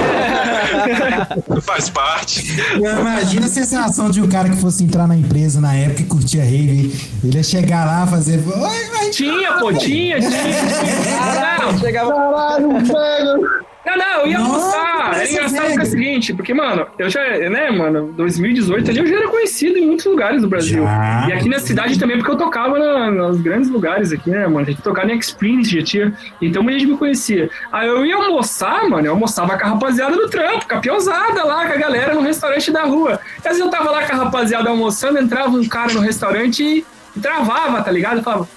Faz 1.61 1.89
parte. 1.89 2.43
Imagina 2.75 3.45
a 3.45 3.49
sensação 3.49 4.09
de 4.09 4.21
um 4.21 4.27
cara 4.27 4.49
que 4.49 4.57
fosse 4.57 4.83
entrar 4.83 5.07
na 5.07 5.15
empresa 5.15 5.61
na 5.61 5.73
época 5.73 6.01
e 6.01 6.05
curtia 6.05 6.43
rave. 6.43 6.93
Ele 7.23 7.37
ia 7.37 7.43
chegar 7.43 7.85
lá, 7.85 8.05
fazer. 8.07 8.39
Oi, 8.39 8.85
vai 8.91 9.09
tinha, 9.09 9.53
pô, 9.53 9.71
tinha, 9.73 10.19
tinha. 10.19 10.19
tinha. 10.29 11.57
Não, 11.59 11.77
Chegava. 11.79 12.11
Caralho, 12.11 12.69
velho! 12.85 13.66
Não, 13.87 13.97
não, 13.97 14.21
eu 14.21 14.27
ia 14.27 14.39
Nossa, 14.39 14.53
almoçar. 14.77 15.13
Era 15.13 15.23
essa 15.23 15.31
engraçado 15.33 15.71
que 15.73 15.79
é 15.79 15.83
o 15.83 15.85
seguinte, 15.85 16.33
porque, 16.33 16.53
mano, 16.53 16.85
eu 16.99 17.09
já, 17.09 17.21
né, 17.49 17.71
mano, 17.71 18.11
2018 18.17 18.91
ali 18.91 18.99
eu 18.99 19.07
já 19.07 19.15
era 19.15 19.27
conhecido 19.29 19.77
em 19.79 19.85
muitos 19.87 20.05
lugares 20.05 20.41
do 20.41 20.47
Brasil. 20.49 20.83
Já. 20.83 21.25
E 21.29 21.33
aqui 21.33 21.47
na 21.47 21.59
cidade 21.59 21.97
também, 21.97 22.17
porque 22.17 22.31
eu 22.31 22.37
tocava 22.37 22.77
na- 22.77 23.09
nos 23.09 23.39
grandes 23.39 23.69
lugares 23.69 24.11
aqui, 24.11 24.29
né, 24.29 24.45
mano? 24.45 24.59
A 24.59 24.69
gente 24.71 24.81
tocava 24.81 25.09
em 25.11 25.17
Experience, 25.17 25.73
já 25.73 25.81
tinha. 25.83 26.13
Então 26.41 26.61
muita 26.61 26.79
gente 26.79 26.91
me 26.91 26.97
conhecia. 26.97 27.49
Aí 27.71 27.87
eu 27.87 28.05
ia 28.05 28.15
almoçar, 28.15 28.89
mano, 28.89 29.07
eu 29.07 29.11
almoçava 29.13 29.57
com 29.57 29.65
a 29.65 29.69
rapaziada 29.69 30.15
do 30.17 30.27
trampo, 30.29 30.67
com 30.67 30.75
a 30.75 30.79
piozada 30.79 31.45
lá, 31.45 31.65
com 31.65 31.73
a 31.73 31.77
galera 31.77 32.13
no 32.13 32.21
restaurante 32.21 32.69
da 32.71 32.83
rua. 32.83 33.19
E 33.43 33.47
às 33.47 33.55
vezes 33.55 33.59
eu 33.61 33.69
tava 33.69 33.89
lá 33.89 34.03
com 34.05 34.13
a 34.15 34.17
rapaziada 34.25 34.69
almoçando, 34.69 35.17
entrava 35.17 35.49
um 35.51 35.65
cara 35.67 35.93
no 35.93 36.01
restaurante 36.01 36.61
e, 36.63 36.85
e 37.15 37.19
travava, 37.19 37.81
tá 37.81 37.91
ligado? 37.91 38.17
Eu 38.17 38.23
falava, 38.23 38.49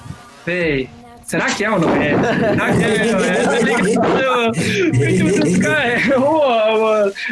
véi. 0.45 0.89
Será 1.31 1.47
que 1.47 1.65
é 1.65 1.71
ou 1.71 1.79
não 1.79 1.95
é? 1.95 2.11
Será 2.11 2.73
que 2.73 2.83
é 2.85 3.15
ou 3.15 3.21
não 3.21 3.25
é? 3.25 4.51
Tá 5.61 5.85
é. 5.85 6.01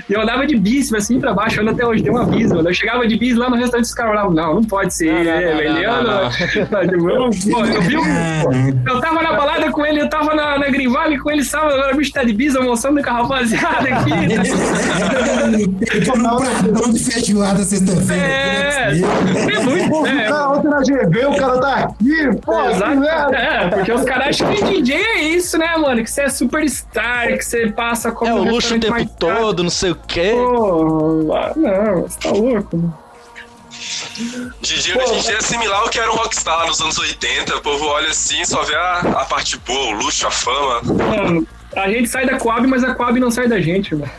E 0.08 0.12
eu 0.12 0.20
andava 0.20 0.46
de 0.46 0.56
bis 0.56 0.92
assim 0.94 1.18
pra 1.20 1.34
baixo, 1.34 1.56
eu 1.56 1.62
ando 1.62 1.72
até 1.72 1.84
hoje, 1.86 2.02
tem 2.02 2.12
um 2.12 2.16
aviso, 2.18 2.54
mano. 2.54 2.68
Eu 2.68 2.74
chegava 2.74 3.06
de 3.08 3.16
bis 3.16 3.36
lá 3.36 3.50
no 3.50 3.56
restaurante, 3.56 3.86
os 3.86 3.94
caras 3.94 4.32
não, 4.32 4.54
não 4.54 4.64
pode 4.64 4.94
ser, 4.94 5.12
Não, 5.12 5.30
é, 5.32 5.50
não, 5.50 5.56
velho. 5.58 5.72
não, 6.70 7.22
Eu, 7.24 7.30
Tipo, 7.30 7.64
vi 7.82 7.96
um- 7.96 8.82
eu 8.86 9.00
tava 9.00 9.22
na 9.22 9.32
balada 9.32 9.70
com 9.70 9.84
ele, 9.84 10.00
eu 10.02 10.08
tava 10.08 10.34
na, 10.34 10.58
na 10.58 10.68
Green 10.68 10.88
Valley 10.88 11.18
com 11.18 11.30
ele 11.30 11.42
sábado, 11.44 11.74
agora 11.74 11.94
o 11.94 11.96
bicho 11.96 12.12
tá 12.12 12.22
de 12.24 12.32
bis 12.32 12.54
almoçando 12.56 13.02
com 13.02 13.10
a 13.10 13.12
rapaziada 13.14 13.88
aqui. 13.88 14.12
Um 16.08 16.72
pratão 16.72 16.92
de 16.92 16.98
feijoada 17.04 17.62
sexta-feira. 17.64 18.22
É, 18.22 18.94
né? 18.94 19.00
é 19.54 19.60
muito. 19.60 20.06
É, 20.06 20.32
ontem 20.46 20.68
na 20.68 20.80
GV, 20.80 21.26
o 21.26 21.36
cara 21.36 21.58
tá 21.60 21.74
aqui, 21.76 22.30
pô, 22.44 22.68
Exato. 22.70 23.04
É, 23.34 23.70
porque 23.88 23.92
os 23.92 24.04
caras 24.04 24.28
acham 24.28 24.54
que 24.54 24.64
DJ 24.64 24.94
é 24.96 25.20
isso, 25.22 25.56
né, 25.56 25.76
mano? 25.76 26.04
Que 26.04 26.10
você 26.10 26.22
é 26.22 26.28
superstar, 26.28 27.28
que 27.28 27.42
você 27.42 27.68
passa 27.68 28.12
como 28.12 28.30
É 28.30 28.34
o 28.34 28.44
luxo 28.44 28.74
o 28.74 28.80
tempo 28.80 28.92
caro. 28.92 29.10
todo, 29.18 29.62
não 29.62 29.70
sei 29.70 29.92
o 29.92 29.94
quê. 29.94 30.32
Pô, 30.34 31.32
ah, 31.34 31.52
não, 31.56 32.02
você 32.02 32.18
tá 32.18 32.30
louco, 32.30 32.76
mano. 32.76 32.98
DJ, 34.60 35.00
a 35.00 35.06
gente 35.06 35.30
ia 35.30 35.38
assimilar 35.38 35.84
o 35.84 35.88
que 35.88 35.98
era 35.98 36.10
um 36.10 36.16
rockstar 36.16 36.66
nos 36.66 36.80
anos 36.80 36.98
80. 36.98 37.56
O 37.56 37.60
povo 37.62 37.86
olha 37.86 38.10
assim, 38.10 38.44
só 38.44 38.62
vê 38.62 38.74
a, 38.74 38.98
a 38.98 39.24
parte 39.24 39.56
boa, 39.58 39.94
o 39.94 39.98
luxo, 39.98 40.26
a 40.26 40.30
fama. 40.30 40.82
Mano, 40.82 41.46
a 41.74 41.88
gente 41.88 42.08
sai 42.08 42.26
da 42.26 42.36
Coab, 42.36 42.66
mas 42.66 42.84
a 42.84 42.94
Coab 42.94 43.18
não 43.20 43.30
sai 43.30 43.48
da 43.48 43.60
gente, 43.60 43.94
mano. 43.94 44.10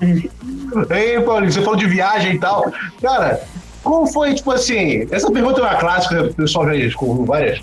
Ei, 0.90 1.20
Paulinho, 1.20 1.52
você 1.52 1.60
falou 1.60 1.76
de 1.76 1.86
viagem 1.86 2.36
e 2.36 2.38
tal. 2.38 2.72
Cara, 3.02 3.40
como 3.82 4.06
foi, 4.06 4.34
tipo 4.34 4.50
assim, 4.50 5.06
essa 5.10 5.30
pergunta 5.30 5.60
é 5.60 5.64
uma 5.64 5.74
clássica, 5.76 6.22
o 6.24 6.34
pessoal 6.34 6.66
já 6.66 6.74
escutou 6.76 7.24
várias 7.24 7.60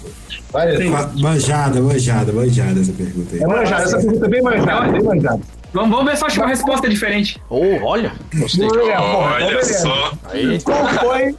várias 0.52 0.84
Ma- 0.86 1.10
Manjada, 1.16 1.80
manjada, 1.82 2.32
manjada 2.34 2.80
essa 2.80 2.92
pergunta 2.94 3.36
aí. 3.36 3.42
É 3.42 3.48
manjada, 3.48 3.84
essa 3.84 3.98
pergunta 3.98 4.26
é 4.26 4.30
bem 4.30 4.42
manjada, 4.42 4.92
bem 4.92 5.04
manjada. 5.04 5.40
Vamos, 5.72 5.90
vamos 5.92 6.06
ver 6.12 6.18
se 6.18 6.24
eu 6.24 6.28
acho 6.28 6.40
uma 6.42 6.48
resposta 6.50 6.90
diferente. 6.90 7.40
Oh, 7.50 7.64
olha. 7.84 8.12
Gostei. 8.34 8.66
Então 8.66 8.82
Olha 8.82 9.46
beleza. 9.46 9.80
só. 9.80 10.14
Aí. 10.32 10.60
Qual 10.64 10.88
foi 10.96 11.36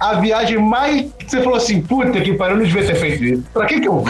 a 0.00 0.14
viagem 0.20 0.58
mais 0.58 1.06
você 1.26 1.42
falou 1.42 1.56
assim, 1.58 1.82
puta 1.82 2.20
que 2.20 2.32
pariu, 2.34 2.54
eu 2.56 2.60
não 2.60 2.66
devia 2.66 2.86
ter 2.86 2.94
feito 2.94 3.22
isso. 3.24 3.42
Pra 3.52 3.66
que 3.66 3.80
que 3.80 3.86
eu 3.88 4.02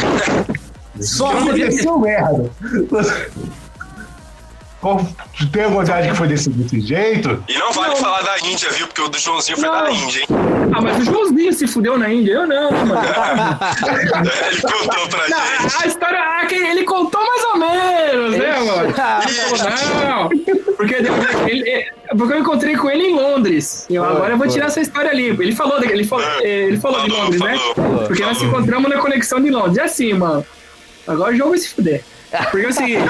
Só 1.00 1.30
aconteceu 1.36 1.98
merda. 1.98 2.48
Tem 5.52 5.64
alguma 5.64 5.84
viagem 5.84 6.10
que 6.12 6.16
foi 6.16 6.28
desse, 6.28 6.50
desse 6.50 6.80
jeito? 6.80 7.42
E 7.48 7.58
não 7.58 7.72
vale 7.72 7.96
falar 7.96 8.22
da 8.22 8.38
Índia, 8.40 8.70
viu? 8.70 8.86
Porque 8.86 9.02
o 9.02 9.08
do 9.08 9.18
Joãozinho 9.18 9.58
foi 9.58 9.68
da 9.68 9.82
Não. 9.84 9.90
Índia, 9.90 10.20
hein? 10.20 10.26
Ah, 10.74 10.80
mas 10.80 10.98
o 10.98 11.04
Joãozinho 11.04 11.52
se 11.52 11.66
fudeu 11.66 11.98
na 11.98 12.08
Índia. 12.12 12.32
Eu 12.32 12.46
não, 12.46 12.70
mano. 12.70 12.92
Ele 14.50 14.62
contou 14.62 15.08
pra 15.08 15.28
Não, 15.28 15.38
gente. 15.62 15.84
a 15.84 15.86
história, 15.86 16.18
ah, 16.20 16.46
que 16.46 16.54
ele 16.54 16.84
contou 16.84 17.20
mais 17.24 17.44
ou 17.44 17.56
menos, 17.58 18.36
né, 18.36 18.58
mano? 18.60 18.94
Não, 20.04 20.28
porque, 20.76 21.00
depois 21.02 21.48
ele- 21.48 21.90
porque 22.16 22.32
eu 22.34 22.38
encontrei 22.38 22.76
com 22.76 22.90
ele 22.90 23.04
em 23.08 23.14
Londres. 23.14 23.86
E 23.90 23.94
eu, 23.94 24.04
agora 24.04 24.34
eu 24.34 24.38
vou 24.38 24.46
tirar 24.48 24.66
essa 24.66 24.80
história 24.80 25.12
limpa. 25.12 25.42
Ele 25.42 25.54
falou, 25.54 25.82
ele 25.82 26.04
falou, 26.04 26.24
ele 26.42 26.76
falou 26.78 27.00
de 27.02 27.10
Falou, 27.10 27.24
Londres, 27.24 27.40
né? 27.40 27.58
falou, 27.74 28.06
Porque 28.06 28.22
nós 28.22 28.36
se 28.38 28.44
falou. 28.44 28.58
encontramos 28.60 28.90
na 28.90 28.98
conexão 28.98 29.40
de 29.40 29.50
Londres. 29.50 29.76
E 29.76 29.80
assim, 29.80 30.12
mano, 30.14 30.44
agora 31.06 31.32
o 31.32 31.36
jogo 31.36 31.50
vai 31.50 31.58
se 31.58 31.68
fuder. 31.70 32.04
Porque 32.50 32.66
é 32.66 32.68
o 32.68 32.72
seguinte, 32.72 33.02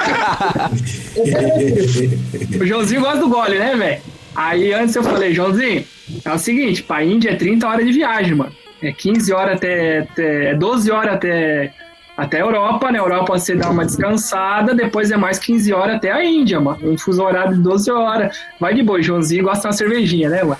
o 2.61 2.65
Joãozinho 2.65 3.01
gosta 3.01 3.19
do 3.19 3.29
gole, 3.29 3.57
né, 3.59 3.75
velho? 3.75 4.01
Aí 4.35 4.73
antes 4.73 4.95
eu 4.95 5.03
falei, 5.03 5.33
Joãozinho, 5.33 5.83
é 6.23 6.31
o 6.31 6.37
seguinte, 6.37 6.83
pra 6.83 7.03
Índia 7.03 7.31
é 7.31 7.35
30 7.35 7.67
horas 7.67 7.85
de 7.85 7.91
viagem, 7.91 8.35
mano. 8.35 8.51
É 8.81 8.91
15 8.91 9.33
horas 9.33 9.55
até. 9.55 9.99
até 9.99 10.51
é 10.51 10.55
12 10.55 10.91
horas 10.91 11.15
até. 11.15 11.73
Até 12.17 12.37
a 12.37 12.41
Europa, 12.41 12.91
né? 12.91 12.97
Europa 12.97 13.37
você 13.37 13.53
dá 13.53 13.69
uma 13.69 13.85
descansada, 13.85 14.73
depois 14.73 15.11
é 15.11 15.17
mais 15.17 15.37
15 15.37 15.71
horas 15.71 15.97
até 15.97 16.11
a 16.11 16.25
Índia, 16.25 16.59
mano. 16.59 16.79
Um 16.83 16.97
fuso 16.97 17.23
horário 17.23 17.53
de 17.53 17.61
12 17.61 17.91
horas. 17.91 18.35
Vai 18.59 18.73
de 18.73 18.81
boa, 18.81 18.97
o 18.97 19.03
Joãozinho 19.03 19.43
gosta 19.43 19.61
de 19.61 19.67
uma 19.67 19.73
cervejinha, 19.73 20.27
né, 20.27 20.41
mano? 20.43 20.57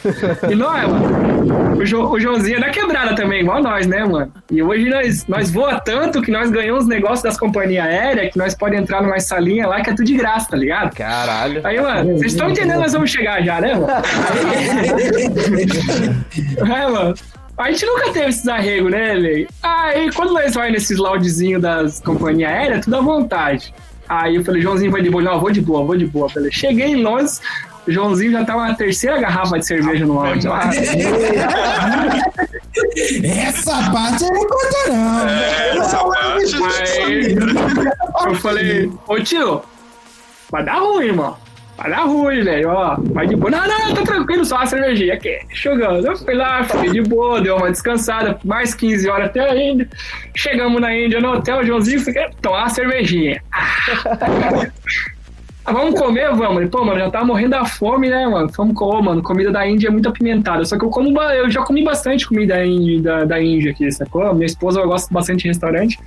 E 0.50 0.56
não 0.56 0.78
é, 0.78 0.86
mano. 0.86 1.80
O, 1.80 1.86
jo, 1.86 2.04
o 2.04 2.20
Joãozinho 2.20 2.58
é 2.58 2.60
da 2.60 2.70
quebrada 2.70 3.16
também, 3.16 3.42
igual 3.42 3.60
nós, 3.62 3.88
né, 3.88 4.06
mano? 4.06 4.32
E 4.52 4.62
hoje 4.62 4.88
nós, 4.88 5.26
nós 5.28 5.50
voa 5.50 5.80
tanto 5.80 6.22
que 6.22 6.30
nós 6.30 6.52
ganhamos 6.52 6.86
negócios 6.86 7.24
das 7.24 7.40
companhias 7.40 7.88
aéreas 7.88 8.34
que 8.34 8.38
nós 8.38 8.54
podemos 8.54 8.84
entrar 8.84 9.02
numa 9.02 9.20
salinha 9.20 9.66
lá 9.68 9.82
que 9.82 9.90
é 9.90 9.94
tudo 9.94 10.06
de 10.06 10.16
graça, 10.16 10.52
tá 10.52 10.58
ligado? 10.58 10.96
Caralho. 10.96 11.60
Aí, 11.64 11.82
mano, 11.82 12.18
vocês 12.18 12.34
estão 12.34 12.52
entendendo, 12.52 12.82
nós 12.82 12.94
vamos 12.94 13.10
chegar 13.10 13.44
já, 13.44 13.60
né, 13.60 13.74
mano? 13.74 13.88
é, 16.72 16.88
mano. 16.88 17.16
A 17.58 17.72
gente 17.72 17.86
nunca 17.86 18.12
teve 18.12 18.30
esses 18.30 18.48
arregos, 18.48 18.92
né, 18.92 19.16
velho? 19.16 19.48
Aí, 19.64 20.12
quando 20.14 20.34
nós 20.34 20.54
vai 20.54 20.70
nesses 20.72 20.98
loungezinhos 20.98 21.62
das 21.62 22.00
companhias 22.00 22.52
aéreas, 22.52 22.86
tudo 22.86 22.98
à 22.98 23.02
vontade. 23.02 23.74
Aí 24.08 24.36
eu 24.36 24.46
falei, 24.46 24.62
Joãozinho 24.62 24.92
vai 24.92 25.02
de 25.02 25.10
boa. 25.10 25.24
Não, 25.24 25.34
eu 25.34 25.40
vou 25.40 25.52
de 25.52 25.60
boa, 25.60 25.84
vou 25.84 25.98
de 25.98 26.06
boa. 26.06 26.30
Falei, 26.30 26.52
cheguei 26.52 26.88
em 26.88 27.02
Londres, 27.02 27.42
o 27.88 27.92
Joãozinho 27.92 28.32
já 28.32 28.46
tava 28.46 28.68
na 28.68 28.76
terceira 28.76 29.20
garrafa 29.20 29.58
de 29.58 29.66
cerveja 29.66 30.06
no 30.06 30.16
lá. 30.16 30.34
Essa 33.24 33.92
parte 33.92 34.24
ele 34.24 34.34
não 34.34 34.48
conta, 34.48 34.88
não. 34.88 35.28
É, 35.28 35.78
essa 35.78 35.98
parte. 35.98 36.56
Aí 37.06 37.36
eu 38.28 38.36
falei, 38.36 38.92
ô 39.08 39.20
tio, 39.20 39.64
vai 40.52 40.64
dar 40.64 40.80
ruim, 40.80 41.08
irmão. 41.08 41.36
Vai 41.78 41.92
dar 41.92 42.06
ruim, 42.06 42.44
velho. 42.44 42.70
Ó, 42.70 42.98
vai 43.14 43.28
de 43.28 43.36
boa. 43.36 43.52
Não, 43.52 43.68
não, 43.68 43.94
tá 43.94 44.02
tranquilo, 44.02 44.44
só 44.44 44.56
uma 44.56 44.66
cervejinha 44.66 45.14
aqui. 45.14 45.40
Jogando. 45.54 46.08
Eu 46.08 46.18
fui 46.18 46.34
lá, 46.34 46.64
fiquei 46.64 46.90
de 46.90 47.02
boa, 47.02 47.40
deu 47.40 47.56
uma 47.56 47.72
descansada, 47.72 48.40
mais 48.44 48.74
15 48.74 49.08
horas 49.08 49.28
até 49.28 49.50
a 49.50 49.56
Índia. 49.56 49.88
Chegamos 50.36 50.82
na 50.82 50.94
Índia 50.94 51.22
no 51.22 51.34
hotel, 51.34 51.64
Joãozinho 51.64 52.00
fica 52.00 52.32
tomar 52.42 52.60
uma 52.62 52.70
cervejinha. 52.70 53.42
Ah, 55.68 55.74
vamos 55.74 56.00
comer, 56.00 56.34
vamos. 56.34 56.70
Pô, 56.70 56.86
mano, 56.86 56.98
já 56.98 57.12
tava 57.12 57.26
morrendo 57.26 57.50
da 57.50 57.66
fome, 57.66 58.10
né, 58.10 58.26
mano? 58.26 58.50
Vamos 58.56 58.74
comer, 58.74 59.04
mano. 59.04 59.22
Comida 59.22 59.52
da 59.52 59.68
Índia 59.68 59.90
é 59.90 59.92
muito 59.92 60.08
apimentada. 60.08 60.64
Só 60.64 60.78
que 60.78 60.86
eu 60.86 60.90
como, 60.90 61.22
eu 61.22 61.52
já 61.52 61.62
comi 61.62 61.84
bastante 61.84 62.26
comida 62.26 62.66
índia, 62.66 63.02
da, 63.02 63.26
da 63.26 63.44
Índia 63.44 63.72
aqui, 63.72 63.92
sacou? 63.92 64.34
Minha 64.34 64.46
esposa 64.46 64.82
gosta 64.84 65.14
bastante 65.14 65.42
de 65.42 65.50
restaurante. 65.50 66.00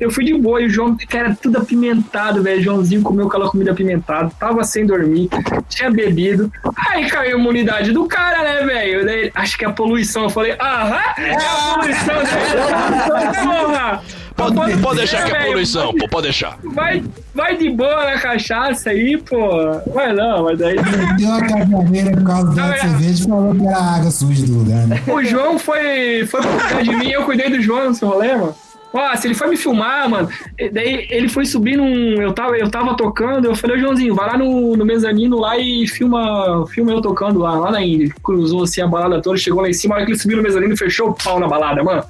Eu 0.00 0.10
fui 0.10 0.24
de 0.24 0.34
boa 0.34 0.60
e 0.60 0.66
o 0.66 0.68
João, 0.68 0.96
cara, 1.08 1.38
tudo 1.40 1.58
apimentado, 1.58 2.42
velho. 2.42 2.60
Joãozinho 2.60 3.00
comeu 3.00 3.28
aquela 3.28 3.48
comida 3.48 3.70
apimentada, 3.70 4.28
tava 4.40 4.64
sem 4.64 4.84
dormir, 4.84 5.28
tinha 5.68 5.88
bebido. 5.88 6.50
Aí 6.90 7.08
caiu 7.08 7.36
a 7.36 7.38
imunidade 7.38 7.92
do 7.92 8.08
cara, 8.08 8.42
né, 8.42 8.66
velho? 8.66 9.30
Acho 9.36 9.56
que 9.56 9.64
é 9.64 9.68
a 9.68 9.72
poluição. 9.72 10.24
Eu 10.24 10.30
falei, 10.30 10.56
aham, 10.60 11.00
é 11.16 11.36
a 11.36 11.74
poluição, 11.74 12.16
velho. 13.70 14.25
Pode, 14.36 14.76
pode 14.78 14.96
deixar 14.98 15.24
que 15.24 15.32
é 15.32 15.46
poluição, 15.46 15.94
pô, 15.94 16.06
pode 16.08 16.24
deixar. 16.24 16.58
Vai, 16.62 17.02
vai 17.34 17.56
de 17.56 17.70
boa 17.70 18.04
na 18.04 18.20
cachaça 18.20 18.90
aí, 18.90 19.16
pô. 19.16 19.48
Vai 19.94 20.12
não, 20.12 20.44
mas 20.44 20.58
daí. 20.58 20.76
Deu 21.16 21.28
uma 21.28 21.40
caganeira 21.40 22.10
por 22.12 22.24
causa 22.24 22.54
da 22.54 22.76
é- 22.76 22.80
cerveja 22.80 23.24
e 23.24 23.28
falou 23.28 23.54
que 23.54 23.66
era 23.66 23.78
água 23.78 24.10
suja 24.10 24.46
do 24.46 24.58
lugar, 24.58 24.86
né? 24.86 25.02
O 25.06 25.22
João 25.24 25.58
foi, 25.58 26.26
foi 26.26 26.42
por 26.42 26.50
cuidar 26.50 26.82
de 26.82 26.96
mim, 26.96 27.10
eu 27.10 27.24
cuidei 27.24 27.48
do 27.48 27.62
João 27.62 27.88
nesse 27.88 28.04
rolê, 28.04 28.36
mano. 28.36 28.54
Nossa, 28.92 29.26
ele 29.26 29.34
foi 29.34 29.48
me 29.48 29.56
filmar, 29.56 30.08
mano. 30.08 30.28
Daí 30.72 31.06
ele 31.10 31.28
foi 31.28 31.44
subir 31.44 31.76
num. 31.76 32.20
Eu 32.20 32.32
tava, 32.32 32.56
eu 32.56 32.70
tava 32.70 32.96
tocando, 32.96 33.46
eu 33.46 33.54
falei, 33.54 33.76
ô 33.76 33.80
Joãozinho, 33.80 34.14
vai 34.14 34.26
lá 34.26 34.38
no, 34.38 34.74
no 34.74 34.86
mezanino 34.86 35.38
lá 35.38 35.58
e 35.58 35.86
filma, 35.86 36.64
filma 36.68 36.92
eu 36.92 37.00
tocando 37.02 37.38
lá, 37.40 37.58
lá 37.58 37.70
na 37.70 37.82
Índia. 37.82 38.10
Cruzou 38.22 38.62
assim 38.62 38.80
a 38.80 38.86
balada 38.86 39.20
toda, 39.20 39.36
chegou 39.36 39.60
lá 39.60 39.68
em 39.68 39.74
cima, 39.74 39.94
a 39.94 39.96
hora 39.96 40.06
que 40.06 40.12
ele 40.12 40.18
subiu 40.18 40.38
no 40.38 40.42
mezanino, 40.42 40.76
fechou 40.76 41.10
o 41.10 41.14
pau 41.14 41.38
na 41.38 41.46
balada, 41.46 41.82
mano. 41.82 42.02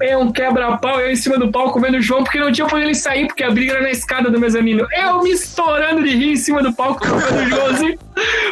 É 0.00 0.16
um 0.16 0.30
quebra-pau, 0.30 1.00
eu 1.00 1.10
em 1.10 1.16
cima 1.16 1.38
do 1.38 1.50
palco 1.50 1.80
vendo 1.80 1.96
o 1.96 2.02
João, 2.02 2.22
porque 2.22 2.38
não 2.38 2.52
tinha 2.52 2.66
pra 2.66 2.78
ele 2.80 2.94
sair, 2.94 3.26
porque 3.26 3.42
a 3.42 3.50
briga 3.50 3.72
era 3.72 3.82
na 3.82 3.90
escada 3.90 4.30
do 4.30 4.38
mezanino. 4.38 4.86
Eu 4.92 5.22
me 5.22 5.30
estourando 5.30 6.02
de 6.04 6.10
rir 6.14 6.32
em 6.32 6.36
cima 6.36 6.62
do 6.62 6.72
palco, 6.72 7.02
vendo 7.06 7.42
o 7.42 7.48
Joãozinho. 7.48 7.98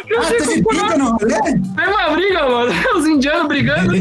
Eu 0.07 0.19
Ah, 0.19 0.23
sei 0.23 0.37
teve 0.39 0.61
briga 0.63 0.97
no 0.97 1.09
rolê? 1.11 1.33
é 1.35 1.87
uma 1.87 2.09
briga, 2.11 2.49
mano. 2.49 2.71
Os 2.97 3.05
indianos 3.07 3.47
brigando. 3.47 3.93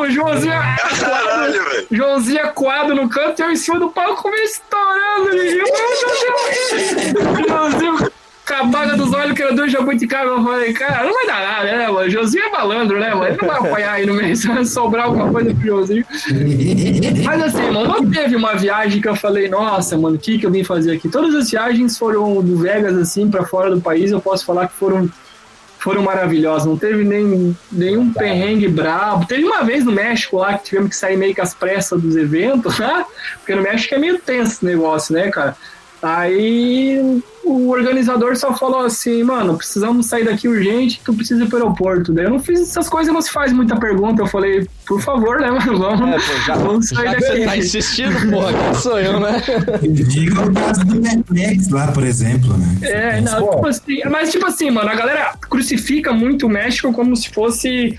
o 0.00 0.10
Joãozinho. 0.10 0.52
Caralho, 1.00 1.64
velho. 1.64 1.86
Joãozinho 1.90 2.42
acuado 2.42 2.94
no 2.94 3.08
canto 3.08 3.40
e 3.40 3.44
eu 3.44 3.50
em 3.50 3.56
cima 3.56 3.78
do 3.78 3.90
palco 3.90 4.30
me 4.30 4.36
estourando. 4.38 5.30
de 5.30 5.38
rir. 5.48 5.56
Meu 5.56 5.64
Deus. 5.66 7.46
Joãozinho 7.48 8.05
com 8.46 8.54
a 8.54 8.62
baga 8.64 8.96
dos 8.96 9.12
olhos 9.12 9.32
que 9.34 9.42
era 9.42 9.52
dois 9.52 9.72
jabuticaba. 9.72 10.30
Eu 10.30 10.42
falei, 10.42 10.72
cara, 10.72 11.04
não 11.04 11.12
vai 11.12 11.26
dar 11.26 11.40
nada, 11.40 11.76
né, 11.76 11.88
mano? 11.88 12.08
Joãozinho 12.08 12.44
é 12.44 12.50
malandro, 12.50 13.00
né, 13.00 13.12
mano? 13.12 13.26
Ele 13.26 13.38
não 13.40 13.48
vai 13.48 13.58
apanhar 13.58 13.92
aí 13.92 14.06
no 14.06 14.14
meio, 14.14 14.36
se 14.36 14.64
sobrar 14.66 15.06
alguma 15.06 15.32
coisa 15.32 15.52
pro 15.52 15.66
Joãozinho. 15.66 16.06
Mas 17.24 17.42
assim, 17.42 17.70
mano, 17.70 17.88
não 17.88 18.08
teve 18.08 18.36
uma 18.36 18.54
viagem 18.54 19.00
que 19.00 19.08
eu 19.08 19.16
falei, 19.16 19.48
nossa, 19.48 19.98
mano, 19.98 20.14
o 20.14 20.18
que, 20.18 20.38
que 20.38 20.46
eu 20.46 20.50
vim 20.50 20.62
fazer 20.62 20.92
aqui? 20.92 21.08
Todas 21.08 21.34
as 21.34 21.50
viagens 21.50 21.98
foram 21.98 22.40
do 22.40 22.56
Vegas, 22.56 22.96
assim, 22.96 23.28
pra 23.28 23.44
fora 23.44 23.74
do 23.74 23.80
país, 23.80 24.12
eu 24.12 24.20
posso 24.20 24.44
falar 24.44 24.68
que 24.68 24.74
foram 24.74 25.10
foram 25.78 26.02
maravilhosas, 26.02 26.66
não 26.66 26.76
teve 26.76 27.04
nem, 27.04 27.56
nenhum 27.70 28.12
perrengue 28.12 28.66
brabo. 28.66 29.24
Teve 29.24 29.44
uma 29.44 29.62
vez 29.62 29.84
no 29.84 29.92
México 29.92 30.38
lá 30.38 30.58
que 30.58 30.64
tivemos 30.64 30.90
que 30.90 30.96
sair 30.96 31.16
meio 31.16 31.32
que 31.32 31.40
às 31.40 31.54
pressas 31.54 32.02
dos 32.02 32.16
eventos, 32.16 32.76
né? 32.80 33.04
Porque 33.36 33.54
no 33.54 33.62
México 33.62 33.94
é 33.94 33.98
meio 33.98 34.18
tenso 34.18 34.52
esse 34.52 34.64
negócio, 34.64 35.14
né, 35.14 35.30
cara? 35.30 35.56
Aí 36.02 37.22
o 37.46 37.70
organizador 37.70 38.36
só 38.36 38.52
falou 38.52 38.80
assim, 38.80 39.22
mano, 39.22 39.56
precisamos 39.56 40.06
sair 40.06 40.24
daqui 40.24 40.48
urgente, 40.48 41.00
tu 41.04 41.14
precisa 41.14 41.44
ir 41.44 41.48
pro 41.48 41.58
aeroporto. 41.58 42.12
Daí 42.12 42.24
eu 42.24 42.30
não 42.30 42.40
fiz 42.40 42.60
essas 42.60 42.88
coisas, 42.88 43.12
não 43.14 43.22
se 43.22 43.30
faz 43.30 43.52
muita 43.52 43.76
pergunta. 43.76 44.22
Eu 44.22 44.26
falei, 44.26 44.66
por 44.84 45.00
favor, 45.00 45.40
né, 45.40 45.50
mano, 45.50 45.78
vamos, 45.78 46.08
É, 46.08 46.14
pô, 46.14 46.40
já, 46.44 46.54
vamos 46.56 46.88
sair 46.88 47.04
já 47.04 47.14
que 47.14 47.20
daqui. 47.20 47.38
você 47.38 47.44
tá 47.44 47.56
insistindo, 47.56 48.30
porra, 48.30 48.52
quem 48.52 48.74
sou 48.74 48.98
eu, 48.98 49.20
né? 49.20 49.42
Diga 49.82 50.40
o 50.40 50.52
caso 50.52 50.84
do 50.84 51.00
Max 51.00 51.68
lá, 51.70 51.92
por 51.92 52.02
exemplo, 52.02 52.56
né? 52.58 52.78
É, 52.82 53.20
não, 53.20 53.50
tipo 53.50 53.66
assim, 53.68 54.00
mas 54.10 54.32
tipo 54.32 54.46
assim, 54.46 54.70
mano, 54.70 54.90
a 54.90 54.94
galera 54.94 55.34
crucifica 55.48 56.12
muito 56.12 56.46
o 56.46 56.50
México 56.50 56.92
como 56.92 57.14
se 57.14 57.30
fosse, 57.30 57.96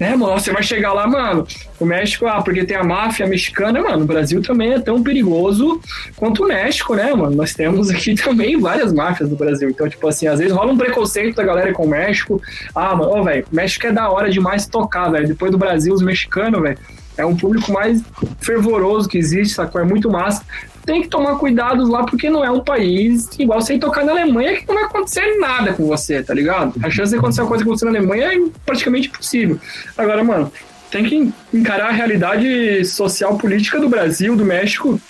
né, 0.00 0.16
mano, 0.16 0.38
você 0.40 0.52
vai 0.52 0.62
chegar 0.62 0.92
lá, 0.92 1.06
mano, 1.06 1.46
o 1.78 1.84
México, 1.84 2.26
ah, 2.26 2.40
porque 2.42 2.64
tem 2.64 2.76
a 2.76 2.84
máfia 2.84 3.26
mexicana, 3.26 3.82
mano, 3.82 4.04
o 4.04 4.06
Brasil 4.06 4.40
também 4.42 4.72
é 4.72 4.80
tão 4.80 5.02
perigoso 5.02 5.80
quanto 6.16 6.44
o 6.44 6.48
México, 6.48 6.94
né, 6.94 7.12
mano, 7.12 7.36
nós 7.36 7.52
temos 7.54 7.90
aqui 7.90 8.14
também 8.22 8.58
várias 8.58 8.85
máfias 8.92 9.30
no 9.30 9.36
Brasil, 9.36 9.68
então, 9.68 9.88
tipo 9.88 10.06
assim, 10.08 10.26
às 10.26 10.38
vezes 10.38 10.54
rola 10.54 10.72
um 10.72 10.78
preconceito 10.78 11.36
da 11.36 11.44
galera 11.44 11.72
com 11.72 11.84
o 11.84 11.88
México, 11.88 12.40
ah, 12.74 12.94
mano, 12.94 13.18
ô, 13.18 13.24
velho, 13.24 13.46
México 13.52 13.86
é 13.86 13.92
da 13.92 14.10
hora 14.10 14.30
demais 14.30 14.66
tocar, 14.66 15.10
velho, 15.10 15.28
depois 15.28 15.50
do 15.50 15.58
Brasil, 15.58 15.92
os 15.92 16.02
mexicanos, 16.02 16.60
velho, 16.60 16.78
é 17.16 17.24
um 17.24 17.34
público 17.34 17.72
mais 17.72 18.02
fervoroso 18.40 19.08
que 19.08 19.16
existe, 19.16 19.54
sacou? 19.54 19.80
É 19.80 19.84
muito 19.84 20.10
massa. 20.10 20.44
Tem 20.84 21.02
que 21.02 21.08
tomar 21.08 21.36
cuidados 21.36 21.88
lá, 21.88 22.04
porque 22.04 22.30
não 22.30 22.44
é 22.44 22.50
um 22.50 22.60
país 22.60 23.28
igual 23.38 23.60
você 23.60 23.74
ir 23.74 23.78
tocar 23.78 24.04
na 24.04 24.12
Alemanha, 24.12 24.56
que 24.56 24.68
não 24.68 24.74
vai 24.74 24.84
acontecer 24.84 25.38
nada 25.38 25.72
com 25.72 25.86
você, 25.86 26.22
tá 26.22 26.32
ligado? 26.32 26.74
A 26.82 26.90
chance 26.90 27.10
de 27.10 27.18
acontecer 27.18 27.40
uma 27.40 27.48
coisa 27.48 27.64
com 27.64 27.70
você 27.70 27.84
na 27.84 27.90
Alemanha 27.90 28.32
é 28.32 28.38
praticamente 28.64 29.08
impossível. 29.08 29.58
Agora, 29.96 30.22
mano, 30.22 30.52
tem 30.90 31.04
que 31.04 31.32
encarar 31.52 31.88
a 31.88 31.92
realidade 31.92 32.84
social 32.84 33.36
política 33.36 33.80
do 33.80 33.88
Brasil, 33.88 34.36
do 34.36 34.44
México, 34.44 35.00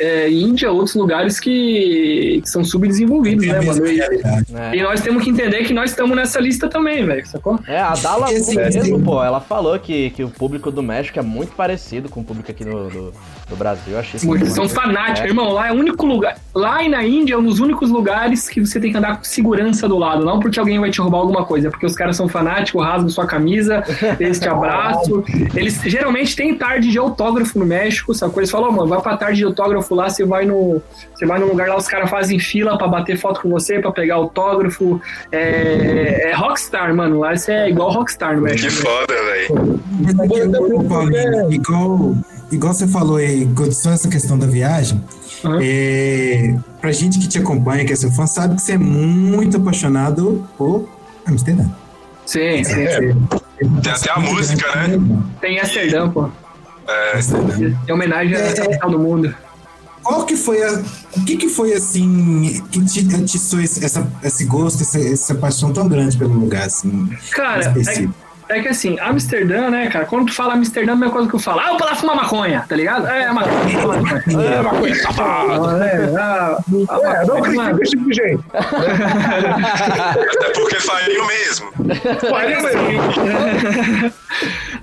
é, 0.00 0.30
Índia, 0.30 0.72
outros 0.72 0.94
lugares 0.96 1.38
que, 1.38 2.40
que 2.42 2.48
são 2.48 2.64
subdesenvolvidos, 2.64 3.46
É 3.46 3.52
né, 3.52 3.60
mano? 3.60 3.86
E, 3.86 3.96
realidade. 3.96 4.46
É. 4.54 4.76
e 4.76 4.82
nós 4.82 5.00
temos 5.00 5.22
que 5.22 5.30
entender 5.30 5.62
que 5.64 5.72
nós 5.74 5.90
estamos 5.90 6.16
nessa 6.16 6.40
lista 6.40 6.68
também, 6.68 7.04
velho, 7.04 7.26
sacou? 7.26 7.58
É, 7.66 7.78
a 7.80 7.94
Dala 7.94 8.26
mesmo, 8.30 9.00
pô, 9.02 9.22
ela 9.22 9.40
falou 9.40 9.78
que, 9.78 10.10
que 10.10 10.24
o 10.24 10.28
público 10.30 10.70
do 10.70 10.82
México 10.82 11.18
é 11.18 11.22
muito 11.22 11.52
parecido 11.52 12.08
com 12.08 12.20
o 12.20 12.24
público 12.24 12.50
aqui 12.50 12.64
do, 12.64 12.88
do, 12.88 13.14
do 13.48 13.56
Brasil. 13.56 13.92
Eu 13.94 13.98
achei 14.00 14.16
isso 14.16 14.26
Muito, 14.26 14.46
são 14.46 14.68
fanáticos, 14.68 15.20
É. 15.22 15.26
irmão. 15.28 15.52
Lá 15.52 15.68
é 15.68 15.72
o 15.72 15.76
único 15.76 16.06
lugar. 16.06 16.38
Lá 16.54 16.82
e 16.82 16.88
na 16.88 17.04
Índia 17.04 17.34
é 17.34 17.38
um 17.38 17.42
dos 17.44 17.60
únicos 17.60 17.90
lugares 17.90 18.48
que 18.48 18.60
você 18.64 18.80
tem 18.80 18.90
que 18.90 18.96
andar 18.98 19.18
com 19.18 19.24
segurança 19.24 19.86
do 19.88 19.98
lado. 19.98 20.24
Não 20.24 20.40
porque 20.40 20.58
alguém 20.58 20.78
vai 20.80 20.90
te 20.90 21.00
roubar 21.00 21.18
alguma 21.18 21.44
coisa, 21.44 21.68
é 21.68 21.70
porque 21.70 21.86
os 21.86 21.94
caras 21.94 22.16
são 22.16 22.28
fanáticos, 22.28 22.82
rasgam 22.82 23.08
sua 23.08 23.26
camisa, 23.26 23.82
eles 24.18 24.38
te 24.40 24.48
abraçam. 24.48 25.22
Eles 25.54 25.80
geralmente 25.84 26.34
têm 26.34 26.54
tarde 26.54 26.90
de 26.90 26.98
autógrafo 26.98 27.58
no 27.58 27.66
México, 27.66 28.14
sacou? 28.14 28.40
Eles 28.40 28.50
falam, 28.50 28.70
"Ô, 28.70 28.72
mano, 28.72 28.88
vai 28.88 29.00
pra 29.00 29.16
tarde 29.16 29.38
de 29.38 29.44
autógrafo 29.44 29.89
lá, 29.96 30.08
você 30.08 30.24
vai 30.24 30.44
no. 30.46 30.80
Você 31.14 31.26
vai 31.26 31.38
num 31.38 31.46
lugar 31.48 31.68
lá, 31.68 31.76
os 31.76 31.86
caras 31.86 32.08
fazem 32.08 32.38
fila 32.38 32.78
pra 32.78 32.88
bater 32.88 33.18
foto 33.18 33.40
com 33.42 33.50
você, 33.50 33.78
pra 33.78 33.92
pegar 33.92 34.14
autógrafo. 34.16 35.00
É, 35.30 36.30
é 36.30 36.34
rockstar, 36.34 36.94
mano. 36.94 37.20
Lá 37.20 37.36
você 37.36 37.52
é 37.52 37.68
igual 37.70 37.90
rockstar 37.90 38.36
no 38.36 38.46
Que 38.46 38.52
México. 38.52 38.72
foda, 38.82 39.14
velho. 39.14 39.80
Igual, 41.50 42.14
igual 42.50 42.72
você 42.74 42.86
falou 42.86 43.16
aí, 43.16 43.48
só 43.72 43.90
essa 43.92 44.08
questão 44.08 44.38
da 44.38 44.46
viagem, 44.46 45.02
Aham. 45.44 45.58
é, 45.62 46.56
pra 46.80 46.92
gente 46.92 47.18
que 47.18 47.28
te 47.28 47.38
acompanha, 47.38 47.84
que 47.84 47.92
é 47.92 47.96
seu 47.96 48.10
fã, 48.10 48.26
sabe 48.26 48.56
que 48.56 48.62
você 48.62 48.72
é 48.72 48.78
muito 48.78 49.56
apaixonado 49.56 50.46
por 50.56 50.88
Amsterdã. 51.26 51.64
Sim, 52.26 52.62
sim. 52.64 52.74
Tem 53.82 53.92
até 53.92 54.10
a 54.12 54.18
música, 54.18 54.76
né? 54.76 54.98
Tem 55.40 55.58
Amsterdã, 55.60 56.08
pô. 56.08 56.28
É, 56.88 57.16
Amsterdã. 57.16 57.74
Em 57.88 57.92
homenagem 57.92 58.36
à 58.36 58.52
capital 58.54 58.90
do 58.90 58.98
mundo. 58.98 59.34
Qual 60.02 60.24
que 60.24 60.36
foi 60.36 60.62
a. 60.62 60.82
O 61.16 61.24
que 61.24 61.36
que 61.36 61.48
foi 61.48 61.72
assim 61.72 62.62
que 62.70 62.84
te 62.84 63.14
atiçou 63.14 63.60
esse, 63.60 63.84
essa, 63.84 64.06
esse 64.22 64.44
gosto, 64.44 64.82
essa, 64.82 64.98
essa 64.98 65.34
paixão 65.34 65.72
tão 65.72 65.88
grande 65.88 66.16
pelo 66.16 66.32
lugar, 66.32 66.66
assim? 66.66 67.10
Cara, 67.32 67.74
é, 67.76 68.08
é 68.50 68.60
que 68.60 68.68
assim, 68.68 68.98
Amsterdã, 68.98 69.70
né, 69.70 69.88
cara? 69.88 70.04
Quando 70.06 70.26
tu 70.26 70.34
fala 70.34 70.54
Amsterdã, 70.54 70.92
a 70.92 70.96
mesma 70.96 71.12
coisa 71.12 71.28
que 71.28 71.34
eu 71.36 71.38
falo, 71.38 71.60
ah, 71.60 71.68
eu 71.68 71.78
vou 71.78 71.86
lá 71.86 71.94
fumar 71.94 72.16
maconha, 72.16 72.64
tá 72.68 72.74
ligado? 72.74 73.06
É, 73.06 73.30
maconha. 73.30 74.24
É, 74.44 74.62
maconha 74.62 74.94
safado. 74.96 75.70
É, 75.82 76.16
a 76.16 76.58
É, 76.68 77.26
não 77.26 77.42
critica 77.42 77.78
esse 77.80 77.90
tipo 77.92 78.10
de 78.10 78.14
gente. 78.14 78.44
até 78.52 80.50
porque 80.58 80.80
faria 80.80 81.22
o 81.22 81.26
mesmo. 81.28 81.70
Olha 82.32 82.58
assim. 82.58 84.12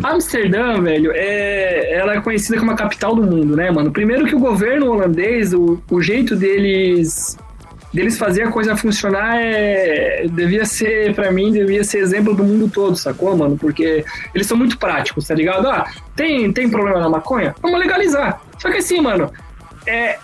Amsterdã, 0.03 0.81
velho, 0.81 1.11
é, 1.13 1.93
ela 1.93 2.15
é 2.15 2.21
conhecida 2.21 2.57
como 2.59 2.71
a 2.71 2.75
capital 2.75 3.15
do 3.15 3.23
mundo, 3.23 3.55
né, 3.55 3.71
mano? 3.71 3.91
Primeiro 3.91 4.25
que 4.25 4.35
o 4.35 4.39
governo 4.39 4.91
holandês, 4.91 5.53
o, 5.53 5.81
o 5.89 6.01
jeito 6.01 6.35
deles 6.35 7.37
deles 7.93 8.17
fazer 8.17 8.43
a 8.43 8.51
coisa 8.51 8.75
funcionar 8.75 9.37
é 9.41 10.27
devia 10.29 10.65
ser 10.65 11.15
pra 11.15 11.31
mim 11.31 11.51
devia 11.51 11.83
ser 11.83 11.99
exemplo 11.99 12.35
do 12.35 12.43
mundo 12.43 12.69
todo, 12.69 12.95
sacou, 12.95 13.35
mano? 13.35 13.57
Porque 13.57 14.05
eles 14.35 14.45
são 14.45 14.57
muito 14.57 14.77
práticos, 14.77 15.27
tá 15.27 15.33
ligado? 15.33 15.67
Ah, 15.67 15.85
tem 16.15 16.51
tem 16.51 16.69
problema 16.69 16.99
na 16.99 17.09
maconha? 17.09 17.55
Vamos 17.61 17.79
legalizar. 17.79 18.41
Só 18.59 18.69
que 18.69 18.77
assim, 18.77 19.01
mano, 19.01 19.31
é 19.87 20.19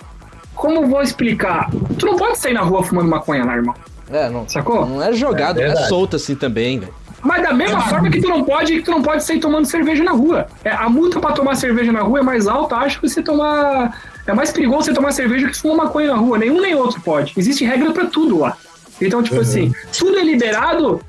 como 0.54 0.84
eu 0.84 0.88
vou 0.88 1.02
explicar? 1.02 1.72
Tu 1.98 2.06
não 2.06 2.16
pode 2.16 2.38
sair 2.38 2.54
na 2.54 2.62
rua 2.62 2.84
fumando 2.84 3.10
maconha, 3.10 3.44
lá, 3.44 3.56
irmão. 3.56 3.74
É, 4.12 4.30
não, 4.30 4.48
Sacou? 4.48 4.86
não 4.86 5.02
é 5.02 5.14
jogado, 5.14 5.60
É 5.60 5.70
é 5.70 5.76
solto 5.88 6.18
assim 6.18 6.36
também, 6.36 6.80
velho. 6.80 6.94
Mas 7.24 7.41
da 7.41 7.54
mesma 7.54 7.82
forma 7.82 8.10
que 8.10 8.20
tu 8.20 8.28
não 8.28 8.44
pode, 8.44 8.74
que 8.74 8.82
tu 8.82 8.91
não 8.91 9.02
pode 9.02 9.24
sair 9.24 9.40
tomando 9.40 9.66
cerveja 9.66 10.04
na 10.04 10.12
rua. 10.12 10.48
É, 10.64 10.72
a 10.72 10.90
multa 10.90 11.20
pra 11.20 11.32
tomar 11.32 11.56
cerveja 11.56 11.91
na 11.91 12.02
rua 12.02 12.20
é 12.20 12.24
mais 12.24 12.48
alta, 12.48 12.76
acho 12.76 13.00
que 13.00 13.08
você 13.08 13.24
tomar. 13.24 13.98
É 14.28 14.34
mais 14.34 14.52
perigoso 14.52 14.86
você 14.86 14.94
tomar 14.94 15.12
cerveja 15.12 15.48
que 15.48 15.58
fumar 15.58 15.86
maconha 15.86 16.08
na 16.08 16.18
rua. 16.18 16.38
Nenhum 16.38 16.62
nem 16.62 16.76
outro 16.76 17.00
pode. 17.02 17.34
Existe 17.38 17.64
regra 17.64 17.91
pra 17.91 18.06
tudo 18.06 18.40
lá. 18.40 18.58
Então, 19.02 19.24
tipo 19.24 19.40
assim, 19.40 19.74
tudo 19.98 20.18
é 20.18 20.24
liberado, 20.24 21.02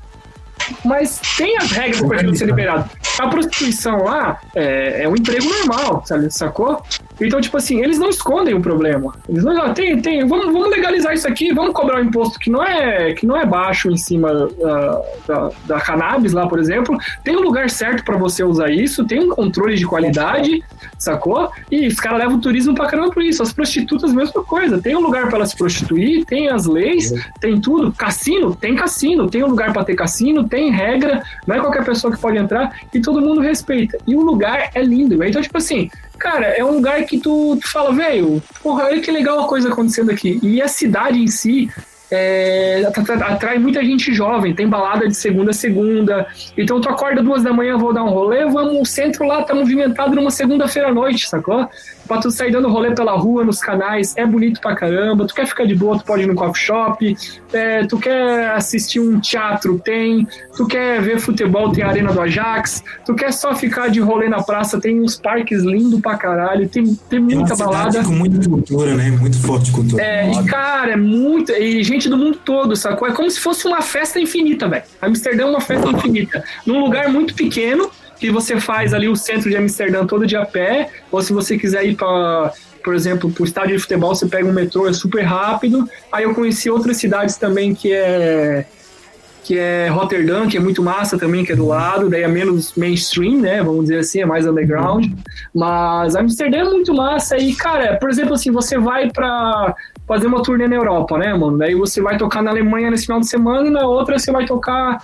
mas 0.83 1.19
tem 1.37 1.57
as 1.57 1.71
regras 1.71 2.01
pra 2.01 2.17
aquilo 2.17 2.35
ser 2.35 2.45
liberado. 2.45 2.89
A 3.19 3.27
prostituição 3.27 4.03
lá 4.03 4.39
é, 4.55 5.03
é 5.03 5.09
um 5.09 5.15
emprego 5.15 5.47
normal, 5.47 6.03
sabe? 6.05 6.29
Sacou? 6.31 6.81
Então, 7.19 7.39
tipo 7.39 7.57
assim, 7.57 7.81
eles 7.81 7.97
não 7.97 8.09
escondem 8.09 8.53
o 8.53 8.61
problema. 8.61 9.13
Eles 9.27 9.43
não, 9.43 9.61
ah, 9.61 9.73
tem, 9.73 10.01
tem, 10.01 10.25
vamos, 10.27 10.47
vamos 10.47 10.69
legalizar 10.69 11.13
isso 11.13 11.27
aqui, 11.27 11.53
vamos 11.53 11.73
cobrar 11.73 11.99
um 11.99 12.05
imposto 12.05 12.39
que 12.39 12.49
não 12.49 12.63
é, 12.63 13.13
que 13.13 13.25
não 13.25 13.37
é 13.37 13.45
baixo 13.45 13.89
em 13.89 13.97
cima 13.97 14.33
da, 14.33 15.01
da, 15.27 15.49
da 15.65 15.81
cannabis 15.81 16.33
lá, 16.33 16.47
por 16.47 16.59
exemplo. 16.59 16.97
Tem 17.23 17.35
um 17.35 17.41
lugar 17.41 17.69
certo 17.69 18.03
pra 18.03 18.17
você 18.17 18.43
usar 18.43 18.69
isso, 18.69 19.05
tem 19.05 19.19
um 19.19 19.29
controle 19.29 19.75
de 19.75 19.85
qualidade, 19.85 20.63
sacou? 20.97 21.49
E 21.71 21.87
os 21.87 21.95
caras 21.95 22.19
levam 22.19 22.37
o 22.37 22.41
turismo 22.41 22.75
pra 22.75 22.87
caramba 22.87 23.11
por 23.11 23.23
isso. 23.23 23.41
As 23.41 23.53
prostitutas, 23.53 24.11
mesma 24.11 24.43
coisa. 24.43 24.81
Tem 24.81 24.95
um 24.95 25.01
lugar 25.01 25.27
pra 25.27 25.37
elas 25.37 25.49
se 25.49 25.57
prostituir, 25.57 26.25
tem 26.25 26.49
as 26.49 26.65
leis, 26.65 27.13
tem 27.39 27.59
tudo. 27.59 27.93
Cassino, 27.93 28.55
tem 28.55 28.75
cassino, 28.75 29.29
tem 29.29 29.43
um 29.43 29.47
lugar 29.47 29.71
pra 29.71 29.83
ter 29.83 29.95
cassino, 29.95 30.47
tem 30.47 30.69
regra, 30.69 31.23
não 31.47 31.55
é 31.55 31.59
qualquer 31.59 31.85
pessoa 31.85 32.13
que 32.13 32.19
pode 32.19 32.37
entrar 32.37 32.79
e 32.93 32.99
todo 32.99 33.21
mundo 33.21 33.41
respeita. 33.41 33.97
E 34.05 34.15
o 34.15 34.21
lugar 34.21 34.69
é 34.73 34.83
lindo. 34.83 35.23
Então, 35.23 35.41
tipo 35.41 35.57
assim, 35.57 35.89
cara, 36.25 36.47
é 36.47 36.65
um 36.65 36.71
lugar 36.71 37.03
que 37.03 37.19
tu, 37.19 37.55
tu 37.61 37.71
fala, 37.71 37.93
velho, 37.93 38.41
porra, 38.63 38.85
olha 38.85 38.99
que 38.99 39.11
legal 39.11 39.41
a 39.41 39.47
coisa 39.47 39.69
acontecendo 39.69 40.09
aqui. 40.09 40.39
E 40.41 40.59
a 40.59 40.67
cidade 40.67 41.19
em 41.19 41.27
si. 41.27 41.69
é, 42.09 42.83
atrai 43.29 43.59
muita 43.59 43.83
gente 43.83 44.11
jovem, 44.11 44.55
tem 44.55 44.67
balada 44.67 45.07
de 45.07 45.15
segunda 45.15 45.51
a 45.51 45.53
segunda. 45.53 46.25
Então 46.57 46.81
tu 46.81 46.89
acorda 46.89 47.21
duas 47.21 47.43
da 47.43 47.53
manhã, 47.53 47.77
vou 47.77 47.93
dar 47.93 48.03
um 48.03 48.09
rolê, 48.09 48.43
vamos, 48.45 48.81
o 48.81 48.85
centro 48.85 49.27
lá 49.27 49.43
tá 49.43 49.53
movimentado 49.53 50.15
numa 50.15 50.31
segunda-feira 50.31 50.89
à 50.89 50.93
noite, 50.93 51.29
sacou? 51.29 51.69
Pra 52.07 52.17
tu 52.19 52.29
sair 52.29 52.51
dando 52.51 52.69
rolê 52.69 52.93
pela 52.93 53.13
rua, 53.13 53.43
nos 53.43 53.59
canais, 53.59 54.15
é 54.15 54.25
bonito 54.25 54.61
pra 54.61 54.75
caramba. 54.75 55.25
Tu 55.25 55.33
quer 55.33 55.47
ficar 55.47 55.65
de 55.65 55.75
boa, 55.75 55.97
tu 55.97 56.05
pode 56.05 56.23
ir 56.23 56.27
no 56.27 56.35
coffee 56.35 56.63
shop. 56.63 57.17
É, 57.51 57.85
tu 57.85 57.97
quer 57.97 58.51
assistir 58.51 58.99
um 58.99 59.19
teatro, 59.19 59.79
tem. 59.79 60.27
Tu 60.55 60.67
quer 60.67 61.01
ver 61.01 61.19
futebol, 61.19 61.71
tem 61.71 61.83
a 61.83 61.87
Arena 61.87 62.13
do 62.13 62.21
Ajax. 62.21 62.83
Tu 63.05 63.15
quer 63.15 63.31
só 63.31 63.55
ficar 63.55 63.89
de 63.89 63.99
rolê 63.99 64.29
na 64.29 64.43
praça, 64.43 64.79
tem 64.79 65.01
uns 65.01 65.19
parques 65.19 65.63
lindos 65.63 65.99
pra 65.99 66.17
caralho. 66.17 66.67
Tem, 66.69 66.93
tem 67.09 67.19
muita 67.19 67.53
é 67.53 67.57
balada. 67.57 68.03
com 68.03 68.11
muita 68.11 68.49
cultura, 68.49 68.93
né? 68.93 69.09
Muito 69.11 69.39
forte 69.39 69.71
cultura. 69.71 70.03
É, 70.03 70.31
e 70.31 70.45
cara, 70.45 70.91
é 70.91 70.97
muito. 70.97 71.51
E 71.51 71.83
gente 71.83 72.07
do 72.07 72.17
mundo 72.17 72.37
todo, 72.43 72.75
sacou? 72.75 73.07
É 73.07 73.11
como 73.11 73.29
se 73.29 73.39
fosse 73.39 73.67
uma 73.67 73.81
festa 73.81 74.19
infinita, 74.19 74.67
velho. 74.67 74.83
Amsterdã 75.01 75.43
é 75.43 75.47
uma 75.47 75.61
festa 75.61 75.89
infinita. 75.89 76.43
Num 76.65 76.79
lugar 76.79 77.09
muito 77.09 77.33
pequeno, 77.33 77.89
que 78.19 78.31
você 78.31 78.59
faz 78.59 78.93
ali 78.93 79.07
o 79.07 79.15
centro 79.15 79.49
de 79.49 79.57
Amsterdã 79.57 80.05
todo 80.05 80.25
de 80.25 80.35
a 80.35 80.45
pé, 80.45 80.89
ou 81.11 81.21
se 81.21 81.33
você 81.33 81.57
quiser 81.57 81.85
ir 81.85 81.95
para 81.95 82.53
por 82.83 82.93
exemplo, 82.93 83.31
para 83.31 83.41
o 83.41 83.45
estádio 83.45 83.75
de 83.75 83.81
futebol, 83.81 84.13
você 84.13 84.27
pega 84.27 84.47
um 84.47 84.53
metrô, 84.53 84.87
é 84.87 84.93
super 84.93 85.23
rápido. 85.23 85.89
Aí 86.11 86.23
eu 86.23 86.35
conheci 86.35 86.69
outras 86.69 86.97
cidades 86.97 87.35
também 87.35 87.73
que 87.73 87.91
é 87.91 88.63
que 89.45 89.59
é 89.59 89.87
Rotterdam, 89.89 90.47
que 90.47 90.57
é 90.57 90.59
muito 90.59 90.81
massa 90.81 91.19
também, 91.19 91.45
que 91.45 91.51
é 91.51 91.55
do 91.55 91.67
lado, 91.67 92.09
daí 92.09 92.23
é 92.23 92.27
menos 92.27 92.73
mainstream, 92.75 93.39
né? 93.39 93.61
Vamos 93.61 93.83
dizer 93.83 93.99
assim, 93.99 94.21
é 94.21 94.25
mais 94.25 94.47
underground. 94.47 95.05
Mas 95.53 96.15
Amsterdã 96.15 96.57
é 96.57 96.63
muito 96.63 96.95
massa 96.95 97.37
e, 97.37 97.53
cara, 97.53 97.95
por 97.97 98.09
exemplo, 98.09 98.33
assim, 98.33 98.49
você 98.49 98.79
vai 98.79 99.11
para 99.11 99.75
fazer 100.07 100.25
uma 100.25 100.41
turnê 100.41 100.67
na 100.67 100.75
Europa, 100.75 101.15
né, 101.19 101.31
mano? 101.35 101.59
Daí 101.59 101.75
você 101.75 102.01
vai 102.01 102.17
tocar 102.17 102.41
na 102.41 102.49
Alemanha 102.49 102.89
nesse 102.89 103.05
final 103.05 103.19
de 103.19 103.27
semana 103.27 103.67
e 103.67 103.71
na 103.71 103.85
outra 103.85 104.17
você 104.17 104.31
vai 104.31 104.47
tocar 104.47 104.99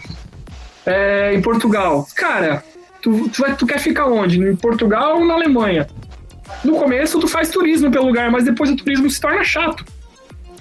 é, 0.87 1.35
em 1.35 1.41
Portugal. 1.41 2.07
Cara, 2.15 2.63
tu, 3.01 3.29
tu, 3.29 3.43
tu 3.57 3.65
quer 3.65 3.79
ficar 3.79 4.07
onde? 4.07 4.41
Em 4.41 4.55
Portugal 4.55 5.19
ou 5.19 5.25
na 5.25 5.33
Alemanha? 5.35 5.87
No 6.63 6.75
começo 6.75 7.19
tu 7.19 7.27
faz 7.27 7.49
turismo 7.49 7.89
pelo 7.89 8.07
lugar, 8.07 8.29
mas 8.29 8.43
depois 8.43 8.69
o 8.69 8.75
turismo 8.75 9.09
se 9.09 9.19
torna 9.19 9.43
chato. 9.43 9.85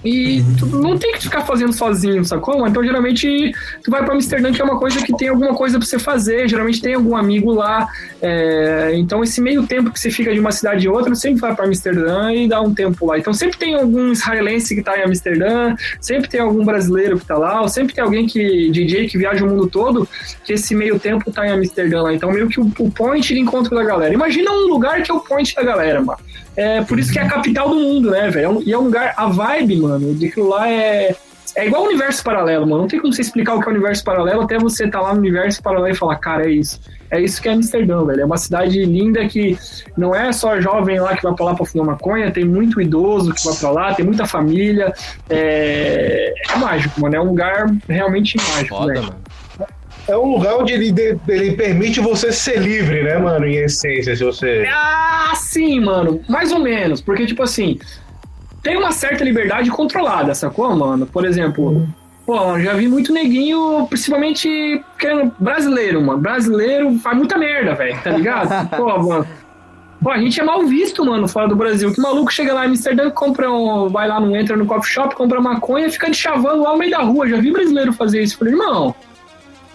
E 0.05 0.43
tu 0.59 0.67
não 0.67 0.99
tem 0.99 1.13
que 1.13 1.23
ficar 1.23 1.43
fazendo 1.43 1.73
sozinho, 1.73 2.25
sacou? 2.25 2.67
Então, 2.67 2.83
geralmente, 2.83 3.53
tu 3.85 3.91
vai 3.91 4.05
para 4.05 4.15
Amsterdã, 4.15 4.53
que 4.53 4.61
é 4.61 4.65
uma 4.65 4.79
coisa 4.79 5.03
que 5.05 5.15
tem 5.17 5.29
alguma 5.29 5.55
coisa 5.55 5.79
para 5.79 5.87
você 5.87 5.99
fazer, 5.99 6.49
geralmente 6.49 6.81
tem 6.81 6.95
algum 6.95 7.17
amigo 7.17 7.53
lá. 7.53 7.87
É... 8.23 8.93
Então, 8.95 9.23
esse 9.23 9.41
meio 9.41 9.67
tempo 9.67 9.91
que 9.91 10.01
você 10.01 10.11
fica 10.11 10.33
de 10.33 10.41
uma 10.41 10.53
cidade 10.53 10.87
a 10.87 10.91
outra, 10.91 11.15
sempre 11.15 11.41
vai 11.41 11.55
para 11.55 11.67
Amsterdã 11.67 12.33
e 12.33 12.49
dá 12.49 12.61
um 12.61 12.73
tempo 12.73 13.07
lá. 13.07 13.19
Então, 13.19 13.33
sempre 13.33 13.59
tem 13.59 13.75
algum 13.75 14.13
israelense 14.13 14.75
que 14.75 14.83
tá 14.83 14.99
em 14.99 15.03
Amsterdã, 15.03 15.75
sempre 16.01 16.29
tem 16.29 16.41
algum 16.41 16.65
brasileiro 16.65 17.19
que 17.19 17.27
tá 17.27 17.37
lá, 17.37 17.61
ou 17.61 17.69
sempre 17.69 17.95
tem 17.95 18.03
alguém 18.03 18.27
que, 18.27 18.71
DJ, 18.71 19.07
que 19.07 19.19
viaja 19.19 19.45
o 19.45 19.49
mundo 19.49 19.67
todo, 19.67 20.09
que 20.45 20.55
esse 20.55 20.75
meio 20.75 20.99
tempo 20.99 21.31
tá 21.31 21.47
em 21.47 21.51
Amsterdã 21.51 22.03
lá. 22.03 22.15
Então, 22.15 22.33
meio 22.33 22.49
que 22.49 22.59
o, 22.59 22.73
o 22.79 22.91
point 22.91 23.35
de 23.35 23.39
encontro 23.39 23.75
da 23.75 23.85
galera. 23.85 24.15
Imagina 24.15 24.51
um 24.51 24.67
lugar 24.69 25.03
que 25.03 25.11
é 25.11 25.15
o 25.15 25.21
point 25.21 25.55
da 25.55 25.63
galera, 25.63 26.01
mano. 26.01 26.19
É 26.57 26.83
por 26.83 26.99
isso 26.99 27.13
que 27.13 27.19
é 27.19 27.23
a 27.23 27.29
capital 27.29 27.69
do 27.69 27.77
mundo, 27.77 28.11
né, 28.11 28.29
velho? 28.29 28.63
E 28.65 28.73
é 28.73 28.79
um 28.79 28.83
lugar, 28.83 29.15
a 29.17 29.27
vibe, 29.27 29.77
mano, 29.77 30.15
de 30.15 30.31
que 30.31 30.41
lá 30.41 30.69
é. 30.69 31.15
É 31.57 31.67
igual 31.67 31.83
o 31.83 31.87
universo 31.87 32.23
paralelo, 32.23 32.65
mano. 32.65 32.83
Não 32.83 32.89
tem 32.89 33.01
como 33.01 33.13
você 33.13 33.23
explicar 33.23 33.55
o 33.55 33.61
que 33.61 33.65
é 33.65 33.69
o 33.69 33.75
universo 33.75 34.05
paralelo 34.05 34.43
até 34.43 34.57
você 34.57 34.85
estar 34.85 35.01
tá 35.01 35.05
lá 35.05 35.13
no 35.13 35.19
universo 35.19 35.61
paralelo 35.61 35.93
e 35.93 35.99
falar, 35.99 36.17
cara, 36.17 36.47
é 36.47 36.53
isso. 36.53 36.81
É 37.11 37.21
isso 37.21 37.43
que 37.43 37.49
é 37.49 37.53
Amsterdã, 37.53 38.05
velho. 38.05 38.21
É 38.21 38.25
uma 38.25 38.37
cidade 38.37 38.85
linda 38.85 39.27
que 39.27 39.59
não 39.97 40.15
é 40.15 40.31
só 40.33 40.61
jovem 40.61 41.01
lá 41.01 41.17
que 41.17 41.25
vai 41.25 41.35
pra 41.35 41.47
lá 41.47 41.55
pra 41.57 41.67
fumar 41.67 41.89
maconha, 41.89 42.31
tem 42.31 42.45
muito 42.45 42.81
idoso 42.81 43.35
que 43.35 43.45
vai 43.45 43.57
pra 43.57 43.71
lá, 43.71 43.95
tem 43.95 44.05
muita 44.05 44.27
família. 44.27 44.95
É, 45.29 46.33
é 46.51 46.57
mágico, 46.57 47.01
mano. 47.01 47.17
É 47.17 47.21
um 47.21 47.27
lugar 47.27 47.67
realmente 47.89 48.37
mágico, 48.37 48.77
Foda, 48.77 48.93
velho. 48.93 49.07
Mano 49.07 49.30
é 50.09 50.17
um 50.17 50.33
lugar 50.33 50.57
onde 50.57 50.73
ele, 50.73 51.19
ele 51.29 51.53
permite 51.53 52.01
você 52.01 52.33
ser 52.33 52.59
livre, 52.59 53.03
né, 53.03 53.19
mano? 53.19 53.47
Em 53.47 53.57
essência, 53.57 54.15
se 54.15 54.25
você. 54.25 54.67
Ah, 54.71 55.33
sim, 55.35 55.81
mano. 55.81 56.21
Mais 56.29 56.53
ou 56.53 56.59
menos. 56.59 57.01
Porque, 57.01 57.27
tipo 57.27 57.43
assim, 57.43 57.79
tem 58.63 58.77
uma 58.77 58.93
certa 58.93 59.25
liberdade 59.25 59.71
controlada, 59.71 60.35
sacou, 60.35 60.75
mano? 60.77 61.07
Por 61.07 61.25
exemplo, 61.25 61.69
uhum. 61.69 61.89
pô, 62.27 62.59
já 62.61 62.75
vi 62.75 62.89
muito 62.89 63.13
neguinho, 63.13 63.87
principalmente 63.89 64.83
brasileiro, 65.39 66.03
mano. 66.03 66.19
Brasileiro 66.19 66.99
faz 66.99 67.17
muita 67.17 67.39
merda, 67.39 67.75
velho, 67.75 67.99
tá 68.03 68.11
ligado? 68.11 68.71
pô, 68.77 68.99
mano. 68.99 69.27
Pô, 70.03 70.11
a 70.11 70.19
gente 70.19 70.41
é 70.41 70.43
mal 70.43 70.65
visto, 70.67 71.05
mano, 71.05 71.29
fora 71.29 71.47
do 71.47 71.55
Brasil. 71.55 71.93
Que 71.93 72.01
maluco 72.01 72.33
chega 72.33 72.55
lá 72.55 72.65
em 72.65 72.71
Amsterdã, 72.71 73.11
compra 73.11 73.51
um. 73.51 73.89
Vai 73.89 74.09
lá, 74.09 74.19
não 74.19 74.35
entra 74.35 74.57
no 74.57 74.65
coffee 74.65 74.91
shop, 74.91 75.15
compra 75.15 75.41
maconha 75.43 75.91
fica 75.91 76.11
de 76.11 76.17
chavando 76.17 76.63
lá 76.63 76.73
no 76.73 76.79
meio 76.79 76.91
da 76.91 77.03
rua. 77.03 77.29
Já 77.29 77.37
vi 77.37 77.53
brasileiro 77.53 77.93
fazer 77.93 78.23
isso. 78.23 78.39
Falei, 78.39 78.55
irmão, 78.55 78.95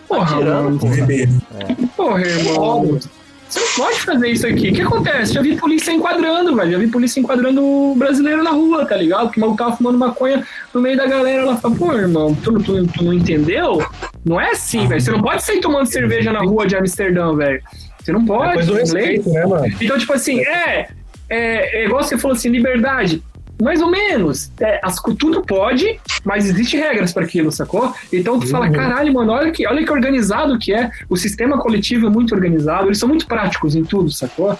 Porra, 0.08 0.26
tá 0.26 0.38
tirando, 0.38 0.80
porra. 0.80 0.96
É. 0.96 1.88
porra, 1.96 2.22
irmão. 2.22 3.00
Você 3.48 3.60
não 3.60 3.86
pode 3.86 4.02
fazer 4.02 4.30
isso 4.30 4.48
aqui. 4.48 4.70
O 4.70 4.74
que 4.74 4.82
acontece? 4.82 5.34
Já 5.34 5.42
vi 5.42 5.56
polícia 5.56 5.92
enquadrando, 5.92 6.56
velho. 6.56 6.72
Já 6.72 6.78
vi 6.80 6.88
polícia 6.88 7.20
enquadrando 7.20 7.64
o 7.64 7.96
brasileiro 7.96 8.44
na 8.44 8.50
rua, 8.50 8.86
tá 8.86 8.98
ligado? 8.98 9.30
Que 9.30 9.38
o 9.38 9.42
maluco 9.42 9.58
tava 9.58 9.78
fumando 9.78 9.98
maconha 9.98 10.46
no 10.74 10.82
meio 10.82 10.98
da 10.98 11.06
galera. 11.06 11.44
Ela 11.44 11.58
fala, 11.58 11.76
pô, 11.76 11.94
irmão, 11.94 12.36
tu, 12.36 12.54
tu, 12.60 12.88
tu 12.88 13.04
não 13.04 13.14
entendeu? 13.14 13.86
Não 14.26 14.42
é 14.42 14.52
assim, 14.52 14.88
velho. 14.88 15.00
Você 15.00 15.12
não 15.12 15.22
pode 15.22 15.44
sair 15.44 15.62
tomando 15.62 15.86
cerveja 15.86 16.34
na 16.34 16.40
rua 16.40 16.66
de 16.66 16.76
Amsterdã, 16.76 17.36
velho. 17.36 17.62
Você 18.02 18.12
não 18.12 18.26
pode. 18.26 18.72
É 18.72 18.74
respeito, 18.74 19.30
né, 19.30 19.46
mano? 19.46 19.68
Então, 19.80 19.98
tipo 19.98 20.14
assim, 20.14 20.40
é, 20.42 20.90
é, 21.30 21.82
é 21.82 21.86
igual 21.86 22.04
você 22.04 22.18
falou 22.18 22.36
assim, 22.36 22.50
liberdade. 22.50 23.24
Mais 23.62 23.82
ou 23.82 23.90
menos. 23.90 24.52
É, 24.60 24.80
as, 24.84 24.96
tudo 25.18 25.42
pode, 25.42 26.00
mas 26.24 26.46
existe 26.46 26.78
regras 26.78 27.14
para 27.14 27.24
aquilo, 27.24 27.52
sacou? 27.52 27.94
Então 28.12 28.40
tu 28.40 28.46
uhum. 28.46 28.52
fala, 28.52 28.70
caralho, 28.70 29.14
mano, 29.14 29.32
olha 29.32 29.52
que, 29.52 29.66
olha 29.66 29.84
que 29.84 29.92
organizado 29.92 30.58
que 30.60 30.74
é. 30.74 30.92
O 31.10 31.16
sistema 31.16 31.58
coletivo 31.58 32.08
é 32.08 32.10
muito 32.10 32.36
organizado, 32.36 32.88
eles 32.88 32.98
são 32.98 33.08
muito 33.08 33.26
práticos 33.28 33.76
em 33.76 33.84
tudo, 33.84 34.12
sacou? 34.12 34.58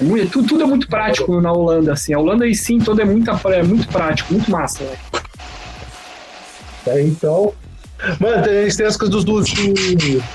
É 0.00 0.04
muito, 0.04 0.30
tudo, 0.30 0.48
tudo, 0.48 0.62
é 0.62 0.66
muito 0.66 0.88
prático 0.88 1.40
na 1.40 1.52
Holanda, 1.52 1.92
assim. 1.92 2.14
A 2.14 2.18
Holanda, 2.18 2.46
em 2.46 2.54
si, 2.54 2.78
toda 2.78 3.02
é 3.02 3.04
muito, 3.04 3.30
é 3.30 3.62
muito 3.62 3.88
prático, 3.88 4.32
muito 4.32 4.50
massa, 4.50 4.84
velho. 4.84 4.98
É, 6.86 7.02
então, 7.02 7.52
Mano, 8.20 8.46
eles 8.46 8.76
têm 8.76 8.86
as 8.86 8.96
coisas 8.96 9.24
dos, 9.24 9.24
dos 9.24 9.52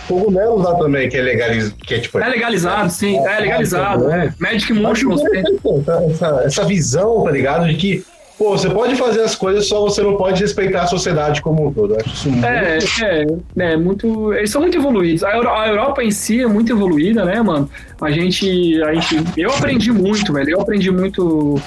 cogumelos 0.08 0.64
lá 0.64 0.76
também, 0.76 1.10
que 1.10 1.18
é 1.18 1.22
legalizado. 1.22 1.76
Que 1.86 1.94
é, 1.96 2.00
tipo, 2.00 2.20
é 2.20 2.28
legalizado, 2.28 2.90
sim. 2.92 3.18
É 3.18 3.40
legalizado. 3.40 4.12
É. 4.12 4.34
Magic 4.40 4.74
Mushrooms. 4.74 5.22
Essa, 6.12 6.44
essa 6.46 6.66
visão, 6.66 7.24
tá 7.24 7.32
ligado? 7.32 7.68
De 7.68 7.76
que 7.76 8.06
pô, 8.38 8.58
você 8.58 8.70
pode 8.70 8.96
fazer 8.96 9.22
as 9.22 9.36
coisas, 9.36 9.68
só 9.68 9.82
você 9.82 10.02
não 10.02 10.18
pode 10.18 10.42
respeitar 10.42 10.84
a 10.84 10.88
sociedade 10.88 11.42
como 11.42 11.68
um 11.68 11.74
todo. 11.74 11.94
Eu 11.94 12.00
acho 12.02 12.14
isso 12.14 12.30
muito... 12.30 12.46
É, 12.46 12.78
é, 13.02 13.26
é, 13.58 13.78
muito. 13.78 14.34
Eles 14.34 14.50
são 14.50 14.62
muito 14.62 14.78
evoluídos. 14.78 15.24
A, 15.24 15.36
Euro, 15.36 15.50
a 15.50 15.68
Europa 15.68 16.04
em 16.04 16.12
si 16.12 16.42
é 16.42 16.48
muito 16.48 16.72
evoluída, 16.72 17.24
né, 17.24 17.42
mano? 17.42 17.70
A 18.02 18.12
gente, 18.12 18.82
a 18.84 18.94
gente. 18.94 19.24
Eu 19.38 19.52
aprendi 19.52 19.92
muito, 19.92 20.34
velho. 20.34 20.50
Eu 20.50 20.62
aprendi 20.62 20.92
muito 20.92 21.62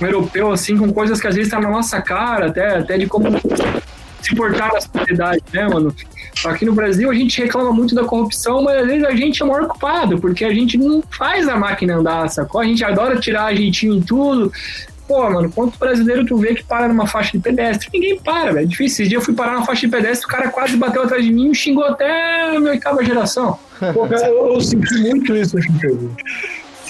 um 0.00 0.06
europeu, 0.06 0.50
assim, 0.52 0.76
com 0.76 0.92
coisas 0.92 1.20
que 1.20 1.26
às 1.26 1.34
vezes 1.34 1.50
tá 1.50 1.60
na 1.60 1.70
nossa 1.70 2.00
cara, 2.00 2.46
até, 2.46 2.78
até 2.78 2.96
de 2.96 3.06
como 3.06 3.28
se 4.20 4.34
portar 4.34 4.72
na 4.72 4.80
sociedade, 4.80 5.42
né, 5.52 5.68
mano? 5.68 5.94
Aqui 6.46 6.64
no 6.64 6.72
Brasil 6.72 7.10
a 7.10 7.14
gente 7.14 7.40
reclama 7.42 7.72
muito 7.72 7.94
da 7.94 8.04
corrupção, 8.04 8.62
mas 8.62 8.82
às 8.82 8.86
vezes 8.86 9.04
a 9.04 9.14
gente 9.14 9.42
é 9.42 9.44
o 9.44 9.48
maior 9.48 9.66
culpado, 9.66 10.18
porque 10.18 10.44
a 10.44 10.52
gente 10.52 10.76
não 10.76 11.02
faz 11.10 11.48
a 11.48 11.56
máquina 11.56 11.96
andar, 11.96 12.28
sacou? 12.28 12.60
A 12.60 12.64
gente 12.64 12.84
adora 12.84 13.18
tirar 13.18 13.46
a 13.46 13.54
jeitinho 13.54 13.94
em 13.94 14.00
tudo. 14.00 14.52
Pô, 15.08 15.28
mano, 15.30 15.50
quanto 15.50 15.78
brasileiro 15.78 16.26
tu 16.26 16.36
vê 16.36 16.54
que 16.54 16.62
para 16.62 16.86
numa 16.86 17.06
faixa 17.06 17.32
de 17.32 17.38
pedestre? 17.38 17.88
Ninguém 17.92 18.20
para, 18.20 18.52
velho. 18.52 18.64
É 18.64 18.66
difícil. 18.66 19.04
Esse 19.04 19.08
dia 19.08 19.16
eu 19.16 19.22
fui 19.22 19.34
parar 19.34 19.54
na 19.54 19.64
faixa 19.64 19.86
de 19.86 19.88
pedestre, 19.88 20.26
o 20.26 20.28
cara 20.28 20.50
quase 20.50 20.76
bateu 20.76 21.02
atrás 21.02 21.24
de 21.24 21.32
mim 21.32 21.50
e 21.50 21.54
xingou 21.54 21.84
até 21.84 22.54
a 22.54 22.60
minha 22.60 22.72
oitava 22.72 23.02
geração. 23.02 23.58
Pô, 23.94 24.06
cara, 24.06 24.26
eu, 24.26 24.52
eu 24.52 24.60
senti 24.60 24.94
muito 24.98 25.34
isso, 25.34 25.60
Chico. 25.62 26.14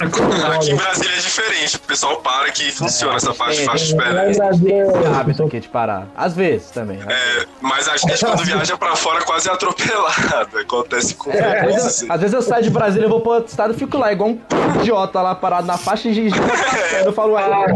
Aqui 0.01 0.71
em 0.71 0.77
Brasília 0.77 1.17
é 1.17 1.21
diferente. 1.21 1.77
O 1.77 1.81
pessoal 1.81 2.17
para 2.19 2.51
que 2.51 2.71
funciona 2.71 3.15
é, 3.15 3.17
essa 3.17 3.35
faixa, 3.35 3.65
faixa 3.65 3.87
de 3.87 3.97
pedestre. 3.97 4.73
hábito 5.19 5.45
aqui 5.45 5.61
de 5.61 5.69
parar. 5.69 6.07
Às 6.17 6.35
vezes 6.35 6.71
também. 6.71 6.99
É, 7.07 7.47
mas 7.61 7.89
a 7.89 7.97
gente 7.97 8.25
quando 8.25 8.45
viaja 8.45 8.77
pra 8.77 8.95
fora 8.95 9.25
quase 9.25 9.49
é 9.49 9.53
atropelado. 9.53 10.59
Acontece 10.59 11.15
com 11.15 11.31
é, 11.31 11.61
às, 11.61 11.67
vezes, 11.67 11.87
assim. 11.87 12.07
às 12.09 12.21
vezes 12.21 12.35
eu 12.35 12.43
saio 12.43 12.63
de 12.63 12.71
Brasília, 12.71 13.07
eu 13.07 13.11
vou 13.11 13.21
pro 13.21 13.33
outro 13.33 13.51
estado 13.51 13.75
e 13.75 13.77
fico 13.77 13.97
lá, 13.99 14.13
igual 14.13 14.31
um 14.31 14.39
idiota 14.81 15.21
lá 15.21 15.35
parado 15.35 15.67
na 15.67 15.77
faixa 15.77 16.09
e 16.09 16.31
eu 17.05 17.13
falo, 17.13 17.37
ah, 17.37 17.67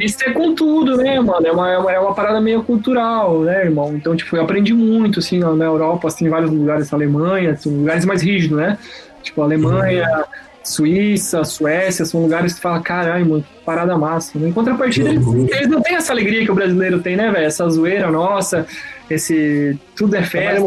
Isso 0.00 0.18
é 0.24 0.32
com 0.32 0.54
tudo, 0.54 0.96
né, 0.96 1.18
mano? 1.20 1.46
É 1.46 1.52
uma, 1.52 1.70
é 1.70 1.78
uma, 1.78 1.92
é 1.92 2.00
uma 2.00 2.14
parada 2.14 2.40
meio 2.40 2.62
cultural, 2.62 3.40
né, 3.40 3.64
irmão? 3.64 3.94
Então, 3.94 4.16
tipo, 4.16 4.36
eu 4.36 4.42
aprendi 4.42 4.72
muito, 4.72 5.18
assim, 5.18 5.38
na 5.38 5.64
Europa, 5.64 6.08
assim, 6.08 6.26
em 6.26 6.28
vários 6.28 6.50
lugares, 6.50 6.90
na 6.90 6.98
Alemanha, 6.98 7.52
assim, 7.52 7.76
lugares 7.76 8.04
mais 8.04 8.22
rígidos, 8.22 8.56
né? 8.56 8.78
Tipo, 9.22 9.42
Alemanha, 9.42 10.24
Suíça, 10.62 11.42
Suécia, 11.42 12.04
são 12.04 12.20
lugares 12.22 12.54
que 12.54 12.60
fala, 12.60 12.80
caralho, 12.80 13.26
mano, 13.26 13.44
parada 13.64 13.96
massa. 13.96 14.38
Em 14.38 14.52
contrapartida, 14.52 15.08
eles, 15.08 15.26
eles 15.26 15.68
não 15.68 15.80
têm 15.80 15.96
essa 15.96 16.12
alegria 16.12 16.44
que 16.44 16.50
o 16.50 16.54
brasileiro 16.54 17.00
tem, 17.00 17.16
né, 17.16 17.30
velho? 17.30 17.46
Essa 17.46 17.68
zoeira 17.68 18.10
nossa, 18.10 18.66
esse 19.14 19.78
tudo 19.96 20.16
é 20.16 20.22
festa. 20.22 20.62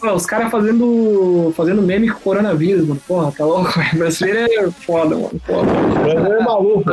Pô, 0.00 0.12
os 0.14 0.24
caras 0.24 0.50
fazendo, 0.50 1.52
fazendo 1.54 1.82
meme 1.82 2.08
com 2.08 2.16
o 2.18 2.20
coronavírus, 2.20 2.86
mano. 2.86 3.00
Porra, 3.06 3.32
tá 3.32 3.44
louco, 3.44 3.70
velho. 3.78 3.98
Brasileiro 3.98 4.68
é 4.68 4.70
foda, 4.70 5.14
mano. 5.14 5.40
Porra. 5.46 5.66
Brasileiro 6.02 6.32
é 6.40 6.42
maluco. 6.44 6.90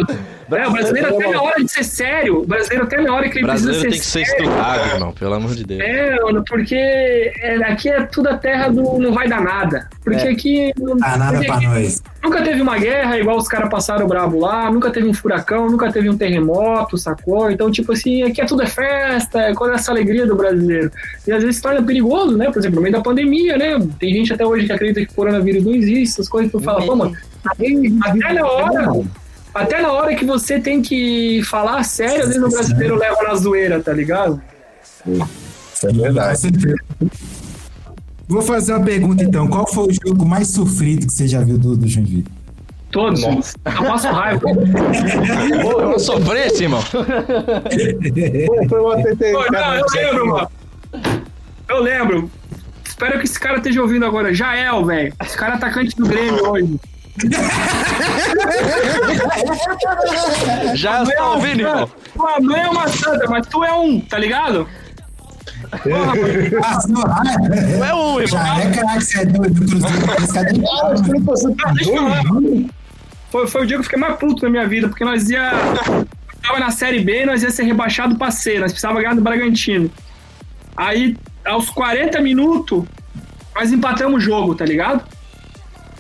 É, 0.50 0.66
o 0.68 0.72
brasileiro 0.72 1.16
até 1.16 1.28
na 1.30 1.42
hora 1.42 1.64
de 1.64 1.72
ser 1.72 1.84
sério. 1.84 2.42
O 2.42 2.46
brasileiro 2.46 2.84
até 2.86 3.02
na 3.02 3.14
hora 3.14 3.30
que 3.30 3.38
ele 3.40 3.46
Brasileiro 3.46 3.82
precisa 3.82 3.92
tem 3.92 4.00
que 4.00 4.06
ser 4.06 4.26
ser 4.26 4.46
sério. 4.46 4.52
estudado, 4.52 4.94
irmão, 4.96 5.12
pelo 5.14 5.34
amor 5.34 5.56
de 5.56 5.64
Deus. 5.66 5.82
É, 5.82 6.16
mano, 6.22 6.44
porque 6.48 6.76
é, 6.76 7.56
aqui 7.66 7.90
é 7.90 8.02
tudo 8.04 8.28
a 8.30 8.38
terra 8.38 8.70
do 8.70 8.98
não 9.00 9.14
vai 9.14 9.28
dar 9.28 9.42
nada. 9.42 9.90
Porque 10.04 10.28
É. 10.28 10.32
aqui. 10.32 10.74
não- 10.78 10.98
Tá 10.98 11.18
nada 11.18 11.40
pra 11.46 11.60
nós. 11.62 12.02
Nunca 12.24 12.42
teve 12.44 12.62
uma 12.62 12.78
guerra 12.78 13.18
igual 13.18 13.38
os 13.38 13.48
caras 13.48 13.70
passaram 13.70 14.06
brabo 14.08 14.40
lá, 14.40 14.70
nunca 14.70 14.90
teve 14.92 15.08
um 15.08 15.14
furacão, 15.14 15.70
nunca 15.70 15.92
teve 15.92 16.10
um 16.10 16.18
terremoto, 16.18 16.98
sacou? 16.98 17.50
Então, 17.50 17.72
tipo 17.72 17.92
assim, 17.94 18.24
aqui 18.24 18.42
é 18.42 18.46
tudo 18.46 18.64
é 18.64 18.68
festa, 18.68 19.40
é 19.40 19.54
toda 19.54 19.76
essa 19.76 19.92
alegria 19.92 20.26
do 20.28 20.36
brasileiro. 20.58 20.92
E 21.26 21.32
às 21.32 21.44
vezes 21.44 21.62
torna 21.62 21.82
perigoso, 21.82 22.38
né? 22.38 22.52
Por 22.52 22.60
exemplo, 22.60 22.76
no 22.78 22.82
meio 22.82 22.94
da 22.94 23.02
pandemia, 23.02 23.58
né? 23.58 23.80
Tem 24.00 24.14
gente 24.14 24.34
até 24.34 24.46
hoje 24.46 24.66
que 24.66 24.72
acredita 24.72 25.06
que 25.06 25.12
o 25.12 25.16
coronavírus 25.16 25.64
não 25.64 25.74
existe, 25.74 26.14
essas 26.14 26.30
coisas, 26.30 26.52
tu 26.52 26.60
fala, 26.60 26.86
pô, 26.86 26.96
mano, 26.96 27.16
até 27.46 28.34
na 28.34 28.46
hora. 28.46 29.04
Até 29.54 29.82
na 29.82 29.92
hora 29.92 30.16
que 30.16 30.26
você 30.26 30.60
tem 30.60 30.82
que 30.82 31.42
falar 31.44 31.84
sério, 31.84 32.24
às 32.24 32.28
vezes 32.28 32.44
o 32.44 32.50
brasileiro 32.50 32.96
leva 32.96 33.24
na 33.24 33.36
zoeira, 33.36 33.82
tá 33.82 33.92
ligado? 33.92 34.42
Isso 35.74 35.88
é 35.88 35.94
verdade. 35.94 36.50
Vou 38.28 38.42
fazer 38.42 38.74
uma 38.74 38.84
pergunta 38.84 39.24
então. 39.24 39.48
Qual 39.48 39.66
foi 39.66 39.88
o 39.88 39.94
jogo 39.94 40.26
mais 40.26 40.50
sofrido 40.50 41.08
que 41.08 41.14
você 41.14 41.28
já 41.28 41.42
viu 41.42 41.58
do, 41.58 41.78
do 41.78 41.88
Joinville? 41.88 42.37
Todos. 42.98 43.22
Eu 43.24 43.84
passo 43.86 44.08
raiva. 44.08 44.42
Eu 45.94 46.00
sofresse, 46.00 46.64
irmão. 46.64 46.82
Foi 46.82 48.80
uma. 48.80 48.96
Pô, 48.96 49.52
não, 49.52 49.76
eu 49.76 49.86
lembro, 49.94 50.28
mano. 50.28 50.52
Eu 51.70 51.80
lembro. 51.80 52.32
Espero 52.84 53.20
que 53.20 53.26
esse 53.26 53.40
cara 53.40 53.58
esteja 53.58 53.84
ouvindo 53.84 54.04
agora. 54.04 54.34
Jael, 54.34 54.84
velho. 54.84 55.14
Esse 55.24 55.38
cara 55.38 55.54
é 55.54 55.58
atacante 55.58 55.96
do 55.96 56.08
Grêmio 56.08 56.50
hoje. 56.50 56.80
Já 60.74 61.06
tá 61.06 61.30
ouvindo, 61.34 61.62
irmão? 61.62 61.88
Tua 62.16 62.40
mãe 62.40 62.62
é 62.62 62.70
uma 62.70 62.88
santa, 62.88 63.28
mas 63.30 63.46
tu 63.46 63.64
é 63.64 63.74
um, 63.74 64.00
tá 64.00 64.18
ligado? 64.18 64.68
Não, 65.86 67.04
é 67.86 67.94
um, 67.94 68.20
irmão. 68.20 68.28
já 68.28 68.60
é 68.60 68.72
craque, 68.72 69.04
você 69.04 69.20
é 69.20 69.26
doido 69.26 69.54
do 69.54 69.68
Cruzeiro. 69.68 69.98
É 72.74 72.77
Foi, 73.32 73.48
foi 73.48 73.64
o 73.64 73.66
dia 73.66 73.78
que 73.78 73.82
eu 73.82 73.84
fiquei 73.84 74.00
mais 74.00 74.16
puto 74.18 74.44
na 74.44 74.50
minha 74.50 74.68
vida, 74.68 74.88
porque 74.88 75.04
nós 75.04 75.30
ia. 75.30 75.52
Tava 76.42 76.60
na 76.60 76.72
Série 76.72 77.02
B 77.02 77.24
e 77.24 77.26
nós 77.26 77.44
ia 77.44 77.52
ser 77.52 77.64
rebaixado 77.64 78.18
pra 78.18 78.32
C, 78.32 78.58
nós 78.60 78.72
precisava 78.72 79.02
ganhar 79.02 79.16
do 79.16 79.22
Bragantino. 79.22 79.92
Aí, 80.78 81.18
aos 81.44 81.70
40 81.70 82.22
minutos, 82.22 82.86
nós 83.54 83.72
empatamos 83.72 84.18
o 84.18 84.20
jogo, 84.22 84.56
tá 84.56 84.64
ligado? 84.64 85.04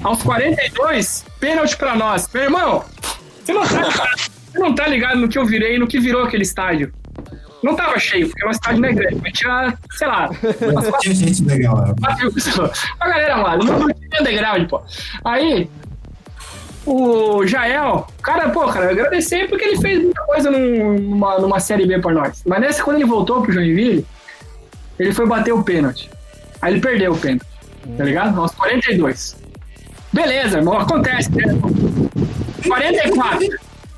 Aos 0.04 0.22
42, 0.22 1.26
pênalti 1.40 1.76
pra 1.76 1.96
nós. 1.96 2.30
Meu 2.32 2.44
irmão, 2.44 2.86
você 3.44 3.52
não 3.52 3.66
tá 3.66 3.82
ligado, 3.82 4.18
você 4.52 4.60
não 4.60 4.76
tá 4.76 4.88
ligado 4.88 5.20
no 5.20 5.28
que 5.28 5.38
eu 5.38 5.46
virei, 5.46 5.78
no 5.80 5.88
que 5.88 6.00
virou 6.00 6.24
aquele 6.24 6.44
estádio. 6.44 6.94
Não 7.64 7.76
tava 7.76 7.98
cheio, 7.98 8.30
porque 8.30 8.46
o 8.46 8.52
estádio 8.52 8.82
não 8.82 8.90
é 8.90 8.94
grande, 8.94 9.20
mas 9.22 9.34
tinha, 9.34 9.78
sei 9.92 10.08
lá, 10.08 10.30
Tinha 11.02 11.16
gente 11.16 11.44
legal. 11.44 11.96
A 13.00 13.10
galera 13.10 13.36
lá, 13.38 13.58
no 13.58 13.66
time 13.66 14.20
underground, 14.22 14.70
pô. 14.70 14.82
Aí, 15.26 15.70
o 16.88 17.46
Jael, 17.46 18.08
cara, 18.22 18.50
pô, 18.50 18.66
cara, 18.68 18.86
eu 18.86 18.92
agradecer 18.92 19.48
porque 19.50 19.66
ele 19.66 19.78
fez 19.82 20.02
muita 20.04 20.22
coisa 20.24 20.50
num- 20.50 20.98
numa, 21.00 21.38
numa 21.40 21.60
Série 21.60 21.86
B 21.86 22.00
pra 22.00 22.14
nós. 22.14 22.42
Mas 22.46 22.60
nessa, 22.62 22.84
quando 22.84 22.96
ele 22.98 23.06
voltou 23.06 23.42
pro 23.42 23.52
Joinville, 23.52 24.06
ele 24.98 25.14
foi 25.14 25.26
bater 25.28 25.52
o 25.54 25.64
pênalti. 25.64 26.10
Aí 26.62 26.74
ele 26.74 26.82
perdeu 26.82 27.12
o 27.14 27.18
pênalti, 27.18 27.46
tá 27.98 28.04
ligado? 28.04 28.40
Aos 28.40 28.52
42. 28.56 29.36
Beleza, 30.14 30.58
irmão, 30.58 30.78
acontece, 30.78 31.30
né? 31.36 31.44
44. 32.68 33.48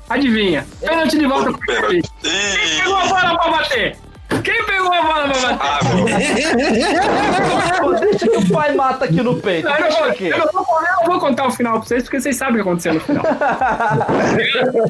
Adivinha? 0.08 0.66
Pênalti 0.80 1.18
de 1.18 1.26
volta 1.26 1.52
pro 1.52 1.74
Joinville. 1.74 2.02
Ih, 2.24 2.78
pegou 2.82 2.96
a 2.96 3.06
bola 3.06 3.38
pra 3.38 3.50
bater? 3.52 3.96
Quem 4.42 4.64
pegou 4.64 4.92
a 4.92 5.02
bola 5.02 5.28
pra 5.28 5.54
bater? 5.54 5.58
ah, 5.60 5.80
deixa 8.00 8.26
que 8.28 8.36
o 8.36 8.48
pai 8.48 8.74
mata 8.74 9.04
aqui 9.04 9.22
no 9.22 9.40
peito. 9.40 9.68
Não, 9.68 9.76
eu, 9.76 9.90
vou, 9.90 10.04
aqui. 10.04 10.28
eu, 10.28 10.38
não 10.38 10.46
vou, 10.46 10.64
eu 10.64 10.96
não 10.98 11.04
vou 11.06 11.20
contar 11.20 11.46
o 11.46 11.50
final 11.50 11.78
pra 11.78 11.88
vocês, 11.88 12.02
porque 12.04 12.20
vocês 12.20 12.36
sabem 12.36 12.54
o 12.54 12.56
que 12.56 12.62
aconteceu 12.68 12.94
no 12.94 13.00
final. 13.00 13.24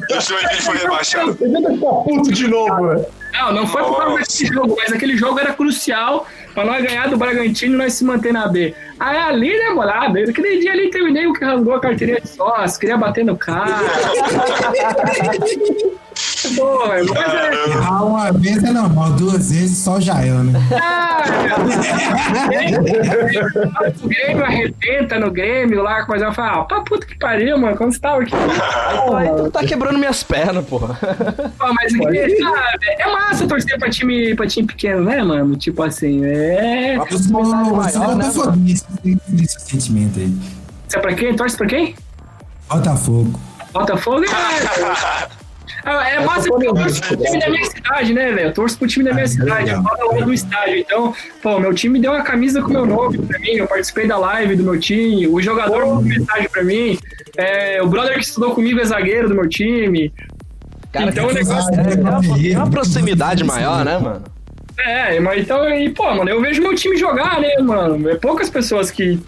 O 0.09 0.21
Joinville 0.21 0.61
foi 0.61 0.77
rebaixado. 0.77 1.33
Você 1.33 1.47
vai 1.49 1.61
ficar 1.73 1.91
puto 1.91 2.31
de 2.31 2.47
novo, 2.47 2.87
né? 2.87 3.05
Não, 3.33 3.53
não 3.53 3.67
foi 3.67 3.83
por 3.83 3.97
causa 3.97 4.19
desse 4.19 4.45
jogo, 4.45 4.75
mas 4.77 4.91
aquele 4.91 5.15
jogo 5.17 5.39
era 5.39 5.53
crucial 5.53 6.27
pra 6.53 6.65
nós 6.65 6.83
ganhar 6.83 7.07
do 7.07 7.17
Bragantino 7.17 7.75
e 7.75 7.77
nós 7.77 7.93
se 7.93 8.03
manter 8.03 8.33
na 8.33 8.47
B. 8.47 8.75
Aí 8.99 9.17
ali, 9.17 9.57
né, 9.57 9.69
molado, 9.69 10.19
aquele 10.19 10.59
dia 10.59 10.73
ali 10.73 10.91
terminei 10.91 11.25
o 11.27 11.33
que 11.33 11.43
rasgou 11.43 11.73
a 11.73 11.79
carteirinha 11.79 12.19
de 12.19 12.27
sócio, 12.27 12.79
queria 12.79 12.97
bater 12.97 13.25
no 13.25 13.37
cara. 13.37 13.71
Porra, 16.55 16.87
mas 16.87 17.07
é, 17.11 17.73
Ah, 17.83 18.03
uma 18.03 18.31
vez 18.31 18.63
é 18.63 18.71
normal, 18.71 19.11
duas 19.11 19.51
vezes 19.51 19.77
só 19.77 19.97
o 19.97 20.01
Jael, 20.01 20.43
né? 20.43 20.59
Ah, 20.73 21.11
o 24.03 24.07
Grêmio 24.07 24.43
arrebenta 24.43 25.19
no 25.19 25.29
Grêmio 25.31 25.83
lá, 25.83 26.05
mas 26.07 26.21
eu 26.21 26.31
falo, 26.33 26.61
ah, 26.61 26.65
pra 26.65 26.81
puta 26.81 27.05
que 27.05 27.17
pariu, 27.17 27.57
mano, 27.57 27.75
quando 27.77 27.93
você 27.93 27.99
tava 27.99 28.21
aqui. 28.21 28.33
Aí 28.35 29.29
tu 29.35 29.51
tá 29.51 29.63
quebrando 29.63 29.99
minhas 29.99 30.23
pernas, 30.23 30.65
porra. 30.65 30.97
Pô, 31.57 31.73
mas 31.73 31.93
aqui, 31.93 32.37
sabe, 32.37 32.85
é 32.99 33.11
massa 33.11 33.47
torcer 33.47 33.77
pra 33.77 33.89
time, 33.89 34.33
pra 34.35 34.47
time 34.47 34.67
pequeno, 34.67 35.03
né, 35.03 35.21
mano? 35.23 35.55
Tipo 35.55 35.83
assim, 35.83 36.25
é. 36.25 36.97
Eu 36.97 37.05
eu 37.05 38.15
né, 38.15 38.25
botafoguista, 38.25 38.87
tem 39.03 39.19
esse 39.41 39.59
sentimento 39.59 40.19
aí. 40.19 40.33
Você 40.87 40.97
é 40.97 40.99
pra 40.99 41.13
quem? 41.13 41.35
Torce 41.35 41.57
pra 41.57 41.67
quem? 41.67 41.95
Botafogo. 42.67 43.39
Botafogo 43.73 44.25
é. 44.25 45.27
Ah, 45.83 46.09
É 46.09 46.19
massa 46.25 46.47
porque 46.49 46.67
eu 46.67 46.73
torço 46.73 47.01
pro 47.01 47.17
time 47.17 47.39
da 47.39 47.49
minha 47.49 47.65
cidade, 47.65 48.13
né, 48.13 48.31
velho? 48.31 48.47
Eu 48.47 48.53
torço 48.53 48.77
pro 48.77 48.87
time 48.87 49.05
da 49.05 49.13
minha 49.13 49.25
Ah, 49.25 49.27
cidade, 49.27 49.69
eu 49.71 49.77
ao 49.77 50.11
lado 50.13 50.25
do 50.25 50.33
estádio. 50.33 50.75
Então, 50.77 51.13
pô, 51.41 51.59
meu 51.59 51.73
time 51.73 51.99
deu 51.99 52.11
uma 52.11 52.21
camisa 52.23 52.61
com 52.61 52.69
meu 52.69 52.85
nome 52.85 53.17
pra 53.19 53.39
mim, 53.39 53.51
eu 53.51 53.67
participei 53.67 54.07
da 54.07 54.17
live 54.17 54.55
do 54.55 54.63
meu 54.63 54.79
time, 54.79 55.27
o 55.27 55.41
jogador 55.41 55.79
mandou 55.85 56.01
mensagem 56.03 56.47
pra 56.49 56.63
mim, 56.63 56.97
é, 57.37 57.81
o 57.81 57.87
brother 57.87 58.13
que 58.15 58.23
estudou 58.25 58.53
comigo 58.53 58.79
é 58.79 58.85
zagueiro 58.85 59.27
do 59.29 59.35
meu 59.35 59.47
time. 59.49 60.11
Cara, 60.91 61.09
Então, 61.09 61.27
o 61.27 61.33
negócio- 61.33 61.73
é, 61.73 61.83
tem 61.83 61.99
uma, 62.03 62.21
tem 62.21 62.55
uma 62.57 62.69
proximidade 62.69 63.43
maior, 63.43 63.85
né, 63.85 63.97
mano? 63.97 64.23
É, 64.77 65.19
mas 65.19 65.41
então, 65.43 65.69
e, 65.69 65.89
pô, 65.89 66.13
mano, 66.15 66.29
eu 66.29 66.41
vejo 66.41 66.61
meu 66.61 66.73
time 66.75 66.97
jogar, 66.97 67.39
né, 67.39 67.55
mano? 67.59 68.09
É 68.09 68.15
poucas 68.15 68.49
pessoas 68.49 68.89
que. 68.91 69.19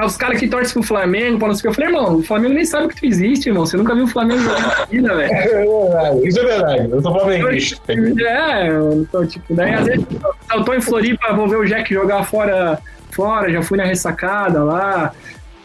Ah, 0.00 0.06
os 0.06 0.16
caras 0.16 0.40
que 0.40 0.48
torcem 0.48 0.72
pro 0.72 0.82
Flamengo, 0.82 1.38
pra 1.38 1.48
não 1.48 1.54
sei 1.54 1.60
o 1.60 1.62
que. 1.62 1.68
Eu 1.68 1.74
falei, 1.74 1.90
irmão, 1.90 2.16
o 2.16 2.22
Flamengo 2.22 2.54
nem 2.54 2.64
sabe 2.64 2.88
que 2.88 2.96
tu 2.96 3.04
existe, 3.04 3.50
irmão. 3.50 3.66
Você 3.66 3.76
nunca 3.76 3.94
viu 3.94 4.04
o 4.04 4.08
Flamengo 4.08 4.40
jogar 4.40 4.78
na 4.78 4.84
vida, 4.86 5.14
velho. 5.14 5.30
É 5.30 5.46
verdade. 5.46 6.28
Isso 6.28 6.40
é 6.40 6.44
verdade. 6.44 6.90
Eu 6.90 7.02
sou 7.02 7.12
flamenguista. 7.12 7.92
É, 7.92 8.68
então, 8.94 9.26
tipo, 9.26 9.54
daí 9.54 9.74
às 9.74 9.84
vezes 9.84 10.06
eu 10.54 10.64
tô 10.64 10.72
em 10.72 10.80
Floripa, 10.80 11.34
vou 11.34 11.46
ver 11.46 11.56
o 11.56 11.66
Jack 11.66 11.92
jogar 11.92 12.24
fora, 12.24 12.78
fora, 13.10 13.52
já 13.52 13.62
fui 13.62 13.76
na 13.76 13.84
ressacada 13.84 14.64
lá. 14.64 15.12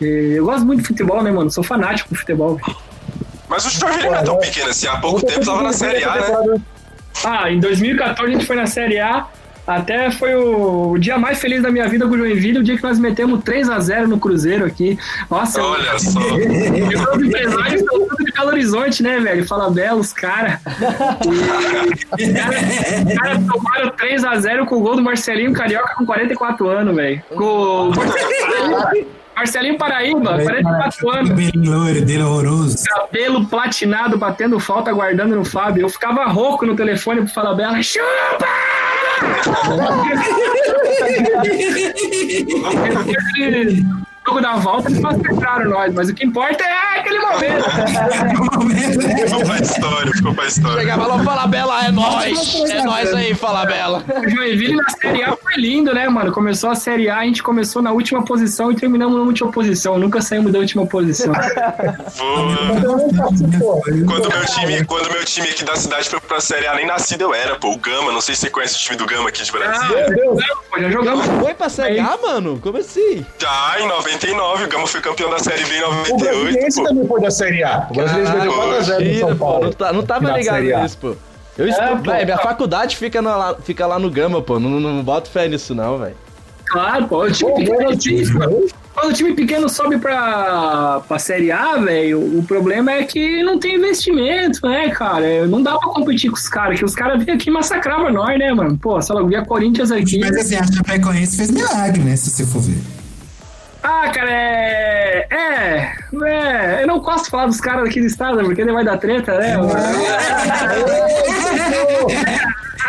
Eu 0.01 0.45
gosto 0.45 0.65
muito 0.65 0.81
de 0.81 0.87
futebol, 0.87 1.23
né, 1.23 1.31
mano? 1.31 1.49
Sou 1.49 1.63
fanático 1.63 2.09
por 2.09 2.17
futebol. 2.17 2.59
Mas 3.47 3.65
o 3.65 3.69
Joinville 3.69 4.09
não 4.09 4.15
é 4.15 4.23
tão 4.23 4.37
pequeno 4.37 4.69
assim. 4.69 4.87
Há 4.87 4.97
pouco 4.97 5.25
tempo 5.25 5.45
tava 5.45 5.63
na 5.63 5.71
Série 5.71 6.03
A, 6.03 6.15
né? 6.17 6.61
Ah, 7.23 7.49
em 7.49 7.61
2014 7.61 8.29
a 8.29 8.33
gente 8.33 8.45
foi 8.45 8.57
na 8.57 8.67
Série 8.67 8.99
A. 8.99 9.27
Até 9.67 10.11
foi 10.11 10.35
o, 10.35 10.91
o 10.91 10.97
dia 10.99 11.17
mais 11.17 11.39
feliz 11.39 11.61
da 11.63 11.71
minha 11.71 11.87
vida 11.87 12.07
com 12.07 12.13
o 12.13 12.17
Joinville, 12.17 12.59
o 12.59 12.63
dia 12.63 12.77
que 12.77 12.83
nós 12.83 12.99
metemos 12.99 13.39
3x0 13.41 14.05
no 14.05 14.19
Cruzeiro 14.19 14.65
aqui. 14.65 14.97
Nossa, 15.29 15.59
eu- 15.59 15.65
Olha 15.65 15.97
só. 15.97 16.19
E 16.19 16.95
os 16.95 17.23
empresários 17.25 17.81
são 17.83 17.99
tudo 18.07 18.23
de 18.25 18.31
Belo 18.31 18.47
Horizonte, 18.49 19.01
né, 19.03 19.19
velho? 19.19 19.45
Fala 19.47 19.71
Belo, 19.71 19.99
os 19.99 20.13
caras. 20.13 20.59
Os 20.61 22.33
caras 22.33 23.17
cara 23.17 23.39
tomaram 23.51 23.89
3x0 23.91 24.65
com 24.65 24.75
o 24.75 24.81
gol 24.81 24.95
do 24.95 25.01
Marcelinho 25.03 25.53
Carioca 25.53 25.95
com 25.95 26.05
44 26.05 26.67
anos, 26.69 26.95
velho. 26.95 27.21
Com 27.35 27.89
o 27.89 27.91
Marcelinho, 29.35 29.77
Paraíba, 29.77 30.39
44 30.41 31.05
O 31.05 31.11
anos. 31.11 31.29
cabelinho 31.29 31.71
loiro 31.77 32.05
dele 32.05 32.21
é 32.21 32.25
horroroso. 32.25 32.83
Cabelo 32.85 33.45
platinado, 33.45 34.17
batendo 34.17 34.59
falta, 34.59 34.89
aguardando 34.89 35.35
no 35.35 35.43
Fábio. 35.43 35.83
Eu 35.83 35.89
ficava 35.89 36.25
rouco 36.25 36.65
no 36.65 36.75
telefone 36.75 37.21
pro 37.21 37.29
Fala 37.33 37.53
Bela. 37.53 37.81
Chupa! 37.83 38.05
jogo 44.25 44.41
da 44.41 44.53
volta 44.55 44.89
eles 44.89 44.99
massacraram 45.01 45.69
nós, 45.69 45.93
mas 45.93 46.09
o 46.09 46.13
que 46.13 46.25
importa 46.25 46.63
é 46.63 46.99
aquele 46.99 47.19
momento. 47.19 47.63
Ficou 49.27 49.45
pra 49.45 49.57
história, 49.59 50.11
ficou 50.13 50.33
pra 50.33 50.45
história. 50.45 50.79
Chegava 50.79 51.07
lá, 51.07 51.23
fala 51.23 51.47
Bela, 51.47 51.85
é 51.85 51.91
nóis. 51.91 52.55
É 52.69 52.81
nóis 52.83 53.13
aí, 53.13 53.33
fala 53.35 53.65
Bela. 53.65 54.03
O 54.25 54.29
Joinville 54.29 54.75
na 54.75 54.89
Série 54.89 55.23
A 55.23 55.35
foi 55.35 55.53
lindo, 55.57 55.93
né, 55.93 56.07
mano? 56.09 56.31
Começou 56.31 56.69
a 56.71 56.75
Série 56.75 57.09
A, 57.09 57.19
a 57.19 57.23
gente 57.23 57.43
começou 57.43 57.81
na 57.81 57.91
última 57.91 58.23
posição 58.25 58.71
e 58.71 58.75
terminamos 58.75 59.15
na 59.15 59.23
última 59.23 59.51
posição. 59.51 59.97
Nunca 59.99 60.21
saímos 60.21 60.51
da 60.51 60.59
última 60.59 60.85
posição. 60.87 61.33
Quando 64.07 64.29
meu 64.29 64.45
time, 64.45 64.85
quando 64.85 65.11
meu 65.11 65.23
time 65.25 65.49
aqui 65.49 65.63
da 65.63 65.75
cidade 65.75 66.09
foi 66.09 66.19
pra 66.19 66.39
Série 66.39 66.67
A, 66.67 66.75
nem 66.75 66.85
nascido 66.87 67.21
eu 67.21 67.33
era, 67.33 67.55
pô. 67.55 67.71
O 67.75 67.77
Gama, 67.77 68.11
não 68.11 68.21
sei 68.21 68.35
se 68.35 68.41
você 68.41 68.49
conhece 68.49 68.75
o 68.75 68.79
time 68.79 68.95
do 68.95 69.05
Gama 69.05 69.29
aqui 69.29 69.43
de 69.43 69.49
Ah, 69.49 69.53
Brasília. 69.53 70.05
pô, 70.71 70.79
já 70.79 70.89
jogamos. 70.89 71.25
Foi 71.25 71.53
pra 71.53 71.69
Série 71.69 71.99
A, 71.99 72.17
mano? 72.21 72.59
Como 72.61 72.77
assim? 72.77 73.25
Já 73.39 73.75
em 73.79 73.87
99, 74.15 74.63
o 74.63 74.67
Gama 74.69 74.87
foi 74.87 75.01
campeão 75.01 75.29
da 75.29 75.39
Série 75.39 75.63
B 75.65 75.75
em 75.77 75.83
O 75.83 75.91
98. 75.91 76.19
Brasiliense 76.43 76.81
pô. 76.81 76.87
também 76.87 77.07
foi 77.07 77.21
da 77.21 77.31
Série 77.31 77.63
A. 77.63 77.87
O 77.89 77.93
Brasiliense 77.93 78.31
perdeu 78.31 78.51
4x0 78.53 78.93
no 78.93 78.99
Mentira, 78.99 79.19
São 79.19 79.29
pô, 79.29 79.35
Paulo. 79.45 79.63
Não, 79.65 79.71
tá- 79.73 79.93
não 79.93 80.03
tava 80.03 80.31
ligado 80.37 80.63
nisso, 80.63 80.97
pô. 80.97 81.15
Eu 81.57 81.67
estudo, 81.69 82.03
pô. 82.03 82.11
velho, 82.11 82.25
minha 82.25 82.37
faculdade 82.37 82.97
fica, 82.97 83.21
na- 83.21 83.35
lá, 83.37 83.55
fica 83.63 83.85
lá 83.87 83.97
no 83.99 84.09
Gama, 84.09 84.41
pô. 84.41 84.59
Não, 84.59 84.69
não, 84.69 84.79
não 84.93 85.03
boto 85.03 85.29
fé 85.29 85.47
nisso, 85.47 85.73
não, 85.73 85.97
velho. 85.97 86.15
Claro, 86.65 87.07
pô. 87.07 87.23
O 87.23 87.31
time 87.31 87.51
Pô, 87.51 87.55
pequeno, 87.57 87.81
é 87.81 88.33
mano. 88.33 88.65
Quando 88.95 89.09
o 89.09 89.13
time 89.13 89.33
pequeno 89.33 89.69
sobe 89.69 89.97
pra, 89.99 91.01
pra 91.07 91.19
Série 91.19 91.51
A, 91.51 91.75
velho, 91.77 92.19
o 92.39 92.43
problema 92.43 92.91
é 92.93 93.03
que 93.03 93.43
não 93.43 93.59
tem 93.59 93.75
investimento, 93.75 94.65
né, 94.67 94.89
cara? 94.89 95.45
Não 95.47 95.61
dá 95.61 95.77
pra 95.77 95.89
competir 95.89 96.29
com 96.31 96.37
os 96.37 96.47
caras, 96.49 96.79
que 96.79 96.85
os 96.85 96.95
caras 96.95 97.21
vinham 97.23 97.35
aqui 97.35 97.49
e 97.49 97.53
massacravam 97.53 98.11
nós, 98.11 98.37
né, 98.39 98.53
mano? 98.53 98.77
Pô, 98.77 98.99
sei 99.01 99.15
lá, 99.15 99.23
via 99.23 99.45
Corinthians 99.45 99.91
aqui. 99.91 100.19
Mas 100.19 100.35
assim, 100.37 100.55
a 100.55 100.63
Chapecoense 100.65 101.37
fez 101.37 101.51
milagre, 101.51 102.01
né? 102.01 102.15
Se 102.15 102.29
você 102.29 102.45
for 102.45 102.61
ver. 102.61 102.77
Ah, 103.87 104.09
cara, 104.09 104.31
é. 104.31 105.27
É. 105.29 105.95
É. 106.25 106.81
Eu 106.81 106.87
não 106.87 106.99
gosto 106.99 107.25
de 107.25 107.29
falar 107.29 107.45
dos 107.45 107.61
caras 107.61 107.87
aqui 107.87 108.01
do 108.01 108.07
estado, 108.07 108.43
porque 108.43 108.61
ele 108.61 108.71
vai 108.73 108.83
dar 108.83 108.97
treta, 108.97 109.37
né? 109.37 109.55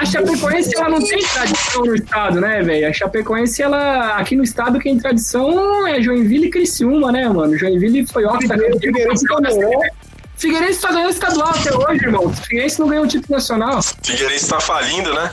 A 0.00 0.04
Chapecoense, 0.06 0.76
ela 0.76 0.88
não 0.88 1.06
tem 1.06 1.22
tradição 1.22 1.84
no 1.84 1.94
estado, 1.94 2.40
né, 2.40 2.62
velho? 2.62 2.88
A 2.88 2.92
Chapecoense, 2.94 3.62
ela. 3.62 4.16
Aqui 4.16 4.36
no 4.36 4.42
estado, 4.42 4.78
quem 4.78 4.92
tem 4.92 5.02
tradição 5.02 5.86
é 5.86 6.00
Joinville 6.00 6.46
e 6.46 6.50
Criciúma, 6.50 7.12
né, 7.12 7.28
mano? 7.28 7.58
Joinville 7.58 8.06
foi 8.06 8.24
ótimo. 8.24 8.54
Figueirense 8.80 9.24
né? 9.40 9.90
Figueirense 10.36 10.80
só 10.80 10.92
ganhou 10.92 11.10
estadual 11.10 11.50
até 11.50 11.74
hoje, 11.74 12.04
irmão. 12.04 12.32
Figueirense 12.32 12.80
não 12.80 12.88
ganhou 12.88 13.04
o 13.04 13.08
título 13.08 13.34
nacional. 13.34 13.80
Figueirense 14.02 14.48
tá 14.48 14.60
falindo, 14.60 15.12
né? 15.12 15.30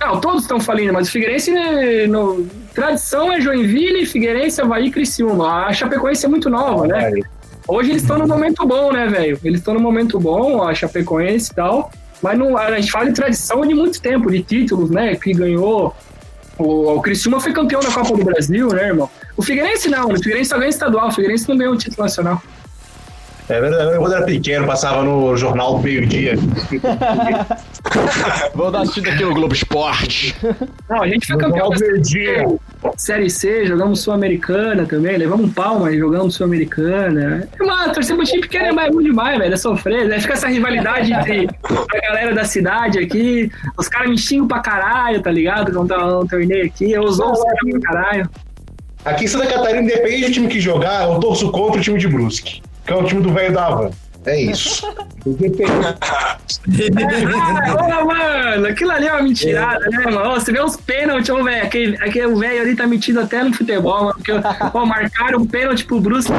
Não, 0.00 0.20
todos 0.20 0.42
estão 0.42 0.60
falindo, 0.60 0.92
mas 0.92 1.08
o 1.08 1.10
Figueirense, 1.10 1.52
no, 2.08 2.46
tradição 2.72 3.32
é 3.32 3.40
Joinville, 3.40 4.06
Figueirense, 4.06 4.60
Havaí 4.60 4.86
e 4.86 4.90
Criciúma. 4.90 5.66
A 5.66 5.72
Chapecoense 5.72 6.24
é 6.24 6.28
muito 6.28 6.48
nova, 6.48 6.86
né? 6.86 7.12
Hoje 7.66 7.90
eles 7.90 8.02
estão 8.02 8.18
num 8.18 8.26
momento 8.26 8.64
bom, 8.66 8.92
né, 8.92 9.06
velho? 9.08 9.38
Eles 9.42 9.58
estão 9.58 9.74
num 9.74 9.80
momento 9.80 10.18
bom, 10.20 10.62
a 10.62 10.72
Chapecoense 10.72 11.50
e 11.50 11.54
tal. 11.54 11.90
Mas 12.22 12.38
não, 12.38 12.56
a 12.56 12.80
gente 12.80 12.90
fala 12.90 13.06
de 13.06 13.12
tradição 13.12 13.60
de 13.66 13.74
muito 13.74 14.00
tempo, 14.00 14.30
de 14.30 14.42
títulos, 14.42 14.90
né? 14.90 15.16
Que 15.16 15.32
ganhou. 15.32 15.94
O, 16.56 16.94
o 16.94 17.02
Criciúma 17.02 17.40
foi 17.40 17.52
campeão 17.52 17.80
da 17.80 17.90
Copa 17.90 18.16
do 18.16 18.24
Brasil, 18.24 18.68
né, 18.68 18.88
irmão? 18.88 19.10
O 19.36 19.42
Figueirense 19.42 19.88
não, 19.88 20.08
o 20.10 20.16
Figueirense 20.16 20.50
só 20.50 20.58
ganha 20.58 20.70
estadual, 20.70 21.08
o 21.08 21.12
Figueirense 21.12 21.48
não 21.48 21.56
ganhou 21.56 21.74
o 21.74 21.76
título 21.76 22.02
nacional. 22.02 22.42
É 23.48 23.60
verdade, 23.60 23.94
eu 23.94 24.00
quando 24.00 24.12
era 24.12 24.26
pequeno, 24.26 24.66
passava 24.66 25.02
no 25.02 25.34
jornal 25.34 25.76
do 25.76 25.82
meio-dia. 25.82 26.34
Vou 28.54 28.70
dar 28.70 28.82
assistido 28.82 29.08
aqui 29.08 29.24
no 29.24 29.32
Globo 29.32 29.54
Esporte. 29.54 30.36
Não, 30.88 31.02
a 31.02 31.08
gente 31.08 31.26
foi 31.26 31.38
campeão 31.38 31.70
da 31.70 31.76
do 31.76 31.80
meio-dia. 31.80 32.46
Série 32.96 33.30
C, 33.30 33.64
jogamos 33.64 34.02
Sul-Americana 34.02 34.84
também, 34.84 35.16
levamos 35.16 35.46
um 35.46 35.50
pau, 35.50 35.80
mas 35.80 35.96
jogamos 35.96 36.34
Sul-Americana. 36.34 37.48
É 37.58 37.62
uma 37.62 37.88
torcer 37.88 38.14
pro 38.14 38.26
time 38.26 38.42
pequeno 38.42 38.66
é 38.66 38.72
mais 38.72 38.92
ruim 38.92 39.04
demais, 39.04 39.38
velho, 39.38 39.54
é 39.54 39.56
sofrer, 39.56 40.06
né? 40.06 40.20
Fica 40.20 40.34
essa 40.34 40.48
rivalidade 40.48 41.10
entre 41.10 41.48
a 41.70 42.00
galera 42.06 42.34
da 42.34 42.44
cidade 42.44 42.98
aqui, 42.98 43.50
os 43.78 43.88
caras 43.88 44.10
me 44.10 44.18
xingam 44.18 44.46
pra 44.46 44.60
caralho, 44.60 45.22
tá 45.22 45.30
ligado? 45.30 45.72
Quando 45.72 45.88
tá 45.88 46.18
um 46.18 46.26
torneio 46.26 46.66
aqui, 46.66 46.92
eu 46.92 47.02
uso 47.02 47.24
os 47.24 47.42
caras 47.42 47.58
pra 47.70 47.80
caralho. 47.80 48.28
Aqui 49.04 49.24
em 49.24 49.28
Santa 49.28 49.46
Catarina, 49.46 49.84
independente 49.84 50.26
do 50.26 50.32
time 50.32 50.48
que 50.48 50.60
jogar, 50.60 51.08
eu 51.08 51.18
torço 51.18 51.50
contra 51.50 51.80
o 51.80 51.82
time 51.82 51.98
de 51.98 52.08
Brusque, 52.08 52.60
que 52.88 52.94
é 52.94 52.96
o 52.96 53.04
time 53.04 53.22
do 53.22 53.32
velho 53.32 53.52
da 53.52 53.66
Havan. 53.66 53.90
É 54.24 54.40
isso. 54.40 54.86
Ah, 57.78 58.04
mano, 58.04 58.66
aquilo 58.66 58.90
ali 58.90 59.06
é 59.06 59.12
uma 59.12 59.22
mentirada, 59.22 59.88
né, 59.90 60.04
mano? 60.10 60.30
Você 60.32 60.50
vê 60.50 60.62
uns 60.62 60.76
pênaltis, 60.76 61.28
ô, 61.28 61.44
velho, 61.44 61.62
aquele, 61.64 61.96
aquele 61.96 62.34
velho 62.34 62.62
ali 62.62 62.74
tá 62.74 62.86
metido 62.86 63.20
até 63.20 63.44
no 63.44 63.52
futebol, 63.52 64.04
mano, 64.04 64.14
porque, 64.14 64.32
pô, 64.72 64.86
marcaram 64.86 65.40
um 65.40 65.46
pênalti 65.46 65.84
pro 65.84 66.00
Brusque, 66.00 66.32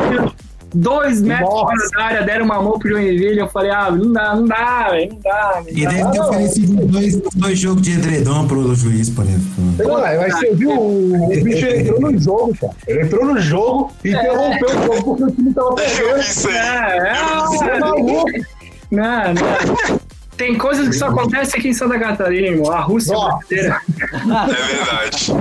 dois 0.74 1.22
metros 1.22 1.50
Nossa. 1.50 1.66
fora 1.66 1.90
da 1.96 2.04
área, 2.04 2.24
deram 2.24 2.46
uma 2.46 2.62
mão 2.62 2.78
pro 2.78 2.90
Joinville, 2.90 3.40
eu 3.40 3.48
falei, 3.50 3.72
ah, 3.72 3.92
não 3.92 4.12
dá, 4.12 4.36
não 4.36 4.46
dá, 4.46 4.90
velho, 4.92 5.14
não 5.14 5.20
dá. 5.22 5.64
E 5.68 5.88
deve 5.88 6.12
ter 6.12 6.20
oferecido 6.22 6.86
dois, 6.88 7.16
dois 7.36 7.60
jogos 7.60 7.82
de 7.82 7.94
edredom 7.94 8.48
pro 8.48 8.76
juiz, 8.76 9.10
por 9.10 9.26
exemplo. 9.26 9.48
Não, 9.78 10.02
mas 10.02 10.34
você 10.34 10.54
viu, 10.56 10.72
o, 10.72 11.26
o 11.26 11.44
bicho 11.44 11.66
entrou 11.66 12.00
no 12.00 12.20
jogo, 12.20 12.58
cara. 12.60 12.74
Ele 12.88 13.02
entrou 13.02 13.26
no 13.26 13.40
jogo 13.40 13.92
e 14.04 14.10
interrompeu 14.10 14.70
o 14.70 14.74
jogo 14.84 15.04
porque 15.04 15.24
o 15.24 15.32
time 15.32 15.54
tava 15.54 15.76
perdendo. 15.76 16.20
isso 16.20 16.50
aí. 16.50 16.56
É, 16.56 17.14
Você 17.48 17.66
é 17.66 17.68
é, 17.76 17.80
maluco. 17.80 18.26
não, 18.92 19.34
não. 19.34 20.00
Tem 20.38 20.58
coisas 20.58 20.88
que 20.88 20.96
só 20.96 21.08
acontecem 21.08 21.60
aqui 21.60 21.68
em 21.68 21.74
Santa 21.74 22.00
Catarina, 22.00 22.48
irmão. 22.48 22.72
A 22.72 22.80
Rússia 22.80 23.14
Nossa. 23.14 23.40
brasileira. 23.50 23.82
É 23.90 24.76
verdade. 24.78 25.34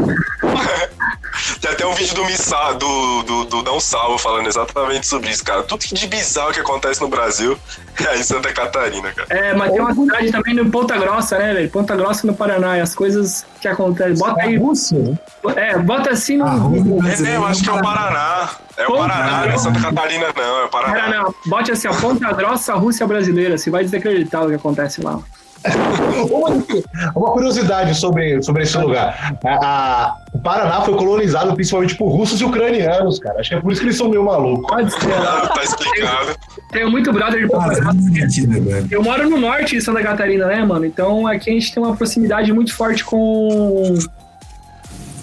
Tem 1.60 1.70
até 1.70 1.86
um 1.86 1.94
vídeo 1.94 2.14
do 2.14 2.24
Missa, 2.24 2.72
do, 2.74 3.22
do, 3.22 3.44
do 3.44 3.62
Dá 3.62 3.72
um 3.72 3.80
Salvo 3.80 4.18
falando 4.18 4.47
exatamente 4.47 5.06
sobre 5.06 5.30
isso, 5.30 5.44
cara. 5.44 5.62
Tudo 5.62 5.85
de 5.85 6.06
bizarro 6.06 6.52
que 6.52 6.60
acontece 6.60 7.01
no 7.01 7.09
Brasil 7.09 7.59
é 8.06 8.18
em 8.18 8.22
Santa 8.22 8.52
Catarina, 8.52 9.12
cara. 9.12 9.26
É, 9.30 9.55
mas 9.55 9.72
tem 9.72 9.80
uma 9.80 9.94
cidade 9.94 10.32
também 10.32 10.55
no 10.55 10.70
Ponta 10.70 10.97
Grossa, 10.97 11.39
né, 11.39 11.55
velho? 11.55 11.70
Ponta 11.70 11.97
Grossa 11.97 12.26
no 12.26 12.35
Paraná. 12.35 12.78
E 12.78 12.80
as 12.80 12.94
coisas 12.94 13.47
que 13.60 13.68
acontecem. 13.68 14.16
Bota 14.16 14.43
aí. 14.43 14.56
Rússia, 14.56 14.98
né? 14.98 15.18
É, 15.56 15.78
bota 15.78 16.10
assim 16.10 16.36
no. 16.36 16.44
A 16.44 16.51
Rússia 16.51 17.12
É 17.12 17.16
mesmo, 17.20 17.47
acho 17.47 17.62
que 17.62 17.70
é 17.70 17.72
o 17.72 17.80
Paraná. 17.80 18.51
É 18.76 18.86
o 18.86 18.97
Paraná, 18.97 19.47
não 19.47 19.52
é 19.52 19.59
Santa 19.59 19.80
Catarina, 19.80 20.26
não, 20.36 20.60
é 20.60 20.64
o 20.64 20.68
Paraná. 20.68 21.09
Não, 21.09 21.35
bote 21.47 21.72
assim, 21.72 21.89
ó, 21.89 21.94
Ponta 21.94 22.32
Grossa, 22.32 22.74
Rússia 22.74 23.06
brasileira. 23.06 23.59
Você 23.59 23.70
vai 23.70 23.85
desacreditar 23.85 24.44
o 24.44 24.48
que 24.48 24.55
acontece 24.55 25.02
lá. 25.02 25.18
Uma, 27.14 27.30
curiosidade 27.32 27.94
sobre, 27.94 28.40
sobre 28.43 28.62
esse 28.62 28.76
lugar. 28.78 29.36
A- 29.44 29.48
a- 29.66 30.16
o 30.32 30.39
Paraná 30.39 30.80
foi 30.82 30.94
colonizado 30.94 31.55
principalmente 31.55 31.94
por 31.97 32.09
russos 32.09 32.40
e 32.40 32.44
ucranianos, 32.44 33.18
cara. 33.18 33.40
Acho 33.40 33.51
que 33.51 33.55
é 33.56 33.60
por 33.60 33.72
isso 33.72 33.80
que 33.80 33.86
eles 33.86 33.97
são 33.97 34.09
meio 34.09 34.24
malucos. 34.24 34.66
Pode 34.68 34.93
ser. 34.93 35.12
Ah, 35.14 35.51
tá 35.55 35.62
explicado. 35.62 36.36
Tenho 36.70 36.90
muito 36.90 37.12
brother 37.12 37.47
de 37.48 38.20
sentido 38.20 38.56
agora. 38.56 38.86
Eu 38.90 39.02
moro 39.02 39.28
no 39.28 39.36
norte 39.39 39.76
de 39.76 39.80
Santa 39.82 40.02
Catarina, 40.02 40.47
né, 40.47 40.64
mano? 40.64 40.85
Então 40.85 41.26
aqui 41.26 41.51
a 41.51 41.52
gente 41.55 41.72
tem 41.74 41.82
uma 41.82 41.97
proximidade 41.97 42.52
muito 42.52 42.74
forte 42.74 43.05
com, 43.05 43.94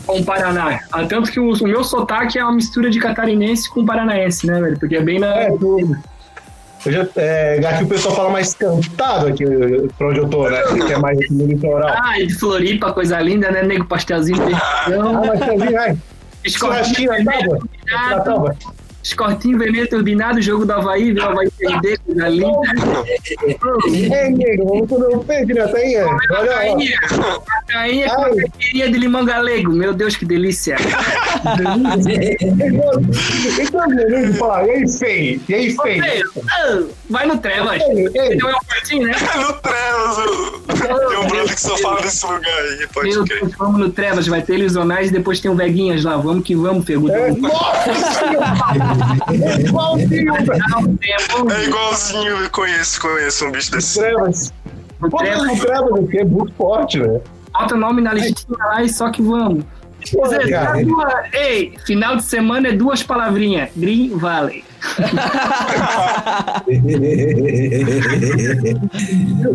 com 0.06 0.20
o 0.20 0.26
Paraná. 0.26 0.80
Ah, 0.92 1.06
Tanto 1.06 1.32
que 1.32 1.40
o, 1.40 1.54
o 1.54 1.64
meu 1.68 1.84
sotaque 1.84 2.38
é 2.40 2.44
uma 2.44 2.54
mistura 2.54 2.90
de 2.90 3.00
catarinense 3.00 3.70
com 3.70 3.86
paranaense, 3.86 4.46
né, 4.48 4.60
velho? 4.60 4.78
Porque 4.80 4.96
é 4.96 5.02
bem 5.02 5.20
na. 5.20 5.28
É, 5.34 5.50
tudo. 5.52 5.96
Eu 6.86 6.92
já, 6.92 7.08
é, 7.16 7.60
aqui 7.66 7.84
o 7.84 7.88
pessoal 7.88 8.16
fala 8.16 8.30
mais 8.30 8.54
cantado 8.54 9.28
aqui 9.28 9.44
pra 9.98 10.08
onde 10.10 10.20
eu 10.20 10.28
tô, 10.30 10.48
né? 10.50 10.62
Que 10.86 10.94
é 10.94 10.98
mais 11.00 11.18
no 11.32 11.48
litoral. 11.48 11.96
Ah, 12.00 12.20
e 12.20 12.28
de 12.28 12.36
Floripa, 12.36 12.94
coisa 12.94 13.20
linda, 13.20 13.50
né, 13.50 13.64
nego? 13.64 13.86
Pastelzinho 13.86 14.46
de 14.46 14.54
Ah, 14.54 14.84
feijão, 14.86 15.22
também, 15.40 15.74
vai. 15.74 15.98
Churrasquinho 16.46 17.12
na 17.12 17.32
tábua. 17.32 17.60
Na 17.90 18.20
tábua. 18.20 18.56
Escortinho 19.06 19.60
vermelho 19.60 19.88
turbinado, 19.88 20.42
jogo 20.42 20.66
do 20.66 20.74
Havaí, 20.74 21.14
viu? 21.14 21.24
Havaí 21.24 21.50
perder, 21.52 22.00
coisa 22.00 22.28
linda. 22.28 22.60
Ei, 23.88 24.30
nego, 24.32 24.66
vamos 24.68 24.90
comer 24.90 25.16
um 25.16 25.20
peixe 25.20 25.54
na 25.54 25.68
tainha. 25.68 26.06
Olha 26.08 26.42
lá. 26.52 26.56
Cainha, 26.56 27.00
cainha 27.68 28.10
com 28.16 28.22
Ai. 28.24 28.32
uma 28.32 28.36
caipirinha 28.42 28.92
de 28.92 28.98
limão 28.98 29.24
galego. 29.24 29.72
Meu 29.72 29.94
Deus, 29.94 30.16
que 30.16 30.26
delícia. 30.26 30.76
Então, 33.60 33.88
meu 33.88 34.34
falar, 34.36 34.66
e 34.68 34.72
aí, 34.72 34.90
feio? 34.90 35.42
E 35.48 35.54
aí, 35.54 35.76
feio? 35.76 36.04
Ei, 36.06 36.24
Vai 37.10 37.26
no 37.28 37.38
Trevas. 37.38 37.82
Ei. 37.82 38.10
Tem 38.36 38.44
um 38.44 38.52
portinho, 38.68 39.08
né? 39.08 39.14
É 39.14 39.38
no 39.40 39.54
Trevas, 39.54 40.18
eu- 40.18 40.66
tem 40.76 41.18
um 41.20 41.28
brother 41.28 41.54
que 41.56 41.62
só 41.62 41.78
fala 41.78 42.02
desse 42.02 42.26
lugar 42.26 42.42
aí, 42.60 42.88
pode 42.94 43.10
Meu. 43.10 43.24
Deus, 43.24 43.52
vamos 43.58 43.80
no 43.80 43.90
Trevas, 43.90 44.28
vai 44.28 44.42
ter 44.42 44.56
Ilusionais 44.60 45.10
e 45.10 45.14
depois 45.14 45.40
tem 45.40 45.50
o 45.52 45.56
Veguinhas 45.56 46.04
lá. 46.04 46.18
Vamos 46.18 46.44
que 46.46 46.56
vamos, 46.56 46.86
Fego. 46.86 47.10
É, 47.10 47.32
nossa! 47.32 47.86
É 49.32 49.62
igualzinho, 49.62 50.34
velho. 50.34 51.50
É 51.52 51.64
igualzinho, 51.66 52.38
eu 52.44 52.50
conheço, 52.50 53.02
conheço 53.02 53.46
um 53.46 53.52
bicho 53.52 53.72
desse. 53.72 54.00
Trevas. 54.00 54.54
Trevas, 55.18 55.60
o 55.60 55.66
Trevas 55.66 56.04
aqui 56.06 56.18
é 56.20 56.26
muito 56.26 56.54
forte, 56.54 57.00
né? 57.00 57.20
bota 57.54 57.76
o 57.76 57.78
nome 57.78 58.02
na 58.02 58.14
listinha 58.14 58.58
lá 58.60 58.84
e 58.84 58.90
só 58.90 59.10
que 59.10 59.22
vamos. 59.22 59.64
Pô, 60.12 60.28
Zé, 60.28 60.50
cara. 60.50 60.84
duas- 60.84 61.34
Ei, 61.34 61.74
final 61.86 62.18
de 62.18 62.24
semana 62.24 62.68
é 62.68 62.72
duas 62.74 63.02
palavrinhas. 63.02 63.70
Green 63.76 64.16
Valley. 64.18 64.64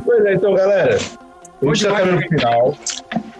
Pois 0.05 0.25
é, 0.25 0.35
então, 0.35 0.55
galera. 0.55 0.99
Gente 1.63 1.87
tá 1.87 1.95
pro 2.01 2.19
final. 2.29 2.75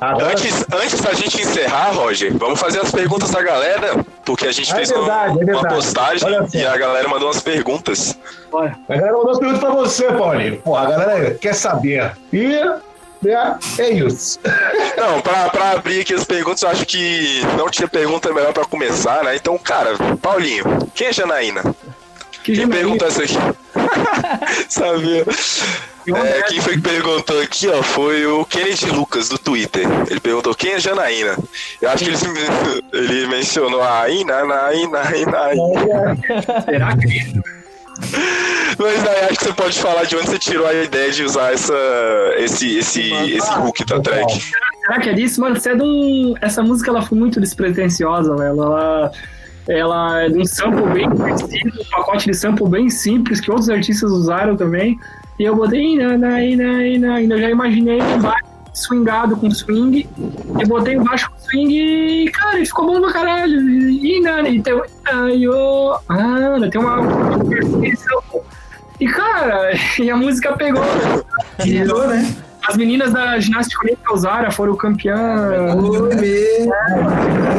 Agora, 0.01 0.27
Antes, 0.33 0.65
antes 0.73 1.01
da 1.01 1.13
gente 1.13 1.41
encerrar, 1.43 1.91
Roger, 1.93 2.37
vamos 2.37 2.59
fazer 2.59 2.81
as 2.81 2.91
perguntas 2.91 3.31
da 3.31 3.43
galera, 3.43 4.05
porque 4.25 4.47
a 4.47 4.53
gente 4.53 4.71
é 4.73 4.77
fez 4.77 4.91
uma- 4.91 5.01
verdade, 5.01 5.51
é 5.51 5.57
uma, 5.57 5.69
postagem 5.69 6.29
e 6.55 6.67
a 6.67 6.77
galera 6.77 7.09
mandou 7.09 7.29
umas 7.29 7.41
perguntas. 7.43 8.17
Olha, 8.53 8.79
a 8.89 8.95
galera 8.97 9.13
mandou 9.17 9.31
as 9.33 9.39
perguntas 9.39 9.61
pra 9.61 9.71
você, 9.71 10.05
Paulinho. 10.13 10.61
Pô, 10.63 10.77
a 10.77 10.87
galera 10.87 11.35
quer 11.35 11.55
saber. 11.55 12.13
E 12.33 12.47
é, 13.27 13.55
é 13.79 13.91
isso. 13.91 14.39
Não, 14.97 15.21
pra, 15.21 15.51
pra 15.51 15.71
abrir 15.73 16.01
aqui 16.01 16.15
as 16.15 16.25
perguntas, 16.25 16.63
eu 16.63 16.71
acho 16.71 16.87
que 16.87 17.43
não 17.59 17.69
tinha 17.69 17.87
pergunta 17.89 18.33
melhor 18.33 18.53
pra 18.55 18.65
começar, 18.65 19.23
né? 19.25 19.37
Então, 19.37 19.59
cara, 19.59 19.91
Paulinho, 20.23 20.65
quem 20.95 21.09
é 21.09 21.13
Janaína? 21.13 21.63
Que 22.43 22.55
Quem 22.55 22.69
perguntou 22.69 23.09
essa 23.09 23.23
aqui? 23.23 23.35
Sabia. 24.69 25.25
É, 26.09 26.43
quem 26.43 26.61
foi 26.61 26.75
que 26.75 26.81
perguntou 26.81 27.41
aqui, 27.41 27.69
ó, 27.69 27.83
foi 27.83 28.27
o 28.27 28.45
Kennedy 28.45 28.87
Lucas, 28.91 29.29
do 29.29 29.39
Twitter. 29.39 29.87
Ele 30.09 30.19
perguntou 30.19 30.55
quem 30.55 30.73
é 30.73 30.81
Janaína. 30.81 31.37
Eu 31.81 31.91
acho 31.91 32.05
que 32.05 32.11
ele, 32.11 32.19
ele 32.93 33.27
mencionou 33.27 33.83
a 33.83 34.09
Ina, 34.09 34.45
na 34.45 34.75
Ina, 34.75 35.17
Ina, 35.17 35.55
Ina. 35.55 36.63
Será 36.65 36.97
que 36.97 37.33
Mas 38.79 39.03
daí 39.03 39.25
acho 39.25 39.39
que 39.39 39.45
você 39.45 39.53
pode 39.53 39.79
falar 39.79 40.05
de 40.05 40.17
onde 40.17 40.27
você 40.27 40.39
tirou 40.39 40.67
a 40.67 40.75
ideia 40.75 41.13
de 41.13 41.23
usar 41.23 41.53
essa, 41.53 41.75
esse, 42.39 42.79
esse, 42.79 43.13
esse 43.13 43.59
hook 43.59 43.85
da 43.85 44.01
track. 44.01 44.41
Será 44.81 45.01
que 45.01 45.09
é 45.11 45.13
disso? 45.13 45.41
Mano, 45.41 45.61
você 45.61 45.71
é 45.71 45.77
de 45.77 45.83
um... 45.83 46.35
Essa 46.41 46.63
música 46.63 46.91
ela 46.91 47.03
foi 47.03 47.19
muito 47.19 47.41
despretensiosa, 47.41 48.35
velho. 48.35 48.63
Ela, 48.63 49.13
ela 49.69 50.23
é 50.23 50.29
de 50.29 50.39
um 50.39 50.45
sample 50.45 50.87
bem 50.93 51.09
conhecido, 51.09 51.81
um 51.81 51.91
pacote 51.91 52.31
de 52.31 52.35
sample 52.35 52.69
bem 52.69 52.91
simples 52.91 53.41
que 53.41 53.51
outros 53.51 53.71
artistas 53.71 54.11
usaram 54.11 54.57
também. 54.57 54.99
E 55.39 55.45
eu 55.45 55.57
botei 55.57 55.95
ina, 55.95 56.15
ina, 56.15 56.43
ina, 56.43 57.21
ina. 57.21 57.35
Eu 57.35 57.41
já 57.41 57.51
imaginei 57.51 58.01
um 58.01 58.21
baixo 58.21 58.45
swingado 58.75 59.37
com 59.37 59.51
swing. 59.51 60.09
E 60.59 60.67
botei 60.67 60.95
embaixo 60.95 61.31
com 61.31 61.39
swing 61.39 61.75
e, 61.75 62.31
cara, 62.31 62.59
e 62.59 62.67
ficou 62.67 62.87
bom 62.87 63.01
pra 63.01 63.13
caralho. 63.13 63.61
Ina, 63.61 64.49
e 64.49 64.61
tem, 64.61 64.81
ai, 65.07 65.49
ô, 65.49 65.99
ah, 66.09 66.69
tem 66.71 66.81
uma. 66.81 66.99
E, 69.01 69.07
cara, 69.07 69.73
e 69.99 70.11
a 70.11 70.17
música 70.17 70.53
pegou. 70.57 70.85
Querido, 71.59 72.07
né? 72.07 72.37
As 72.71 72.77
meninas 72.77 73.13
da 73.13 73.37
ginástica 73.41 73.85
olímpica 73.85 74.15
usaram, 74.15 74.49
foram 74.53 74.77
campeã. 74.77 75.17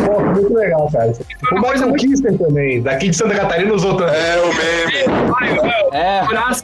Pô, 0.05 0.19
muito 0.21 0.53
legal, 0.53 0.89
cara. 0.89 1.11
O 1.51 1.55
Michael 1.55 1.93
Kister 1.95 2.38
também, 2.38 2.81
daqui 2.81 3.09
de 3.09 3.15
Santa 3.17 3.35
Catarina, 3.35 3.73
usou 3.73 3.97
também. 3.97 4.15
É, 4.15 4.41
o 4.41 4.47
meme. 4.55 5.73
É, 5.91 6.25
Graça 6.27 6.63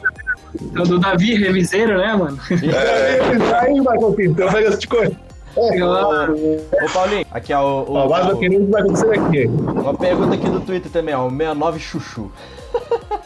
do, 0.58 0.82
do 0.84 0.98
Davi 0.98 1.34
Reviseiro, 1.34 1.98
né, 1.98 2.16
mano? 2.16 2.38
É, 2.50 3.60
aí, 3.60 3.74
Michael 3.74 4.14
Kister, 4.14 4.46
eu 4.46 4.50
pego 4.50 4.68
esse 4.68 4.86
coisa. 4.86 5.14
Claro. 5.54 6.36
ô 6.82 6.88
Paulinho, 6.92 7.26
aqui 7.30 7.52
ó, 7.52 7.82
o, 7.82 7.92
Ó, 7.92 8.32
o, 8.32 8.38
que 8.38 8.48
vai 8.48 8.80
acontecer 8.80 9.18
aqui. 9.18 9.46
uma 9.46 9.94
pergunta 9.94 10.34
aqui 10.34 10.48
do 10.48 10.60
Twitter 10.60 10.90
também, 10.90 11.14
ó, 11.14 11.26
o 11.26 11.30
69 11.30 11.80
Chuchu. 11.80 12.32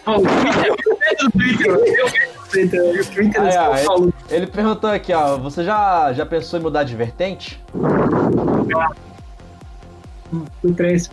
Ó, 0.05 0.17
o 0.17 0.23
Twitter, 0.23 0.73
o 0.73 1.31
Twitter, 1.31 1.75
o 1.75 2.32
Twitter, 2.53 2.83
o 2.83 3.05
Twitter 3.07 3.43
Aí, 3.43 3.55
é 3.55 3.61
ó, 3.89 3.97
ele, 3.97 4.13
ele 4.31 4.47
perguntou 4.47 4.91
aqui, 4.91 5.13
ó, 5.13 5.39
você 5.39 5.65
já, 5.65 6.13
já 6.13 6.27
pensou 6.27 6.59
em 6.59 6.63
mudar 6.63 6.85
de 6.85 6.95
vertente? 6.95 7.61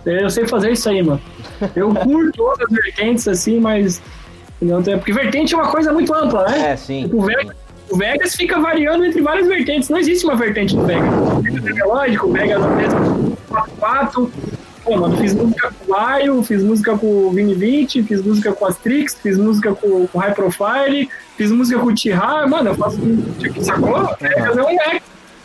Eu 0.06 0.30
sei 0.30 0.48
fazer 0.48 0.72
isso 0.72 0.90
aí, 0.90 1.02
mano. 1.02 1.22
Eu 1.76 1.94
curto 1.94 2.44
outras 2.44 2.70
vertentes 2.70 3.28
assim, 3.28 3.60
mas. 3.60 4.02
Não 4.62 4.84
tem, 4.84 4.98
porque 4.98 5.14
vertente 5.14 5.54
é 5.54 5.58
uma 5.58 5.72
coisa 5.72 5.92
muito 5.94 6.14
ampla, 6.14 6.46
né? 6.50 6.72
É, 6.72 6.76
sim. 6.76 7.04
Tipo, 7.04 7.18
o 7.18 7.22
Vegas, 7.22 7.56
o 7.90 7.98
Vegas 7.98 8.36
fica 8.36 8.60
variando 8.60 9.06
entre 9.06 9.22
várias 9.22 9.48
vertentes. 9.48 9.90
Não 9.90 9.98
existe 9.98 10.26
uma 10.26 10.36
vertente 10.36 10.76
do 10.76 10.86
Vegas. 10.86 11.10
O 11.14 11.42
Vegas 11.42 11.78
é 11.78 11.86
o 11.86 12.32
Vegas 12.32 12.64
é 12.64 12.76
mesmo 12.76 13.38
4 13.80 14.32
Pô, 14.84 14.98
mano, 14.98 15.18
fiz 15.18 15.34
música 15.34 15.72
com 15.72 15.92
o 15.92 15.96
Laio, 15.96 16.44
fiz 16.44 16.64
música 16.64 16.98
com 16.98 17.06
o 17.28 17.32
Vini 17.32 17.54
20, 17.54 18.04
fiz 18.04 18.22
música 18.22 18.52
com 18.54 18.66
as 18.66 18.78
Trix, 18.78 19.16
fiz 19.22 19.38
música 19.38 19.74
com, 19.76 20.08
com 20.08 20.20
High 20.20 20.34
Profile, 20.34 21.10
fiz 21.38 21.52
música 21.52 21.80
com 21.80 21.88
o 21.88 21.94
Tihar. 21.94 22.48
Mano, 22.50 22.70
eu 22.70 22.76
faço. 22.76 22.98
Tipo, 23.38 23.64
sacou? 23.64 23.90
O 24.02 24.16
Vegas 24.20 24.58
é 24.58 24.62
um 24.62 24.66
Vegas. 24.68 25.02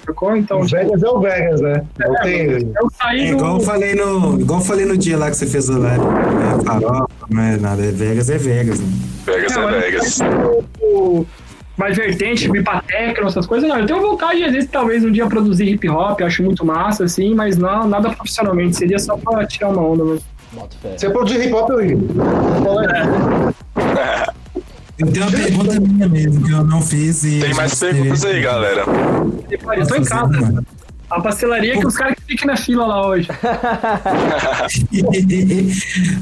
Sacou? 0.06 0.36
Então, 0.36 0.60
O 0.60 0.64
Vegas 0.66 1.02
é 1.02 1.08
o 1.08 1.20
Vegas, 1.20 1.60
né? 1.60 1.84
Não 1.98 2.14
tem. 2.22 2.50
eu 2.50 2.90
saí 3.00 3.20
É 3.26 3.30
do. 3.30 3.36
igual 3.38 3.54
eu 3.56 3.60
falei 3.60 3.94
no, 3.94 4.40
igual 4.40 4.60
eu 4.60 4.64
falei 4.64 4.84
no 4.86 4.96
dia 4.96 5.16
lá 5.18 5.30
que 5.30 5.36
você 5.36 5.46
fez 5.46 5.68
o 5.68 5.78
live. 5.78 6.04
É 6.04 6.64
farofa, 6.64 7.08
não 7.30 7.42
é 7.42 7.56
nada. 7.56 7.82
É 7.84 7.90
Vegas, 7.90 8.30
é 8.30 8.38
Vegas. 8.38 8.80
Né? 8.80 8.86
Vegas 9.26 9.56
é 9.56 9.80
Vegas. 9.80 10.18
o- 10.82 11.26
mais 11.76 11.96
vertente, 11.96 12.48
bipatecno, 12.48 13.26
essas 13.26 13.46
coisas, 13.46 13.68
não. 13.68 13.78
Eu 13.78 13.86
tenho 13.86 14.00
vontade, 14.00 14.44
às 14.44 14.52
vezes, 14.52 14.70
talvez 14.70 15.04
um 15.04 15.10
dia 15.10 15.26
produzir 15.26 15.66
hip 15.68 15.88
hop, 15.88 16.20
acho 16.22 16.42
muito 16.42 16.64
massa, 16.64 17.04
assim, 17.04 17.34
mas 17.34 17.56
não, 17.56 17.88
nada 17.88 18.10
profissionalmente, 18.10 18.76
seria 18.76 18.98
só 18.98 19.16
pra 19.16 19.46
tirar 19.46 19.68
uma 19.70 19.82
onda 19.82 20.04
mesmo. 20.04 20.22
Se 20.96 21.06
eu 21.06 21.12
produzir 21.12 21.46
hip 21.46 21.52
hop, 21.52 21.70
eu 21.70 21.84
ia. 21.84 21.98
Eu 24.96 25.10
tenho 25.10 25.26
uma 25.26 25.32
pergunta 25.32 25.80
minha 25.80 26.08
mesmo 26.08 26.44
que 26.44 26.52
eu 26.52 26.64
não 26.64 26.80
fiz 26.80 27.24
e. 27.24 27.40
Tem 27.40 27.52
mais 27.54 27.74
perguntas 27.74 28.24
aí, 28.24 28.40
galera. 28.40 28.84
Eu 29.50 29.86
tô 29.86 29.96
em 29.96 30.04
casa. 30.04 30.64
A 31.10 31.20
pastelaria 31.20 31.78
que 31.78 31.86
os 31.86 31.96
caras 31.96 32.14
que 32.14 32.22
ficam 32.22 32.46
na 32.46 32.56
fila 32.56 32.86
lá 32.86 33.06
hoje. 33.06 33.28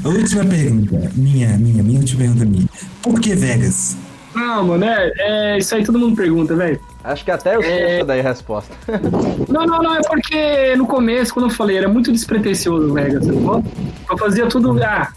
última 0.03 0.45
pergunta. 0.45 1.11
Minha, 1.15 1.57
minha, 1.57 1.83
minha 1.83 1.99
última 1.99 2.21
pergunta 2.21 2.45
minha. 2.45 2.67
Por 3.01 3.19
que 3.19 3.35
Vegas? 3.35 3.95
Não, 4.35 4.65
mano, 4.65 4.85
é, 4.85 5.11
é 5.17 5.57
isso 5.57 5.75
aí 5.75 5.83
todo 5.85 5.99
mundo 5.99 6.15
pergunta, 6.15 6.55
velho. 6.55 6.79
Acho 7.03 7.23
que 7.25 7.31
até 7.31 7.55
eu 7.55 7.61
sei 7.61 7.71
É. 7.71 7.95
essa 7.97 8.05
daí 8.05 8.19
a 8.19 8.23
resposta. 8.23 8.73
Não, 9.49 9.65
não, 9.65 9.83
não, 9.83 9.95
é 9.95 10.01
porque 10.01 10.75
no 10.75 10.87
começo, 10.87 11.33
quando 11.33 11.47
eu 11.47 11.51
falei, 11.55 11.77
era 11.77 11.87
muito 11.87 12.11
despretensioso 12.11 12.89
o 12.89 12.93
Vegas, 12.93 13.25
sacou? 13.25 13.63
Eu 14.09 14.17
fazia 14.17 14.47
tudo. 14.47 14.81
Ah, 14.81 15.09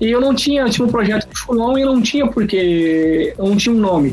e 0.00 0.10
eu 0.10 0.20
não 0.20 0.34
tinha, 0.34 0.62
eu 0.62 0.70
tinha 0.70 0.86
um 0.86 0.90
projeto 0.90 1.28
de 1.28 1.40
Fulon 1.40 1.76
e 1.78 1.82
eu 1.82 1.86
não 1.92 2.00
tinha 2.02 2.26
porque. 2.28 3.34
Eu 3.38 3.46
não 3.46 3.56
tinha 3.56 3.74
um 3.74 3.78
nome. 3.78 4.10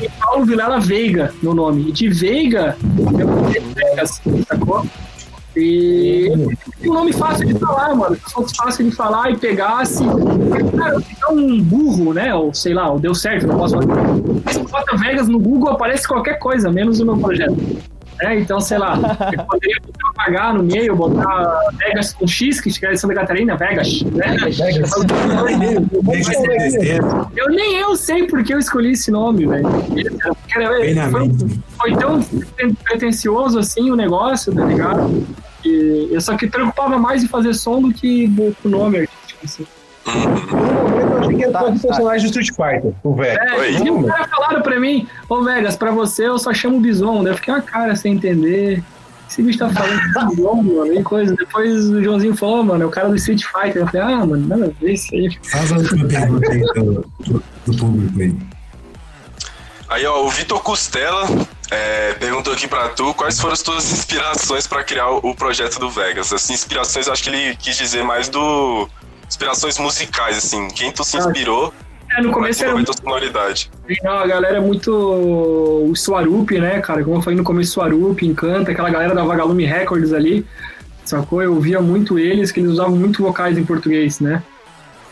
E 0.00 0.08
Paulo 0.20 0.44
Vilela 0.46 0.78
Veiga 0.80 1.32
no 1.42 1.52
nome. 1.54 1.88
E 1.88 1.92
de 1.92 2.08
Veiga, 2.08 2.76
eu 3.18 3.62
Vegas, 3.74 4.20
sacou? 4.48 4.86
E 5.56 6.30
um 6.84 6.92
nome 6.92 7.12
fácil 7.12 7.46
de 7.46 7.54
falar, 7.58 7.94
mano. 7.94 8.16
Se 8.16 8.32
fosse 8.32 8.56
fácil 8.56 8.84
de 8.84 8.96
falar 8.96 9.30
e 9.30 9.36
pegasse. 9.36 10.04
Cara, 10.76 11.00
ficar 11.00 11.32
um 11.32 11.60
burro, 11.62 12.12
né? 12.12 12.34
Ou 12.34 12.52
sei 12.52 12.74
lá, 12.74 12.90
ou 12.90 12.98
deu 12.98 13.14
certo, 13.14 13.46
não 13.46 13.58
posso 13.58 13.74
falar. 13.74 13.96
Se 14.52 14.58
bota 14.60 14.96
Vegas 14.96 15.28
no 15.28 15.38
Google, 15.38 15.70
aparece 15.70 16.06
qualquer 16.06 16.38
coisa, 16.38 16.70
menos 16.70 17.00
o 17.00 17.06
meu 17.06 17.16
projeto. 17.16 17.56
É, 18.20 18.38
então, 18.38 18.60
sei 18.60 18.78
lá, 18.78 18.96
eu 19.32 19.44
poderia 19.44 19.80
botar 19.80 20.08
um 20.08 20.22
H 20.22 20.52
no 20.54 20.62
meio, 20.62 20.96
botar 20.96 21.58
Vegas 21.78 22.14
com 22.14 22.26
X, 22.26 22.60
que 22.60 22.86
é 22.86 22.96
Santa 22.96 23.14
Catarina, 23.14 23.56
Vegas. 23.56 24.02
Né? 24.02 24.36
Vegas 24.38 24.60
é 24.60 26.58
besteira. 26.58 27.26
Eu 27.36 27.48
nem 27.48 27.76
eu 27.76 27.96
sei 27.96 28.26
porque 28.26 28.54
eu 28.54 28.58
escolhi 28.58 28.92
esse 28.92 29.10
nome, 29.10 29.46
velho. 29.46 29.68
Foi, 31.10 31.30
foi 31.78 31.96
tão 31.96 32.22
pretencioso 32.84 33.58
assim 33.58 33.90
o 33.90 33.96
negócio, 33.96 34.54
tá 34.54 34.64
ligado? 34.64 35.26
E 35.64 36.08
eu 36.10 36.20
só 36.20 36.36
que 36.36 36.46
preocupava 36.46 36.98
mais 36.98 37.24
em 37.24 37.28
fazer 37.28 37.54
som 37.54 37.80
do 37.80 37.92
que 37.92 38.28
com 38.62 38.68
o 38.68 38.70
nome 38.70 38.98
artístico. 38.98 39.40
Assim. 39.44 39.66
No 40.06 40.56
momento, 40.56 41.12
eu 41.12 41.18
achei 41.18 41.36
que 41.36 41.42
era 41.44 41.52
Tá, 41.52 41.58
todo 41.60 41.80
tá. 41.80 41.88
personagem 41.88 42.30
do 42.30 42.40
Street 42.40 42.48
Fighter, 42.48 42.92
o 43.02 43.14
Vegas. 43.14 43.52
É, 43.52 43.56
Oi. 43.56 43.70
e 43.72 43.90
os 43.90 44.06
caras 44.06 44.30
falaram 44.30 44.62
pra 44.62 44.80
mim, 44.80 45.06
ô 45.28 45.42
Vegas, 45.42 45.76
pra 45.76 45.90
você 45.90 46.26
eu 46.26 46.38
só 46.38 46.52
chamo 46.52 46.80
Bison. 46.80 47.22
Daí 47.22 47.32
eu 47.32 47.36
fiquei 47.36 47.54
uma 47.54 47.62
cara 47.62 47.96
sem 47.96 48.14
entender. 48.14 48.82
Esse 49.28 49.42
bicho 49.42 49.58
tá 49.58 49.70
falando 49.70 50.00
de 50.00 50.34
Bison, 50.36 50.54
mano, 50.62 50.94
e 50.94 51.02
coisa. 51.02 51.34
Depois 51.34 51.88
o 51.88 52.02
Joãozinho 52.02 52.36
falou, 52.36 52.64
mano, 52.64 52.84
é 52.84 52.86
o 52.86 52.90
cara 52.90 53.08
do 53.08 53.16
Street 53.16 53.42
Fighter. 53.44 53.82
Eu 53.82 53.86
falei, 53.86 54.02
ah, 54.02 54.26
mano, 54.26 54.46
nada 54.46 54.66
a 54.66 54.80
ver 54.84 54.92
isso 54.92 55.14
aí. 55.14 55.38
Faz 55.44 55.72
a 55.72 55.76
última 55.76 56.08
pergunta 56.08 56.52
aí 56.52 56.60
do, 56.60 57.42
do, 57.66 57.76
público 57.76 58.20
aí. 58.20 58.36
Aí, 59.88 60.06
ó, 60.06 60.24
o 60.24 60.30
Vitor 60.30 60.60
Costela 60.62 61.26
é, 61.70 62.14
perguntou 62.14 62.52
aqui 62.52 62.66
pra 62.66 62.88
tu 62.88 63.14
quais 63.14 63.38
foram 63.38 63.52
as 63.52 63.62
tuas 63.62 63.92
inspirações 63.92 64.66
pra 64.66 64.82
criar 64.82 65.10
o, 65.10 65.18
o 65.18 65.34
projeto 65.34 65.78
do 65.78 65.88
Vegas. 65.90 66.32
Assim, 66.32 66.52
inspirações, 66.52 67.06
eu 67.06 67.12
acho 67.12 67.22
que 67.22 67.30
ele 67.30 67.56
quis 67.56 67.76
dizer 67.76 68.02
mais 68.02 68.28
do. 68.28 68.88
Inspirações 69.26 69.78
musicais, 69.78 70.38
assim. 70.38 70.68
Quem 70.68 70.92
tu 70.92 71.04
se 71.04 71.16
inspirou 71.16 71.72
É, 72.16 72.20
no 72.22 72.30
começo 72.30 72.64
era 72.64 72.84
tua 72.84 72.94
sonoridade. 72.94 73.70
Não, 74.02 74.18
a 74.18 74.26
galera 74.26 74.58
é 74.58 74.60
muito. 74.60 74.90
O 74.92 75.94
Swarup, 75.96 76.52
né, 76.52 76.80
cara? 76.80 77.02
Como 77.02 77.16
eu 77.16 77.22
falei 77.22 77.36
no 77.36 77.44
começo, 77.44 77.72
Swarup, 77.72 78.22
Encanta, 78.22 78.70
aquela 78.70 78.90
galera 78.90 79.14
da 79.14 79.24
Vagalume 79.24 79.64
Records 79.64 80.12
ali, 80.12 80.46
sacou? 81.04 81.42
Eu 81.42 81.58
via 81.60 81.80
muito 81.80 82.18
eles, 82.18 82.52
que 82.52 82.60
eles 82.60 82.72
usavam 82.72 82.96
muito 82.96 83.22
vocais 83.22 83.58
em 83.58 83.64
português, 83.64 84.20
né? 84.20 84.42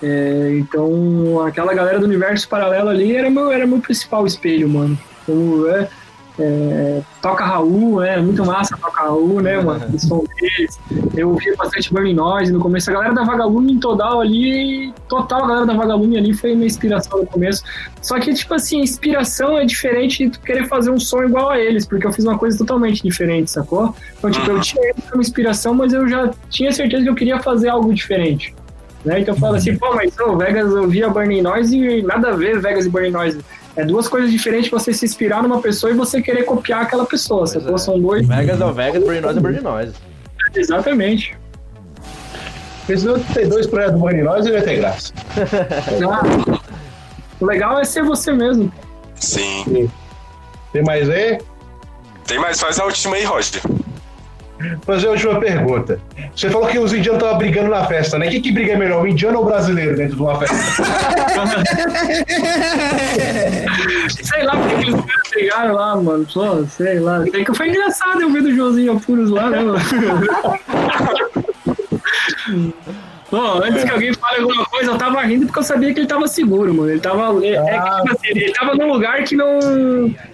É, 0.02 0.56
então, 0.58 1.44
aquela 1.46 1.72
galera 1.74 1.98
do 1.98 2.06
universo 2.06 2.48
paralelo 2.48 2.88
ali 2.88 3.14
era 3.14 3.30
meu, 3.30 3.52
era 3.52 3.66
meu 3.66 3.78
principal 3.78 4.26
espelho, 4.26 4.68
mano. 4.68 4.98
Como, 5.24 5.68
é, 5.68 5.88
É, 6.38 7.02
toca 7.20 7.44
Raul, 7.44 8.02
é 8.02 8.18
muito 8.20 8.44
massa 8.44 8.76
toca 8.76 9.02
Raul, 9.02 9.40
né, 9.42 9.60
mano? 9.60 9.84
O 9.92 9.98
som 9.98 10.24
deles. 10.36 10.78
Eu 11.14 11.30
ouvia 11.30 11.54
bastante 11.56 11.92
Burning 11.92 12.14
Noise 12.14 12.52
no 12.52 12.60
começo. 12.60 12.90
A 12.90 12.94
galera 12.94 13.14
da 13.14 13.22
Vagalume 13.22 13.72
em 13.72 13.78
total 13.78 14.20
ali, 14.20 14.92
total 15.08 15.44
a 15.44 15.48
galera 15.48 15.66
da 15.66 15.74
Vagalume 15.74 16.16
ali 16.16 16.32
foi 16.32 16.54
minha 16.54 16.66
inspiração 16.66 17.20
no 17.20 17.26
começo. 17.26 17.62
Só 18.00 18.18
que, 18.18 18.32
tipo 18.32 18.54
assim, 18.54 18.80
inspiração 18.80 19.58
é 19.58 19.64
diferente 19.64 20.24
de 20.24 20.30
tu 20.30 20.40
querer 20.40 20.66
fazer 20.68 20.90
um 20.90 20.98
som 20.98 21.22
igual 21.22 21.50
a 21.50 21.58
eles, 21.58 21.86
porque 21.86 22.06
eu 22.06 22.12
fiz 22.12 22.24
uma 22.24 22.38
coisa 22.38 22.56
totalmente 22.56 23.02
diferente, 23.02 23.50
sacou? 23.50 23.94
Então, 24.18 24.30
tipo, 24.30 24.50
eu 24.50 24.60
tinha 24.60 24.84
eles 24.88 25.04
como 25.10 25.20
inspiração, 25.20 25.74
mas 25.74 25.92
eu 25.92 26.08
já 26.08 26.30
tinha 26.48 26.72
certeza 26.72 27.02
que 27.02 27.10
eu 27.10 27.14
queria 27.14 27.38
fazer 27.40 27.68
algo 27.68 27.92
diferente. 27.92 28.54
Né? 29.04 29.20
Então 29.20 29.34
eu 29.34 29.40
falo 29.40 29.56
assim, 29.56 29.76
pô, 29.76 29.94
mas 29.94 30.16
o 30.20 30.36
Vegas 30.36 30.72
ouvia 30.72 31.08
Burning 31.08 31.42
Noise 31.42 31.76
e 31.76 32.02
nada 32.02 32.28
a 32.30 32.36
ver 32.36 32.60
Vegas 32.60 32.86
e 32.86 32.88
Burning 32.88 33.10
Noise. 33.10 33.40
É 33.74 33.84
duas 33.84 34.06
coisas 34.06 34.30
diferentes 34.30 34.70
você 34.70 34.92
se 34.92 35.04
inspirar 35.04 35.42
numa 35.42 35.60
pessoa 35.60 35.90
e 35.90 35.94
você 35.94 36.20
querer 36.20 36.44
copiar 36.44 36.82
aquela 36.82 37.06
pessoa. 37.06 37.46
Sacou? 37.46 37.74
é. 37.74 37.78
São 37.78 37.98
dois. 37.98 38.26
Vegas 38.26 38.60
é 38.60 38.64
o 38.64 38.72
Vegas, 38.72 39.02
Burning 39.02 39.20
Noise 39.20 39.38
é 39.38 39.40
Burning 39.40 39.60
Noise. 39.60 39.94
Exatamente. 40.54 41.36
Não 43.04 43.18
ter 43.20 43.46
dois 43.46 43.66
projetos 43.66 43.94
do 43.94 44.00
Burning 44.00 44.22
Noise, 44.22 44.48
ele 44.48 44.58
vai 44.58 44.66
ter 44.66 44.76
graça. 44.76 45.12
Ah, 46.10 46.60
o 47.40 47.46
legal 47.46 47.80
é 47.80 47.84
ser 47.84 48.02
você 48.02 48.32
mesmo. 48.32 48.70
Sim. 49.14 49.90
Tem 50.72 50.82
mais 50.82 51.08
aí? 51.08 51.38
Tem 52.26 52.38
mais, 52.38 52.60
faz 52.60 52.78
a 52.78 52.84
última 52.84 53.16
aí, 53.16 53.24
Roger. 53.24 53.62
Fazer 54.82 55.06
a 55.06 55.10
última 55.10 55.40
pergunta. 55.40 55.98
Você 56.34 56.50
falou 56.50 56.68
que 56.68 56.78
os 56.78 56.92
indianos 56.92 57.20
estavam 57.20 57.38
brigando 57.38 57.70
na 57.70 57.84
festa, 57.86 58.18
né? 58.18 58.28
Quem 58.28 58.40
que 58.40 58.52
briga 58.52 58.76
melhor, 58.76 59.02
o 59.02 59.06
indiano 59.06 59.38
ou 59.38 59.44
o 59.44 59.46
brasileiro 59.46 59.96
dentro 59.96 60.16
de 60.16 60.22
uma 60.22 60.38
festa? 60.38 60.56
Sei 64.22 64.42
lá 64.42 64.56
porque 64.56 64.74
aqueles 64.74 64.94
caras 64.94 65.30
brigaram 65.30 65.74
lá, 65.74 65.96
mano. 65.96 66.26
Pô, 66.32 66.64
sei 66.66 67.00
lá. 67.00 67.22
Sei 67.22 67.44
que 67.44 67.54
foi 67.54 67.68
engraçado 67.68 68.22
eu 68.22 68.32
ver 68.32 68.42
do 68.42 68.54
Joãozinho 68.54 68.92
Apuros 68.92 69.30
lá, 69.30 69.50
né, 69.50 69.60
mano? 69.60 69.78
Pô, 73.32 73.64
antes 73.64 73.82
que 73.82 73.90
alguém 73.90 74.12
fale 74.12 74.42
alguma 74.42 74.66
coisa, 74.66 74.90
eu 74.90 74.98
tava 74.98 75.22
rindo 75.22 75.46
porque 75.46 75.60
eu 75.60 75.62
sabia 75.62 75.94
que 75.94 76.00
ele 76.00 76.06
tava 76.06 76.28
seguro, 76.28 76.74
mano. 76.74 76.90
Ele 76.90 77.00
tava. 77.00 77.42
É, 77.42 77.54
é 77.54 77.80
que, 77.80 77.96
tipo 77.96 78.12
assim, 78.12 78.28
ele 78.28 78.52
tava 78.52 78.74
num 78.74 78.92
lugar 78.92 79.24
que 79.24 79.34
não. 79.34 79.58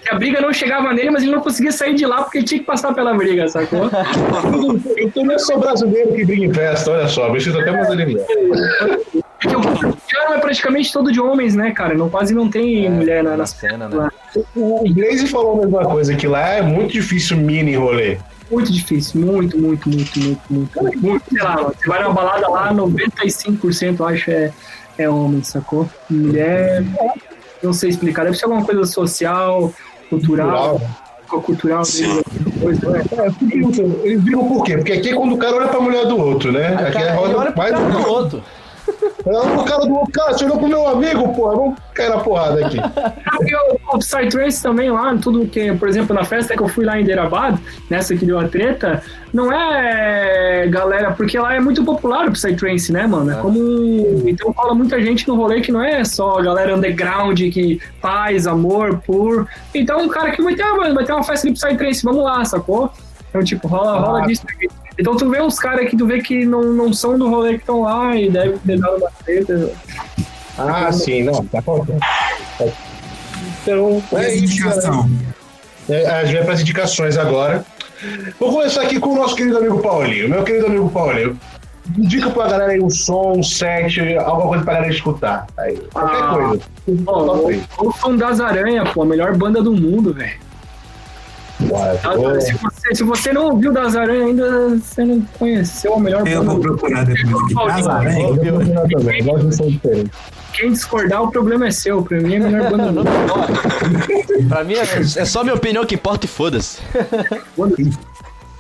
que 0.03 0.11
a 0.11 0.17
briga 0.17 0.41
não 0.41 0.53
chegava 0.53 0.93
nele, 0.93 1.11
mas 1.11 1.23
ele 1.23 1.31
não 1.31 1.41
conseguia 1.41 1.71
sair 1.71 1.95
de 1.95 2.05
lá 2.05 2.25
porque 2.25 2.39
ele 2.39 2.45
tinha 2.45 2.59
que 2.59 2.67
passar 2.67 2.93
pela 2.93 3.15
briga, 3.15 3.47
sacou? 3.47 3.89
Eu 5.15 5.25
não 5.25 5.39
sou 5.39 5.61
brasileiro 5.61 6.13
que 6.13 6.25
briga 6.25 6.47
em 6.47 6.53
festa, 6.53 6.91
olha 6.91 7.07
só, 7.07 7.33
sinto 7.39 7.61
até 7.61 7.71
mais 7.71 7.89
aliviado. 7.89 8.27
Porque 9.41 9.55
o 9.55 9.61
piano 9.61 10.35
é 10.35 10.39
praticamente 10.39 10.93
todo 10.93 11.13
de 11.13 11.21
homens, 11.21 11.55
né, 11.55 11.71
cara? 11.71 11.95
Não, 11.95 12.11
quase 12.11 12.35
não 12.35 12.51
tem 12.51 12.91
mulher 12.91 13.23
na, 13.23 13.31
Na 13.31 13.37
nas 13.37 13.51
cena, 13.51 13.89
né? 13.89 14.09
O 14.57 14.93
Blaze 14.93 15.29
falou 15.29 15.55
a 15.55 15.61
mesma 15.61 15.85
coisa, 15.85 16.17
que 16.17 16.27
lá 16.27 16.49
é 16.49 16.63
muito 16.63 16.95
difícil 16.95 17.37
mini 17.37 17.77
rolê. 17.77 18.19
Muito 18.51 18.73
difícil, 18.73 19.21
muito, 19.21 19.59
muito, 19.59 19.89
muito, 19.89 20.19
muito, 20.21 20.41
muito. 20.51 21.03
muito 21.03 21.25
sei 21.31 21.43
lá, 21.43 21.57
você 21.57 21.87
vai 21.87 22.03
numa 22.03 22.15
balada 22.15 22.49
lá, 22.49 22.73
95% 22.73 24.01
eu 24.01 24.07
acho 24.07 24.31
é, 24.31 24.53
é 24.97 25.09
homem, 25.09 25.43
sacou? 25.43 25.89
Mulher, 26.09 26.83
não 27.63 27.73
sei 27.73 27.91
explicar, 27.91 28.25
deve 28.25 28.37
ser 28.37 28.47
alguma 28.47 28.65
coisa 28.65 28.85
social, 28.85 29.73
cultural, 30.09 30.81
cultural, 31.27 31.85
Sim. 31.85 32.23
coisa, 32.61 32.91
né? 32.91 33.03
É, 33.13 34.07
eles 34.07 34.21
brigam 34.23 34.49
por 34.49 34.65
quê? 34.65 34.79
Porque 34.79 34.93
aqui 34.93 35.11
é 35.11 35.15
quando 35.15 35.35
o 35.35 35.39
cara 35.39 35.57
olha 35.57 35.69
pra 35.69 35.81
mulher 35.81 36.07
do 36.07 36.17
outro, 36.17 36.51
né? 36.51 36.69
Aqui 36.75 36.99
é 36.99 37.13
roda 37.13 37.53
mais. 37.55 37.75
do 37.75 38.09
outro. 38.09 38.43
Olha 39.29 39.51
pro 39.57 39.65
cara 39.65 39.87
do 39.87 39.95
outro, 39.95 40.13
cara, 40.13 40.33
você 40.33 40.45
olhou 40.45 40.59
pro 40.59 40.69
meu 40.69 40.87
amigo, 40.89 41.35
porra, 41.35 41.57
vamos 41.57 41.79
cair 41.95 42.09
na 42.11 42.19
porrada 42.19 42.67
aqui. 42.67 42.79
Porque 43.31 43.55
o, 43.93 43.97
o 43.97 43.99
Psytrance 43.99 44.63
também 44.63 44.91
lá, 44.91 45.15
tudo 45.21 45.47
que, 45.47 45.73
por 45.75 45.89
exemplo, 45.89 46.15
na 46.15 46.25
festa 46.25 46.57
que 46.57 46.63
eu 46.63 46.69
fui 46.69 46.85
lá 46.85 46.99
em 47.01 47.05
Derabad, 47.05 47.59
nessa 47.91 48.15
que 48.17 48.25
deu 48.25 48.39
a 48.39 48.49
treta, 48.49 49.03
não 49.33 49.53
é 49.53 50.67
galera, 50.69 51.13
porque 51.13 51.39
lá 51.39 51.55
é 51.55 51.61
muito 51.61 51.85
popular 51.85 52.29
o 52.29 52.33
Psytrance, 52.33 52.93
né, 52.93 53.07
mano? 53.07 53.31
É 53.31 53.35
como. 53.37 53.59
Então 54.27 54.53
cola 54.53 54.75
muita 54.75 55.01
gente 55.03 55.27
no 55.29 55.35
rolê 55.37 55.61
que 55.61 55.71
não 55.73 55.83
é 55.83 56.03
só 56.05 56.39
a 56.39 56.43
galera 56.43 56.75
underground, 56.77 57.39
que 57.39 57.81
paz, 58.01 58.47
amor, 58.47 59.01
pur. 59.07 59.47
Então 59.75 60.01
um 60.01 60.09
cara 60.09 60.31
que 60.31 60.43
vai 60.43 60.55
ter, 60.55 60.63
uma- 60.65 60.95
vai 60.95 61.05
ter 61.05 61.13
uma 61.13 61.23
festa 61.25 61.47
de 61.51 61.55
Psytrance, 61.55 62.03
vamos 62.05 62.25
lá, 62.25 62.45
sacou? 62.45 62.91
Então, 63.29 63.43
tipo, 63.45 63.69
rola, 63.69 63.99
rola 64.01 64.27
disso. 64.27 64.43
Então 64.99 65.17
tu 65.17 65.29
vê 65.31 65.41
uns 65.41 65.59
caras 65.59 65.89
que 65.89 65.97
tu 65.97 66.07
vê 66.07 66.21
que 66.21 66.45
não, 66.45 66.63
não 66.73 66.93
são 66.93 67.19
do 67.19 67.29
rolê 67.29 67.55
que 67.55 67.61
estão 67.61 67.83
lá 67.83 68.17
e 68.17 68.31
deve 68.31 68.59
ter 68.59 68.79
dado 68.79 68.97
uma 68.97 69.11
treta. 69.25 69.71
Ah, 70.57 70.91
sim, 70.91 71.23
não, 71.23 71.45
tá 71.45 71.63
faltando. 71.63 72.01
Então, 73.63 74.03
é 74.13 74.35
isso. 74.35 74.45
indicação? 74.45 75.09
É, 75.89 76.07
a 76.07 76.25
gente 76.25 76.37
vai 76.37 76.45
para 76.45 76.55
as 76.55 76.61
indicações 76.61 77.17
agora. 77.17 77.65
Vou 78.39 78.53
começar 78.53 78.83
aqui 78.83 78.99
com 79.01 79.11
o 79.11 79.17
nosso 79.17 79.35
querido 79.37 79.59
amigo 79.59 79.81
Paulinho. 79.81 80.29
Meu 80.29 80.43
querido 80.45 80.67
amigo 80.67 80.89
Paulinho, 80.91 81.39
indica 81.97 82.31
pra 82.31 82.49
galera 82.49 82.73
aí 82.73 82.81
um 82.81 82.91
som, 82.91 83.35
um 83.39 83.43
set, 83.43 84.01
alguma 84.19 84.49
coisa 84.49 84.65
pra 84.65 84.75
galera 84.75 84.93
escutar. 84.93 85.47
Aí, 85.59 85.77
qualquer 85.93 86.17
Ah, 86.23 86.35
coisa. 86.35 86.63
Aí. 87.49 87.63
o 87.79 87.93
som 87.93 88.17
das 88.17 88.41
aranhas, 88.41 88.89
pô, 88.91 89.03
a 89.03 89.07
melhor 89.07 89.37
banda 89.37 89.63
do 89.63 89.73
mundo, 89.73 90.13
velho. 90.13 90.39
Das-. 91.69 92.45
Se 92.45 92.55
você, 92.55 92.95
se 92.95 93.03
você 93.03 93.33
não 93.33 93.47
ouviu 93.51 93.73
das 93.73 93.95
aranhas 93.95 94.27
ainda, 94.27 94.69
você 94.79 95.05
não 95.05 95.21
conheceu 95.39 95.95
a 95.95 96.01
melhor 96.01 96.27
Eu 96.27 96.45
vou 96.45 96.61
procurar 96.61 97.05
depois 97.05 97.45
aqui. 97.45 97.55
Casa 97.55 97.93
Aranha. 97.93 98.29
Eu 98.29 98.35
vou 98.35 98.53
continuar 98.55 98.89
também, 98.89 99.25
gosto 99.25 99.49
de 99.49 99.57
som 99.57 99.67
diferente. 99.69 100.11
Quem 100.55 100.73
discordar, 100.73 101.23
o 101.23 101.31
problema 101.31 101.69
é 101.69 101.71
seu. 101.71 102.03
Pra 102.03 102.21
mim 102.21 102.35
é 102.35 102.37
a 102.39 102.41
melhor 102.41 102.71
banda 102.71 102.93
do 102.93 103.05
mundo. 103.05 104.49
Pra 104.49 104.65
mim 104.65 104.75
é, 104.75 104.83
é 104.83 105.25
só 105.25 105.43
minha 105.43 105.55
opinião 105.55 105.85
que 105.85 105.95
importa 105.95 106.27
e 106.27 106.29
foda-se. 106.29 106.79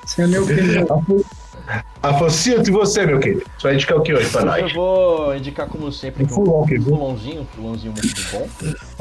Essa 0.05 0.23
é 0.23 0.25
a 0.25 0.29
minha 0.29 0.43
opinião. 0.43 1.05
Afocito, 2.03 2.69
e 2.69 2.73
você, 2.73 3.05
meu 3.05 3.19
querido? 3.19 3.43
Você 3.59 3.63
vai 3.63 3.75
indicar 3.75 3.99
o 3.99 4.03
que 4.03 4.15
hoje 4.15 4.31
pra 4.31 4.41
Eu 4.41 4.47
nós? 4.47 4.73
vou 4.73 5.37
indicar, 5.37 5.67
como 5.69 5.91
sempre, 5.93 6.25
um 6.25 6.29
Fulon, 6.29 6.65
que 6.65 6.79
viu? 6.79 6.85
fulonzinho, 6.85 7.43
um 7.43 7.47
fulonzinho 7.47 7.93
muito 7.93 8.31
bom. 8.31 8.49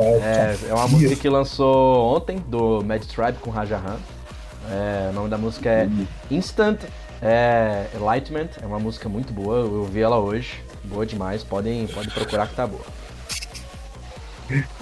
É, 0.04 0.58
é 0.70 0.74
uma 0.74 0.88
música 0.88 1.16
que 1.16 1.30
lançou 1.30 2.16
ontem, 2.16 2.38
do 2.48 2.84
Mad 2.84 3.04
Tribe 3.04 3.38
com 3.40 3.50
Rajahan. 3.50 3.98
É, 4.70 5.10
o 5.12 5.14
nome 5.14 5.30
da 5.30 5.38
música 5.38 5.70
é 5.70 5.88
Instant 6.30 6.82
é, 7.22 7.86
Enlightenment. 7.96 8.50
É 8.62 8.66
uma 8.66 8.80
música 8.80 9.08
muito 9.08 9.32
boa, 9.32 9.60
eu 9.60 9.74
ouvi 9.82 10.02
ela 10.02 10.18
hoje. 10.18 10.62
Boa 10.84 11.06
demais, 11.06 11.44
podem, 11.44 11.88
podem 11.88 12.10
procurar 12.10 12.48
que 12.48 12.56
tá 12.56 12.66
boa. 12.68 12.84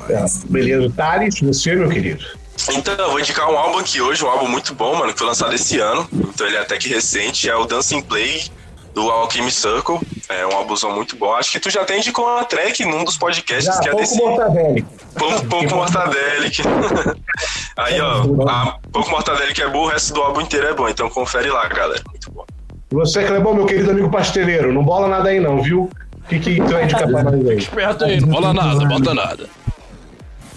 Tá, 0.08 0.26
Beleza, 0.50 0.92
Thales, 0.96 1.40
você, 1.40 1.76
meu 1.76 1.90
querido? 1.90 2.24
Então, 2.74 2.94
eu 2.96 3.12
vou 3.12 3.20
indicar 3.20 3.50
um 3.50 3.58
álbum 3.58 3.80
aqui 3.80 4.02
hoje, 4.02 4.24
um 4.24 4.30
álbum 4.30 4.48
muito 4.48 4.74
bom, 4.74 4.96
mano, 4.96 5.14
que 5.14 5.20
foi 5.20 5.28
lançado 5.28 5.54
esse 5.54 5.80
ano. 5.80 6.08
Então 6.14 6.48
ele 6.48 6.56
é 6.56 6.62
até 6.62 6.78
que 6.78 6.88
recente, 6.90 7.50
é 7.50 7.56
o 7.56 7.66
Dancing 7.66 8.02
Play 8.02 8.50
do 8.94 9.10
Alchemy 9.12 9.52
Circle. 9.52 10.00
É 10.30 10.48
um 10.48 10.54
álbumzão 10.54 10.96
muito 10.96 11.16
bom. 11.18 11.34
Acho 11.34 11.52
que 11.52 11.60
tu 11.60 11.70
já 11.70 11.84
tem 11.84 12.00
indicou 12.00 12.26
uma 12.26 12.44
track 12.46 12.84
num 12.86 13.04
dos 13.04 13.18
podcasts 13.18 13.76
Já, 13.76 13.82
que 13.82 13.90
é 13.90 13.92
pouco 13.92 14.06
desse. 14.06 14.18
mortadela. 14.18 14.76
Pouco, 15.18 15.46
pouco 15.48 15.76
Mortadelic. 15.76 16.62
Aí, 17.78 18.00
ó, 18.02 18.24
a 18.50 18.80
Pouco 18.92 19.10
Mortadelic 19.12 19.62
é 19.62 19.70
bom, 19.70 19.84
o 19.84 19.88
resto 19.88 20.14
do 20.14 20.22
álbum 20.22 20.42
inteiro 20.42 20.68
é 20.68 20.74
bom. 20.74 20.90
Então 20.90 21.10
confere 21.10 21.50
lá, 21.50 21.68
galera. 21.68 22.02
Muito 22.10 22.32
bom. 22.32 22.46
E 22.92 22.96
Você, 22.96 23.24
Clebão, 23.24 23.54
meu 23.54 23.66
querido 23.66 23.92
amigo 23.92 24.10
pasteleiro, 24.10 24.74
não 24.74 24.84
bola 24.84 25.08
nada 25.08 25.30
aí 25.30 25.40
não, 25.40 25.62
viu? 25.62 25.84
O 25.84 26.28
que, 26.28 26.40
que 26.40 26.56
tu 26.56 26.70
vai 26.70 26.86
indicar 26.86 27.08
pra 27.08 27.24
nós 27.24 27.48
aí? 27.48 27.58
Esperto 27.58 28.06
aí, 28.06 28.20
não 28.22 28.30
bola 28.30 28.54
nada, 28.54 28.86
bota 28.86 29.14
nada. 29.14 29.50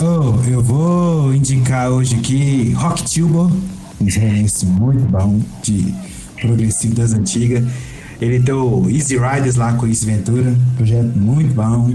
Oh, 0.00 0.48
eu 0.48 0.62
vou 0.62 1.34
indicar 1.34 1.90
hoje 1.90 2.16
aqui 2.16 2.72
Rock 2.74 3.02
Tubo, 3.12 3.50
um 4.00 4.06
israelense 4.06 4.64
muito 4.64 5.00
bom 5.10 5.40
de 5.62 5.92
progressivo 6.40 6.94
das 6.94 7.12
antigas. 7.12 7.64
Ele 8.20 8.40
tem 8.40 8.54
o 8.54 8.88
Easy 8.88 9.16
Riders 9.18 9.56
lá 9.56 9.72
com 9.74 9.86
o 9.86 9.88
Ace 9.88 10.06
Ventura, 10.06 10.54
projeto 10.76 11.16
muito 11.16 11.52
bom. 11.54 11.94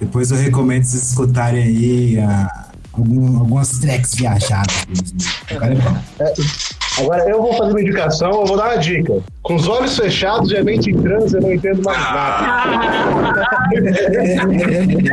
Depois 0.00 0.30
eu 0.30 0.36
recomendo 0.36 0.84
vocês 0.84 1.08
escutarem 1.10 1.62
aí 1.64 2.18
ah, 2.20 2.66
algum- 2.92 3.38
algumas 3.38 3.78
tracks 3.78 4.14
viajadas. 4.14 4.84
É 5.50 5.74
bom. 5.74 6.00
Agora 7.00 7.28
eu 7.28 7.42
vou 7.42 7.52
fazer 7.54 7.70
uma 7.70 7.80
indicação, 7.80 8.30
eu 8.30 8.46
vou 8.46 8.56
dar 8.56 8.66
uma 8.66 8.78
dica. 8.78 9.14
Com 9.42 9.56
os 9.56 9.68
olhos 9.68 9.96
fechados 9.96 10.50
e 10.50 10.56
a 10.56 10.64
mente 10.64 10.90
em 10.90 11.02
transe, 11.02 11.36
eu 11.36 11.42
não 11.42 11.52
entendo 11.52 11.82
mais 11.82 11.98
nada. 11.98 13.44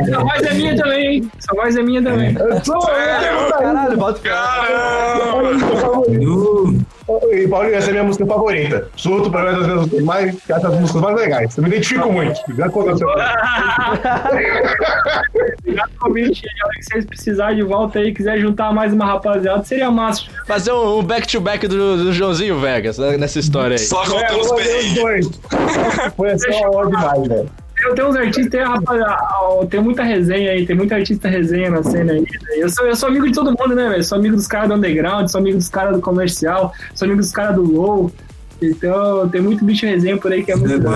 Essa 0.00 0.20
voz 0.20 0.42
é 0.42 0.54
minha 0.54 0.76
também, 0.76 1.06
hein? 1.06 1.30
Essa 1.38 1.54
voz 1.54 1.76
é 1.76 1.82
minha 1.82 2.02
também. 2.02 2.36
Eu 2.38 2.64
sou 2.64 2.80
Caralho, 2.82 3.96
bota 3.98 4.18
o 4.18 4.22
cara. 4.22 5.34
Olha 5.34 5.56
isso, 5.56 5.76
favorito. 5.76 6.30
Uh, 6.30 6.61
E, 7.32 7.48
Paulinho, 7.48 7.74
essa 7.74 7.88
é 7.88 7.90
a 7.90 7.92
minha 7.92 8.04
música 8.04 8.26
favorita. 8.26 8.88
Surto 8.96 9.30
pra 9.30 9.42
mim 9.42 9.48
é 9.48 9.52
das 9.52 9.66
minhas 9.66 9.80
músicas 9.80 10.04
mais, 10.04 10.36
é 10.48 10.58
das 10.60 10.80
músicas 10.80 11.02
mais 11.02 11.16
legais. 11.16 11.56
Eu 11.56 11.62
me 11.62 11.68
identifico 11.70 12.12
muito. 12.12 12.40
Já 12.56 12.66
aconteceu. 12.66 13.08
Obrigado 14.28 14.76
pelo 15.64 15.98
convite. 16.00 16.42
A 16.62 16.66
hora 16.66 16.74
que 16.76 16.84
vocês 16.84 17.04
precisarem 17.06 17.56
de 17.56 17.62
volta 17.62 17.98
aí, 17.98 18.12
quiser 18.12 18.38
juntar 18.38 18.72
mais 18.72 18.92
uma 18.92 19.06
rapaziada, 19.06 19.64
seria 19.64 19.90
massa. 19.90 20.24
Fazer 20.46 20.72
um 20.72 21.02
back-to-back 21.02 21.66
do, 21.66 22.04
do 22.04 22.12
Joãozinho 22.12 22.58
Vegas 22.60 22.98
né, 22.98 23.16
nessa 23.16 23.38
história 23.38 23.74
aí. 23.74 23.78
Só 23.78 24.02
É, 24.04 24.06
contando 24.06 24.32
eu 24.32 24.40
os 24.40 24.94
dois. 24.94 25.30
Foi 26.16 26.30
assim, 26.30 26.50
uma 26.50 26.76
hora 26.76 26.86
demais, 26.88 27.28
velho. 27.28 27.50
Tem, 27.82 27.94
tem 27.94 28.04
uns 28.04 28.16
artistas, 28.16 28.50
tem, 28.50 28.60
rapaz, 28.62 29.02
tem 29.68 29.80
muita 29.80 30.02
resenha 30.02 30.52
aí, 30.52 30.66
tem 30.66 30.76
muita 30.76 30.94
artista 30.94 31.28
resenha 31.28 31.70
na 31.70 31.82
cena 31.82 32.12
aí. 32.12 32.20
Né? 32.20 32.26
Eu 32.56 32.68
sou, 32.70 32.86
eu 32.86 32.94
sou 32.94 33.08
amigo 33.08 33.26
de 33.26 33.32
todo 33.32 33.46
mundo, 33.58 33.74
né, 33.74 33.88
velho? 33.88 34.04
Sou 34.04 34.18
amigo 34.18 34.36
dos 34.36 34.46
caras 34.46 34.68
do 34.68 34.74
underground, 34.74 35.28
sou 35.28 35.40
amigo 35.40 35.58
dos 35.58 35.68
caras 35.68 35.96
do 35.96 36.00
comercial, 36.00 36.72
sou 36.94 37.06
amigo 37.06 37.20
dos 37.20 37.32
caras 37.32 37.56
do 37.56 37.62
low. 37.62 38.10
Então 38.60 39.28
tem 39.28 39.40
muito 39.40 39.64
bicho 39.64 39.84
resenha 39.86 40.16
por 40.16 40.32
aí 40.32 40.44
que 40.44 40.52
é 40.52 40.56
muito 40.56 40.80
bom. 40.80 40.92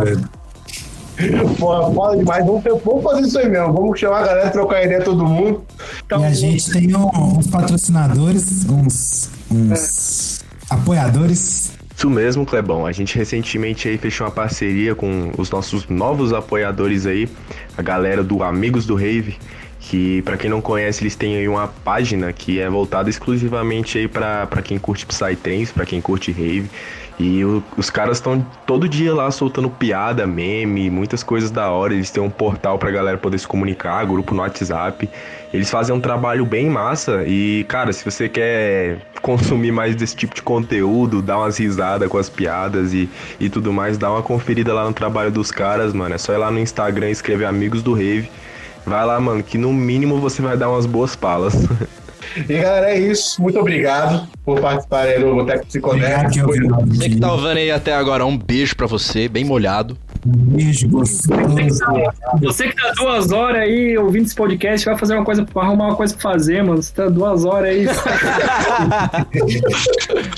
Pô, 1.59 1.93
foda 1.93 2.17
demais. 2.17 2.45
Vamos, 2.45 2.63
vamos 2.85 3.03
fazer 3.03 3.21
isso 3.23 3.39
aí 3.39 3.49
mesmo. 3.49 3.73
Vamos 3.73 3.99
chamar 3.99 4.23
a 4.23 4.27
galera, 4.27 4.51
trocar 4.51 4.85
ideia 4.85 5.03
todo 5.03 5.25
mundo. 5.25 5.65
Então, 6.05 6.21
e 6.21 6.25
a 6.25 6.33
gente 6.33 6.71
tem 6.71 6.95
um, 6.95 7.39
uns 7.39 7.47
patrocinadores, 7.49 8.67
uns, 8.69 9.31
uns 9.51 10.41
é. 10.41 10.75
apoiadores. 10.75 11.73
Isso 12.07 12.15
mesmo, 12.15 12.47
Clebão. 12.47 12.87
A 12.87 12.93
gente 12.93 13.19
recentemente 13.19 13.89
aí 13.89 13.99
fechou 13.99 14.25
uma 14.29 14.33
parceria 14.33 14.95
com 14.95 15.33
os 15.37 15.51
nossos 15.51 15.89
novos 15.89 16.33
apoiadores 16.33 17.05
aí, 17.05 17.29
a 17.77 17.83
galera 17.83 18.23
do 18.23 18.45
Amigos 18.45 18.87
do 18.87 18.95
Rave, 18.95 19.37
que 19.81 20.23
para 20.23 20.37
quem 20.37 20.49
não 20.49 20.61
conhece, 20.61 21.03
eles 21.03 21.17
têm 21.17 21.37
aí 21.37 21.49
uma 21.49 21.67
página 21.67 22.33
que 22.33 22.61
é 22.61 22.71
voltada 22.71 23.11
exclusivamente 23.11 23.99
aí 23.99 24.07
para 24.07 24.63
quem 24.63 24.79
curte 24.79 25.05
Psytrance, 25.05 25.73
para 25.73 25.85
quem 25.85 26.01
curte 26.01 26.31
rave. 26.31 26.71
E 27.19 27.43
o, 27.45 27.63
os 27.77 27.89
caras 27.89 28.19
estão 28.19 28.45
todo 28.67 28.87
dia 28.89 29.15
lá 29.15 29.31
soltando 29.31 29.71
piada, 29.71 30.27
meme, 30.27 30.91
muitas 30.91 31.23
coisas 31.23 31.51
da 31.51 31.71
hora. 31.71 31.95
Eles 31.95 32.11
têm 32.11 32.23
um 32.23 32.29
portal 32.29 32.79
pra 32.79 32.91
galera 32.91 33.17
poder 33.17 33.39
se 33.39 33.47
comunicar, 33.47 34.05
grupo 34.05 34.35
no 34.35 34.43
WhatsApp. 34.43 35.09
Eles 35.53 35.71
fazem 35.71 35.95
um 35.95 36.01
trabalho 36.01 36.45
bem 36.45 36.69
massa. 36.69 37.25
E, 37.27 37.65
cara, 37.69 37.93
se 37.93 38.05
você 38.05 38.29
quer 38.29 38.99
consumir 39.23 39.73
mais 39.73 39.97
desse 39.97 40.15
tipo 40.15 40.35
de 40.35 40.43
conteúdo, 40.43 41.23
dar 41.23 41.39
umas 41.39 41.59
risadas 41.59 42.09
com 42.09 42.19
as 42.19 42.29
piadas 42.29 42.93
e, 42.93 43.09
e 43.41 43.49
tudo 43.49 43.73
mais, 43.73 43.97
dá 43.97 44.11
uma 44.11 44.23
conferida 44.23 44.75
lá 44.75 44.85
no 44.85 44.93
trabalho 44.93 45.31
dos 45.31 45.51
caras, 45.51 45.95
mano. 45.95 46.15
É 46.15 46.19
só 46.19 46.35
ir 46.35 46.39
lá 46.39 46.51
no 46.51 46.59
Instagram 46.59 47.09
e 47.09 47.13
escrever 47.13 47.47
Amigos 47.47 47.83
do 47.83 47.95
Rave. 47.95 48.31
Vai 48.85 49.05
lá, 49.07 49.19
mano, 49.19 49.43
que 49.43 49.57
no 49.57 49.73
mínimo 49.73 50.21
você 50.21 50.43
vai 50.43 50.57
dar 50.57 50.69
umas 50.69 50.85
boas 50.85 51.17
palas. 51.17 51.55
E 52.37 52.59
galera, 52.59 52.91
é 52.91 52.99
isso. 52.99 53.41
Muito 53.41 53.59
obrigado 53.59 54.29
por 54.45 54.61
participar 54.61 55.03
aí 55.03 55.19
do 55.19 55.35
Boteco 55.35 55.67
Psicodélico. 55.67 56.31
Você 56.89 57.09
que 57.09 57.21
tá 57.21 57.33
ouvindo 57.33 57.57
aí 57.57 57.71
até 57.71 57.95
agora, 57.95 58.25
um 58.27 58.37
beijo 58.37 58.77
pra 58.77 58.87
você, 58.87 59.29
bem 59.29 59.45
molhado. 59.45 59.97
Um 60.27 60.33
beijo 60.33 60.89
gostoso. 60.89 61.85
Você 62.43 62.69
que 62.69 62.77
tá 62.77 62.93
duas 62.97 63.31
horas 63.33 63.63
aí 63.63 63.97
ouvindo 63.97 64.27
esse 64.27 64.35
podcast, 64.35 64.85
vai 64.85 64.99
fazer 64.99 65.15
uma 65.15 65.25
coisa, 65.25 65.47
arrumar 65.55 65.87
uma 65.87 65.97
coisa 65.97 66.15
pra 66.15 66.33
fazer, 66.33 66.63
mano. 66.63 66.83
Você 66.83 66.93
tá 66.93 67.09
duas 67.09 67.45
horas 67.45 67.71
aí. 67.71 67.87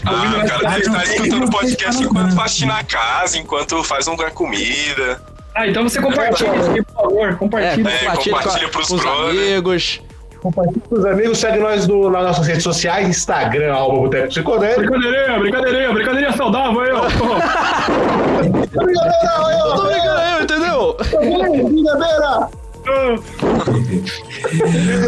ah, 0.04 0.44
o 0.44 0.48
cara 0.48 0.82
tá 0.82 1.04
escutando 1.04 1.44
o 1.44 1.50
podcast 1.50 2.02
enquanto 2.02 2.34
faxina 2.34 2.74
a 2.78 2.84
casa, 2.84 3.38
enquanto 3.38 3.82
faz 3.82 4.06
uma 4.06 4.30
comida. 4.30 5.20
Ah, 5.54 5.66
então 5.66 5.82
você 5.82 6.00
compartilha, 6.00 6.84
por 6.84 6.94
favor. 6.94 7.36
Compartilha. 7.36 7.88
É, 7.88 7.98
compartilha, 8.04 8.36
compartilha 8.36 8.68
pros, 8.68 8.88
pros 8.88 9.04
amigos. 9.04 10.00
Compartilhe 10.48 10.82
com 10.88 10.94
os 10.94 11.04
amigos, 11.04 11.38
segue 11.38 11.58
nós 11.58 11.86
no, 11.86 12.08
nas 12.10 12.22
nossas 12.22 12.46
redes 12.46 12.62
sociais, 12.62 13.06
Instagram, 13.06 13.74
arroba 13.74 13.98
Boteco 13.98 14.28
Psicodélico. 14.28 14.80
Brincadeirinha, 14.80 15.38
brincadeirinha, 15.38 15.92
brincadeirinha 15.92 16.32
saudável 16.32 16.80
aí, 16.80 16.92
ó. 16.92 17.02
brincadeira, 18.42 19.12
aí, 19.44 19.56
ó. 19.60 19.68
Eu 19.68 19.74
tô 19.76 19.82
brincando, 19.82 20.42
entendeu? 20.42 20.96
Brincadeira. 21.68 22.48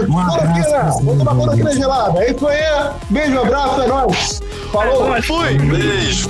um 0.07 0.19
abraço. 0.19 1.03
Vou 1.05 1.17
tomar 1.17 1.35
conta 1.35 1.53
aqui 1.55 1.63
na 1.63 1.73
gelada. 1.73 2.23
É 2.23 2.31
isso 2.33 2.47
aí. 2.47 2.61
Beijo, 3.09 3.39
abraço, 3.39 3.81
é 3.81 3.87
nóis. 3.87 4.43
Falou. 4.71 5.23
Fui. 5.23 5.59
Beijo. 5.59 6.29